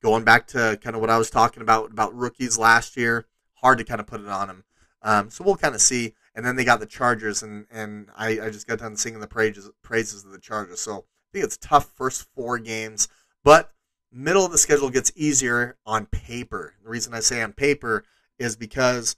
going 0.02 0.24
back 0.24 0.48
to 0.48 0.80
kind 0.82 0.96
of 0.96 1.02
what 1.02 1.10
I 1.10 1.18
was 1.18 1.30
talking 1.30 1.62
about 1.62 1.92
about 1.92 2.16
rookies 2.16 2.58
last 2.58 2.96
year, 2.98 3.26
hard 3.56 3.78
to 3.80 3.84
kind 3.84 4.00
of 4.00 4.08
put 4.08 4.22
it 4.22 4.28
on 4.28 4.50
him. 4.50 4.64
Um, 5.02 5.30
so 5.30 5.44
we'll 5.44 5.58
kind 5.58 5.76
of 5.76 5.82
see. 5.82 6.16
And 6.36 6.46
then 6.46 6.56
they 6.56 6.64
got 6.64 6.80
the 6.80 6.86
Chargers, 6.86 7.44
and 7.44 7.66
and 7.70 8.08
I, 8.16 8.40
I 8.40 8.50
just 8.50 8.68
got 8.68 8.80
done 8.80 8.96
singing 8.96 9.20
the 9.20 9.28
praises 9.28 9.70
praises 9.82 10.24
of 10.24 10.32
the 10.32 10.40
Chargers. 10.40 10.80
So 10.80 10.98
I 10.98 11.30
think 11.34 11.46
it's 11.46 11.58
tough 11.58 11.92
first 11.96 12.28
four 12.34 12.60
games, 12.60 13.10
but 13.44 13.74
middle 14.12 14.46
of 14.46 14.52
the 14.52 14.58
schedule 14.58 14.90
gets 14.90 15.12
easier 15.16 15.78
on 15.86 16.06
paper. 16.08 16.74
The 16.84 16.90
reason 16.90 17.14
I 17.14 17.20
say 17.20 17.42
on 17.42 17.54
paper 17.54 18.04
is 18.38 18.56
because 18.56 19.16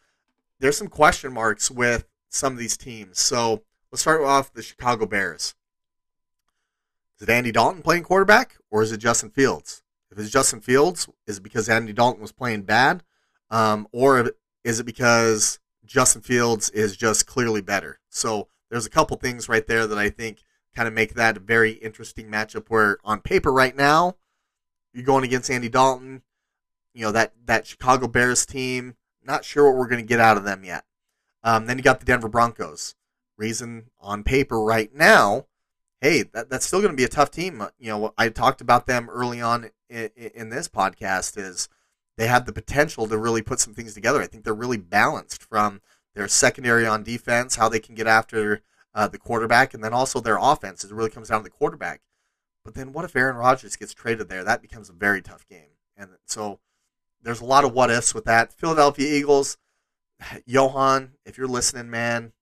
there's 0.59 0.77
some 0.77 0.87
question 0.87 1.33
marks 1.33 1.71
with 1.71 2.05
some 2.29 2.53
of 2.53 2.59
these 2.59 2.77
teams. 2.77 3.19
So 3.19 3.63
let's 3.91 4.01
start 4.01 4.21
off 4.21 4.53
the 4.53 4.61
Chicago 4.61 5.05
Bears. 5.05 5.55
Is 7.17 7.27
it 7.27 7.31
Andy 7.31 7.51
Dalton 7.51 7.83
playing 7.83 8.03
quarterback, 8.03 8.57
or 8.71 8.81
is 8.81 8.91
it 8.91 8.97
Justin 8.97 9.29
Fields? 9.29 9.83
If 10.11 10.17
it's 10.17 10.31
Justin 10.31 10.59
Fields, 10.59 11.07
is 11.27 11.37
it 11.37 11.43
because 11.43 11.69
Andy 11.69 11.93
Dalton 11.93 12.21
was 12.21 12.31
playing 12.31 12.63
bad, 12.63 13.03
um, 13.49 13.87
or 13.91 14.31
is 14.63 14.79
it 14.79 14.85
because 14.85 15.59
Justin 15.85 16.21
Fields 16.21 16.69
is 16.71 16.97
just 16.97 17.27
clearly 17.27 17.61
better? 17.61 17.99
So 18.09 18.47
there's 18.69 18.85
a 18.85 18.89
couple 18.89 19.17
things 19.17 19.47
right 19.47 19.65
there 19.65 19.85
that 19.85 19.97
I 19.97 20.09
think 20.09 20.43
kind 20.75 20.87
of 20.87 20.93
make 20.93 21.13
that 21.13 21.37
a 21.37 21.39
very 21.39 21.73
interesting 21.73 22.27
matchup. 22.27 22.65
Where 22.69 22.97
on 23.03 23.21
paper 23.21 23.51
right 23.53 23.75
now, 23.75 24.15
you're 24.93 25.05
going 25.05 25.23
against 25.23 25.49
Andy 25.49 25.69
Dalton. 25.69 26.21
You 26.93 27.05
know 27.05 27.11
that 27.11 27.33
that 27.45 27.67
Chicago 27.67 28.07
Bears 28.07 28.45
team. 28.45 28.95
Not 29.23 29.45
sure 29.45 29.69
what 29.69 29.77
we're 29.77 29.87
going 29.87 30.01
to 30.01 30.07
get 30.07 30.19
out 30.19 30.37
of 30.37 30.43
them 30.43 30.63
yet. 30.63 30.83
Um, 31.43 31.65
then 31.65 31.77
you 31.77 31.83
got 31.83 31.99
the 31.99 32.05
Denver 32.05 32.27
Broncos. 32.27 32.95
Reason 33.37 33.85
on 33.99 34.23
paper 34.23 34.61
right 34.61 34.93
now, 34.93 35.45
hey, 35.99 36.23
that, 36.33 36.49
that's 36.49 36.65
still 36.65 36.79
going 36.79 36.91
to 36.91 36.97
be 36.97 37.03
a 37.03 37.09
tough 37.09 37.31
team. 37.31 37.63
You 37.79 37.89
know, 37.89 38.13
I 38.17 38.29
talked 38.29 38.61
about 38.61 38.85
them 38.85 39.09
early 39.09 39.41
on 39.41 39.71
in, 39.89 40.09
in 40.15 40.49
this 40.49 40.67
podcast. 40.67 41.37
Is 41.37 41.69
they 42.17 42.27
have 42.27 42.45
the 42.45 42.53
potential 42.53 43.07
to 43.07 43.17
really 43.17 43.41
put 43.41 43.59
some 43.59 43.73
things 43.73 43.93
together. 43.93 44.21
I 44.21 44.27
think 44.27 44.43
they're 44.43 44.53
really 44.53 44.77
balanced 44.77 45.41
from 45.41 45.81
their 46.13 46.27
secondary 46.27 46.85
on 46.85 47.03
defense, 47.03 47.55
how 47.55 47.69
they 47.69 47.79
can 47.79 47.95
get 47.95 48.05
after 48.05 48.61
uh, 48.93 49.07
the 49.07 49.17
quarterback, 49.17 49.73
and 49.73 49.83
then 49.83 49.93
also 49.93 50.19
their 50.19 50.37
offense. 50.39 50.83
It 50.83 50.91
really 50.91 51.09
comes 51.09 51.29
down 51.29 51.39
to 51.39 51.45
the 51.45 51.49
quarterback. 51.49 52.01
But 52.63 52.75
then 52.75 52.93
what 52.93 53.05
if 53.05 53.15
Aaron 53.15 53.37
Rodgers 53.37 53.75
gets 53.75 53.93
traded 53.93 54.29
there? 54.29 54.43
That 54.43 54.61
becomes 54.61 54.89
a 54.89 54.93
very 54.93 55.21
tough 55.21 55.47
game. 55.47 55.77
And 55.97 56.09
so 56.25 56.59
there's 57.21 57.41
a 57.41 57.45
lot 57.45 57.63
of 57.63 57.73
what 57.73 57.91
ifs 57.91 58.13
with 58.13 58.25
that. 58.25 58.53
Philadelphia 58.53 59.13
Eagles, 59.13 59.57
Johan, 60.45 61.13
if 61.25 61.37
you're 61.37 61.47
listening, 61.47 61.89
man, 61.89 62.33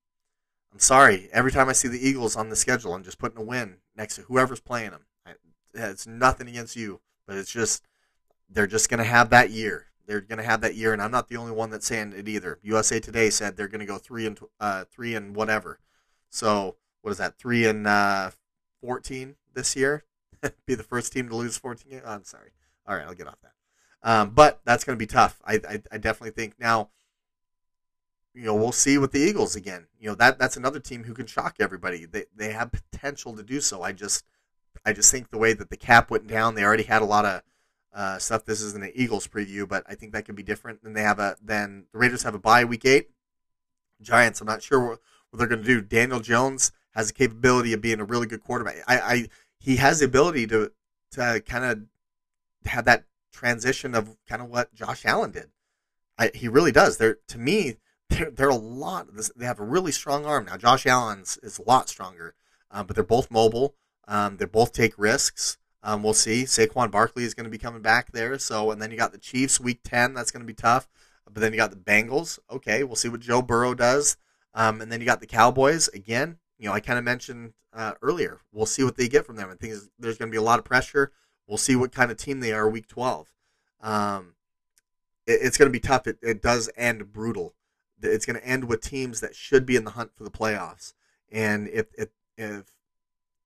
I'm 0.71 0.79
sorry. 0.79 1.29
Every 1.31 1.51
time 1.51 1.69
I 1.69 1.73
see 1.73 1.87
the 1.87 2.05
Eagles 2.05 2.35
on 2.35 2.49
the 2.49 2.55
schedule, 2.55 2.93
I'm 2.93 3.03
just 3.03 3.17
putting 3.17 3.39
a 3.39 3.43
win 3.43 3.77
next 3.95 4.15
to 4.15 4.21
whoever's 4.23 4.59
playing 4.59 4.91
them. 4.91 5.05
It's 5.73 6.07
nothing 6.07 6.47
against 6.47 6.75
you, 6.75 6.99
but 7.27 7.37
it's 7.37 7.51
just 7.51 7.85
they're 8.49 8.67
just 8.67 8.89
going 8.89 8.97
to 8.97 9.03
have 9.03 9.29
that 9.29 9.51
year. 9.51 9.87
They're 10.07 10.21
going 10.21 10.39
to 10.39 10.43
have 10.43 10.61
that 10.61 10.73
year, 10.73 10.93
and 10.93 11.01
I'm 11.01 11.11
not 11.11 11.27
the 11.27 11.37
only 11.37 11.51
one 11.51 11.69
that's 11.69 11.85
saying 11.85 12.13
it 12.17 12.27
either. 12.27 12.57
USA 12.63 12.99
Today 12.99 13.29
said 13.29 13.55
they're 13.55 13.67
going 13.67 13.81
to 13.81 13.85
go 13.85 13.99
three 13.99 14.25
and 14.25 14.39
uh, 14.59 14.85
three 14.85 15.13
and 15.13 15.35
whatever. 15.35 15.79
So 16.31 16.77
what 17.01 17.11
is 17.11 17.17
that? 17.17 17.37
Three 17.37 17.67
and 17.67 17.85
uh, 17.85 18.31
fourteen 18.81 19.35
this 19.53 19.75
year. 19.75 20.03
be 20.65 20.75
the 20.75 20.83
first 20.83 21.13
team 21.13 21.29
to 21.29 21.35
lose 21.35 21.57
14 21.57 21.91
games. 21.91 22.03
Oh, 22.05 22.11
I'm 22.11 22.23
sorry. 22.23 22.51
All 22.87 22.95
right, 22.95 23.05
I'll 23.05 23.13
get 23.13 23.27
off 23.27 23.39
that. 23.41 23.53
Um, 24.01 24.31
but 24.31 24.61
that's 24.65 24.83
going 24.83 24.97
to 24.97 24.99
be 24.99 25.07
tough. 25.07 25.41
I, 25.45 25.55
I, 25.55 25.81
I 25.91 25.97
definitely 25.97 26.31
think 26.31 26.59
now. 26.59 26.89
You 28.35 28.45
know, 28.45 28.55
we'll 28.55 28.71
see 28.71 28.97
with 28.97 29.11
the 29.11 29.19
Eagles 29.19 29.55
again. 29.55 29.87
You 29.99 30.09
know 30.09 30.15
that 30.15 30.37
that's 30.37 30.55
another 30.55 30.79
team 30.79 31.03
who 31.03 31.13
can 31.13 31.25
shock 31.25 31.55
everybody. 31.59 32.05
They 32.05 32.25
they 32.33 32.51
have 32.51 32.71
potential 32.71 33.35
to 33.35 33.43
do 33.43 33.59
so. 33.59 33.81
I 33.81 33.91
just 33.91 34.23
I 34.85 34.93
just 34.93 35.11
think 35.11 35.29
the 35.29 35.37
way 35.37 35.53
that 35.53 35.69
the 35.69 35.75
cap 35.75 36.11
went 36.11 36.27
down, 36.27 36.55
they 36.55 36.63
already 36.63 36.83
had 36.83 37.01
a 37.01 37.05
lot 37.05 37.25
of 37.25 37.41
uh, 37.93 38.17
stuff. 38.17 38.45
This 38.45 38.61
isn't 38.61 38.83
an 38.83 38.91
Eagles 38.93 39.27
preview, 39.27 39.67
but 39.67 39.83
I 39.87 39.95
think 39.95 40.13
that 40.13 40.25
could 40.25 40.35
be 40.35 40.43
different. 40.43 40.83
Then 40.83 40.93
they 40.93 41.01
have 41.01 41.19
a 41.19 41.37
then 41.41 41.85
the 41.91 41.99
Raiders 41.99 42.23
have 42.23 42.35
a 42.35 42.39
bye 42.39 42.63
week 42.63 42.85
eight. 42.85 43.09
Giants, 44.01 44.39
I'm 44.39 44.47
not 44.47 44.63
sure 44.63 44.79
what, 44.79 44.99
what 45.29 45.39
they're 45.39 45.47
going 45.47 45.61
to 45.61 45.67
do. 45.67 45.81
Daniel 45.81 46.19
Jones 46.19 46.71
has 46.91 47.07
the 47.07 47.13
capability 47.13 47.73
of 47.73 47.81
being 47.81 47.99
a 47.99 48.05
really 48.05 48.27
good 48.27 48.41
quarterback. 48.41 48.77
I, 48.87 48.99
I 48.99 49.27
he 49.60 49.76
has 49.77 49.99
the 49.99 50.06
ability 50.06 50.48
to 50.48 50.72
to 51.11 51.41
kind 51.45 51.65
of 51.65 52.69
have 52.69 52.86
that 52.86 53.06
transition 53.31 53.95
of 53.95 54.18
kind 54.27 54.41
of 54.41 54.49
what 54.49 54.73
Josh 54.73 55.06
Allen 55.06 55.31
did. 55.31 55.49
I, 56.18 56.31
he 56.34 56.48
really 56.48 56.72
does. 56.72 56.98
They're 56.98 57.18
to 57.27 57.38
me, 57.38 57.77
they're, 58.10 58.31
they're 58.31 58.49
a 58.49 58.56
lot. 58.56 59.07
They 59.36 59.45
have 59.45 59.60
a 59.60 59.65
really 59.65 59.91
strong 59.91 60.26
arm 60.26 60.45
now. 60.45 60.57
Josh 60.57 60.86
Allen's 60.86 61.38
is 61.41 61.60
a 61.60 61.64
lot 61.64 61.90
stronger, 61.90 62.36
um, 62.72 62.86
but 62.86 62.95
they're 62.95 63.03
both 63.03 63.31
mobile. 63.31 63.76
Um, 64.07 64.38
they 64.38 64.45
both 64.45 64.73
take 64.73 64.98
risks. 64.98 65.57
Um, 65.81 66.03
we'll 66.03 66.14
see. 66.14 66.44
Saquon 66.44 66.91
Barkley 66.91 67.23
is 67.23 67.34
going 67.34 67.45
to 67.45 67.49
be 67.49 67.57
coming 67.57 67.81
back 67.81 68.11
there. 68.11 68.38
So, 68.38 68.72
and 68.72 68.81
then 68.81 68.91
you 68.91 68.98
got 68.98 69.14
the 69.14 69.18
Chiefs 69.18 69.60
week 69.60 69.80
ten. 69.84 70.14
That's 70.14 70.31
going 70.31 70.41
to 70.41 70.48
be 70.48 70.53
tough. 70.53 70.90
But 71.31 71.41
then 71.41 71.53
you 71.53 71.57
got 71.57 71.69
the 71.69 71.77
Bengals. 71.77 72.40
Okay, 72.52 72.84
we'll 72.84 72.95
see 72.95 73.07
what 73.07 73.22
Joe 73.22 73.41
Burrow 73.41 73.76
does. 73.76 74.18
Um, 74.53 74.81
and 74.81 74.91
then 74.91 74.99
you 74.99 75.06
got 75.06 75.22
the 75.22 75.27
Cowboys 75.27 75.88
again 75.90 76.40
you 76.60 76.68
know, 76.68 76.73
I 76.73 76.81
kind 76.81 76.99
of 76.99 77.06
mentioned 77.06 77.53
uh, 77.73 77.94
earlier. 78.02 78.41
We'll 78.52 78.65
see 78.65 78.84
what 78.84 78.98
they 78.98 79.07
get 79.07 79.26
from 79.26 79.38
them. 79.38 79.49
I 79.49 79.56
think 79.56 79.73
there's 79.98 80.18
going 80.18 80.30
to 80.30 80.34
be 80.34 80.38
a 80.38 80.41
lot 80.41 80.60
of 80.60 80.65
pressure. 80.65 81.11
We'll 81.48 81.57
see 81.57 81.76
what 81.76 81.91
kind 81.91 82.11
of 82.11 82.18
team 82.18 82.41
they 82.41 82.52
are 82.52 82.69
week 82.69 82.88
12. 82.88 83.31
Um, 83.81 84.36
it, 85.26 85.40
it's 85.41 85.57
going 85.57 85.68
to 85.68 85.73
be 85.73 85.80
tough. 85.80 86.06
It, 86.06 86.19
it 86.22 86.41
does 86.41 86.69
end 86.76 87.11
brutal. 87.11 87.56
It's 88.02 88.26
going 88.26 88.40
to 88.40 88.45
end 88.45 88.65
with 88.65 88.81
teams 88.81 89.22
that 89.22 89.36
should 89.36 89.65
be 89.65 89.76
in 89.76 89.86
the 89.86 89.91
hunt 89.91 90.11
for 90.15 90.23
the 90.23 90.31
playoffs. 90.31 90.94
And 91.31 91.68
if, 91.69 91.88
if, 91.98 92.10
if 92.38 92.65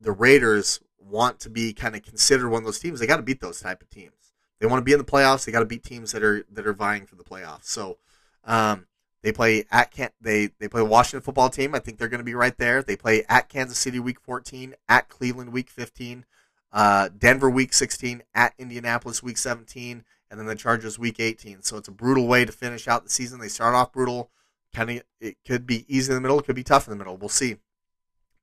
the 0.02 0.12
Raiders 0.12 0.82
want 1.00 1.40
to 1.42 1.50
be 1.50 1.74
kind 1.74 1.96
of 1.96 2.04
considered 2.04 2.50
one 2.50 2.64
of 2.64 2.66
those 2.66 2.80
teams, 2.80 3.00
they 3.00 3.08
got 3.08 3.18
to 3.18 3.24
beat 3.24 3.42
those 3.42 3.62
type 3.62 3.82
of 3.82 3.90
teams. 3.90 4.34
They 4.60 4.68
want 4.68 4.80
to 4.80 4.86
be 4.86 4.94
in 4.94 5.00
the 5.00 5.04
playoffs. 5.04 5.46
They 5.46 5.52
got 5.52 5.60
to 5.60 5.66
beat 5.66 5.84
teams 5.84 6.12
that 6.14 6.24
are 6.24 6.46
that 6.52 6.66
are 6.66 6.74
vying 6.74 7.06
for 7.06 7.16
the 7.16 7.24
playoffs. 7.24 7.66
So, 7.66 7.98
um, 8.46 8.86
they 9.24 9.32
play 9.32 9.66
at 9.72 9.90
Can- 9.90 10.12
they 10.22 10.52
they 10.60 10.68
play 10.68 10.82
Washington 10.82 11.24
football 11.24 11.50
team. 11.50 11.74
I 11.74 11.80
think 11.80 11.98
they're 11.98 12.10
going 12.10 12.20
to 12.20 12.26
be 12.26 12.36
right 12.36 12.58
there. 12.58 12.84
They 12.84 12.98
play 12.98 13.24
at 13.30 13.50
Kansas 13.50 13.80
City 13.80 14.00
week 14.00 14.20
14, 14.20 14.76
at 14.90 15.08
Cleveland 15.10 15.54
week 15.54 15.70
15, 15.70 16.26
uh, 16.74 17.10
Denver 17.18 17.50
week 17.50 17.74
16, 17.74 18.22
at 18.36 18.54
Indianapolis 18.60 19.24
week 19.24 19.38
17, 19.38 20.04
and 20.30 20.40
then 20.40 20.46
the 20.46 20.56
Chargers 20.56 21.00
week 21.00 21.20
18. 21.20 21.64
So 21.64 21.78
it's 21.78 21.88
a 21.88 21.92
brutal 21.92 22.28
way 22.28 22.44
to 22.44 22.52
finish 22.52 22.88
out 22.88 23.06
the 23.06 23.10
season. 23.10 23.40
They 23.40 23.48
start 23.48 23.74
off 23.74 23.94
brutal. 23.94 24.30
Kind 24.76 24.90
of 24.90 25.04
it 25.22 25.38
could 25.48 25.66
be 25.66 25.86
easy 25.88 26.12
in 26.12 26.16
the 26.16 26.22
middle. 26.22 26.40
It 26.40 26.46
could 26.46 26.56
be 26.56 26.64
tough 26.64 26.88
in 26.88 26.92
the 26.92 26.98
middle. 26.98 27.16
We'll 27.16 27.30
see. 27.30 27.58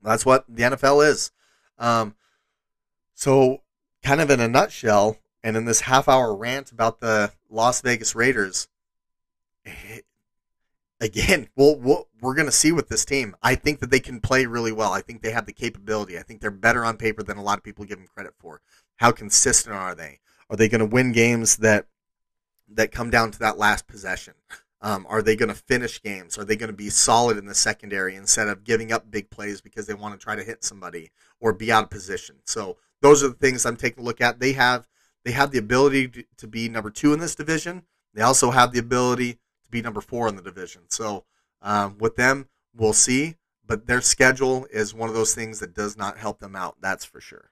That's 0.02 0.24
what 0.24 0.44
the 0.48 0.62
NFL 0.62 1.06
is. 1.06 1.30
Um, 1.78 2.14
so 3.14 3.62
kind 4.02 4.22
of 4.22 4.30
in 4.30 4.40
a 4.40 4.48
nutshell, 4.48 5.18
and 5.42 5.56
in 5.56 5.66
this 5.66 5.82
half 5.82 6.08
hour 6.08 6.34
rant 6.34 6.72
about 6.72 7.00
the 7.00 7.32
Las 7.50 7.82
Vegas 7.82 8.14
Raiders, 8.14 8.68
again, 11.00 11.48
we'll, 11.56 11.76
we'll 11.78 12.08
we're 12.20 12.34
going 12.34 12.46
to 12.46 12.52
see 12.52 12.72
with 12.72 12.88
this 12.88 13.04
team. 13.04 13.34
I 13.42 13.54
think 13.54 13.80
that 13.80 13.90
they 13.90 14.00
can 14.00 14.20
play 14.20 14.46
really 14.46 14.72
well. 14.72 14.92
I 14.92 15.00
think 15.00 15.22
they 15.22 15.32
have 15.32 15.46
the 15.46 15.52
capability. 15.52 16.18
I 16.18 16.22
think 16.22 16.40
they're 16.40 16.50
better 16.50 16.84
on 16.84 16.96
paper 16.96 17.22
than 17.22 17.38
a 17.38 17.42
lot 17.42 17.58
of 17.58 17.64
people 17.64 17.84
give 17.84 17.98
them 17.98 18.08
credit 18.14 18.34
for. 18.38 18.60
How 18.96 19.10
consistent 19.10 19.74
are 19.74 19.94
they? 19.94 20.20
Are 20.50 20.56
they 20.56 20.68
going 20.68 20.80
to 20.80 20.86
win 20.86 21.12
games 21.12 21.56
that 21.58 21.86
that 22.72 22.92
come 22.92 23.10
down 23.10 23.30
to 23.32 23.38
that 23.40 23.58
last 23.58 23.86
possession? 23.86 24.34
Um, 24.82 25.06
are 25.08 25.22
they 25.22 25.36
going 25.36 25.48
to 25.48 25.54
finish 25.54 26.00
games? 26.02 26.38
Are 26.38 26.44
they 26.44 26.56
going 26.56 26.70
to 26.70 26.76
be 26.76 26.88
solid 26.88 27.36
in 27.36 27.46
the 27.46 27.54
secondary 27.54 28.16
instead 28.16 28.48
of 28.48 28.64
giving 28.64 28.92
up 28.92 29.10
big 29.10 29.28
plays 29.28 29.60
because 29.60 29.86
they 29.86 29.94
want 29.94 30.18
to 30.18 30.22
try 30.22 30.36
to 30.36 30.44
hit 30.44 30.64
somebody 30.64 31.10
or 31.38 31.52
be 31.52 31.70
out 31.70 31.84
of 31.84 31.90
position? 31.90 32.36
So 32.44 32.78
those 33.02 33.22
are 33.22 33.28
the 33.28 33.34
things 33.34 33.66
I'm 33.66 33.76
taking 33.76 34.02
a 34.02 34.06
look 34.06 34.20
at. 34.20 34.40
They 34.40 34.52
have 34.52 34.88
they 35.24 35.32
have 35.32 35.50
the 35.50 35.58
ability 35.58 36.08
to, 36.08 36.24
to 36.38 36.46
be 36.46 36.68
number 36.68 36.90
two 36.90 37.12
in 37.12 37.20
this 37.20 37.34
division. 37.34 37.82
They 38.14 38.22
also 38.22 38.50
have 38.50 38.72
the 38.72 38.78
ability 38.78 39.38
to 39.70 39.76
be 39.76 39.82
number 39.82 40.00
four 40.00 40.28
in 40.28 40.36
the 40.36 40.42
division. 40.42 40.82
So 40.88 41.24
um, 41.62 41.96
with 41.98 42.16
them, 42.16 42.48
we'll 42.74 42.92
see. 42.92 43.36
But 43.66 43.86
their 43.86 44.00
schedule 44.00 44.66
is 44.72 44.94
one 44.94 45.08
of 45.08 45.14
those 45.14 45.34
things 45.34 45.60
that 45.60 45.74
does 45.74 45.96
not 45.96 46.18
help 46.18 46.40
them 46.40 46.56
out. 46.56 46.76
That's 46.80 47.04
for 47.04 47.20
sure. 47.20 47.50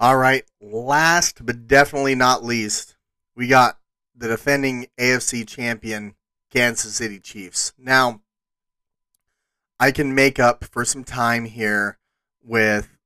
All 0.00 0.16
right. 0.16 0.44
Last 0.60 1.44
but 1.44 1.66
definitely 1.68 2.14
not 2.14 2.44
least, 2.44 2.96
we 3.36 3.46
got 3.46 3.78
the 4.16 4.28
defending 4.28 4.88
AFC 4.98 5.46
champion 5.46 6.14
Kansas 6.50 6.96
City 6.96 7.20
Chiefs. 7.20 7.72
Now, 7.78 8.22
I 9.78 9.92
can 9.92 10.14
make 10.14 10.40
up 10.40 10.64
for 10.64 10.84
some 10.84 11.04
time 11.04 11.44
here 11.44 11.98
with 12.42 12.96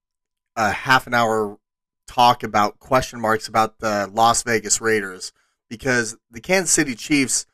a 0.56 0.70
half 0.70 1.06
an 1.06 1.12
hour 1.12 1.58
talk 2.06 2.42
about 2.42 2.78
question 2.78 3.20
marks 3.20 3.48
about 3.48 3.78
the 3.78 4.08
Las 4.12 4.42
Vegas 4.42 4.80
Raiders 4.80 5.32
because 5.68 6.16
the 6.30 6.40
Kansas 6.40 6.70
City 6.70 6.94
Chiefs, 6.94 7.46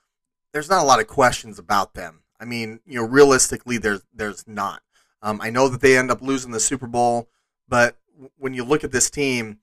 there's 0.59 0.69
not 0.69 0.83
a 0.83 0.87
lot 0.87 0.99
of 0.99 1.07
questions 1.07 1.57
about 1.57 1.95
them. 1.95 2.23
I 2.41 2.45
mean, 2.45 2.81
you 2.85 2.97
know, 2.97 3.07
realistically, 3.07 3.79
there's 3.79 4.05
there's 4.13 4.45
not. 4.49 4.83
Um, 5.23 5.41
I 5.41 5.51
know 5.51 5.69
that 5.69 5.81
they 5.81 5.97
end 5.97 6.11
up 6.11 6.21
losing 6.21 6.51
the 6.51 6.59
Super 6.59 6.89
Bowl, 6.89 7.29
but 7.69 7.97
when 8.37 8.55
you 8.55 8.65
look 8.65 8.83
at 8.83 8.91
this 8.91 9.09
team, 9.09 9.61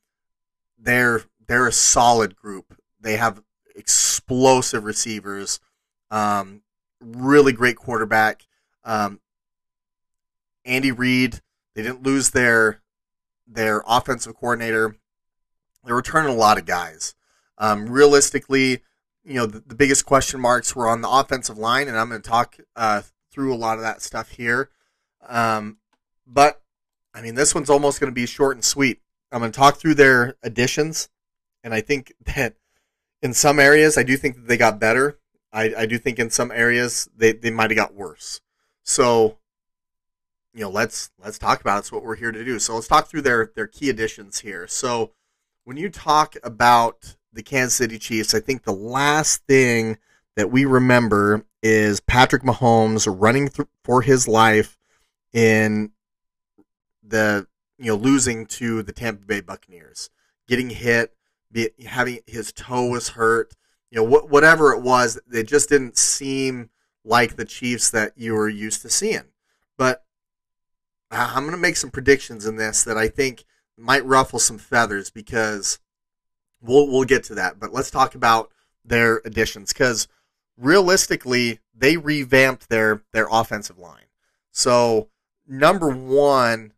they're 0.80 1.24
they're 1.48 1.68
a 1.68 1.74
solid 1.74 2.38
group. 2.38 2.80
They 2.98 3.18
have 3.18 3.44
explosive 3.76 4.86
receivers, 4.86 5.60
um, 6.12 6.62
really 7.02 7.52
great 7.52 7.76
quarterback. 7.76 8.48
Um, 8.86 9.20
Andy 10.64 10.94
Reid. 10.94 11.42
They 11.74 11.82
didn't 11.82 12.04
lose 12.04 12.30
their 12.30 12.80
their 13.46 13.84
offensive 13.86 14.38
coordinator. 14.38 14.96
They're 15.84 15.94
returning 15.94 16.34
a 16.34 16.38
lot 16.38 16.58
of 16.58 16.66
guys. 16.66 17.16
Um, 17.58 17.90
realistically, 17.90 18.82
you 19.26 19.36
know, 19.36 19.46
the, 19.46 19.60
the, 19.66 19.76
biggest 19.76 20.06
question 20.06 20.40
marks 20.40 20.76
were 20.76 20.88
on 20.88 21.02
the 21.02 21.10
offensive 21.10 21.58
line, 21.58 21.88
and 21.88 21.98
I'm 21.98 22.10
going 22.10 22.22
to 22.22 22.30
talk 22.30 22.58
uh, 22.76 23.02
through 23.32 23.54
a 23.54 23.58
lot 23.58 23.78
of 23.78 23.84
that 23.84 24.02
stuff 24.02 24.32
here. 24.32 24.70
Um, 25.28 25.78
but, 26.28 26.62
I 27.14 27.22
mean, 27.22 27.36
this 27.36 27.56
one's 27.56 27.70
almost 27.70 28.00
going 28.00 28.12
to 28.12 28.16
be 28.16 28.26
short 28.26 28.56
and 28.56 28.64
sweet. 28.64 29.02
I'm 29.32 29.40
going 29.40 29.52
to 29.52 29.58
talk 29.58 29.78
through 29.78 29.96
their 29.96 30.36
additions, 30.44 31.10
and 31.64 31.74
I 31.74 31.82
think 31.82 32.14
that 32.36 32.56
in 33.22 33.34
some 33.34 33.60
areas, 33.60 33.98
I 33.98 34.04
do 34.04 34.16
think 34.16 34.36
that 34.36 34.48
they 34.48 34.58
got 34.58 34.80
better. 34.80 35.20
I, 35.52 35.74
I 35.78 35.86
do 35.86 35.98
think 35.98 36.20
in 36.20 36.30
some 36.30 36.52
areas 36.52 37.10
they, 37.16 37.32
they 37.32 37.50
might 37.50 37.72
have 37.72 37.78
got 37.78 37.96
worse. 37.96 38.42
So 38.84 39.38
you 40.56 40.62
know, 40.62 40.70
let's 40.70 41.12
let's 41.22 41.38
talk 41.38 41.60
about 41.60 41.76
it. 41.76 41.80
It's 41.80 41.92
what 41.92 42.04
we're 42.04 42.16
here 42.16 42.32
to 42.32 42.46
do. 42.46 42.60
So 42.60 42.76
let's 42.76 42.88
talk 42.88 43.08
through 43.08 43.24
their 43.24 43.52
their 43.56 43.68
key 43.68 43.90
additions 43.90 44.40
here. 44.40 44.68
So 44.68 45.12
when 45.66 45.76
you 45.76 45.90
talk 45.90 46.36
about 46.44 47.18
the 47.36 47.44
Kansas 47.44 47.76
City 47.76 48.00
Chiefs, 48.00 48.34
I 48.34 48.40
think 48.40 48.64
the 48.64 48.72
last 48.72 49.46
thing 49.46 49.98
that 50.36 50.52
we 50.52 50.66
remember 50.66 51.46
is 51.62 52.00
Patrick 52.00 52.44
Mahomes 52.44 53.08
running 53.08 53.50
th- 53.50 53.68
for 53.84 54.02
his 54.02 54.28
life 54.28 54.78
in 55.34 55.92
the 57.04 57.46
you 57.78 57.88
know 57.88 57.96
losing 57.96 58.46
to 58.46 58.82
the 58.82 58.94
Tampa 58.94 59.26
Bay 59.26 59.42
Buccaneers, 59.42 60.10
getting 60.48 60.70
hit, 60.70 61.14
be, 61.52 61.70
having 61.86 62.20
his 62.26 62.52
toe 62.52 62.88
was 62.88 63.10
hurt, 63.10 63.54
you 63.92 63.98
know 63.98 64.08
wh- 64.08 64.32
whatever 64.32 64.74
it 64.74 64.82
was, 64.82 65.20
it 65.32 65.48
just 65.48 65.70
didn't 65.70 65.98
seem 65.98 66.70
like 67.04 67.36
the 67.36 67.46
Chiefs 67.46 67.90
that 67.92 68.14
you 68.16 68.34
were 68.34 68.50
used 68.50 68.82
to 68.82 68.90
seeing. 68.90 69.26
But 69.78 70.04
I'm 71.12 71.44
going 71.44 71.52
to 71.52 71.58
make 71.58 71.78
some 71.78 71.92
predictions 71.92 72.46
in 72.46 72.56
this 72.56 72.84
that 72.84 72.98
I 72.98 73.10
think 73.10 73.46
might 73.78 74.06
ruffle 74.06 74.40
some 74.40 74.58
feathers 74.58 75.10
because 75.10 75.80
we'll 76.66 76.88
we'll 76.88 77.04
get 77.04 77.24
to 77.26 77.36
that. 77.36 77.60
But 77.60 77.74
let's 77.74 77.92
talk 77.92 78.16
about 78.16 78.52
their 78.84 79.22
additions 79.26 79.74
because 79.74 80.08
realistically, 80.58 81.60
they 81.76 81.98
revamped 81.98 82.70
their 82.70 83.04
their 83.14 83.28
offensive 83.32 83.78
line. 83.78 84.06
So 84.52 85.10
number 85.48 85.90
one, 85.90 86.74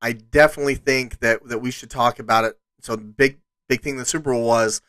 I 0.00 0.12
definitely 0.12 0.76
think 0.76 1.20
that 1.20 1.46
that 1.48 1.58
we 1.58 1.70
should 1.70 1.90
talk 1.90 2.18
about 2.18 2.44
it. 2.44 2.58
So 2.80 2.96
the 2.96 3.02
big 3.02 3.38
big 3.68 3.82
thing 3.82 3.94
in 3.94 3.98
the 3.98 4.04
Super 4.04 4.32
Bowl 4.32 4.44
was 4.46 4.80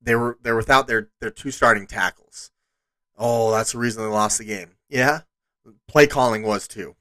they 0.00 0.14
were 0.14 0.38
they're 0.42 0.56
without 0.56 0.86
their 0.86 1.08
their 1.20 1.30
two 1.30 1.50
starting 1.50 1.86
tackles. 1.86 2.50
Oh, 3.16 3.50
that's 3.50 3.72
the 3.72 3.78
reason 3.78 4.02
they 4.02 4.08
lost 4.08 4.38
the 4.38 4.44
game. 4.44 4.76
Yeah, 4.88 5.22
play 5.88 6.06
calling 6.06 6.42
was 6.42 6.68
too 6.68 6.94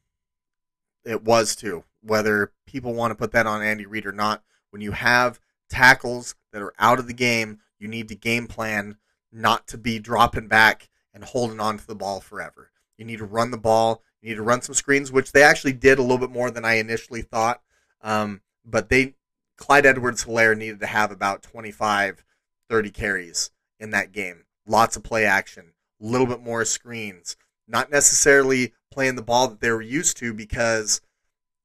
it 1.08 1.24
was 1.24 1.56
too. 1.56 1.86
Whether 2.02 2.52
people 2.66 2.94
want 2.94 3.12
to 3.12 3.16
put 3.16 3.32
that 3.32 3.48
on 3.48 3.64
Andy 3.64 3.86
Reid 3.86 4.06
or 4.06 4.12
not, 4.12 4.44
when 4.70 4.82
you 4.82 4.92
have 4.92 5.40
tackles 5.70 6.36
that 6.58 6.64
are 6.64 6.74
out 6.80 6.98
of 6.98 7.08
the 7.08 7.14
game, 7.14 7.60
you 7.80 7.88
need 7.88 8.08
to 8.08 8.16
game 8.16 8.48
plan 8.48 8.98
not 9.32 9.68
to 9.68 9.78
be 9.78 10.00
dropping 10.00 10.48
back 10.48 10.90
and 11.14 11.24
holding 11.24 11.60
on 11.60 11.78
to 11.78 11.86
the 11.86 11.96
ball 11.96 12.20
forever. 12.20 12.72
You 12.98 13.06
need 13.06 13.20
to 13.20 13.26
run 13.26 13.52
the 13.52 13.58
ball. 13.58 14.02
You 14.22 14.30
need 14.30 14.36
to 14.36 14.44
run 14.44 14.64
some 14.64 14.74
screens, 14.74 15.12
which 15.12 15.32
they 15.32 15.44
actually 15.44 15.74
did 15.74 16.00
a 16.00 16.02
little 16.02 16.18
bit 16.18 16.32
more 16.32 16.50
than 16.50 16.66
I 16.66 16.76
initially 16.76 17.22
thought. 17.22 17.62
Um, 18.02 18.42
but 18.66 18.90
they, 18.90 19.14
Clyde 19.58 19.86
Edwards 19.86 20.26
Helaire 20.26 20.58
needed 20.58 20.80
to 20.80 20.88
have 20.88 21.12
about 21.12 21.44
25, 21.44 22.24
30 22.70 22.90
carries 22.90 23.52
in 23.80 23.92
that 23.92 24.12
game. 24.12 24.46
Lots 24.66 24.96
of 24.96 25.04
play 25.04 25.26
action, 25.26 25.74
a 26.02 26.06
little 26.06 26.28
bit 26.28 26.42
more 26.42 26.66
screens. 26.66 27.38
Not 27.68 27.92
necessarily 27.92 28.74
playing 28.92 29.16
the 29.16 29.22
ball 29.22 29.48
that 29.48 29.60
they 29.60 29.70
were 29.70 29.82
used 29.82 30.18
to 30.18 30.34
because 30.34 31.02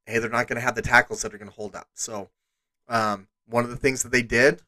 hey, 0.06 0.18
they're 0.18 0.28
not 0.28 0.48
going 0.48 0.56
to 0.56 0.64
have 0.64 0.74
the 0.74 0.82
tackles 0.82 1.22
that 1.22 1.32
are 1.32 1.38
going 1.38 1.48
to 1.48 1.54
hold 1.54 1.74
up. 1.76 1.88
So 1.94 2.30
um, 2.88 3.28
one 3.46 3.64
of 3.64 3.70
the 3.70 3.76
things 3.76 4.02
that 4.02 4.12
they 4.12 4.22
did 4.22 4.62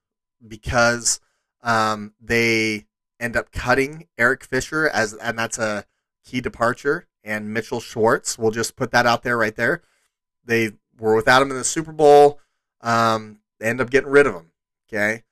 because 0.47 1.21
um, 1.62 2.15
they 2.21 2.87
end 3.21 3.37
up 3.37 3.53
cutting 3.53 4.07
Eric 4.19 4.45
Fisher 4.45 4.89
as 4.89 5.15
and 5.15 5.39
that's 5.39 5.59
a 5.59 5.85
key 6.25 6.41
departure 6.41 7.07
and 7.23 7.53
Mitchell 7.53 7.81
Schwartz. 7.81 8.39
We'll 8.39 8.51
just 8.51 8.77
put 8.77 8.91
that 8.91 9.07
out 9.07 9.23
there 9.23 9.37
right 9.37 9.57
there. 9.57 9.83
They 10.45 10.73
were 10.99 11.15
without 11.15 11.43
him 11.43 11.51
in 11.51 11.57
the 11.57 11.65
Super 11.65 11.93
Bowl. 11.93 12.41
Um, 12.81 13.41
they 13.59 13.66
end 13.66 13.81
up 13.81 13.91
getting 13.91 14.11
rid 14.11 14.27
of 14.27 14.35
him. 14.35 14.51
Okay, 14.89 15.23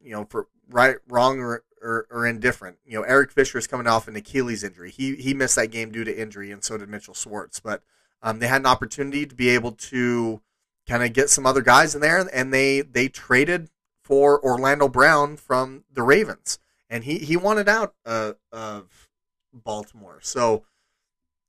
you 0.00 0.12
know 0.12 0.24
for 0.24 0.48
right, 0.70 0.96
wrong, 1.08 1.40
or 1.40 1.62
or, 1.82 2.06
or 2.10 2.26
indifferent. 2.26 2.78
You 2.84 2.98
know, 2.98 3.02
Eric 3.02 3.30
Fisher 3.30 3.58
is 3.58 3.66
coming 3.66 3.86
off 3.86 4.08
an 4.08 4.16
Achilles 4.16 4.64
injury. 4.64 4.90
He 4.90 5.16
he 5.16 5.34
missed 5.34 5.56
that 5.56 5.70
game 5.70 5.92
due 5.92 6.04
to 6.04 6.20
injury, 6.20 6.50
and 6.50 6.64
so 6.64 6.76
did 6.76 6.88
Mitchell 6.88 7.14
Schwartz. 7.14 7.60
But 7.60 7.82
um, 8.22 8.38
they 8.38 8.46
had 8.46 8.62
an 8.62 8.66
opportunity 8.66 9.26
to 9.26 9.34
be 9.34 9.50
able 9.50 9.72
to 9.72 10.40
kind 10.88 11.02
of 11.02 11.12
get 11.12 11.30
some 11.30 11.46
other 11.46 11.62
guys 11.62 11.94
in 11.94 12.00
there, 12.00 12.28
and 12.32 12.52
they 12.52 12.80
they 12.80 13.08
traded 13.08 13.70
for 14.06 14.40
Orlando 14.44 14.88
Brown 14.88 15.36
from 15.36 15.82
the 15.92 16.04
Ravens, 16.04 16.60
and 16.88 17.02
he 17.02 17.18
he 17.18 17.36
wanted 17.36 17.68
out 17.68 17.94
uh, 18.04 18.34
of 18.52 19.08
Baltimore, 19.52 20.20
so 20.22 20.64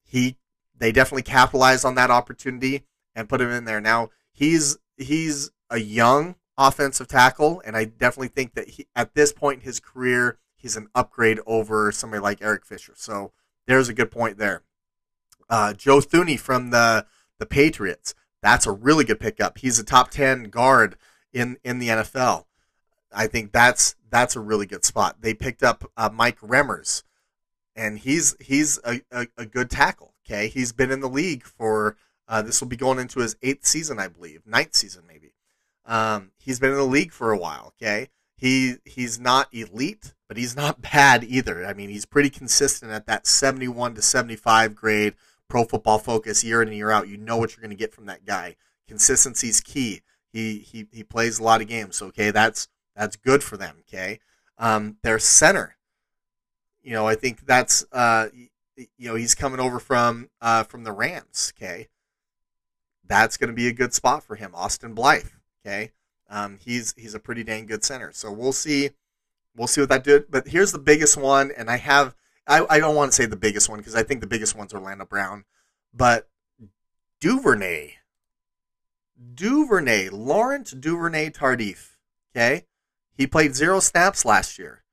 he 0.04 0.38
they 0.76 0.92
definitely 0.92 1.22
capitalized 1.22 1.86
on 1.86 1.94
that 1.96 2.10
opportunity 2.10 2.84
and 3.16 3.30
put 3.30 3.42
him 3.42 3.52
in 3.52 3.66
there. 3.66 3.80
Now 3.80 4.10
he's 4.32 4.78
he's 4.98 5.52
a 5.70 5.80
young 5.80 6.36
offensive 6.58 7.08
tackle, 7.08 7.62
and 7.64 7.78
I 7.78 7.86
definitely 7.86 8.30
think 8.30 8.56
that 8.56 8.70
he, 8.70 8.88
at 8.96 9.14
this 9.14 9.32
point 9.32 9.60
in 9.60 9.66
his 9.66 9.80
career, 9.80 10.40
he's 10.56 10.76
an 10.76 10.88
upgrade 10.96 11.40
over 11.46 11.92
somebody 11.92 12.22
like 12.22 12.42
Eric 12.42 12.66
Fisher. 12.66 12.94
So 12.96 13.34
there's 13.68 13.88
a 13.88 13.94
good 13.94 14.10
point 14.10 14.40
there. 14.40 14.64
Uh, 15.48 15.74
Joe 15.74 16.00
Thuney 16.00 16.40
from 16.40 16.72
the 16.72 17.06
the 17.38 17.46
Patriots. 17.46 18.16
That's 18.42 18.66
a 18.66 18.72
really 18.72 19.04
good 19.04 19.20
pickup. 19.20 19.60
He's 19.60 19.78
a 19.78 19.84
top 19.84 20.10
ten 20.10 20.46
guard 20.46 20.98
in 21.32 21.58
in 21.64 21.80
the 21.80 21.90
NFL. 21.90 22.46
I 23.18 23.26
think 23.26 23.52
that's 23.52 23.96
that's 24.12 24.36
a 24.36 24.40
really 24.40 24.68
good 24.68 24.86
spot. 24.86 25.18
They 25.22 25.34
picked 25.34 25.64
up 25.64 25.92
uh, 25.98 26.10
Mike 26.14 26.40
Remmers, 26.40 27.02
and 27.76 27.98
he's 27.98 28.36
he's 28.40 28.80
a, 28.86 29.02
a, 29.12 29.28
a, 29.38 29.46
good 29.46 29.72
tackle. 29.72 30.14
Okay, 30.26 30.48
he's 30.48 30.72
been 30.72 30.92
in 30.92 31.00
the 31.00 31.10
league 31.10 31.44
for 31.44 31.98
uh, 32.28 32.44
this 32.44 32.62
will 32.62 32.68
be 32.68 32.78
going 32.78 33.00
into 33.00 33.20
his 33.20 33.36
eighth 33.42 33.66
season, 33.66 34.00
I 34.00 34.08
believe, 34.08 34.46
ninth 34.46 34.76
season 34.76 35.04
maybe. 35.08 35.34
Um, 35.86 36.32
he's 36.38 36.60
been 36.60 36.70
in 36.70 36.78
the 36.78 36.84
league 36.84 37.12
for 37.12 37.32
a 37.32 37.38
while. 37.38 37.74
Okay, 37.82 38.10
he 38.36 38.76
he's 38.86 39.20
not 39.20 39.52
elite, 39.52 40.14
but 40.28 40.38
he's 40.38 40.56
not 40.56 40.82
bad 40.94 41.24
either. 41.24 41.66
I 41.66 41.74
mean, 41.74 41.90
he's 41.90 42.06
pretty 42.06 42.30
consistent 42.30 42.92
at 42.92 43.08
that 43.08 43.26
seventy-one 43.26 43.96
to 43.96 44.02
seventy-five 44.04 44.76
grade. 44.76 45.16
Pro 45.50 45.64
Football 45.64 45.98
Focus 45.98 46.44
year 46.44 46.62
in 46.62 46.68
and 46.68 46.78
year 46.78 46.92
out. 46.92 47.08
You 47.08 47.18
know 47.18 47.38
what 47.38 47.56
you're 47.56 47.62
going 47.62 47.76
to 47.76 47.76
get 47.76 47.94
from 47.94 48.06
that 48.08 48.26
guy. 48.26 48.58
Consistency 48.88 49.48
is 49.48 49.60
key. 49.60 50.02
He 50.32 50.60
he 50.60 50.86
he 50.92 51.04
plays 51.04 51.40
a 51.40 51.44
lot 51.44 51.62
of 51.62 51.68
games. 51.68 52.00
Okay, 52.02 52.30
that's 52.32 52.68
that's 52.98 53.16
good 53.16 53.44
for 53.44 53.58
them. 53.58 53.78
Okay, 53.88 54.20
um, 54.58 54.98
their 55.04 55.20
center. 55.20 55.78
You 56.82 56.94
know, 56.94 57.08
I 57.08 57.16
think 57.16 57.46
that's 57.46 57.86
uh, 57.92 58.30
you 58.76 59.10
know 59.10 59.16
he's 59.16 59.36
coming 59.36 59.60
over 59.60 59.80
from 59.80 60.30
uh, 60.42 60.64
from 60.64 60.84
the 60.84 60.92
Rams. 60.92 61.54
Okay, 61.56 61.88
that's 63.06 63.38
going 63.38 63.50
to 63.50 63.56
be 63.56 63.68
a 63.68 63.74
good 63.74 63.94
spot 63.94 64.24
for 64.24 64.36
him. 64.36 64.52
Austin 64.56 64.94
Blythe. 64.94 65.30
Okay, 65.62 65.92
um, 66.30 66.58
he's 66.60 66.94
he's 66.98 67.14
a 67.14 67.20
pretty 67.20 67.44
dang 67.44 67.66
good 67.66 67.84
center. 67.84 68.12
So 68.14 68.32
we'll 68.32 68.52
see, 68.52 68.92
we'll 69.56 69.68
see 69.68 69.82
what 69.82 69.90
that 69.90 70.04
did. 70.04 70.32
But 70.32 70.48
here's 70.48 70.72
the 70.72 70.80
biggest 70.80 71.18
one, 71.18 71.52
and 71.56 71.70
I 71.70 71.78
have 71.78 72.16
I, 72.48 72.66
I 72.70 72.80
don't 72.80 72.96
want 72.96 73.12
to 73.12 73.16
say 73.16 73.26
the 73.26 73.36
biggest 73.36 73.70
one 73.70 73.80
because 73.80 73.96
I 73.96 74.04
think 74.04 74.22
the 74.22 74.28
biggest 74.28 74.56
one's 74.56 74.74
Orlando 74.74 75.06
Brown, 75.06 75.44
but 75.94 76.30
Duvernay, 77.20 77.96
Duvernay, 79.36 80.10
Laurent 80.10 80.80
Duvernay 80.80 81.30
Tardif. 81.32 81.98
Okay, 82.32 82.66
he 83.18 83.28
played 83.28 83.56
zero 83.56 83.80
snaps 83.80 84.24
last 84.24 84.60
year, 84.60 84.84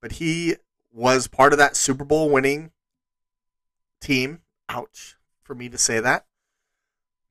but 0.00 0.12
he 0.12 0.56
was 0.92 1.28
part 1.28 1.52
of 1.52 1.58
that 1.58 1.76
Super 1.76 2.04
Bowl 2.04 2.30
winning 2.30 2.70
team. 4.00 4.40
Ouch 4.68 5.16
for 5.42 5.54
me 5.54 5.68
to 5.68 5.76
say 5.76 6.00
that. 6.00 6.24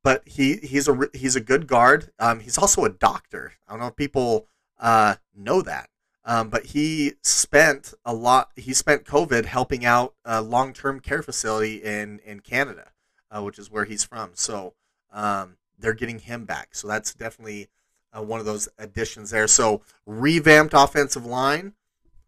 But 0.03 0.27
he, 0.27 0.57
he's 0.57 0.88
a 0.88 1.09
he's 1.13 1.35
a 1.35 1.41
good 1.41 1.65
guard. 1.65 2.11
Um, 2.19 2.41
he's 2.41 2.57
also 2.57 2.84
a 2.84 2.89
doctor. 2.89 3.53
I 3.67 3.71
don't 3.71 3.80
know 3.80 3.88
if 3.88 3.95
people 3.95 4.47
uh, 4.80 5.15
know 5.35 5.61
that. 5.61 5.89
Um, 6.25 6.49
but 6.49 6.67
he 6.67 7.13
spent 7.21 7.93
a 8.05 8.13
lot. 8.13 8.51
He 8.55 8.73
spent 8.73 9.05
COVID 9.05 9.45
helping 9.45 9.84
out 9.85 10.13
a 10.23 10.41
long-term 10.41 10.99
care 10.99 11.21
facility 11.21 11.84
in 11.84 12.19
in 12.19 12.41
Canada, 12.41 12.91
uh, 13.31 13.41
which 13.41 13.57
is 13.57 13.71
where 13.71 13.85
he's 13.85 14.03
from. 14.03 14.31
So 14.34 14.73
um, 15.11 15.57
they're 15.77 15.93
getting 15.93 16.19
him 16.19 16.45
back. 16.45 16.75
So 16.75 16.88
that's 16.88 17.13
definitely 17.13 17.69
uh, 18.15 18.22
one 18.22 18.40
of 18.40 18.45
those 18.45 18.69
additions 18.77 19.31
there. 19.31 19.48
So 19.48 19.81
revamped 20.06 20.73
offensive 20.76 21.26
line. 21.26 21.73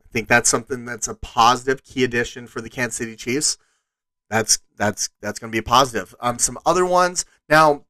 I 0.03 0.07
think 0.11 0.27
that's 0.27 0.49
something 0.49 0.85
that's 0.85 1.07
a 1.07 1.15
positive 1.15 1.83
key 1.83 2.03
addition 2.03 2.47
for 2.47 2.61
the 2.61 2.69
Kansas 2.69 2.97
City 2.97 3.15
Chiefs. 3.15 3.57
That's 4.29 4.59
that's 4.77 5.09
that's 5.21 5.39
going 5.39 5.51
to 5.51 5.55
be 5.55 5.59
a 5.59 5.63
positive. 5.63 6.15
Um, 6.19 6.39
some 6.39 6.57
other 6.65 6.85
ones 6.85 7.25
now. 7.49 7.83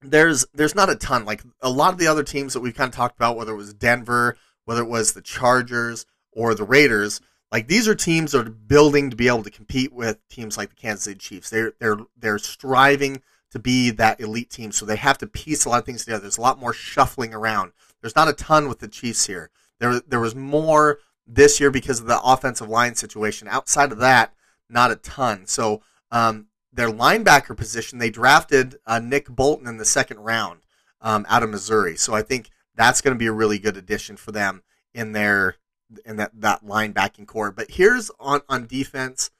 There's 0.00 0.46
there's 0.54 0.76
not 0.76 0.88
a 0.88 0.94
ton 0.94 1.24
like 1.24 1.42
a 1.60 1.68
lot 1.68 1.92
of 1.92 1.98
the 1.98 2.06
other 2.06 2.22
teams 2.22 2.52
that 2.52 2.60
we've 2.60 2.72
kind 2.72 2.88
of 2.88 2.94
talked 2.94 3.16
about, 3.16 3.36
whether 3.36 3.52
it 3.52 3.56
was 3.56 3.74
Denver 3.74 4.36
whether 4.68 4.82
it 4.82 4.88
was 4.88 5.14
the 5.14 5.22
Chargers 5.22 6.04
or 6.30 6.54
the 6.54 6.62
Raiders. 6.62 7.22
Like 7.50 7.68
these 7.68 7.88
are 7.88 7.94
teams 7.94 8.32
that 8.32 8.46
are 8.46 8.50
building 8.50 9.08
to 9.08 9.16
be 9.16 9.26
able 9.26 9.42
to 9.44 9.50
compete 9.50 9.94
with 9.94 10.18
teams 10.28 10.58
like 10.58 10.68
the 10.68 10.76
Kansas 10.76 11.04
City 11.04 11.18
Chiefs. 11.18 11.48
They're 11.48 11.72
they're 11.80 11.96
they're 12.18 12.38
striving 12.38 13.22
to 13.50 13.58
be 13.58 13.90
that 13.90 14.20
elite 14.20 14.50
team, 14.50 14.72
so 14.72 14.84
they 14.84 14.96
have 14.96 15.18
to 15.18 15.26
piece 15.26 15.64
a 15.64 15.68
lot 15.68 15.80
of 15.80 15.86
things 15.86 16.04
together. 16.04 16.20
There's 16.20 16.38
a 16.38 16.42
lot 16.42 16.58
more 16.58 16.72
shuffling 16.72 17.32
around. 17.32 17.72
There's 18.00 18.16
not 18.16 18.28
a 18.28 18.32
ton 18.32 18.68
with 18.68 18.80
the 18.80 18.88
Chiefs 18.88 19.26
here. 19.26 19.50
There 19.78 20.00
there 20.00 20.20
was 20.20 20.34
more 20.34 20.98
this 21.26 21.60
year 21.60 21.70
because 21.70 22.00
of 22.00 22.06
the 22.06 22.20
offensive 22.22 22.68
line 22.68 22.94
situation. 22.94 23.48
Outside 23.48 23.92
of 23.92 23.98
that, 23.98 24.34
not 24.68 24.90
a 24.90 24.96
ton. 24.96 25.46
So 25.46 25.82
um, 26.10 26.46
their 26.72 26.90
linebacker 26.90 27.56
position, 27.56 27.98
they 27.98 28.10
drafted 28.10 28.76
uh, 28.86 28.98
Nick 28.98 29.28
Bolton 29.28 29.66
in 29.66 29.76
the 29.76 29.84
second 29.84 30.20
round 30.20 30.60
um, 31.00 31.26
out 31.28 31.42
of 31.42 31.50
Missouri. 31.50 31.96
So 31.96 32.14
I 32.14 32.22
think 32.22 32.50
that's 32.74 33.00
going 33.00 33.14
to 33.14 33.18
be 33.18 33.26
a 33.26 33.32
really 33.32 33.58
good 33.58 33.76
addition 33.76 34.16
for 34.16 34.32
them 34.32 34.62
in 34.94 35.12
their 35.12 35.56
in 36.04 36.16
that 36.16 36.32
that 36.34 36.64
linebacking 36.64 37.26
core. 37.26 37.50
But 37.50 37.72
here's 37.72 38.10
on 38.18 38.40
on 38.48 38.66
defense, 38.66 39.30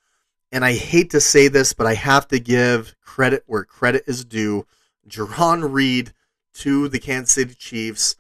and 0.51 0.65
I 0.65 0.75
hate 0.75 1.11
to 1.11 1.21
say 1.21 1.49
this, 1.49 1.73
but 1.73 1.87
I 1.87 1.95
have 1.95 2.29
to 2.29 2.39
give 2.39 2.95
credit 3.03 3.45
where 3.47 3.65
credit 3.65 4.05
is 4.07 4.25
due. 4.25 4.67
Jarran 5.09 5.73
Reed 5.73 6.13
to 6.55 6.89
the 6.89 6.99
Kansas 6.99 7.35
City 7.35 7.55
Chiefs 7.55 8.17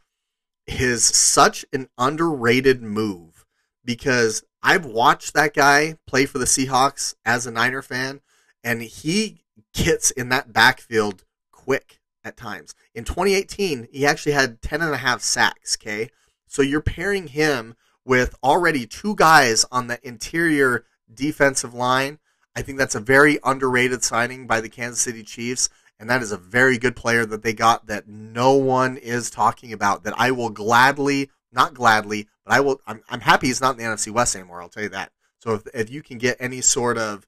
is 0.66 1.04
such 1.04 1.64
an 1.72 1.88
underrated 1.96 2.82
move 2.82 3.46
because 3.84 4.42
I've 4.62 4.84
watched 4.84 5.34
that 5.34 5.54
guy 5.54 5.96
play 6.06 6.26
for 6.26 6.38
the 6.38 6.44
Seahawks 6.44 7.14
as 7.24 7.46
a 7.46 7.50
Niner 7.50 7.82
fan, 7.82 8.20
and 8.62 8.82
he 8.82 9.44
gets 9.72 10.10
in 10.10 10.28
that 10.28 10.52
backfield 10.52 11.24
quick 11.52 12.00
at 12.24 12.36
times. 12.36 12.74
In 12.94 13.04
2018, 13.04 13.88
he 13.90 14.04
actually 14.04 14.32
had 14.32 14.60
10 14.60 14.82
and 14.82 14.92
a 14.92 14.98
half 14.98 15.22
sacks, 15.22 15.76
okay? 15.80 16.10
So 16.46 16.62
you're 16.62 16.80
pairing 16.80 17.28
him 17.28 17.76
with 18.04 18.34
already 18.42 18.86
two 18.86 19.14
guys 19.14 19.64
on 19.70 19.86
the 19.86 20.06
interior 20.06 20.84
defensive 21.12 21.74
line. 21.74 22.18
I 22.54 22.62
think 22.62 22.78
that's 22.78 22.94
a 22.94 23.00
very 23.00 23.38
underrated 23.44 24.02
signing 24.02 24.46
by 24.46 24.60
the 24.60 24.68
Kansas 24.68 25.00
City 25.00 25.22
Chiefs, 25.22 25.68
and 25.98 26.08
that 26.10 26.22
is 26.22 26.32
a 26.32 26.36
very 26.36 26.78
good 26.78 26.96
player 26.96 27.24
that 27.26 27.42
they 27.42 27.52
got 27.52 27.86
that 27.86 28.08
no 28.08 28.54
one 28.54 28.96
is 28.96 29.30
talking 29.30 29.72
about. 29.72 30.04
That 30.04 30.14
I 30.16 30.30
will 30.30 30.50
gladly, 30.50 31.30
not 31.52 31.74
gladly, 31.74 32.28
but 32.44 32.54
I 32.54 32.60
will. 32.60 32.80
I'm, 32.86 33.02
I'm 33.08 33.20
happy 33.20 33.48
he's 33.48 33.60
not 33.60 33.72
in 33.72 33.78
the 33.78 33.84
NFC 33.84 34.12
West 34.12 34.34
anymore. 34.34 34.60
I'll 34.60 34.68
tell 34.68 34.82
you 34.82 34.88
that. 34.90 35.12
So 35.38 35.54
if, 35.54 35.66
if 35.72 35.90
you 35.90 36.02
can 36.02 36.18
get 36.18 36.36
any 36.40 36.60
sort 36.60 36.98
of 36.98 37.26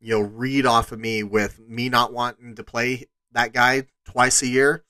you 0.00 0.14
know 0.14 0.20
read 0.20 0.66
off 0.66 0.92
of 0.92 0.98
me 0.98 1.22
with 1.22 1.60
me 1.60 1.88
not 1.88 2.12
wanting 2.12 2.54
to 2.54 2.64
play 2.64 3.06
that 3.32 3.52
guy 3.52 3.84
twice 4.04 4.42
a 4.42 4.46
year, 4.46 4.84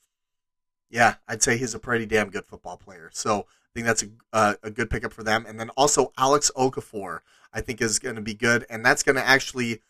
yeah, 0.89 1.15
I'd 1.27 1.41
say 1.41 1.57
he's 1.57 1.73
a 1.73 1.79
pretty 1.79 2.05
damn 2.05 2.29
good 2.29 2.45
football 2.45 2.77
player. 2.77 3.09
So 3.13 3.39
I 3.39 3.71
think 3.73 3.87
that's 3.87 4.03
a, 4.03 4.07
uh, 4.33 4.53
a 4.63 4.69
good 4.69 4.89
pickup 4.89 5.13
for 5.13 5.23
them. 5.23 5.45
And 5.47 5.59
then 5.59 5.69
also 5.71 6.11
Alex 6.17 6.51
Okafor, 6.55 7.19
I 7.53 7.61
think 7.61 7.81
is 7.81 7.99
going 7.99 8.15
to 8.15 8.21
be 8.21 8.33
good, 8.33 8.65
and 8.69 8.85
that's 8.85 9.03
going 9.03 9.15
to 9.15 9.27
actually 9.27 9.81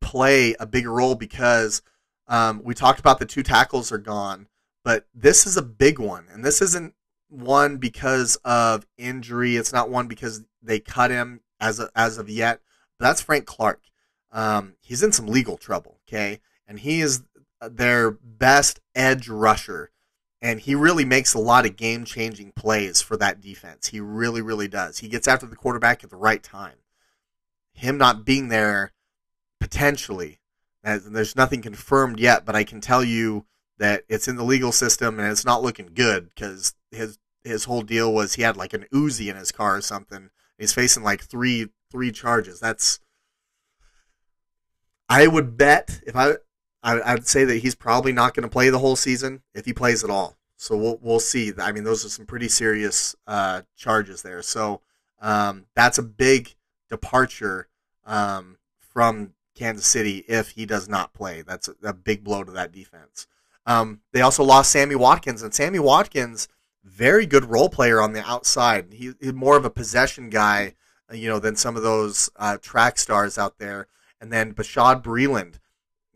play 0.00 0.54
a 0.60 0.66
bigger 0.66 0.92
role 0.92 1.14
because 1.14 1.82
um, 2.28 2.60
we 2.64 2.74
talked 2.74 3.00
about 3.00 3.18
the 3.18 3.26
two 3.26 3.42
tackles 3.42 3.90
are 3.92 3.98
gone, 3.98 4.48
but 4.84 5.06
this 5.14 5.46
is 5.46 5.56
a 5.56 5.62
big 5.62 5.98
one, 5.98 6.26
and 6.30 6.44
this 6.44 6.60
isn't 6.60 6.94
one 7.28 7.78
because 7.78 8.36
of 8.44 8.86
injury. 8.96 9.56
It's 9.56 9.72
not 9.72 9.90
one 9.90 10.06
because 10.06 10.44
they 10.62 10.78
cut 10.78 11.10
him 11.10 11.40
as 11.60 11.78
of, 11.78 11.90
as 11.94 12.18
of 12.18 12.28
yet. 12.28 12.60
But 12.98 13.06
that's 13.06 13.20
Frank 13.20 13.46
Clark. 13.46 13.82
Um, 14.32 14.74
he's 14.80 15.02
in 15.02 15.12
some 15.12 15.26
legal 15.26 15.56
trouble. 15.56 15.98
Okay, 16.06 16.40
and 16.66 16.80
he 16.80 17.00
is 17.00 17.22
their 17.60 18.10
best 18.10 18.80
edge 18.94 19.28
rusher. 19.28 19.90
And 20.42 20.60
he 20.60 20.74
really 20.74 21.04
makes 21.04 21.34
a 21.34 21.38
lot 21.38 21.66
of 21.66 21.76
game 21.76 22.04
changing 22.04 22.52
plays 22.52 23.00
for 23.00 23.16
that 23.16 23.40
defense. 23.40 23.88
He 23.88 24.00
really, 24.00 24.42
really 24.42 24.68
does. 24.68 24.98
He 24.98 25.08
gets 25.08 25.26
after 25.26 25.46
the 25.46 25.56
quarterback 25.56 26.04
at 26.04 26.10
the 26.10 26.16
right 26.16 26.42
time. 26.42 26.76
Him 27.72 27.98
not 27.98 28.24
being 28.24 28.48
there, 28.48 28.92
potentially, 29.60 30.40
there's 30.86 31.36
nothing 31.36 31.62
confirmed 31.62 32.20
yet, 32.20 32.44
but 32.44 32.54
I 32.54 32.64
can 32.64 32.80
tell 32.80 33.02
you 33.02 33.46
that 33.78 34.04
it's 34.08 34.28
in 34.28 34.36
the 34.36 34.44
legal 34.44 34.72
system 34.72 35.18
and 35.18 35.30
it's 35.30 35.44
not 35.44 35.62
looking 35.62 35.90
good 35.94 36.28
because 36.28 36.74
his 36.90 37.18
his 37.44 37.64
whole 37.64 37.82
deal 37.82 38.12
was 38.12 38.34
he 38.34 38.42
had 38.42 38.56
like 38.56 38.72
an 38.72 38.86
Uzi 38.92 39.28
in 39.28 39.36
his 39.36 39.52
car 39.52 39.76
or 39.76 39.80
something. 39.80 40.30
He's 40.58 40.72
facing 40.72 41.02
like 41.02 41.22
three 41.22 41.68
three 41.90 42.12
charges. 42.12 42.60
That's 42.60 43.00
I 45.08 45.26
would 45.26 45.56
bet 45.56 46.00
if 46.06 46.16
I 46.16 46.34
I, 46.94 47.14
would 47.14 47.26
say 47.26 47.44
that 47.44 47.58
he's 47.58 47.74
probably 47.74 48.12
not 48.12 48.34
going 48.34 48.44
to 48.44 48.48
play 48.48 48.70
the 48.70 48.78
whole 48.78 48.96
season 48.96 49.42
if 49.54 49.64
he 49.64 49.72
plays 49.72 50.04
at 50.04 50.10
all. 50.10 50.36
So 50.56 50.76
we'll 50.76 50.98
we'll 51.02 51.20
see. 51.20 51.52
I 51.58 51.72
mean, 51.72 51.84
those 51.84 52.04
are 52.04 52.08
some 52.08 52.26
pretty 52.26 52.48
serious 52.48 53.14
uh, 53.26 53.62
charges 53.76 54.22
there. 54.22 54.40
So 54.42 54.80
um, 55.20 55.66
that's 55.74 55.98
a 55.98 56.02
big 56.02 56.54
departure 56.88 57.68
um, 58.06 58.56
from 58.78 59.34
Kansas 59.54 59.86
City 59.86 60.24
if 60.28 60.50
he 60.50 60.64
does 60.64 60.88
not 60.88 61.12
play. 61.12 61.42
That's 61.42 61.68
a, 61.68 61.74
a 61.82 61.92
big 61.92 62.24
blow 62.24 62.44
to 62.44 62.52
that 62.52 62.72
defense. 62.72 63.26
Um, 63.66 64.00
they 64.12 64.20
also 64.20 64.44
lost 64.44 64.70
Sammy 64.70 64.94
Watkins, 64.94 65.42
and 65.42 65.52
Sammy 65.52 65.80
Watkins, 65.80 66.48
very 66.84 67.26
good 67.26 67.46
role 67.46 67.68
player 67.68 68.00
on 68.00 68.12
the 68.12 68.24
outside. 68.24 68.92
He, 68.92 69.12
he's 69.20 69.32
more 69.32 69.56
of 69.56 69.64
a 69.64 69.70
possession 69.70 70.30
guy, 70.30 70.74
you 71.12 71.28
know, 71.28 71.40
than 71.40 71.56
some 71.56 71.76
of 71.76 71.82
those 71.82 72.30
uh, 72.36 72.58
track 72.58 72.98
stars 72.98 73.36
out 73.36 73.58
there. 73.58 73.88
And 74.20 74.32
then 74.32 74.54
Bashad 74.54 75.02
Breeland, 75.02 75.56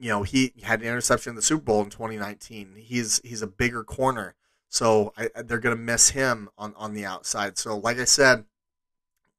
you 0.00 0.08
know, 0.08 0.22
he 0.22 0.54
had 0.62 0.80
an 0.80 0.88
interception 0.88 1.30
in 1.30 1.36
the 1.36 1.42
Super 1.42 1.62
Bowl 1.62 1.82
in 1.82 1.90
2019. 1.90 2.74
He's 2.78 3.20
he's 3.22 3.42
a 3.42 3.46
bigger 3.46 3.84
corner, 3.84 4.34
so 4.70 5.12
I, 5.16 5.28
they're 5.42 5.58
going 5.58 5.76
to 5.76 5.82
miss 5.82 6.10
him 6.10 6.48
on 6.56 6.74
on 6.76 6.94
the 6.94 7.04
outside. 7.04 7.58
So, 7.58 7.76
like 7.76 7.98
I 7.98 8.04
said, 8.04 8.44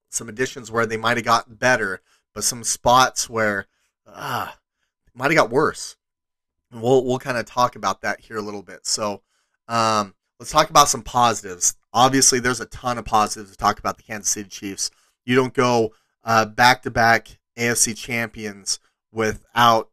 some 0.10 0.30
additions 0.30 0.72
where 0.72 0.86
they 0.86 0.98
might 0.98 1.18
have 1.18 1.26
gotten 1.26 1.56
better, 1.56 2.02
but 2.34 2.44
some 2.44 2.64
spots 2.64 3.28
where 3.28 3.66
ah, 4.06 4.56
might 5.16 5.32
have 5.32 5.36
got 5.36 5.50
worse. 5.50 5.98
We'll 6.72 7.04
we'll 7.04 7.18
kind 7.18 7.40
of 7.40 7.46
talk 7.48 7.76
about 7.76 8.02
that 8.02 8.22
here 8.22 8.38
a 8.38 8.42
little 8.42 8.62
bit. 8.62 8.86
So, 8.86 9.24
um, 9.68 10.14
let's 10.40 10.52
talk 10.52 10.70
about 10.70 10.90
some 10.90 11.02
positives. 11.02 11.76
Obviously, 11.92 12.40
there's 12.40 12.62
a 12.62 12.66
ton 12.68 13.00
of 13.00 13.06
positives 13.06 13.50
to 13.50 13.58
talk 13.58 13.80
about 13.80 13.98
the 13.98 14.04
Kansas 14.04 14.30
City 14.30 14.48
Chiefs. 14.48 14.92
You 15.26 15.36
don't 15.36 15.56
go 15.56 15.94
back 16.24 16.84
to 16.84 16.92
back 16.92 17.40
AFC 17.58 17.98
champions 17.98 18.80
without 19.12 19.91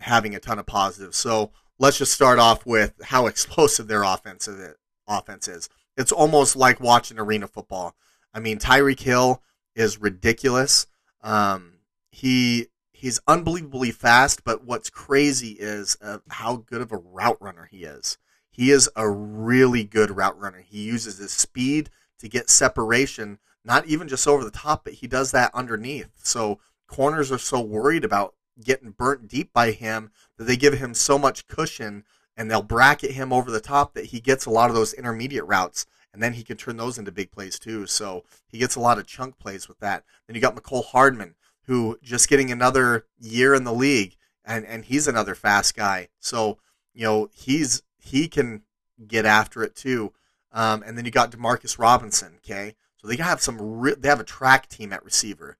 having 0.00 0.34
a 0.34 0.40
ton 0.40 0.58
of 0.58 0.66
positives. 0.66 1.16
So 1.16 1.52
let's 1.78 1.98
just 1.98 2.12
start 2.12 2.38
off 2.38 2.66
with 2.66 2.94
how 3.04 3.26
explosive 3.28 3.88
their 3.88 4.02
offense 4.02 4.48
is. 4.48 4.76
Offense 5.06 5.48
is. 5.48 5.68
It's 5.96 6.12
almost 6.12 6.56
like 6.56 6.80
watching 6.80 7.18
arena 7.18 7.48
football. 7.48 7.94
I 8.32 8.40
mean, 8.40 8.58
Tyreek 8.58 9.00
Hill 9.00 9.42
is 9.74 10.00
ridiculous. 10.00 10.86
Um, 11.22 11.80
he 12.10 12.68
he's 12.92 13.20
unbelievably 13.26 13.90
fast, 13.92 14.44
but 14.44 14.64
what's 14.64 14.90
crazy 14.90 15.56
is 15.58 15.96
uh, 16.02 16.18
how 16.28 16.56
good 16.56 16.80
of 16.80 16.92
a 16.92 16.98
route 16.98 17.38
runner 17.40 17.68
he 17.70 17.84
is. 17.84 18.18
He 18.50 18.70
is 18.70 18.90
a 18.94 19.08
really 19.08 19.84
good 19.84 20.10
route 20.10 20.38
runner. 20.38 20.60
He 20.60 20.82
uses 20.82 21.18
his 21.18 21.32
speed 21.32 21.90
to 22.18 22.28
get 22.28 22.50
separation, 22.50 23.38
not 23.64 23.86
even 23.86 24.06
just 24.06 24.28
over 24.28 24.44
the 24.44 24.50
top, 24.50 24.84
but 24.84 24.94
he 24.94 25.06
does 25.06 25.30
that 25.30 25.54
underneath. 25.54 26.10
So 26.22 26.60
corners 26.86 27.32
are 27.32 27.38
so 27.38 27.60
worried 27.60 28.04
about 28.04 28.34
getting 28.64 28.90
burnt 28.90 29.28
deep 29.28 29.52
by 29.52 29.72
him 29.72 30.10
that 30.36 30.44
they 30.44 30.56
give 30.56 30.74
him 30.74 30.94
so 30.94 31.18
much 31.18 31.46
cushion 31.46 32.04
and 32.36 32.50
they'll 32.50 32.62
bracket 32.62 33.12
him 33.12 33.32
over 33.32 33.50
the 33.50 33.60
top 33.60 33.94
that 33.94 34.06
he 34.06 34.20
gets 34.20 34.46
a 34.46 34.50
lot 34.50 34.70
of 34.70 34.76
those 34.76 34.92
intermediate 34.92 35.46
routes 35.46 35.86
and 36.12 36.22
then 36.22 36.34
he 36.34 36.42
can 36.42 36.56
turn 36.56 36.76
those 36.76 36.98
into 36.98 37.12
big 37.12 37.30
plays 37.30 37.58
too. 37.58 37.86
So 37.86 38.24
he 38.46 38.58
gets 38.58 38.76
a 38.76 38.80
lot 38.80 38.98
of 38.98 39.06
chunk 39.06 39.38
plays 39.38 39.68
with 39.68 39.78
that. 39.80 40.04
Then 40.26 40.34
you 40.34 40.40
got 40.40 40.56
Mecole 40.56 40.84
Hardman, 40.86 41.34
who 41.64 41.98
just 42.02 42.28
getting 42.28 42.50
another 42.50 43.06
year 43.20 43.54
in 43.54 43.64
the 43.64 43.72
league, 43.72 44.16
and 44.44 44.64
and 44.66 44.84
he's 44.84 45.06
another 45.06 45.34
fast 45.34 45.76
guy. 45.76 46.08
So 46.18 46.58
you 46.94 47.04
know 47.04 47.30
he's 47.32 47.82
he 47.98 48.28
can 48.28 48.62
get 49.06 49.24
after 49.24 49.62
it 49.62 49.76
too. 49.76 50.12
Um, 50.52 50.82
and 50.84 50.98
then 50.98 51.04
you 51.04 51.12
got 51.12 51.30
Demarcus 51.30 51.78
Robinson. 51.78 52.34
Okay, 52.38 52.74
so 52.96 53.06
they 53.06 53.16
have 53.16 53.40
some. 53.40 53.58
Re- 53.60 53.94
they 53.96 54.08
have 54.08 54.20
a 54.20 54.24
track 54.24 54.68
team 54.68 54.92
at 54.92 55.04
receiver, 55.04 55.58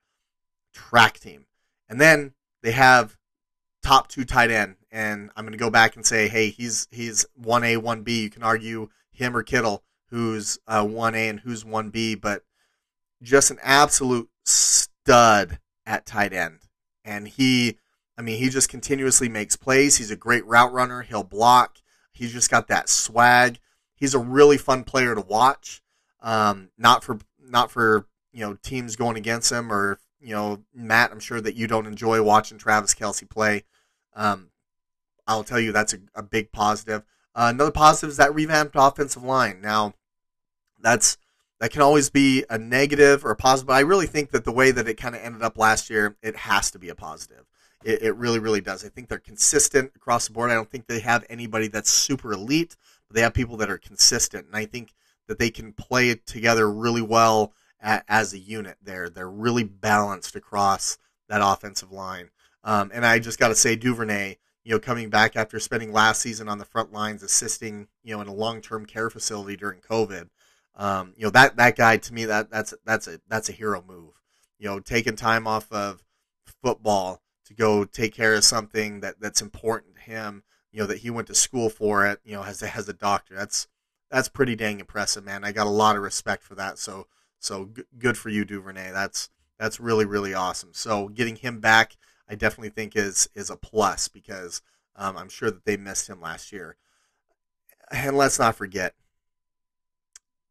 track 0.72 1.20
team, 1.20 1.47
and 1.89 2.01
then 2.01 2.35
they 2.62 2.73
have 2.73 3.16
top 3.82 4.09
two 4.09 4.24
tight 4.24 4.51
end. 4.51 4.77
And 4.91 5.31
I'm 5.37 5.45
going 5.45 5.53
to 5.53 5.59
go 5.59 5.70
back 5.70 5.97
and 5.97 6.05
say, 6.05 6.28
hey, 6.28 6.51
he's 6.51 6.89
he's 6.91 7.24
one 7.35 7.65
A, 7.65 7.77
one 7.77 8.03
B. 8.03 8.23
You 8.23 8.31
can 8.31 8.43
argue 8.43 8.89
him 9.12 9.37
or 9.37 9.43
Kittle, 9.43 9.85
who's 10.09 10.59
uh, 10.66 10.85
one 10.85 11.15
A 11.15 11.28
and 11.28 11.41
who's 11.41 11.65
one 11.65 11.91
B, 11.91 12.15
but 12.15 12.43
just 13.23 13.51
an 13.51 13.59
absolute 13.62 14.28
stud 14.45 15.59
at 15.87 16.07
tight 16.07 16.32
end. 16.32 16.61
And 17.05 17.28
he, 17.28 17.78
I 18.19 18.23
mean, 18.23 18.39
he 18.39 18.49
just 18.49 18.69
continuously 18.69 19.28
makes 19.28 19.57
plays. 19.57 19.97
He's 19.97 20.11
a 20.11 20.16
great 20.16 20.45
route 20.47 20.73
runner. 20.73 21.03
He'll 21.03 21.23
block. 21.23 21.78
He's 22.12 22.32
just 22.32 22.51
got 22.51 22.69
that 22.69 22.89
swag. 22.89 23.59
He's 23.95 24.15
a 24.15 24.19
really 24.19 24.59
fun 24.59 24.85
player 24.85 25.15
to 25.15 25.20
watch. 25.20 25.82
Um, 26.20 26.70
not 26.77 27.05
for 27.05 27.19
not 27.39 27.70
for 27.70 28.07
you 28.32 28.41
know 28.41 28.57
teams 28.62 28.97
going 28.97 29.16
against 29.16 29.51
him 29.51 29.73
or 29.73 29.99
you 30.21 30.35
know 30.35 30.63
Matt. 30.75 31.13
I'm 31.13 31.21
sure 31.21 31.41
that 31.41 31.55
you 31.55 31.67
don't 31.67 31.87
enjoy 31.87 32.23
watching 32.23 32.59
Travis 32.59 32.95
Kelce 32.95 33.29
play. 33.29 33.65
Um, 34.15 34.51
I'll 35.27 35.45
tell 35.45 35.61
you 35.61 35.73
that's 35.73 35.95
a, 35.95 35.99
a 36.15 36.23
big 36.23 36.53
positive. 36.53 37.05
Uh, 37.35 37.51
another 37.55 37.71
positive 37.71 38.11
is 38.11 38.17
that 38.17 38.35
revamped 38.35 38.75
offensive 38.77 39.23
line. 39.23 39.61
Now, 39.61 39.95
that's 40.81 41.17
that 41.61 41.71
can 41.71 41.83
always 41.83 42.11
be 42.11 42.45
a 42.49 42.59
negative 42.59 43.25
or 43.25 43.31
a 43.31 43.37
positive, 43.37 43.69
but 43.69 43.75
I 43.75 43.81
really 43.81 44.07
think 44.07 44.31
that 44.31 44.45
the 44.45 44.53
way 44.53 44.71
that 44.71 44.89
it 44.89 44.95
kind 44.95 45.15
of 45.15 45.21
ended 45.21 45.43
up 45.43 45.59
last 45.59 45.91
year, 45.91 46.17
it 46.23 46.35
has 46.37 46.71
to 46.71 46.79
be 46.79 46.89
a 46.89 46.95
positive. 46.95 47.45
It, 47.85 48.03
it 48.03 48.17
really, 48.17 48.39
really 48.39 48.63
does. 48.63 48.85
I 48.85 48.89
think 48.89 49.09
they're 49.09 49.19
consistent 49.19 49.93
across 49.95 50.27
the 50.27 50.33
board. 50.33 50.51
I 50.51 50.55
don't 50.55 50.71
think 50.71 50.87
they 50.87 51.01
have 51.01 51.25
anybody 51.29 51.69
that's 51.69 51.91
super 51.91 52.33
elite, 52.33 52.77
but 53.09 53.15
they 53.15 53.23
have 53.23 53.35
people 53.35 53.59
that 53.59 53.71
are 53.71 53.79
consistent, 53.79 54.47
and 54.47 54.57
I 54.57 54.65
think 54.65 54.95
that 55.29 55.39
they 55.39 55.51
can 55.51 55.73
play 55.73 56.15
together 56.15 56.71
really 56.71 57.03
well 57.03 57.53
as 57.81 58.32
a 58.32 58.39
unit. 58.39 58.77
There, 58.82 59.09
they're 59.09 59.31
really 59.31 59.65
balanced 59.65 60.36
across 60.36 60.98
that 61.28 61.40
offensive 61.43 61.93
line. 61.93 62.31
Um, 62.62 62.90
and 62.93 63.07
I 63.07 63.19
just 63.19 63.39
got 63.39 63.48
to 63.48 63.55
say, 63.55 63.77
Duvernay, 63.77 64.36
you 64.65 64.73
know, 64.73 64.78
coming 64.78 65.09
back 65.09 65.36
after 65.36 65.59
spending 65.59 65.93
last 65.93 66.20
season 66.20 66.48
on 66.48 66.59
the 66.59 66.65
front 66.65 66.93
lines, 66.93 67.23
assisting, 67.23 67.89
you 68.02 68.15
know, 68.15 68.20
in 68.20 68.28
a 68.28 68.35
long-term 68.35 68.86
care 68.86 69.09
facility 69.09 69.57
during 69.57 69.81
COVID. 69.81 70.28
Um, 70.77 71.12
you 71.16 71.24
know 71.24 71.31
that 71.31 71.57
that 71.57 71.77
guy 71.77 71.98
to 71.98 72.15
me 72.15 72.24
that 72.24 72.51
that's 72.51 72.73
that's 72.86 73.07
a 73.07 73.20
that's 73.28 73.48
a 73.48 73.52
hero 73.52 73.85
move. 73.86 74.15
You 74.59 74.69
know, 74.69 74.81
taking 74.81 75.16
time 75.16 75.47
off 75.47 75.70
of 75.73 76.02
football 76.62 77.20
to 77.47 77.55
go 77.55 77.85
take 77.85 78.15
care 78.15 78.35
of 78.35 78.44
something 78.44 79.01
that 79.01 79.20
that's 79.20 79.43
important 79.43 79.97
to 79.97 80.02
him. 80.02 80.43
You 80.73 80.81
know 80.81 80.86
that 80.86 80.98
he 80.98 81.11
went 81.11 81.27
to 81.28 81.35
school 81.35 81.69
for 81.69 82.07
it. 82.07 82.20
You 82.24 82.35
know, 82.35 82.44
as 82.44 82.62
a, 82.62 82.74
as 82.74 82.89
a 82.89 82.94
doctor. 82.94 83.35
That's 83.35 83.69
that's 84.11 84.28
pretty 84.28 84.57
dang 84.57 84.81
impressive, 84.81 85.24
man. 85.24 85.44
I 85.44 85.52
got 85.52 85.66
a 85.66 85.70
lot 85.70 85.97
of 85.97 86.02
respect 86.02 86.43
for 86.43 86.55
that. 86.55 86.78
So 86.78 87.07
so 87.41 87.71
g- 87.75 87.83
good 87.99 88.17
for 88.17 88.29
you, 88.29 88.45
Duvernay. 88.45 88.93
That's 88.93 89.29
that's 89.59 89.81
really 89.81 90.05
really 90.05 90.35
awesome. 90.35 90.71
So 90.73 91.09
getting 91.09 91.37
him 91.37 91.61
back 91.61 91.97
I 92.31 92.37
definitely 92.37 92.71
think 92.71 92.95
is 92.95 93.29
is 93.35 93.51
a 93.51 93.57
plus 93.57 94.07
because 94.07 94.62
um, 94.95 95.17
I'm 95.17 95.29
sure 95.29 95.51
that 95.51 95.65
they 95.65 95.77
missed 95.77 96.09
him 96.09 96.21
last 96.21 96.53
year. 96.53 96.77
And 97.91 98.17
let's 98.17 98.39
not 98.39 98.55
forget, 98.55 98.95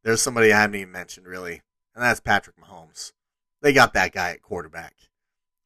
there's 0.04 0.22
somebody 0.22 0.52
I 0.52 0.60
haven't 0.60 0.76
even 0.76 0.92
mentioned 0.92 1.26
really, 1.26 1.62
and 1.96 2.04
that's 2.04 2.20
Patrick 2.20 2.58
Mahomes. 2.58 3.14
They 3.62 3.72
got 3.72 3.94
that 3.94 4.12
guy 4.12 4.32
at 4.32 4.42
quarterback. 4.42 4.96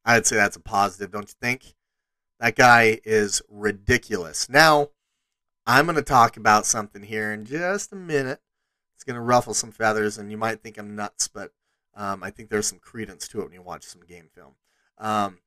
I'd 0.04 0.26
say 0.26 0.36
that's 0.36 0.56
a 0.56 0.60
positive, 0.60 1.10
don't 1.10 1.28
you 1.28 1.34
think? 1.40 1.74
That 2.38 2.54
guy 2.54 3.00
is 3.04 3.42
ridiculous. 3.48 4.48
Now, 4.48 4.90
I'm 5.66 5.86
going 5.86 5.96
to 5.96 6.02
talk 6.02 6.36
about 6.36 6.66
something 6.66 7.02
here 7.02 7.32
in 7.32 7.44
just 7.44 7.92
a 7.92 7.96
minute. 7.96 8.40
It's 9.04 9.12
going 9.12 9.16
to 9.16 9.20
ruffle 9.20 9.52
some 9.52 9.70
feathers, 9.70 10.16
and 10.16 10.30
you 10.30 10.38
might 10.38 10.62
think 10.62 10.78
I'm 10.78 10.96
nuts, 10.96 11.28
but 11.28 11.52
um, 11.94 12.22
I 12.22 12.30
think 12.30 12.48
there's 12.48 12.66
some 12.66 12.78
credence 12.78 13.28
to 13.28 13.40
it 13.40 13.44
when 13.44 13.52
you 13.52 13.60
watch 13.60 13.84
some 13.84 14.00
game 14.00 14.30
film. 14.34 14.54
Um, 14.96 15.40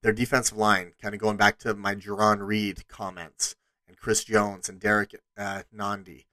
their 0.00 0.12
defensive 0.12 0.56
line, 0.56 0.92
kind 1.02 1.12
of 1.12 1.20
going 1.20 1.36
back 1.36 1.58
to 1.58 1.74
my 1.74 1.96
Jarran 1.96 2.46
Reed 2.46 2.86
comments 2.86 3.56
and 3.88 3.96
Chris 3.96 4.22
Jones 4.22 4.68
and 4.68 4.78
Derrick 4.78 5.20
uh, 5.36 5.62
Nnadi, 5.74 6.26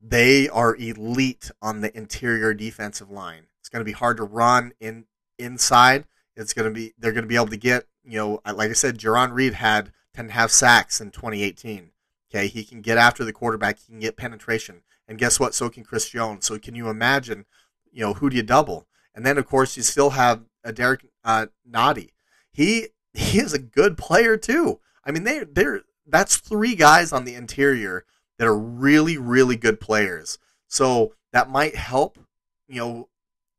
they 0.00 0.48
are 0.48 0.76
elite 0.76 1.50
on 1.60 1.80
the 1.80 1.96
interior 1.96 2.54
defensive 2.54 3.10
line. 3.10 3.46
It's 3.58 3.68
going 3.68 3.80
to 3.80 3.84
be 3.84 3.92
hard 3.92 4.18
to 4.18 4.22
run 4.22 4.74
in 4.78 5.06
inside. 5.40 6.04
It's 6.36 6.52
going 6.52 6.68
to 6.68 6.74
be 6.74 6.94
they're 6.96 7.10
going 7.10 7.24
to 7.24 7.28
be 7.28 7.34
able 7.34 7.48
to 7.48 7.56
get 7.56 7.86
you 8.04 8.16
know 8.18 8.40
like 8.44 8.70
I 8.70 8.74
said, 8.74 8.98
Jarran 8.98 9.32
Reed 9.32 9.54
had 9.54 9.90
ten 10.14 10.26
and 10.26 10.30
a 10.30 10.34
half 10.34 10.52
sacks 10.52 11.00
in 11.00 11.10
2018. 11.10 11.90
Okay, 12.30 12.46
he 12.46 12.62
can 12.62 12.80
get 12.80 12.98
after 12.98 13.24
the 13.24 13.32
quarterback. 13.32 13.78
He 13.78 13.86
can 13.90 14.00
get 14.00 14.16
penetration, 14.16 14.82
and 15.08 15.18
guess 15.18 15.38
what? 15.38 15.54
So 15.54 15.68
can 15.68 15.84
Chris 15.84 16.08
Jones. 16.10 16.46
So 16.46 16.58
can 16.58 16.74
you 16.74 16.88
imagine? 16.88 17.44
You 17.92 18.02
know 18.02 18.14
who 18.14 18.30
do 18.30 18.36
you 18.36 18.42
double? 18.42 18.86
And 19.14 19.24
then 19.24 19.38
of 19.38 19.46
course 19.46 19.76
you 19.76 19.82
still 19.82 20.10
have 20.10 20.44
a 20.62 20.72
Derrick 20.72 21.06
uh, 21.24 21.46
Nnadi 21.68 22.10
he 22.56 22.88
he 23.12 23.38
is 23.38 23.52
a 23.52 23.58
good 23.58 23.98
player 23.98 24.38
too. 24.38 24.80
I 25.04 25.10
mean, 25.10 25.24
they 25.24 25.44
they're 25.44 25.82
that's 26.06 26.36
three 26.36 26.74
guys 26.74 27.12
on 27.12 27.26
the 27.26 27.34
interior 27.34 28.06
that 28.38 28.48
are 28.48 28.58
really 28.58 29.18
really 29.18 29.56
good 29.56 29.78
players. 29.78 30.38
So 30.66 31.12
that 31.32 31.50
might 31.50 31.76
help, 31.76 32.18
you 32.66 32.80
know, 32.80 33.08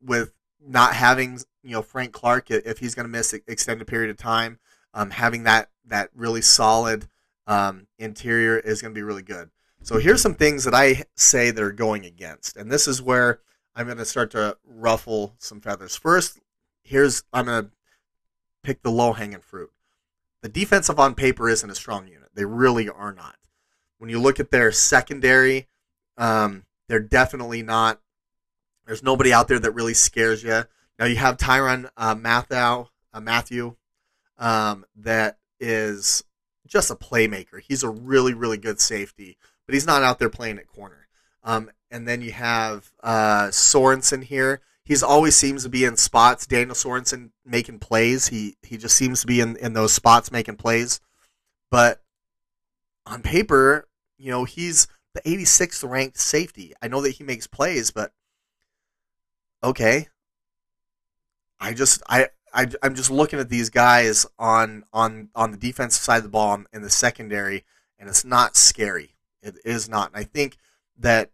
with 0.01 0.33
not 0.59 0.95
having 0.95 1.39
you 1.61 1.73
know 1.73 1.83
Frank 1.83 2.11
Clark 2.11 2.49
if 2.49 2.79
he's 2.79 2.95
going 2.95 3.05
to 3.05 3.11
miss 3.11 3.33
an 3.33 3.41
extended 3.47 3.85
period 3.85 4.09
of 4.09 4.17
time. 4.17 4.57
Um, 4.95 5.11
having 5.11 5.43
that 5.43 5.69
that 5.85 6.09
really 6.15 6.41
solid 6.41 7.07
um, 7.45 7.85
interior 7.99 8.57
is 8.57 8.81
going 8.81 8.95
to 8.95 8.97
be 8.97 9.03
really 9.03 9.21
good. 9.21 9.51
So 9.87 9.99
here's 9.99 10.21
some 10.21 10.35
things 10.35 10.65
that 10.65 10.73
I 10.73 11.05
say 11.15 11.49
that 11.49 11.63
are 11.63 11.71
going 11.71 12.03
against, 12.03 12.57
and 12.57 12.69
this 12.69 12.89
is 12.89 13.01
where 13.01 13.39
I'm 13.73 13.85
going 13.85 13.97
to 13.99 14.03
start 14.03 14.31
to 14.31 14.57
ruffle 14.65 15.35
some 15.37 15.61
feathers. 15.61 15.95
First, 15.95 16.41
here's 16.83 17.23
I'm 17.31 17.45
going 17.45 17.63
to 17.63 17.71
pick 18.63 18.83
the 18.83 18.91
low 18.91 19.13
hanging 19.13 19.39
fruit. 19.39 19.71
The 20.41 20.49
defensive 20.49 20.99
on 20.99 21.15
paper 21.15 21.47
isn't 21.47 21.69
a 21.69 21.73
strong 21.73 22.09
unit. 22.09 22.31
They 22.33 22.43
really 22.43 22.89
are 22.89 23.13
not. 23.13 23.37
When 23.97 24.09
you 24.09 24.19
look 24.19 24.41
at 24.41 24.51
their 24.51 24.73
secondary, 24.73 25.69
um, 26.17 26.65
they're 26.89 26.99
definitely 26.99 27.63
not. 27.63 28.01
There's 28.85 29.03
nobody 29.03 29.31
out 29.31 29.47
there 29.47 29.59
that 29.59 29.71
really 29.71 29.93
scares 29.93 30.43
you. 30.43 30.65
Now 30.99 31.05
you 31.05 31.15
have 31.15 31.37
Tyrann 31.37 31.85
uh, 31.95 32.13
uh, 33.13 33.21
Mathieu 33.21 33.77
um, 34.37 34.85
that 34.97 35.37
is 35.61 36.25
just 36.67 36.91
a 36.91 36.95
playmaker. 36.95 37.61
He's 37.61 37.83
a 37.83 37.89
really, 37.89 38.33
really 38.33 38.57
good 38.57 38.81
safety, 38.81 39.37
but 39.67 39.73
he's 39.75 39.85
not 39.85 40.01
out 40.01 40.17
there 40.17 40.29
playing 40.29 40.57
at 40.57 40.67
corner. 40.67 41.07
Um, 41.43 41.69
and 41.91 42.07
then 42.07 42.21
you 42.21 42.31
have 42.31 42.91
uh, 43.03 43.49
Sorensen 43.49 44.23
here 44.23 44.61
he's 44.87 45.03
always 45.03 45.35
seems 45.35 45.63
to 45.63 45.69
be 45.69 45.83
in 45.83 45.97
spots. 45.97 46.47
Daniel 46.47 46.73
Sorensen 46.73 47.31
making 47.45 47.79
plays. 47.79 48.27
He 48.27 48.55
he 48.63 48.77
just 48.77 48.95
seems 48.95 49.21
to 49.21 49.27
be 49.27 49.41
in, 49.41 49.57
in 49.57 49.73
those 49.73 49.93
spots 49.93 50.31
making 50.31 50.55
plays. 50.55 50.99
But 51.69 52.01
on 53.05 53.21
paper, 53.21 53.87
you 54.17 54.31
know, 54.31 54.45
he's 54.45 54.87
the 55.13 55.21
86th 55.21 55.87
ranked 55.87 56.17
safety. 56.17 56.73
I 56.81 56.87
know 56.87 57.01
that 57.01 57.11
he 57.11 57.23
makes 57.23 57.47
plays, 57.47 57.91
but 57.91 58.13
okay. 59.63 60.07
I 61.59 61.73
just 61.73 62.01
I, 62.07 62.29
I 62.53 62.67
I'm 62.81 62.95
just 62.95 63.11
looking 63.11 63.39
at 63.39 63.49
these 63.49 63.69
guys 63.69 64.25
on 64.39 64.85
on 64.93 65.29
on 65.35 65.51
the 65.51 65.57
defensive 65.57 66.01
side 66.01 66.17
of 66.17 66.23
the 66.23 66.29
ball 66.29 66.63
in 66.71 66.81
the 66.81 66.89
secondary, 66.89 67.65
and 67.99 68.07
it's 68.07 68.23
not 68.23 68.55
scary. 68.55 69.16
It 69.41 69.57
is 69.65 69.87
not. 69.87 70.11
And 70.11 70.19
I 70.19 70.23
think 70.23 70.57
that 70.97 71.31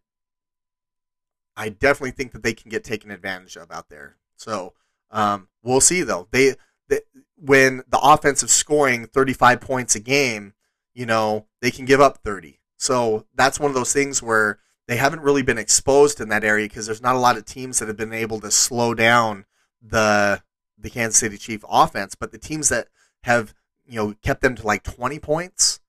I 1.55 1.69
definitely 1.69 2.11
think 2.11 2.31
that 2.31 2.43
they 2.43 2.53
can 2.53 2.69
get 2.69 2.83
taken 2.83 3.11
advantage 3.11 3.55
of 3.55 3.71
out 3.71 3.89
there. 3.89 4.17
So 4.35 4.73
um, 5.11 5.47
we'll 5.61 5.81
see 5.81 6.01
though. 6.01 6.27
They, 6.31 6.55
they 6.87 7.01
when 7.35 7.83
the 7.87 7.99
offensive 7.99 8.49
scoring 8.49 9.05
35 9.05 9.61
points 9.61 9.95
a 9.95 9.99
game, 9.99 10.53
you 10.93 11.05
know 11.05 11.47
they 11.61 11.71
can 11.71 11.85
give 11.85 12.01
up 12.01 12.19
30. 12.19 12.59
So 12.77 13.25
that's 13.33 13.59
one 13.59 13.71
of 13.71 13.75
those 13.75 13.93
things 13.93 14.21
where 14.21 14.59
they 14.87 14.97
haven't 14.97 15.21
really 15.21 15.43
been 15.43 15.57
exposed 15.57 16.19
in 16.19 16.29
that 16.29 16.43
area 16.43 16.67
because 16.67 16.85
there's 16.85 17.01
not 17.01 17.15
a 17.15 17.19
lot 17.19 17.37
of 17.37 17.45
teams 17.45 17.79
that 17.79 17.87
have 17.87 17.97
been 17.97 18.13
able 18.13 18.39
to 18.41 18.51
slow 18.51 18.93
down 18.93 19.45
the 19.81 20.41
the 20.77 20.89
Kansas 20.89 21.19
City 21.19 21.37
Chief 21.37 21.63
offense. 21.69 22.15
But 22.15 22.31
the 22.31 22.37
teams 22.37 22.69
that 22.69 22.87
have 23.23 23.53
you 23.85 23.95
know 23.95 24.15
kept 24.21 24.41
them 24.41 24.55
to 24.55 24.67
like 24.67 24.83
20 24.83 25.19
points, 25.19 25.79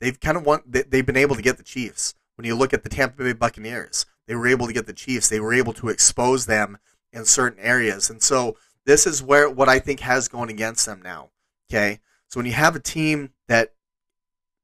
they've 0.00 0.18
kind 0.18 0.36
of 0.36 0.44
want 0.44 0.70
they've 0.70 1.06
been 1.06 1.16
able 1.16 1.36
to 1.36 1.42
get 1.42 1.56
the 1.56 1.62
Chiefs. 1.62 2.14
When 2.36 2.46
you 2.46 2.54
look 2.54 2.72
at 2.72 2.84
the 2.84 2.88
Tampa 2.88 3.22
Bay 3.22 3.32
Buccaneers, 3.32 4.06
they 4.26 4.34
were 4.34 4.46
able 4.46 4.66
to 4.66 4.72
get 4.72 4.86
the 4.86 4.92
Chiefs. 4.92 5.28
They 5.28 5.40
were 5.40 5.54
able 5.54 5.72
to 5.74 5.88
expose 5.88 6.46
them 6.46 6.78
in 7.12 7.24
certain 7.24 7.58
areas. 7.58 8.10
And 8.10 8.22
so 8.22 8.56
this 8.84 9.06
is 9.06 9.22
where 9.22 9.50
what 9.50 9.68
I 9.68 9.78
think 9.78 10.00
has 10.00 10.28
going 10.28 10.50
against 10.50 10.86
them 10.86 11.02
now. 11.02 11.30
Okay. 11.70 12.00
So 12.28 12.38
when 12.38 12.46
you 12.46 12.52
have 12.52 12.76
a 12.76 12.80
team 12.80 13.30
that 13.48 13.72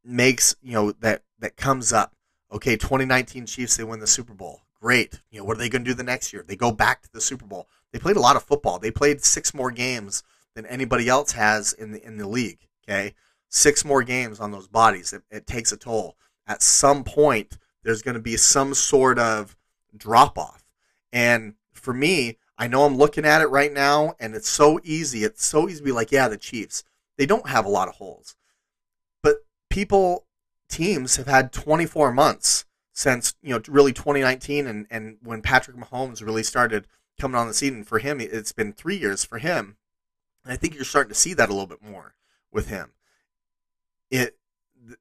makes, 0.05 0.55
you 0.62 0.73
know, 0.73 0.93
that 0.93 1.23
that 1.40 1.56
comes 1.56 1.93
up, 1.93 2.15
Okay, 2.55 2.77
2019 2.77 3.47
Chiefs, 3.47 3.77
they 3.77 3.82
win 3.82 3.98
the 3.98 4.06
Super 4.06 4.32
Bowl. 4.32 4.62
Great. 4.81 5.20
You 5.31 5.39
know, 5.39 5.44
what 5.44 5.56
are 5.56 5.61
they 5.61 5.69
going 5.69 5.85
to 5.85 5.90
do 5.90 5.94
the 5.94 6.05
next 6.05 6.32
year? 6.32 6.44
They 6.47 6.55
go 6.55 6.70
back 6.70 7.02
to 7.02 7.12
the 7.12 7.20
Super 7.20 7.47
Bowl. 7.47 7.69
They 7.90 7.98
played 7.98 8.16
a 8.16 8.20
lot 8.20 8.36
of 8.36 8.44
football. 8.44 8.78
They 8.78 8.93
played 8.93 9.24
six 9.24 9.52
more 9.52 9.73
games 9.73 10.23
than 10.55 10.65
anybody 10.66 11.09
else 11.09 11.32
has 11.32 11.73
in 11.73 11.90
the 11.90 12.05
in 12.05 12.16
the 12.16 12.28
league. 12.28 12.61
Okay, 12.85 13.15
six 13.55 13.85
more 13.85 14.02
games 14.02 14.40
on 14.40 14.51
those 14.51 14.66
bodies. 14.66 15.12
It, 15.12 15.22
it 15.31 15.47
takes 15.47 15.70
a 15.70 15.76
toll. 15.76 16.16
At 16.47 16.62
some 16.62 17.05
point, 17.05 17.56
there's 17.85 18.02
going 18.02 18.16
to 18.16 18.20
be 18.20 18.36
some 18.36 18.74
sort 18.74 19.18
of 19.18 19.56
drop 19.97 20.36
off. 20.36 20.64
And 21.12 21.55
for 21.72 21.94
me, 21.94 22.39
I 22.59 22.66
know 22.66 22.85
I'm 22.85 22.97
looking 22.97 23.24
at 23.24 23.43
it 23.43 23.47
right 23.47 23.72
now, 23.72 24.14
and 24.18 24.35
it's 24.35 24.48
so 24.48 24.81
easy. 24.82 25.22
It's 25.24 25.44
so 25.44 25.68
easy 25.68 25.78
to 25.78 25.85
be 25.85 25.93
like, 25.93 26.10
yeah, 26.10 26.28
the 26.28 26.36
Chiefs. 26.36 26.82
They 27.16 27.26
don't 27.26 27.48
have 27.48 27.64
a 27.64 27.70
lot 27.70 27.89
of 27.89 27.94
holes, 27.94 28.35
but 29.22 29.36
people, 29.70 30.26
teams 30.68 31.14
have 31.14 31.28
had 31.28 31.52
24 31.52 32.12
months 32.12 32.64
since 32.93 33.35
you 33.40 33.51
know 33.51 33.60
really 33.68 33.93
2019, 33.93 34.66
and 34.66 34.86
and 34.90 35.18
when 35.22 35.43
Patrick 35.43 35.76
Mahomes 35.76 36.26
really 36.26 36.43
started 36.43 36.89
coming 37.20 37.36
on 37.36 37.47
the 37.47 37.55
scene. 37.55 37.74
And 37.74 37.86
for 37.86 38.01
him, 38.01 38.20
it's 38.20 38.51
been 38.51 38.72
three 38.72 38.97
years 38.97 39.24
for 39.24 39.39
him. 39.39 39.76
And 40.44 40.52
I 40.52 40.56
think 40.56 40.74
you're 40.74 40.85
starting 40.85 41.12
to 41.12 41.18
see 41.18 41.35
that 41.35 41.48
a 41.48 41.52
little 41.52 41.68
bit 41.68 41.82
more 41.82 42.16
with 42.51 42.68
him. 42.68 42.90
It 44.10 44.36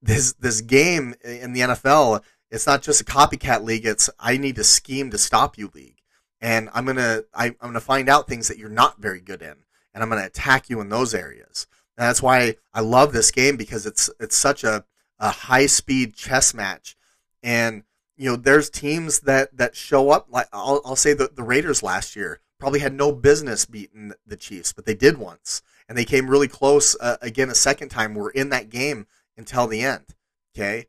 this 0.01 0.33
this 0.33 0.61
game 0.61 1.15
in 1.23 1.53
the 1.53 1.61
NFL, 1.61 2.21
it's 2.49 2.67
not 2.67 2.81
just 2.81 3.01
a 3.01 3.05
copycat 3.05 3.63
league. 3.63 3.85
It's 3.85 4.09
I 4.19 4.37
need 4.37 4.55
to 4.55 4.63
scheme 4.63 5.11
to 5.11 5.17
stop 5.17 5.57
you 5.57 5.71
league, 5.73 6.01
and 6.41 6.69
I'm 6.73 6.85
gonna 6.85 7.23
I, 7.33 7.47
I'm 7.47 7.55
gonna 7.61 7.79
find 7.79 8.09
out 8.09 8.27
things 8.27 8.47
that 8.47 8.57
you're 8.57 8.69
not 8.69 9.01
very 9.01 9.19
good 9.19 9.41
in, 9.41 9.55
and 9.93 10.03
I'm 10.03 10.09
gonna 10.09 10.25
attack 10.25 10.69
you 10.69 10.81
in 10.81 10.89
those 10.89 11.13
areas. 11.13 11.67
And 11.97 12.07
that's 12.07 12.23
why 12.23 12.55
I 12.73 12.81
love 12.81 13.13
this 13.13 13.31
game 13.31 13.57
because 13.57 13.85
it's 13.85 14.09
it's 14.19 14.35
such 14.35 14.63
a 14.63 14.85
a 15.19 15.29
high 15.29 15.67
speed 15.67 16.15
chess 16.15 16.53
match, 16.53 16.95
and 17.41 17.83
you 18.17 18.29
know, 18.29 18.35
there's 18.35 18.69
teams 18.69 19.21
that 19.21 19.55
that 19.57 19.75
show 19.75 20.09
up. 20.09 20.27
Like 20.29 20.47
I'll, 20.53 20.81
I'll 20.85 20.95
say 20.95 21.13
the 21.13 21.29
the 21.33 21.43
Raiders 21.43 21.83
last 21.83 22.15
year 22.15 22.39
probably 22.59 22.79
had 22.79 22.93
no 22.93 23.11
business 23.11 23.65
beating 23.65 24.13
the 24.25 24.37
Chiefs, 24.37 24.71
but 24.71 24.85
they 24.85 24.95
did 24.95 25.17
once, 25.17 25.61
and 25.93 25.97
they 25.99 26.05
came 26.05 26.27
really 26.27 26.47
close 26.47 26.97
uh, 26.99 27.17
again 27.21 27.51
a 27.51 27.55
second 27.55 27.89
time. 27.89 28.15
We're 28.15 28.31
in 28.31 28.49
that 28.49 28.71
game 28.71 29.05
until 29.37 29.67
the 29.67 29.81
end. 29.81 30.15
Okay, 30.55 30.87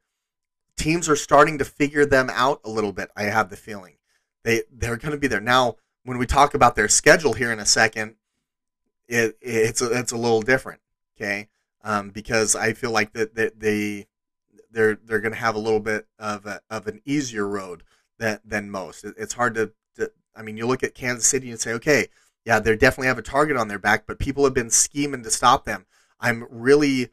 teams 0.79 1.11
are 1.11 1.17
starting 1.17 1.59
to 1.59 1.65
figure 1.67 2.07
them 2.07 2.31
out 2.33 2.63
a 2.65 2.71
little 2.71 2.93
bit. 2.93 3.11
I 3.15 3.25
have 3.25 3.51
the 3.51 3.57
feeling 3.57 3.97
they 4.45 4.63
they're 4.73 4.97
going 4.97 5.13
to 5.13 5.19
be 5.19 5.27
there 5.27 5.43
now. 5.43 5.77
When 6.05 6.17
we 6.17 6.25
talk 6.25 6.55
about 6.55 6.75
their 6.75 6.89
schedule 6.89 7.35
here 7.35 7.53
in 7.53 7.61
a 7.61 7.67
second, 7.67 8.15
it 9.07 9.37
it's 9.43 9.83
a, 9.83 9.93
it's 9.93 10.13
a 10.13 10.17
little 10.17 10.41
different. 10.41 10.81
Okay, 11.19 11.49
um, 11.83 12.09
because 12.09 12.57
I 12.57 12.73
feel 12.73 12.91
like 12.91 13.13
that, 13.13 13.35
that 13.35 13.61
they 13.61 14.07
they're 14.71 14.95
they're 14.95 15.21
going 15.21 15.35
to 15.35 15.39
have 15.39 15.55
a 15.55 15.59
little 15.59 15.81
bit 15.81 16.07
of 16.19 16.47
a, 16.47 16.63
of 16.71 16.87
an 16.87 17.03
easier 17.05 17.47
road 17.47 17.83
than 18.19 18.41
than 18.43 18.71
most. 18.71 19.05
It's 19.05 19.35
hard 19.35 19.55
to, 19.57 19.73
to, 19.97 20.11
I 20.35 20.41
mean, 20.41 20.57
you 20.57 20.67
look 20.67 20.83
at 20.83 20.95
Kansas 20.95 21.27
City 21.27 21.51
and 21.51 21.61
say, 21.61 21.75
okay, 21.75 22.09
yeah, 22.45 22.59
they 22.59 22.77
definitely 22.77 23.09
have 23.09 23.19
a 23.19 23.23
target 23.23 23.57
on 23.57 23.69
their 23.69 23.79
back, 23.79 24.07
but 24.07 24.19
people 24.19 24.45
have 24.45 24.55
been 24.55 24.71
scheming 24.71 25.23
to 25.23 25.31
stop 25.31 25.65
them. 25.65 25.87
I'm 26.21 26.47
really 26.51 27.11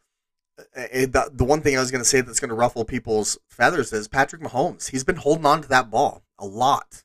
uh, 0.60 0.64
uh, 0.76 0.86
the, 0.92 1.32
the 1.34 1.44
one 1.44 1.62
thing 1.62 1.76
I 1.76 1.80
was 1.80 1.92
going 1.92 2.04
to 2.04 2.10
say 2.10 2.22
that's 2.22 2.40
going 2.40 2.50
to 2.50 2.56
ruffle 2.56 2.86
people's 2.86 3.38
feathers 3.48 3.94
is 3.94 4.08
Patrick 4.08 4.42
Mahomes. 4.42 4.90
He's 4.90 5.04
been 5.04 5.16
holding 5.18 5.46
on 5.46 5.62
to 5.62 5.70
that 5.70 5.90
ball 5.90 6.24
a 6.38 6.46
lot. 6.46 7.04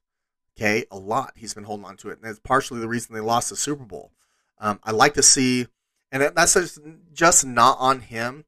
Okay, 0.57 0.85
a 0.91 0.99
lot. 0.99 1.33
He's 1.37 1.55
been 1.55 1.65
holding 1.65 1.87
on 1.87 1.97
to 1.99 2.09
it, 2.09 2.19
and 2.21 2.31
it's 2.31 2.41
partially 2.41 2.81
the 2.81 2.89
reason 2.89 3.15
they 3.15 3.21
lost 3.21 3.51
the 3.51 3.57
Super 3.57 3.85
Bowl. 3.85 4.13
Um, 4.59 4.81
I 4.83 4.91
like 4.91 5.13
to 5.15 5.23
see, 5.23 5.67
and 6.11 6.23
that's 6.35 6.79
just 7.13 7.45
not 7.45 7.77
on 7.79 8.01
him 8.01 8.45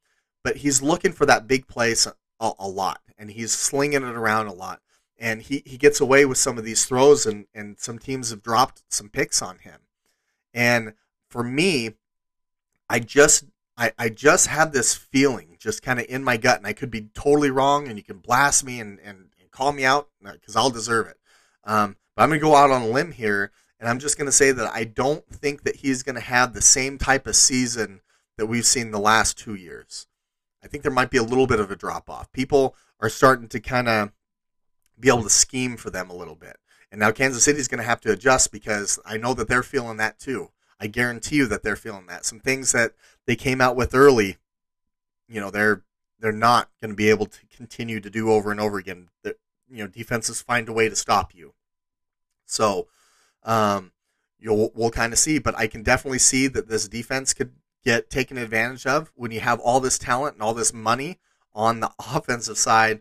but 0.48 0.56
he's 0.56 0.82
looking 0.82 1.12
for 1.12 1.26
that 1.26 1.46
big 1.46 1.66
place 1.66 2.06
a, 2.06 2.52
a, 2.58 2.66
lot, 2.66 3.02
and 3.18 3.30
he's 3.30 3.52
slinging 3.52 4.02
it 4.02 4.16
around 4.16 4.46
a 4.46 4.52
lot, 4.52 4.80
and 5.18 5.42
he, 5.42 5.62
he 5.66 5.76
gets 5.76 6.00
away 6.00 6.24
with 6.24 6.38
some 6.38 6.58
of 6.58 6.64
these 6.64 6.84
throws, 6.84 7.26
and 7.26 7.46
and 7.54 7.78
some 7.78 7.98
teams 7.98 8.30
have 8.30 8.42
dropped 8.42 8.82
some 8.88 9.08
picks 9.08 9.42
on 9.42 9.58
him, 9.58 9.80
and 10.54 10.94
for 11.28 11.42
me, 11.42 11.94
I 12.88 13.00
just 13.00 13.44
I, 13.76 13.92
I 13.98 14.08
just 14.08 14.48
have 14.48 14.72
this 14.72 14.94
feeling 14.94 15.56
just 15.58 15.82
kind 15.82 16.00
of 16.00 16.06
in 16.08 16.24
my 16.24 16.36
gut, 16.36 16.58
and 16.58 16.66
I 16.66 16.72
could 16.72 16.90
be 16.90 17.08
totally 17.14 17.50
wrong, 17.50 17.88
and 17.88 17.96
you 17.96 18.02
can 18.02 18.18
blast 18.18 18.64
me 18.64 18.80
and, 18.80 18.98
and, 19.00 19.26
and 19.40 19.50
call 19.50 19.72
me 19.72 19.84
out 19.84 20.08
because 20.22 20.56
I'll 20.56 20.70
deserve 20.70 21.06
it. 21.06 21.16
Um, 21.64 21.96
but 22.14 22.22
I'm 22.22 22.30
going 22.30 22.40
to 22.40 22.44
go 22.44 22.56
out 22.56 22.70
on 22.70 22.82
a 22.82 22.88
limb 22.88 23.12
here, 23.12 23.52
and 23.78 23.88
I'm 23.88 23.98
just 23.98 24.16
going 24.16 24.26
to 24.26 24.32
say 24.32 24.52
that 24.52 24.72
I 24.72 24.84
don't 24.84 25.26
think 25.28 25.62
that 25.62 25.76
he's 25.76 26.02
going 26.02 26.14
to 26.14 26.20
have 26.20 26.54
the 26.54 26.62
same 26.62 26.98
type 26.98 27.26
of 27.26 27.36
season 27.36 28.00
that 28.36 28.46
we've 28.46 28.66
seen 28.66 28.90
the 28.90 28.98
last 28.98 29.36
two 29.38 29.54
years. 29.54 30.06
I 30.62 30.66
think 30.66 30.82
there 30.82 30.92
might 30.92 31.10
be 31.10 31.18
a 31.18 31.22
little 31.22 31.46
bit 31.46 31.60
of 31.60 31.70
a 31.70 31.76
drop 31.76 32.08
off. 32.08 32.32
People 32.32 32.74
are 33.00 33.08
starting 33.08 33.48
to 33.48 33.60
kind 33.60 33.88
of 33.88 34.12
be 34.98 35.08
able 35.08 35.22
to 35.22 35.30
scheme 35.30 35.76
for 35.76 35.90
them 35.90 36.10
a 36.10 36.16
little 36.16 36.34
bit. 36.34 36.56
And 36.90 37.00
now 37.00 37.10
Kansas 37.10 37.44
City 37.44 37.58
is 37.58 37.68
going 37.68 37.78
to 37.78 37.84
have 37.84 38.00
to 38.02 38.12
adjust 38.12 38.50
because 38.50 38.98
I 39.04 39.16
know 39.16 39.34
that 39.34 39.48
they're 39.48 39.62
feeling 39.62 39.98
that 39.98 40.18
too. 40.18 40.50
I 40.80 40.86
guarantee 40.86 41.36
you 41.36 41.46
that 41.46 41.62
they're 41.62 41.76
feeling 41.76 42.06
that. 42.06 42.24
Some 42.24 42.40
things 42.40 42.72
that 42.72 42.92
they 43.26 43.36
came 43.36 43.60
out 43.60 43.76
with 43.76 43.94
early, 43.94 44.38
you 45.28 45.40
know, 45.40 45.50
they're 45.50 45.82
they're 46.20 46.32
not 46.32 46.70
going 46.80 46.90
to 46.90 46.96
be 46.96 47.10
able 47.10 47.26
to 47.26 47.38
continue 47.54 48.00
to 48.00 48.10
do 48.10 48.30
over 48.30 48.50
and 48.50 48.60
over 48.60 48.78
again. 48.78 49.08
That 49.22 49.36
you 49.70 49.84
know, 49.84 49.86
defenses 49.88 50.40
find 50.40 50.68
a 50.68 50.72
way 50.72 50.88
to 50.88 50.96
stop 50.96 51.34
you. 51.34 51.54
So, 52.46 52.88
um, 53.42 53.92
you'll 54.38 54.72
we'll 54.74 54.90
kind 54.90 55.12
of 55.12 55.18
see, 55.18 55.38
but 55.38 55.56
I 55.56 55.66
can 55.66 55.82
definitely 55.82 56.20
see 56.20 56.46
that 56.48 56.68
this 56.68 56.88
defense 56.88 57.34
could 57.34 57.52
get 57.84 58.10
taken 58.10 58.38
advantage 58.38 58.86
of 58.86 59.12
when 59.14 59.30
you 59.30 59.40
have 59.40 59.60
all 59.60 59.80
this 59.80 59.98
talent 59.98 60.34
and 60.34 60.42
all 60.42 60.54
this 60.54 60.72
money 60.72 61.18
on 61.54 61.80
the 61.80 61.90
offensive 61.98 62.58
side. 62.58 63.00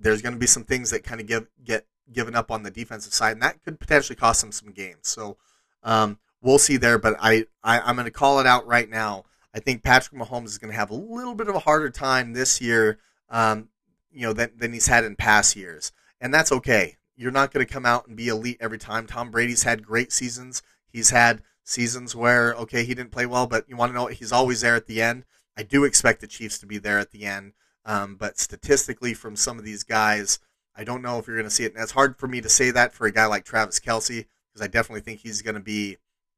There's 0.00 0.22
going 0.22 0.32
to 0.34 0.38
be 0.38 0.46
some 0.46 0.64
things 0.64 0.90
that 0.90 1.04
kind 1.04 1.20
of 1.20 1.26
give 1.26 1.46
get 1.62 1.86
given 2.12 2.34
up 2.34 2.50
on 2.50 2.62
the 2.62 2.70
defensive 2.70 3.12
side, 3.12 3.32
and 3.32 3.42
that 3.42 3.62
could 3.62 3.78
potentially 3.78 4.16
cost 4.16 4.40
them 4.40 4.52
some 4.52 4.72
games. 4.72 5.00
So 5.02 5.36
um, 5.82 6.18
we'll 6.42 6.58
see 6.58 6.76
there. 6.76 6.98
But 6.98 7.16
I, 7.20 7.46
I 7.62 7.80
I'm 7.80 7.96
going 7.96 8.06
to 8.06 8.10
call 8.10 8.40
it 8.40 8.46
out 8.46 8.66
right 8.66 8.88
now. 8.88 9.24
I 9.54 9.60
think 9.60 9.82
Patrick 9.82 10.20
Mahomes 10.20 10.46
is 10.46 10.58
going 10.58 10.72
to 10.72 10.78
have 10.78 10.90
a 10.90 10.94
little 10.94 11.34
bit 11.34 11.48
of 11.48 11.54
a 11.54 11.60
harder 11.60 11.90
time 11.90 12.32
this 12.32 12.60
year, 12.60 12.98
um, 13.28 13.68
you 14.12 14.22
know, 14.22 14.32
than, 14.32 14.52
than 14.56 14.72
he's 14.72 14.86
had 14.86 15.04
in 15.04 15.16
past 15.16 15.56
years, 15.56 15.92
and 16.20 16.32
that's 16.32 16.52
okay. 16.52 16.96
You're 17.16 17.32
not 17.32 17.52
going 17.52 17.66
to 17.66 17.72
come 17.72 17.84
out 17.84 18.06
and 18.06 18.16
be 18.16 18.28
elite 18.28 18.56
every 18.60 18.78
time. 18.78 19.06
Tom 19.06 19.30
Brady's 19.30 19.64
had 19.64 19.84
great 19.84 20.12
seasons. 20.12 20.62
He's 20.88 21.10
had 21.10 21.42
seasons 21.64 22.16
where 22.16 22.54
okay 22.54 22.84
he 22.84 22.94
didn't 22.94 23.12
play 23.12 23.26
well, 23.26 23.46
but 23.46 23.68
you 23.68 23.76
want 23.76 23.90
to 23.90 23.94
know 23.94 24.06
he's 24.06 24.32
always 24.32 24.62
there 24.62 24.74
at 24.74 24.86
the 24.86 25.02
end. 25.02 25.24
I 25.56 25.62
do 25.62 25.84
expect 25.84 26.20
the 26.20 26.26
Chiefs 26.26 26.58
to 26.58 26.66
be 26.66 26.78
there 26.78 26.98
at 26.98 27.10
the 27.10 27.26
end, 27.26 27.52
um, 27.84 28.16
but 28.16 28.38
statistically, 28.38 29.14
from 29.14 29.36
some 29.36 29.58
of 29.58 29.64
these 29.64 29.82
guys, 29.82 30.38
I 30.76 30.84
don't 30.84 31.02
know 31.02 31.18
if 31.18 31.26
you're 31.26 31.36
going 31.36 31.48
to 31.48 31.54
see 31.54 31.64
it. 31.64 31.74
And 31.74 31.82
it's 31.82 31.92
hard 31.92 32.16
for 32.16 32.28
me 32.28 32.40
to 32.40 32.48
say 32.48 32.70
that 32.70 32.92
for 32.92 33.06
a 33.06 33.12
guy 33.12 33.26
like 33.26 33.44
Travis 33.44 33.80
Kelce 33.80 34.26
because 34.52 34.64
I 34.64 34.68
definitely 34.68 35.00
think 35.02 35.20
he's 35.20 35.42
going 35.42 35.54
to 35.54 35.60
be, 35.60 35.96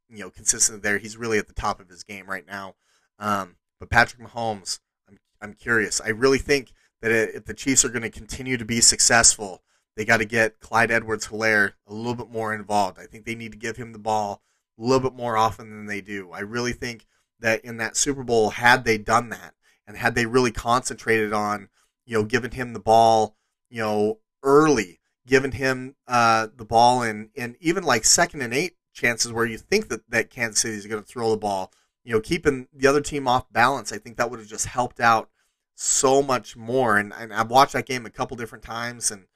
you 0.09 0.19
know, 0.21 0.31
consistent 0.31 0.83
there. 0.83 0.99
He's 0.99 1.17
really 1.17 1.39
at 1.39 1.49
the 1.49 1.55
top 1.55 1.81
of 1.81 1.89
his 1.89 2.03
game 2.03 2.27
right 2.29 2.47
now. 2.47 2.75
Um, 3.19 3.57
but 3.79 3.91
Patrick 3.91 4.27
Mahomes, 4.27 4.81
I'm 5.09 5.19
I'm 5.41 5.55
curious. 5.55 6.01
I 6.01 6.09
really 6.09 6.39
think 6.39 6.73
that 7.01 7.11
if 7.11 7.45
the 7.45 7.55
Chiefs 7.55 7.85
are 7.85 7.89
going 7.89 8.03
to 8.03 8.11
continue 8.11 8.57
to 8.57 8.65
be 8.65 8.81
successful, 8.81 9.63
they 9.97 10.05
got 10.05 10.19
to 10.19 10.25
get 10.25 10.61
Clyde 10.61 10.91
Edwards-Helaire 10.91 11.73
a 11.87 11.93
little 11.93 12.15
bit 12.15 12.31
more 12.31 12.55
involved. 12.55 12.99
I 12.99 13.07
think 13.07 13.25
they 13.25 13.35
need 13.35 13.53
to 13.53 13.59
give 13.59 13.77
him 13.77 13.93
the 13.93 13.99
ball 13.99 14.43
a 14.79 14.83
little 14.83 15.01
bit 15.01 15.17
more 15.17 15.37
often 15.37 15.71
than 15.71 15.87
they 15.87 16.01
do. 16.01 16.31
I 16.33 16.41
really 16.41 16.73
think 16.73 17.07
that 17.41 17.65
in 17.65 17.77
that 17.79 17.97
Super 17.97 18.23
Bowl, 18.23 18.51
had 18.51 18.85
they 18.85 18.99
done 18.99 19.29
that 19.31 19.55
and 19.87 19.97
had 19.97 20.15
they 20.15 20.27
really 20.27 20.53
concentrated 20.53 21.33
on, 21.33 21.69
you 22.07 22.17
know, 22.17 22.25
giving 22.25 22.53
him 22.53 22.73
the 22.73 22.81
ball, 22.81 23.37
you 23.71 23.81
know, 23.81 24.19
early, 24.43 25.01
giving 25.27 25.53
him 25.53 25.97
uh, 26.09 26.49
the 26.55 26.65
ball 26.65 27.03
in, 27.03 27.31
in 27.35 27.57
even 27.61 27.85
like 27.85 28.05
second 28.05 28.43
and 28.43 28.55
eight 28.55 28.77
chances 28.93 29.33
where 29.33 29.47
you 29.47 29.59
think 29.59 29.89
that, 29.89 30.09
that 30.11 30.31
Kansas 30.31 30.61
City 30.61 30.75
is 30.75 30.87
going 30.87 31.03
to 31.03 31.09
throw 31.09 31.31
the 31.31 31.37
ball, 31.37 31.73
you 32.05 32.13
know, 32.13 32.21
keeping 32.21 32.69
the 32.73 32.87
other 32.87 33.01
team 33.01 33.29
off 33.29 33.53
balance, 33.53 33.93
I 33.93 33.99
think 33.99 34.17
that 34.17 34.31
would 34.31 34.41
have 34.41 34.49
just 34.49 34.67
helped 34.67 35.01
out 35.01 35.31
so 35.75 36.23
much 36.23 36.57
more. 36.57 36.97
And, 36.99 37.13
and 37.13 37.33
I've 37.33 37.51
watched 37.51 37.73
that 37.73 37.87
game 37.87 38.07
a 38.07 38.11
couple 38.11 38.37
different 38.37 38.65
times. 38.65 39.11
And, 39.11 39.27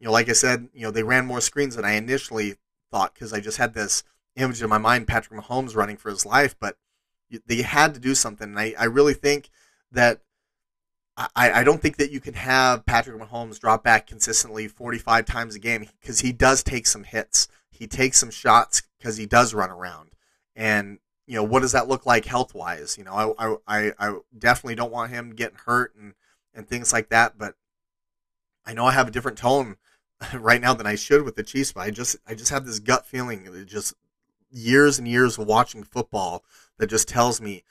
you 0.00 0.06
know, 0.06 0.12
like 0.12 0.28
I 0.28 0.32
said, 0.32 0.68
you 0.72 0.82
know, 0.82 0.90
they 0.90 1.02
ran 1.02 1.26
more 1.26 1.40
screens 1.40 1.76
than 1.76 1.84
I 1.84 1.92
initially 1.92 2.56
thought 2.90 3.14
because 3.14 3.32
I 3.32 3.40
just 3.40 3.58
had 3.58 3.74
this 3.74 4.02
image 4.36 4.62
in 4.62 4.68
my 4.68 4.78
mind 4.78 5.06
Patrick 5.06 5.40
Mahomes 5.40 5.76
running 5.76 5.96
for 5.96 6.10
his 6.10 6.26
life, 6.26 6.56
but 6.58 6.76
they 7.46 7.62
had 7.62 7.94
to 7.94 8.00
do 8.00 8.14
something. 8.14 8.48
And 8.48 8.58
I, 8.58 8.74
I 8.78 8.84
really 8.84 9.14
think 9.14 9.50
that 9.94 10.20
I, 11.16 11.28
I 11.36 11.64
don't 11.64 11.80
think 11.80 11.96
that 11.98 12.10
you 12.10 12.20
can 12.20 12.34
have 12.34 12.84
Patrick 12.86 13.20
Mahomes 13.20 13.60
drop 13.60 13.84
back 13.84 14.06
consistently 14.06 14.66
45 14.68 15.24
times 15.24 15.54
a 15.54 15.60
game 15.60 15.86
because 16.00 16.20
he 16.20 16.32
does 16.32 16.62
take 16.62 16.86
some 16.86 17.04
hits. 17.04 17.48
He 17.70 17.86
takes 17.86 18.18
some 18.18 18.30
shots 18.30 18.82
because 18.98 19.16
he 19.16 19.26
does 19.26 19.54
run 19.54 19.70
around. 19.70 20.10
And, 20.56 20.98
you 21.26 21.36
know, 21.36 21.44
what 21.44 21.60
does 21.60 21.72
that 21.72 21.88
look 21.88 22.04
like 22.04 22.24
health 22.24 22.54
wise? 22.54 22.98
You 22.98 23.04
know, 23.04 23.34
I, 23.38 23.54
I, 23.66 23.92
I 23.98 24.18
definitely 24.36 24.74
don't 24.74 24.92
want 24.92 25.12
him 25.12 25.34
getting 25.34 25.58
hurt 25.64 25.94
and, 25.94 26.14
and 26.52 26.68
things 26.68 26.92
like 26.92 27.10
that. 27.10 27.38
But 27.38 27.54
I 28.66 28.74
know 28.74 28.86
I 28.86 28.92
have 28.92 29.08
a 29.08 29.12
different 29.12 29.38
tone 29.38 29.76
right 30.34 30.60
now 30.60 30.74
than 30.74 30.86
I 30.86 30.96
should 30.96 31.22
with 31.22 31.36
the 31.36 31.42
Chiefs, 31.42 31.72
but 31.72 31.82
I 31.82 31.90
just 31.90 32.16
I 32.26 32.34
just 32.34 32.50
have 32.50 32.66
this 32.66 32.78
gut 32.78 33.06
feeling 33.06 33.44
that 33.44 33.66
just 33.66 33.94
years 34.50 34.98
and 34.98 35.06
years 35.06 35.38
of 35.38 35.46
watching 35.46 35.82
football 35.82 36.44
that 36.78 36.88
just 36.88 37.08
tells 37.08 37.40
me, 37.40 37.64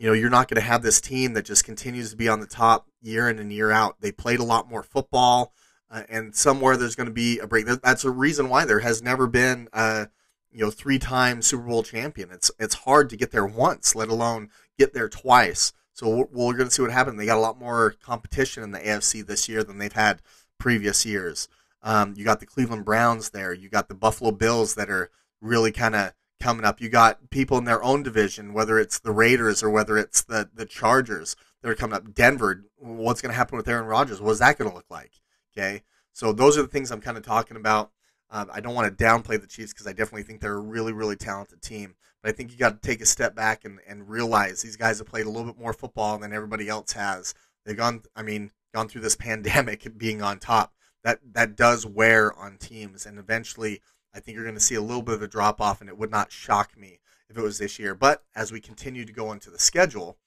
you 0.00 0.06
know, 0.06 0.14
you're 0.14 0.30
not 0.30 0.48
going 0.48 0.58
to 0.58 0.66
have 0.66 0.82
this 0.82 0.98
team 0.98 1.34
that 1.34 1.44
just 1.44 1.62
continues 1.62 2.10
to 2.10 2.16
be 2.16 2.26
on 2.26 2.40
the 2.40 2.46
top 2.46 2.88
year 3.02 3.28
in 3.28 3.38
and 3.38 3.52
year 3.52 3.70
out. 3.70 4.00
They 4.00 4.10
played 4.10 4.40
a 4.40 4.44
lot 4.44 4.70
more 4.70 4.82
football. 4.82 5.52
uh, 5.90 6.04
and 6.08 6.34
somewhere 6.34 6.78
there's 6.78 6.94
going 6.94 7.08
to 7.08 7.12
be 7.12 7.38
a 7.38 7.46
break. 7.46 7.66
That's 7.66 8.04
a 8.04 8.10
reason 8.10 8.48
why 8.48 8.64
there 8.64 8.78
has 8.78 9.02
never 9.02 9.26
been 9.26 9.68
a 9.74 10.08
you 10.50 10.64
know 10.64 10.70
three-time 10.70 11.42
Super 11.42 11.64
Bowl 11.64 11.82
champion. 11.82 12.30
It's 12.30 12.50
it's 12.58 12.76
hard 12.76 13.10
to 13.10 13.16
get 13.16 13.30
there 13.30 13.44
once, 13.44 13.94
let 13.94 14.08
alone 14.08 14.48
get 14.78 14.94
there 14.94 15.08
twice. 15.08 15.74
So 15.92 16.28
we're, 16.32 16.54
going 16.54 16.70
to 16.70 16.74
see 16.74 16.80
what 16.80 16.92
happens. 16.92 17.18
They 17.18 17.26
got 17.26 17.36
a 17.36 17.40
lot 17.40 17.58
more 17.58 17.94
competition 18.02 18.62
in 18.62 18.70
the 18.70 18.78
AFC 18.78 19.26
this 19.26 19.50
year 19.50 19.62
than 19.62 19.76
they've 19.76 19.92
had 19.92 20.22
previous 20.56 21.04
years. 21.04 21.46
Um, 21.82 22.14
you 22.16 22.24
got 22.24 22.40
the 22.40 22.46
Cleveland 22.46 22.86
Browns 22.86 23.30
there. 23.30 23.52
You 23.52 23.68
got 23.68 23.88
the 23.88 23.94
Buffalo 23.94 24.30
Bills 24.30 24.76
that 24.76 24.88
are 24.88 25.10
really 25.42 25.72
kind 25.72 25.94
of 25.94 26.14
coming 26.40 26.64
up. 26.64 26.80
You 26.80 26.88
got 26.88 27.30
people 27.30 27.58
in 27.58 27.64
their 27.64 27.82
own 27.82 28.02
division, 28.02 28.52
whether 28.52 28.78
it's 28.78 28.98
the 28.98 29.12
Raiders 29.12 29.62
or 29.62 29.70
whether 29.70 29.96
it's 29.96 30.22
the 30.22 30.48
the 30.52 30.66
Chargers 30.66 31.36
that 31.62 31.70
are 31.70 31.74
coming 31.74 31.96
up. 31.96 32.14
Denver, 32.14 32.64
what's 32.76 33.20
going 33.20 33.30
to 33.30 33.36
happen 33.36 33.56
with 33.56 33.68
Aaron 33.68 33.86
Rodgers? 33.86 34.20
What's 34.20 34.40
that 34.40 34.58
going 34.58 34.70
to 34.70 34.76
look 34.76 34.90
like? 34.90 35.12
Okay, 35.56 35.82
so 36.12 36.32
those 36.32 36.58
are 36.58 36.62
the 36.62 36.68
things 36.68 36.90
I'm 36.90 37.00
kind 37.00 37.16
of 37.16 37.24
talking 37.24 37.56
about. 37.56 37.90
Um, 38.30 38.48
I 38.52 38.60
don't 38.60 38.74
want 38.74 38.96
to 38.96 39.04
downplay 39.04 39.40
the 39.40 39.46
Chiefs 39.46 39.72
because 39.72 39.86
I 39.86 39.92
definitely 39.92 40.22
think 40.22 40.40
they're 40.40 40.56
a 40.56 40.60
really, 40.60 40.92
really 40.92 41.16
talented 41.16 41.62
team. 41.62 41.96
But 42.22 42.30
I 42.30 42.32
think 42.32 42.52
you 42.52 42.58
got 42.58 42.80
to 42.80 42.88
take 42.88 43.00
a 43.00 43.06
step 43.06 43.34
back 43.34 43.64
and, 43.64 43.80
and 43.88 44.08
realize 44.08 44.62
these 44.62 44.76
guys 44.76 44.98
have 44.98 45.08
played 45.08 45.26
a 45.26 45.30
little 45.30 45.52
bit 45.52 45.60
more 45.60 45.72
football 45.72 46.18
than 46.18 46.32
everybody 46.32 46.68
else 46.68 46.92
has. 46.92 47.34
They've 47.64 47.76
gone, 47.76 48.02
I 48.14 48.22
mean, 48.22 48.52
gone 48.72 48.88
through 48.88 49.00
this 49.02 49.16
pandemic 49.16 49.86
being 49.98 50.22
on 50.22 50.38
top. 50.38 50.72
That 51.02 51.20
that 51.32 51.56
does 51.56 51.86
wear 51.86 52.30
on 52.34 52.58
teams, 52.58 53.06
and 53.06 53.18
eventually, 53.18 53.80
I 54.14 54.20
think 54.20 54.34
you're 54.34 54.44
going 54.44 54.54
to 54.54 54.60
see 54.60 54.74
a 54.74 54.82
little 54.82 55.02
bit 55.02 55.14
of 55.14 55.22
a 55.22 55.28
drop 55.28 55.60
off, 55.60 55.80
and 55.80 55.88
it 55.88 55.98
would 55.98 56.10
not 56.10 56.32
shock 56.32 56.76
me 56.76 57.00
if 57.28 57.38
it 57.38 57.42
was 57.42 57.58
this 57.58 57.78
year. 57.78 57.94
But 57.94 58.24
as 58.34 58.52
we 58.52 58.60
continue 58.60 59.04
to 59.04 59.12
go 59.12 59.32
into 59.32 59.50
the 59.50 59.58
schedule, 59.58 60.18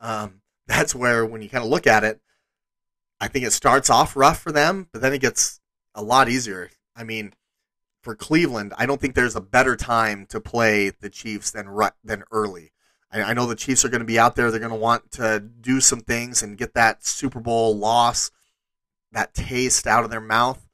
um, 0.00 0.42
that's 0.66 0.94
where 0.94 1.24
when 1.24 1.42
you 1.42 1.48
kind 1.48 1.64
of 1.64 1.70
look 1.70 1.86
at 1.86 2.04
it, 2.04 2.20
I 3.20 3.28
think 3.28 3.44
it 3.44 3.52
starts 3.52 3.88
off 3.88 4.16
rough 4.16 4.40
for 4.40 4.52
them, 4.52 4.88
but 4.92 5.00
then 5.00 5.12
it 5.12 5.20
gets 5.20 5.60
a 5.94 6.02
lot 6.02 6.28
easier. 6.28 6.70
I 6.96 7.04
mean, 7.04 7.34
for 8.02 8.16
Cleveland, 8.16 8.74
I 8.76 8.86
don't 8.86 9.00
think 9.00 9.14
there's 9.14 9.36
a 9.36 9.40
better 9.40 9.76
time 9.76 10.26
to 10.26 10.40
play 10.40 10.90
the 10.90 11.08
Chiefs 11.08 11.50
than 11.52 11.68
than 12.02 12.24
early. 12.32 12.72
I, 13.12 13.22
I 13.22 13.34
know 13.34 13.46
the 13.46 13.54
Chiefs 13.54 13.84
are 13.84 13.88
going 13.88 14.00
to 14.00 14.06
be 14.06 14.18
out 14.18 14.34
there. 14.34 14.50
They're 14.50 14.58
going 14.58 14.72
to 14.72 14.76
want 14.76 15.12
to 15.12 15.38
do 15.38 15.80
some 15.80 16.00
things 16.00 16.42
and 16.42 16.58
get 16.58 16.74
that 16.74 17.04
Super 17.04 17.40
Bowl 17.40 17.76
loss, 17.76 18.30
that 19.12 19.34
taste 19.34 19.86
out 19.86 20.04
of 20.04 20.10
their 20.10 20.20
mouth. 20.20 20.68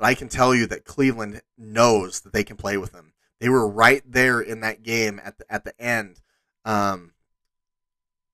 But 0.00 0.06
I 0.06 0.14
can 0.14 0.30
tell 0.30 0.54
you 0.54 0.66
that 0.68 0.86
Cleveland 0.86 1.42
knows 1.58 2.20
that 2.20 2.32
they 2.32 2.42
can 2.42 2.56
play 2.56 2.78
with 2.78 2.92
them. 2.92 3.12
They 3.38 3.50
were 3.50 3.68
right 3.68 4.02
there 4.06 4.40
in 4.40 4.60
that 4.60 4.82
game 4.82 5.20
at 5.22 5.36
the, 5.36 5.52
at 5.52 5.64
the 5.64 5.78
end, 5.78 6.22
um, 6.64 7.12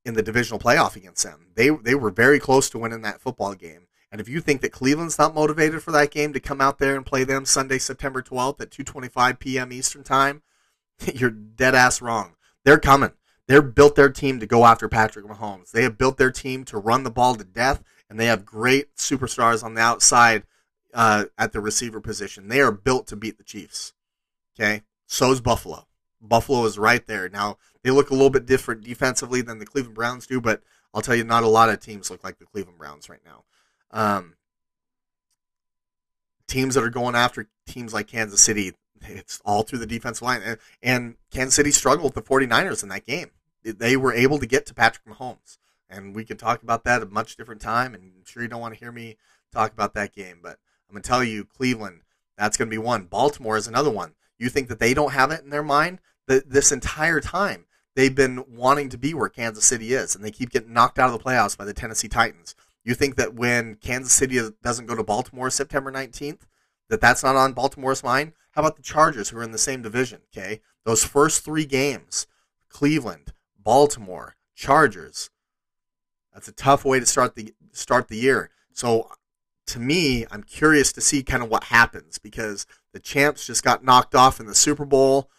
in 0.04 0.14
the 0.14 0.22
divisional 0.22 0.60
playoff 0.60 0.94
against 0.94 1.24
them. 1.24 1.48
They 1.56 1.70
they 1.70 1.96
were 1.96 2.12
very 2.12 2.38
close 2.38 2.70
to 2.70 2.78
winning 2.78 3.02
that 3.02 3.20
football 3.20 3.54
game. 3.54 3.88
And 4.12 4.20
if 4.20 4.28
you 4.28 4.40
think 4.40 4.60
that 4.60 4.70
Cleveland's 4.70 5.18
not 5.18 5.34
motivated 5.34 5.82
for 5.82 5.90
that 5.90 6.12
game 6.12 6.32
to 6.34 6.40
come 6.40 6.60
out 6.60 6.78
there 6.78 6.94
and 6.94 7.04
play 7.04 7.24
them 7.24 7.44
Sunday, 7.44 7.78
September 7.78 8.22
12th 8.22 8.60
at 8.60 8.70
2:25 8.70 9.40
p.m. 9.40 9.72
Eastern 9.72 10.04
Time, 10.04 10.42
you're 11.14 11.30
dead 11.30 11.74
ass 11.74 12.00
wrong. 12.00 12.36
They're 12.64 12.78
coming. 12.78 13.10
They're 13.48 13.60
built 13.60 13.96
their 13.96 14.10
team 14.10 14.38
to 14.38 14.46
go 14.46 14.64
after 14.64 14.88
Patrick 14.88 15.26
Mahomes. 15.26 15.72
They 15.72 15.82
have 15.82 15.98
built 15.98 16.16
their 16.16 16.30
team 16.30 16.64
to 16.66 16.78
run 16.78 17.02
the 17.02 17.10
ball 17.10 17.34
to 17.34 17.44
death, 17.44 17.82
and 18.08 18.20
they 18.20 18.26
have 18.26 18.46
great 18.46 18.94
superstars 18.94 19.64
on 19.64 19.74
the 19.74 19.80
outside 19.80 20.44
uh, 20.96 21.26
at 21.36 21.52
the 21.52 21.60
receiver 21.60 22.00
position. 22.00 22.48
They 22.48 22.60
are 22.60 22.72
built 22.72 23.06
to 23.08 23.16
beat 23.16 23.36
the 23.36 23.44
Chiefs. 23.44 23.92
Okay, 24.58 24.82
so's 25.06 25.40
Buffalo. 25.40 25.86
Buffalo 26.20 26.64
is 26.64 26.78
right 26.78 27.06
there. 27.06 27.28
Now 27.28 27.58
they 27.82 27.90
look 27.90 28.10
a 28.10 28.14
little 28.14 28.30
bit 28.30 28.46
different 28.46 28.82
defensively 28.82 29.42
than 29.42 29.58
the 29.58 29.66
Cleveland 29.66 29.94
Browns 29.94 30.26
do, 30.26 30.40
but 30.40 30.62
I'll 30.94 31.02
tell 31.02 31.14
you, 31.14 31.22
not 31.24 31.42
a 31.42 31.48
lot 31.48 31.68
of 31.68 31.78
teams 31.78 32.10
look 32.10 32.24
like 32.24 32.38
the 32.38 32.46
Cleveland 32.46 32.78
Browns 32.78 33.10
right 33.10 33.20
now. 33.24 33.44
Um, 33.90 34.36
teams 36.48 36.74
that 36.74 36.82
are 36.82 36.90
going 36.90 37.14
after 37.14 37.48
teams 37.66 37.92
like 37.92 38.08
Kansas 38.08 38.40
City, 38.40 38.72
it's 39.02 39.42
all 39.44 39.62
through 39.62 39.80
the 39.80 39.86
defensive 39.86 40.22
line. 40.22 40.40
And, 40.42 40.58
and 40.82 41.16
Kansas 41.30 41.54
City 41.54 41.70
struggled 41.70 42.14
with 42.14 42.24
the 42.24 42.28
49ers 42.28 42.82
in 42.82 42.88
that 42.88 43.04
game. 43.04 43.32
They 43.62 43.98
were 43.98 44.14
able 44.14 44.38
to 44.38 44.46
get 44.46 44.64
to 44.66 44.74
Patrick 44.74 45.04
Mahomes. 45.06 45.58
And 45.90 46.14
we 46.14 46.24
could 46.24 46.38
talk 46.38 46.62
about 46.62 46.84
that 46.84 47.02
at 47.02 47.08
a 47.08 47.10
much 47.10 47.36
different 47.36 47.60
time. 47.60 47.94
And 47.94 48.12
I'm 48.16 48.24
sure 48.24 48.42
you 48.42 48.48
don't 48.48 48.60
want 48.60 48.72
to 48.72 48.80
hear 48.80 48.92
me 48.92 49.16
talk 49.52 49.72
about 49.72 49.92
that 49.94 50.14
game. 50.14 50.38
But 50.42 50.58
I'm 50.88 50.94
going 50.94 51.02
to 51.02 51.08
tell 51.08 51.24
you, 51.24 51.44
Cleveland, 51.44 52.02
that's 52.36 52.56
going 52.56 52.68
to 52.68 52.74
be 52.74 52.78
one. 52.78 53.04
Baltimore 53.04 53.56
is 53.56 53.66
another 53.66 53.90
one. 53.90 54.14
You 54.38 54.48
think 54.48 54.68
that 54.68 54.78
they 54.78 54.94
don't 54.94 55.12
have 55.12 55.30
it 55.30 55.42
in 55.42 55.50
their 55.50 55.62
mind? 55.62 56.00
That 56.28 56.50
this 56.50 56.72
entire 56.72 57.20
time, 57.20 57.66
they've 57.94 58.14
been 58.14 58.44
wanting 58.48 58.88
to 58.90 58.98
be 58.98 59.14
where 59.14 59.28
Kansas 59.28 59.64
City 59.64 59.94
is. 59.94 60.14
And 60.14 60.24
they 60.24 60.30
keep 60.30 60.50
getting 60.50 60.72
knocked 60.72 60.98
out 60.98 61.10
of 61.10 61.18
the 61.18 61.24
playoffs 61.24 61.56
by 61.56 61.64
the 61.64 61.74
Tennessee 61.74 62.08
Titans. 62.08 62.54
You 62.84 62.94
think 62.94 63.16
that 63.16 63.34
when 63.34 63.76
Kansas 63.76 64.12
City 64.12 64.40
doesn't 64.62 64.86
go 64.86 64.94
to 64.94 65.02
Baltimore 65.02 65.50
September 65.50 65.90
19th, 65.90 66.42
that 66.88 67.00
that's 67.00 67.24
not 67.24 67.36
on 67.36 67.52
Baltimore's 67.52 68.04
mind? 68.04 68.32
How 68.52 68.62
about 68.62 68.76
the 68.76 68.82
Chargers, 68.82 69.28
who 69.28 69.38
are 69.38 69.42
in 69.42 69.52
the 69.52 69.58
same 69.58 69.82
division? 69.82 70.20
Okay, 70.32 70.60
those 70.84 71.04
first 71.04 71.44
three 71.44 71.66
games, 71.66 72.26
Cleveland, 72.70 73.32
Baltimore, 73.58 74.36
Chargers. 74.54 75.30
That's 76.32 76.48
a 76.48 76.52
tough 76.52 76.84
way 76.84 77.00
to 77.00 77.06
start 77.06 77.34
the 77.34 77.54
start 77.72 78.08
the 78.08 78.16
year. 78.16 78.50
So, 78.72 79.10
to 79.66 79.80
me, 79.80 80.26
I'm 80.30 80.42
curious 80.42 80.92
to 80.92 81.00
see 81.00 81.22
kind 81.22 81.42
of 81.42 81.48
what 81.48 81.64
happens 81.64 82.18
because 82.18 82.66
the 82.92 83.00
champs 83.00 83.46
just 83.46 83.64
got 83.64 83.84
knocked 83.84 84.14
off 84.14 84.40
in 84.40 84.46
the 84.46 84.54
Super 84.54 84.84
Bowl. 84.84 85.30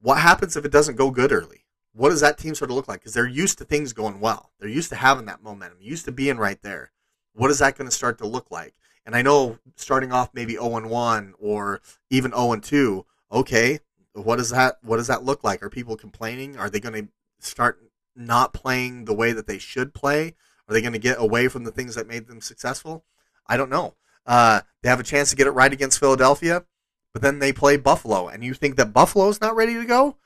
What 0.00 0.18
happens 0.18 0.56
if 0.56 0.64
it 0.64 0.72
doesn't 0.72 0.96
go 0.96 1.10
good 1.10 1.32
early? 1.32 1.62
what 1.94 2.08
does 2.08 2.20
that 2.20 2.38
team 2.38 2.54
sort 2.54 2.70
of 2.70 2.76
look 2.76 2.88
like? 2.88 3.00
Because 3.00 3.14
they're 3.14 3.26
used 3.26 3.58
to 3.58 3.64
things 3.64 3.92
going 3.92 4.20
well. 4.20 4.50
They're 4.58 4.68
used 4.68 4.88
to 4.90 4.96
having 4.96 5.26
that 5.26 5.42
momentum, 5.42 5.78
used 5.80 6.06
to 6.06 6.12
being 6.12 6.38
right 6.38 6.60
there. 6.62 6.90
What 7.34 7.50
is 7.50 7.58
that 7.58 7.76
going 7.76 7.88
to 7.88 7.94
start 7.94 8.18
to 8.18 8.26
look 8.26 8.50
like? 8.50 8.74
And 9.04 9.14
I 9.14 9.22
know 9.22 9.58
starting 9.76 10.12
off 10.12 10.30
maybe 10.32 10.54
0 10.54 10.76
and 10.76 10.90
1 10.90 11.34
or 11.38 11.80
even 12.08 12.32
0 12.32 12.52
and 12.52 12.62
2, 12.62 13.04
okay, 13.30 13.80
what 14.14 14.36
does 14.36 14.50
that 14.50 14.78
what 14.82 14.98
does 14.98 15.06
that 15.06 15.24
look 15.24 15.42
like? 15.42 15.62
Are 15.62 15.70
people 15.70 15.96
complaining? 15.96 16.56
Are 16.56 16.70
they 16.70 16.80
going 16.80 17.06
to 17.06 17.08
start 17.40 17.80
not 18.14 18.52
playing 18.52 19.06
the 19.06 19.14
way 19.14 19.32
that 19.32 19.46
they 19.46 19.58
should 19.58 19.94
play? 19.94 20.34
Are 20.68 20.74
they 20.74 20.82
going 20.82 20.92
to 20.92 20.98
get 20.98 21.20
away 21.20 21.48
from 21.48 21.64
the 21.64 21.72
things 21.72 21.94
that 21.94 22.06
made 22.06 22.26
them 22.26 22.40
successful? 22.40 23.04
I 23.46 23.56
don't 23.56 23.70
know. 23.70 23.94
Uh, 24.26 24.60
they 24.82 24.88
have 24.88 25.00
a 25.00 25.04
chance 25.04 25.30
to 25.30 25.36
get 25.36 25.46
it 25.46 25.52
right 25.52 25.72
against 25.72 25.98
Philadelphia, 25.98 26.64
but 27.12 27.22
then 27.22 27.38
they 27.38 27.52
play 27.52 27.76
Buffalo, 27.76 28.28
and 28.28 28.44
you 28.44 28.54
think 28.54 28.76
that 28.76 28.92
Buffalo's 28.92 29.40
not 29.40 29.56
ready 29.56 29.74
to 29.74 29.84
go? 29.84 30.16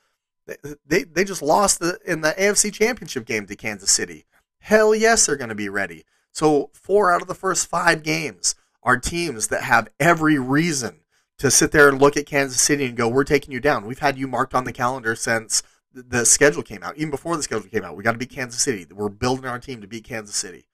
They, 0.86 1.02
they, 1.02 1.24
just 1.24 1.42
lost 1.42 1.80
the, 1.80 1.98
in 2.06 2.20
the 2.20 2.32
AFC 2.38 2.72
Championship 2.72 3.26
game 3.26 3.46
to 3.46 3.56
Kansas 3.56 3.90
City. 3.90 4.26
Hell 4.60 4.94
yes, 4.94 5.26
they're 5.26 5.36
going 5.36 5.48
to 5.48 5.56
be 5.56 5.68
ready. 5.68 6.04
So, 6.30 6.70
four 6.72 7.12
out 7.12 7.20
of 7.20 7.26
the 7.26 7.34
first 7.34 7.66
five 7.68 8.04
games 8.04 8.54
are 8.82 8.96
teams 8.96 9.48
that 9.48 9.64
have 9.64 9.88
every 9.98 10.38
reason 10.38 11.00
to 11.38 11.50
sit 11.50 11.72
there 11.72 11.88
and 11.88 12.00
look 12.00 12.16
at 12.16 12.26
Kansas 12.26 12.60
City 12.60 12.86
and 12.86 12.96
go, 12.96 13.08
We're 13.08 13.24
taking 13.24 13.52
you 13.52 13.60
down. 13.60 13.86
We've 13.86 13.98
had 13.98 14.18
you 14.18 14.28
marked 14.28 14.54
on 14.54 14.64
the 14.64 14.72
calendar 14.72 15.16
since 15.16 15.64
the 15.92 16.24
schedule 16.24 16.62
came 16.62 16.82
out, 16.82 16.96
even 16.96 17.10
before 17.10 17.36
the 17.36 17.42
schedule 17.42 17.68
came 17.68 17.84
out. 17.84 17.96
We 17.96 18.04
got 18.04 18.12
to 18.12 18.18
beat 18.18 18.30
Kansas 18.30 18.62
City. 18.62 18.86
We're 18.92 19.08
building 19.08 19.46
our 19.46 19.58
team 19.58 19.80
to 19.80 19.88
beat 19.88 20.04
Kansas 20.04 20.36
City. 20.36 20.66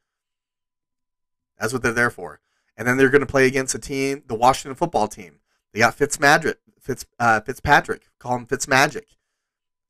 That's 1.58 1.72
what 1.72 1.82
they're 1.82 1.92
there 1.92 2.10
for. 2.10 2.40
And 2.76 2.88
then 2.88 2.96
they're 2.96 3.10
going 3.10 3.20
to 3.20 3.26
play 3.26 3.46
against 3.46 3.74
a 3.74 3.78
team, 3.78 4.22
the 4.26 4.34
Washington 4.34 4.74
football 4.74 5.08
team. 5.08 5.40
They 5.72 5.80
got 5.80 5.96
Fitzmagic, 5.96 6.56
Fitz, 6.80 7.06
uh, 7.18 7.40
Fitzpatrick, 7.40 8.08
call 8.18 8.36
him 8.36 8.46
Fitzmagic 8.46 9.04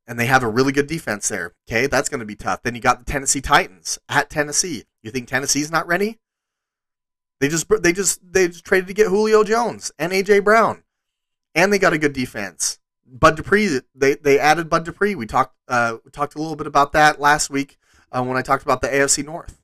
and 0.06 0.18
they 0.18 0.26
have 0.26 0.42
a 0.42 0.48
really 0.48 0.72
good 0.72 0.86
defense 0.86 1.28
there. 1.28 1.54
Okay, 1.68 1.86
that's 1.86 2.08
going 2.08 2.20
to 2.20 2.26
be 2.26 2.36
tough. 2.36 2.62
Then 2.62 2.74
you 2.74 2.80
got 2.80 2.98
the 2.98 3.04
Tennessee 3.04 3.40
Titans 3.40 3.98
at 4.08 4.30
Tennessee. 4.30 4.84
You 5.02 5.10
think 5.10 5.28
Tennessee's 5.28 5.70
not 5.70 5.86
ready? 5.86 6.18
They 7.40 7.48
just 7.48 7.66
they 7.82 7.92
just 7.92 8.20
they 8.32 8.48
just 8.48 8.64
traded 8.64 8.88
to 8.88 8.94
get 8.94 9.08
Julio 9.08 9.42
Jones 9.42 9.90
and 9.98 10.12
AJ 10.12 10.44
Brown, 10.44 10.84
and 11.54 11.72
they 11.72 11.78
got 11.78 11.92
a 11.92 11.98
good 11.98 12.12
defense. 12.12 12.78
Bud 13.06 13.36
Dupree, 13.36 13.80
they 13.94 14.14
they 14.14 14.38
added 14.38 14.70
Bud 14.70 14.84
Dupree. 14.84 15.14
We 15.14 15.26
talked 15.26 15.56
uh, 15.66 15.96
we 16.04 16.10
talked 16.10 16.34
a 16.34 16.38
little 16.38 16.56
bit 16.56 16.66
about 16.66 16.92
that 16.92 17.20
last 17.20 17.50
week 17.50 17.78
uh, 18.12 18.22
when 18.22 18.36
I 18.36 18.42
talked 18.42 18.62
about 18.62 18.80
the 18.80 18.88
AFC 18.88 19.24
North. 19.24 19.61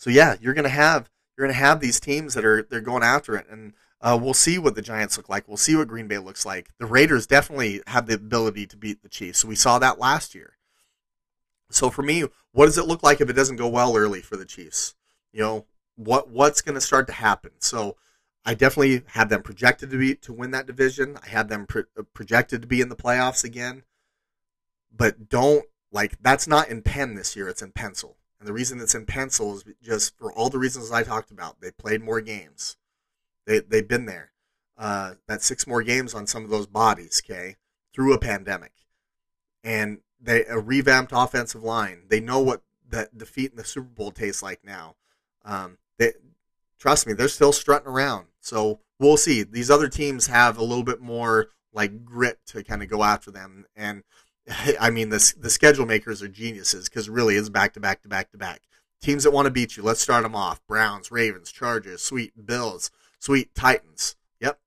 So 0.00 0.08
yeah, 0.08 0.36
you're 0.40 0.54
gonna 0.54 0.70
have 0.70 1.10
you're 1.36 1.46
gonna 1.46 1.58
have 1.58 1.80
these 1.80 2.00
teams 2.00 2.32
that 2.32 2.44
are 2.44 2.62
they're 2.62 2.80
going 2.80 3.02
after 3.02 3.36
it, 3.36 3.46
and 3.50 3.74
uh, 4.00 4.18
we'll 4.20 4.32
see 4.32 4.58
what 4.58 4.74
the 4.74 4.80
Giants 4.80 5.18
look 5.18 5.28
like. 5.28 5.46
We'll 5.46 5.58
see 5.58 5.76
what 5.76 5.88
Green 5.88 6.08
Bay 6.08 6.16
looks 6.16 6.46
like. 6.46 6.70
The 6.78 6.86
Raiders 6.86 7.26
definitely 7.26 7.82
have 7.86 8.06
the 8.06 8.14
ability 8.14 8.66
to 8.68 8.78
beat 8.78 9.02
the 9.02 9.10
Chiefs. 9.10 9.44
We 9.44 9.54
saw 9.54 9.78
that 9.78 9.98
last 9.98 10.34
year. 10.34 10.56
So 11.68 11.90
for 11.90 12.00
me, 12.00 12.24
what 12.52 12.64
does 12.64 12.78
it 12.78 12.86
look 12.86 13.02
like 13.02 13.20
if 13.20 13.28
it 13.28 13.34
doesn't 13.34 13.56
go 13.56 13.68
well 13.68 13.94
early 13.94 14.22
for 14.22 14.38
the 14.38 14.46
Chiefs? 14.46 14.94
You 15.34 15.40
know, 15.40 15.66
what 15.96 16.30
what's 16.30 16.62
going 16.62 16.76
to 16.76 16.80
start 16.80 17.06
to 17.08 17.12
happen? 17.12 17.50
So 17.58 17.96
I 18.42 18.54
definitely 18.54 19.02
have 19.08 19.28
them 19.28 19.42
projected 19.42 19.90
to 19.90 19.98
be 19.98 20.14
to 20.14 20.32
win 20.32 20.50
that 20.52 20.66
division. 20.66 21.18
I 21.22 21.28
have 21.28 21.48
them 21.48 21.66
pro- 21.66 21.84
uh, 21.98 22.04
projected 22.14 22.62
to 22.62 22.68
be 22.68 22.80
in 22.80 22.88
the 22.88 22.96
playoffs 22.96 23.44
again. 23.44 23.82
But 24.90 25.28
don't 25.28 25.66
like 25.92 26.16
that's 26.22 26.46
not 26.46 26.70
in 26.70 26.80
pen 26.80 27.16
this 27.16 27.36
year. 27.36 27.50
It's 27.50 27.60
in 27.60 27.72
pencil. 27.72 28.16
And 28.40 28.48
the 28.48 28.52
reason 28.54 28.80
it's 28.80 28.94
in 28.94 29.04
pencil 29.04 29.54
is 29.54 29.64
just 29.82 30.16
for 30.16 30.32
all 30.32 30.48
the 30.48 30.58
reasons 30.58 30.90
I 30.90 31.02
talked 31.02 31.30
about. 31.30 31.60
They 31.60 31.70
played 31.70 32.02
more 32.02 32.20
games. 32.20 32.76
They 33.46 33.60
they've 33.60 33.86
been 33.86 34.06
there. 34.06 34.32
Uh, 34.78 35.12
six 35.38 35.66
more 35.66 35.82
games 35.82 36.14
on 36.14 36.26
some 36.26 36.42
of 36.42 36.50
those 36.50 36.66
bodies. 36.66 37.22
Okay, 37.24 37.56
through 37.94 38.14
a 38.14 38.18
pandemic, 38.18 38.72
and 39.62 39.98
they 40.18 40.44
a 40.46 40.58
revamped 40.58 41.12
offensive 41.14 41.62
line. 41.62 42.04
They 42.08 42.20
know 42.20 42.40
what 42.40 42.62
that 42.88 43.16
defeat 43.16 43.50
in 43.50 43.56
the 43.56 43.64
Super 43.64 43.88
Bowl 43.88 44.10
tastes 44.10 44.42
like 44.42 44.64
now. 44.64 44.96
Um, 45.44 45.78
they 45.98 46.14
trust 46.78 47.06
me, 47.06 47.12
they're 47.12 47.28
still 47.28 47.52
strutting 47.52 47.88
around. 47.88 48.26
So 48.40 48.80
we'll 48.98 49.16
see. 49.16 49.42
These 49.42 49.70
other 49.70 49.88
teams 49.88 50.26
have 50.26 50.58
a 50.58 50.64
little 50.64 50.84
bit 50.84 51.00
more 51.00 51.48
like 51.72 52.04
grit 52.04 52.38
to 52.46 52.64
kind 52.64 52.82
of 52.82 52.88
go 52.88 53.04
after 53.04 53.30
them. 53.30 53.66
And 53.76 54.02
I 54.80 54.90
mean, 54.90 55.08
the 55.10 55.34
the 55.38 55.50
schedule 55.50 55.86
makers 55.86 56.22
are 56.22 56.28
geniuses 56.28 56.88
because 56.88 57.08
really 57.08 57.36
it's 57.36 57.48
back 57.48 57.74
to 57.74 57.80
back 57.80 58.02
to 58.02 58.08
back 58.08 58.30
to 58.32 58.38
back. 58.38 58.62
Teams 59.00 59.24
that 59.24 59.30
want 59.30 59.46
to 59.46 59.50
beat 59.50 59.76
you, 59.76 59.82
let's 59.82 60.00
start 60.00 60.22
them 60.22 60.34
off: 60.34 60.64
Browns, 60.66 61.10
Ravens, 61.10 61.50
Chargers, 61.50 62.02
sweet 62.02 62.46
Bills, 62.46 62.90
sweet 63.18 63.54
Titans. 63.54 64.16
Yep. 64.40 64.58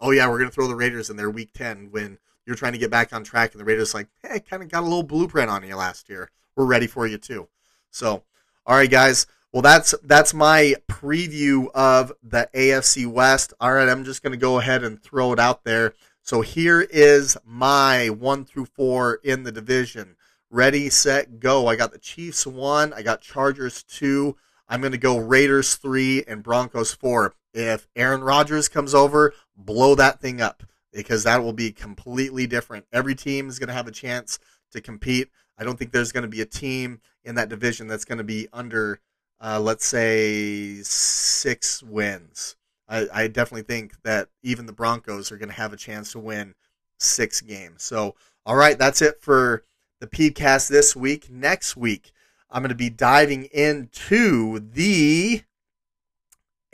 Oh 0.00 0.10
yeah, 0.10 0.28
we're 0.28 0.38
gonna 0.38 0.50
throw 0.50 0.68
the 0.68 0.74
Raiders 0.76 1.10
in 1.10 1.16
there 1.16 1.30
week 1.30 1.52
ten 1.52 1.88
when 1.90 2.18
you're 2.46 2.56
trying 2.56 2.72
to 2.72 2.78
get 2.78 2.90
back 2.90 3.12
on 3.12 3.24
track, 3.24 3.52
and 3.52 3.60
the 3.60 3.64
Raiders 3.64 3.94
like, 3.94 4.08
hey, 4.22 4.40
kind 4.40 4.62
of 4.62 4.68
got 4.68 4.80
a 4.80 4.88
little 4.88 5.02
blueprint 5.02 5.50
on 5.50 5.66
you 5.66 5.76
last 5.76 6.08
year. 6.08 6.30
We're 6.56 6.66
ready 6.66 6.86
for 6.86 7.06
you 7.06 7.18
too. 7.18 7.48
So, 7.90 8.22
all 8.66 8.76
right, 8.76 8.90
guys. 8.90 9.26
Well, 9.52 9.62
that's 9.62 9.94
that's 10.02 10.32
my 10.32 10.76
preview 10.88 11.70
of 11.74 12.10
the 12.22 12.48
AFC 12.54 13.06
West. 13.06 13.52
All 13.60 13.72
right, 13.72 13.88
I'm 13.88 14.04
just 14.04 14.22
to 14.22 14.38
go 14.38 14.58
ahead 14.58 14.82
and 14.82 15.02
throw 15.02 15.32
it 15.32 15.38
out 15.38 15.64
there. 15.64 15.92
So 16.22 16.40
here 16.40 16.80
is 16.80 17.36
my 17.44 18.08
one 18.08 18.44
through 18.44 18.66
four 18.66 19.18
in 19.24 19.42
the 19.42 19.52
division. 19.52 20.16
Ready, 20.50 20.88
set, 20.88 21.40
go. 21.40 21.66
I 21.66 21.76
got 21.76 21.92
the 21.92 21.98
Chiefs 21.98 22.46
one. 22.46 22.92
I 22.92 23.02
got 23.02 23.20
Chargers 23.20 23.82
two. 23.82 24.36
I'm 24.68 24.80
going 24.80 24.92
to 24.92 24.98
go 24.98 25.18
Raiders 25.18 25.74
three 25.74 26.22
and 26.28 26.42
Broncos 26.42 26.94
four. 26.94 27.34
If 27.52 27.88
Aaron 27.96 28.22
Rodgers 28.22 28.68
comes 28.68 28.94
over, 28.94 29.34
blow 29.56 29.94
that 29.96 30.20
thing 30.20 30.40
up 30.40 30.62
because 30.92 31.24
that 31.24 31.42
will 31.42 31.52
be 31.52 31.72
completely 31.72 32.46
different. 32.46 32.86
Every 32.92 33.14
team 33.14 33.48
is 33.48 33.58
going 33.58 33.68
to 33.68 33.74
have 33.74 33.88
a 33.88 33.92
chance 33.92 34.38
to 34.70 34.80
compete. 34.80 35.28
I 35.58 35.64
don't 35.64 35.78
think 35.78 35.90
there's 35.90 36.12
going 36.12 36.22
to 36.22 36.28
be 36.28 36.40
a 36.40 36.46
team 36.46 37.00
in 37.24 37.34
that 37.34 37.48
division 37.48 37.88
that's 37.88 38.04
going 38.04 38.18
to 38.18 38.24
be 38.24 38.48
under, 38.52 39.00
uh, 39.40 39.58
let's 39.60 39.84
say, 39.84 40.82
six 40.82 41.82
wins. 41.82 42.56
I, 42.92 43.06
I, 43.12 43.28
definitely 43.28 43.62
think 43.62 43.94
that 44.02 44.28
even 44.42 44.66
the 44.66 44.72
Broncos 44.72 45.32
are 45.32 45.38
going 45.38 45.48
to 45.48 45.54
have 45.54 45.72
a 45.72 45.78
chance 45.78 46.12
to 46.12 46.18
win 46.18 46.54
six 46.98 47.40
games. 47.40 47.82
So, 47.82 48.14
all 48.44 48.54
right, 48.54 48.78
that's 48.78 49.00
it 49.00 49.22
for 49.22 49.64
the 50.00 50.06
PCast 50.06 50.68
this 50.68 50.94
week. 50.94 51.30
Next 51.30 51.74
week, 51.74 52.12
I'm 52.50 52.62
going 52.62 52.68
to 52.68 52.74
be 52.74 52.90
diving 52.90 53.44
into 53.46 54.58
the 54.58 55.42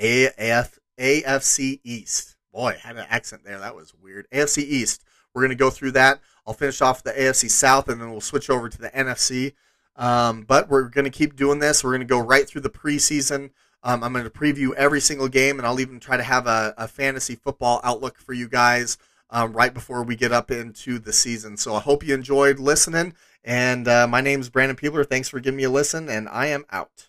AF, 0.00 0.78
AFC 0.98 1.80
East. 1.84 2.36
Boy, 2.52 2.76
I 2.82 2.88
had 2.88 2.96
an 2.96 3.06
accent 3.08 3.44
there. 3.44 3.60
That 3.60 3.76
was 3.76 3.94
weird. 3.94 4.28
AFC 4.30 4.58
East. 4.58 5.04
We're 5.32 5.42
going 5.42 5.50
to 5.50 5.56
go 5.56 5.70
through 5.70 5.92
that. 5.92 6.20
I'll 6.44 6.54
finish 6.54 6.80
off 6.80 7.04
the 7.04 7.12
AFC 7.12 7.48
South 7.48 7.88
and 7.88 8.00
then 8.00 8.10
we'll 8.10 8.20
switch 8.20 8.50
over 8.50 8.68
to 8.68 8.78
the 8.78 8.90
NFC. 8.90 9.52
Um, 9.94 10.42
but 10.42 10.68
we're 10.68 10.88
going 10.88 11.04
to 11.04 11.10
keep 11.10 11.36
doing 11.36 11.60
this. 11.60 11.84
We're 11.84 11.90
going 11.90 12.00
to 12.00 12.06
go 12.06 12.18
right 12.18 12.48
through 12.48 12.62
the 12.62 12.70
preseason. 12.70 13.50
Um, 13.82 14.02
I'm 14.02 14.12
going 14.12 14.24
to 14.24 14.30
preview 14.30 14.74
every 14.74 15.00
single 15.00 15.28
game, 15.28 15.58
and 15.58 15.66
I'll 15.66 15.80
even 15.80 16.00
try 16.00 16.16
to 16.16 16.22
have 16.22 16.46
a, 16.46 16.74
a 16.76 16.88
fantasy 16.88 17.36
football 17.36 17.80
outlook 17.84 18.18
for 18.18 18.32
you 18.32 18.48
guys 18.48 18.98
um, 19.30 19.52
right 19.52 19.72
before 19.72 20.02
we 20.02 20.16
get 20.16 20.32
up 20.32 20.50
into 20.50 20.98
the 20.98 21.12
season. 21.12 21.56
So 21.56 21.74
I 21.74 21.80
hope 21.80 22.04
you 22.04 22.14
enjoyed 22.14 22.58
listening. 22.58 23.14
And 23.44 23.86
uh, 23.86 24.06
my 24.06 24.20
name 24.20 24.40
is 24.40 24.50
Brandon 24.50 24.76
Peebler. 24.76 25.08
Thanks 25.08 25.28
for 25.28 25.40
giving 25.40 25.56
me 25.56 25.64
a 25.64 25.70
listen, 25.70 26.08
and 26.08 26.28
I 26.28 26.46
am 26.46 26.64
out. 26.70 27.08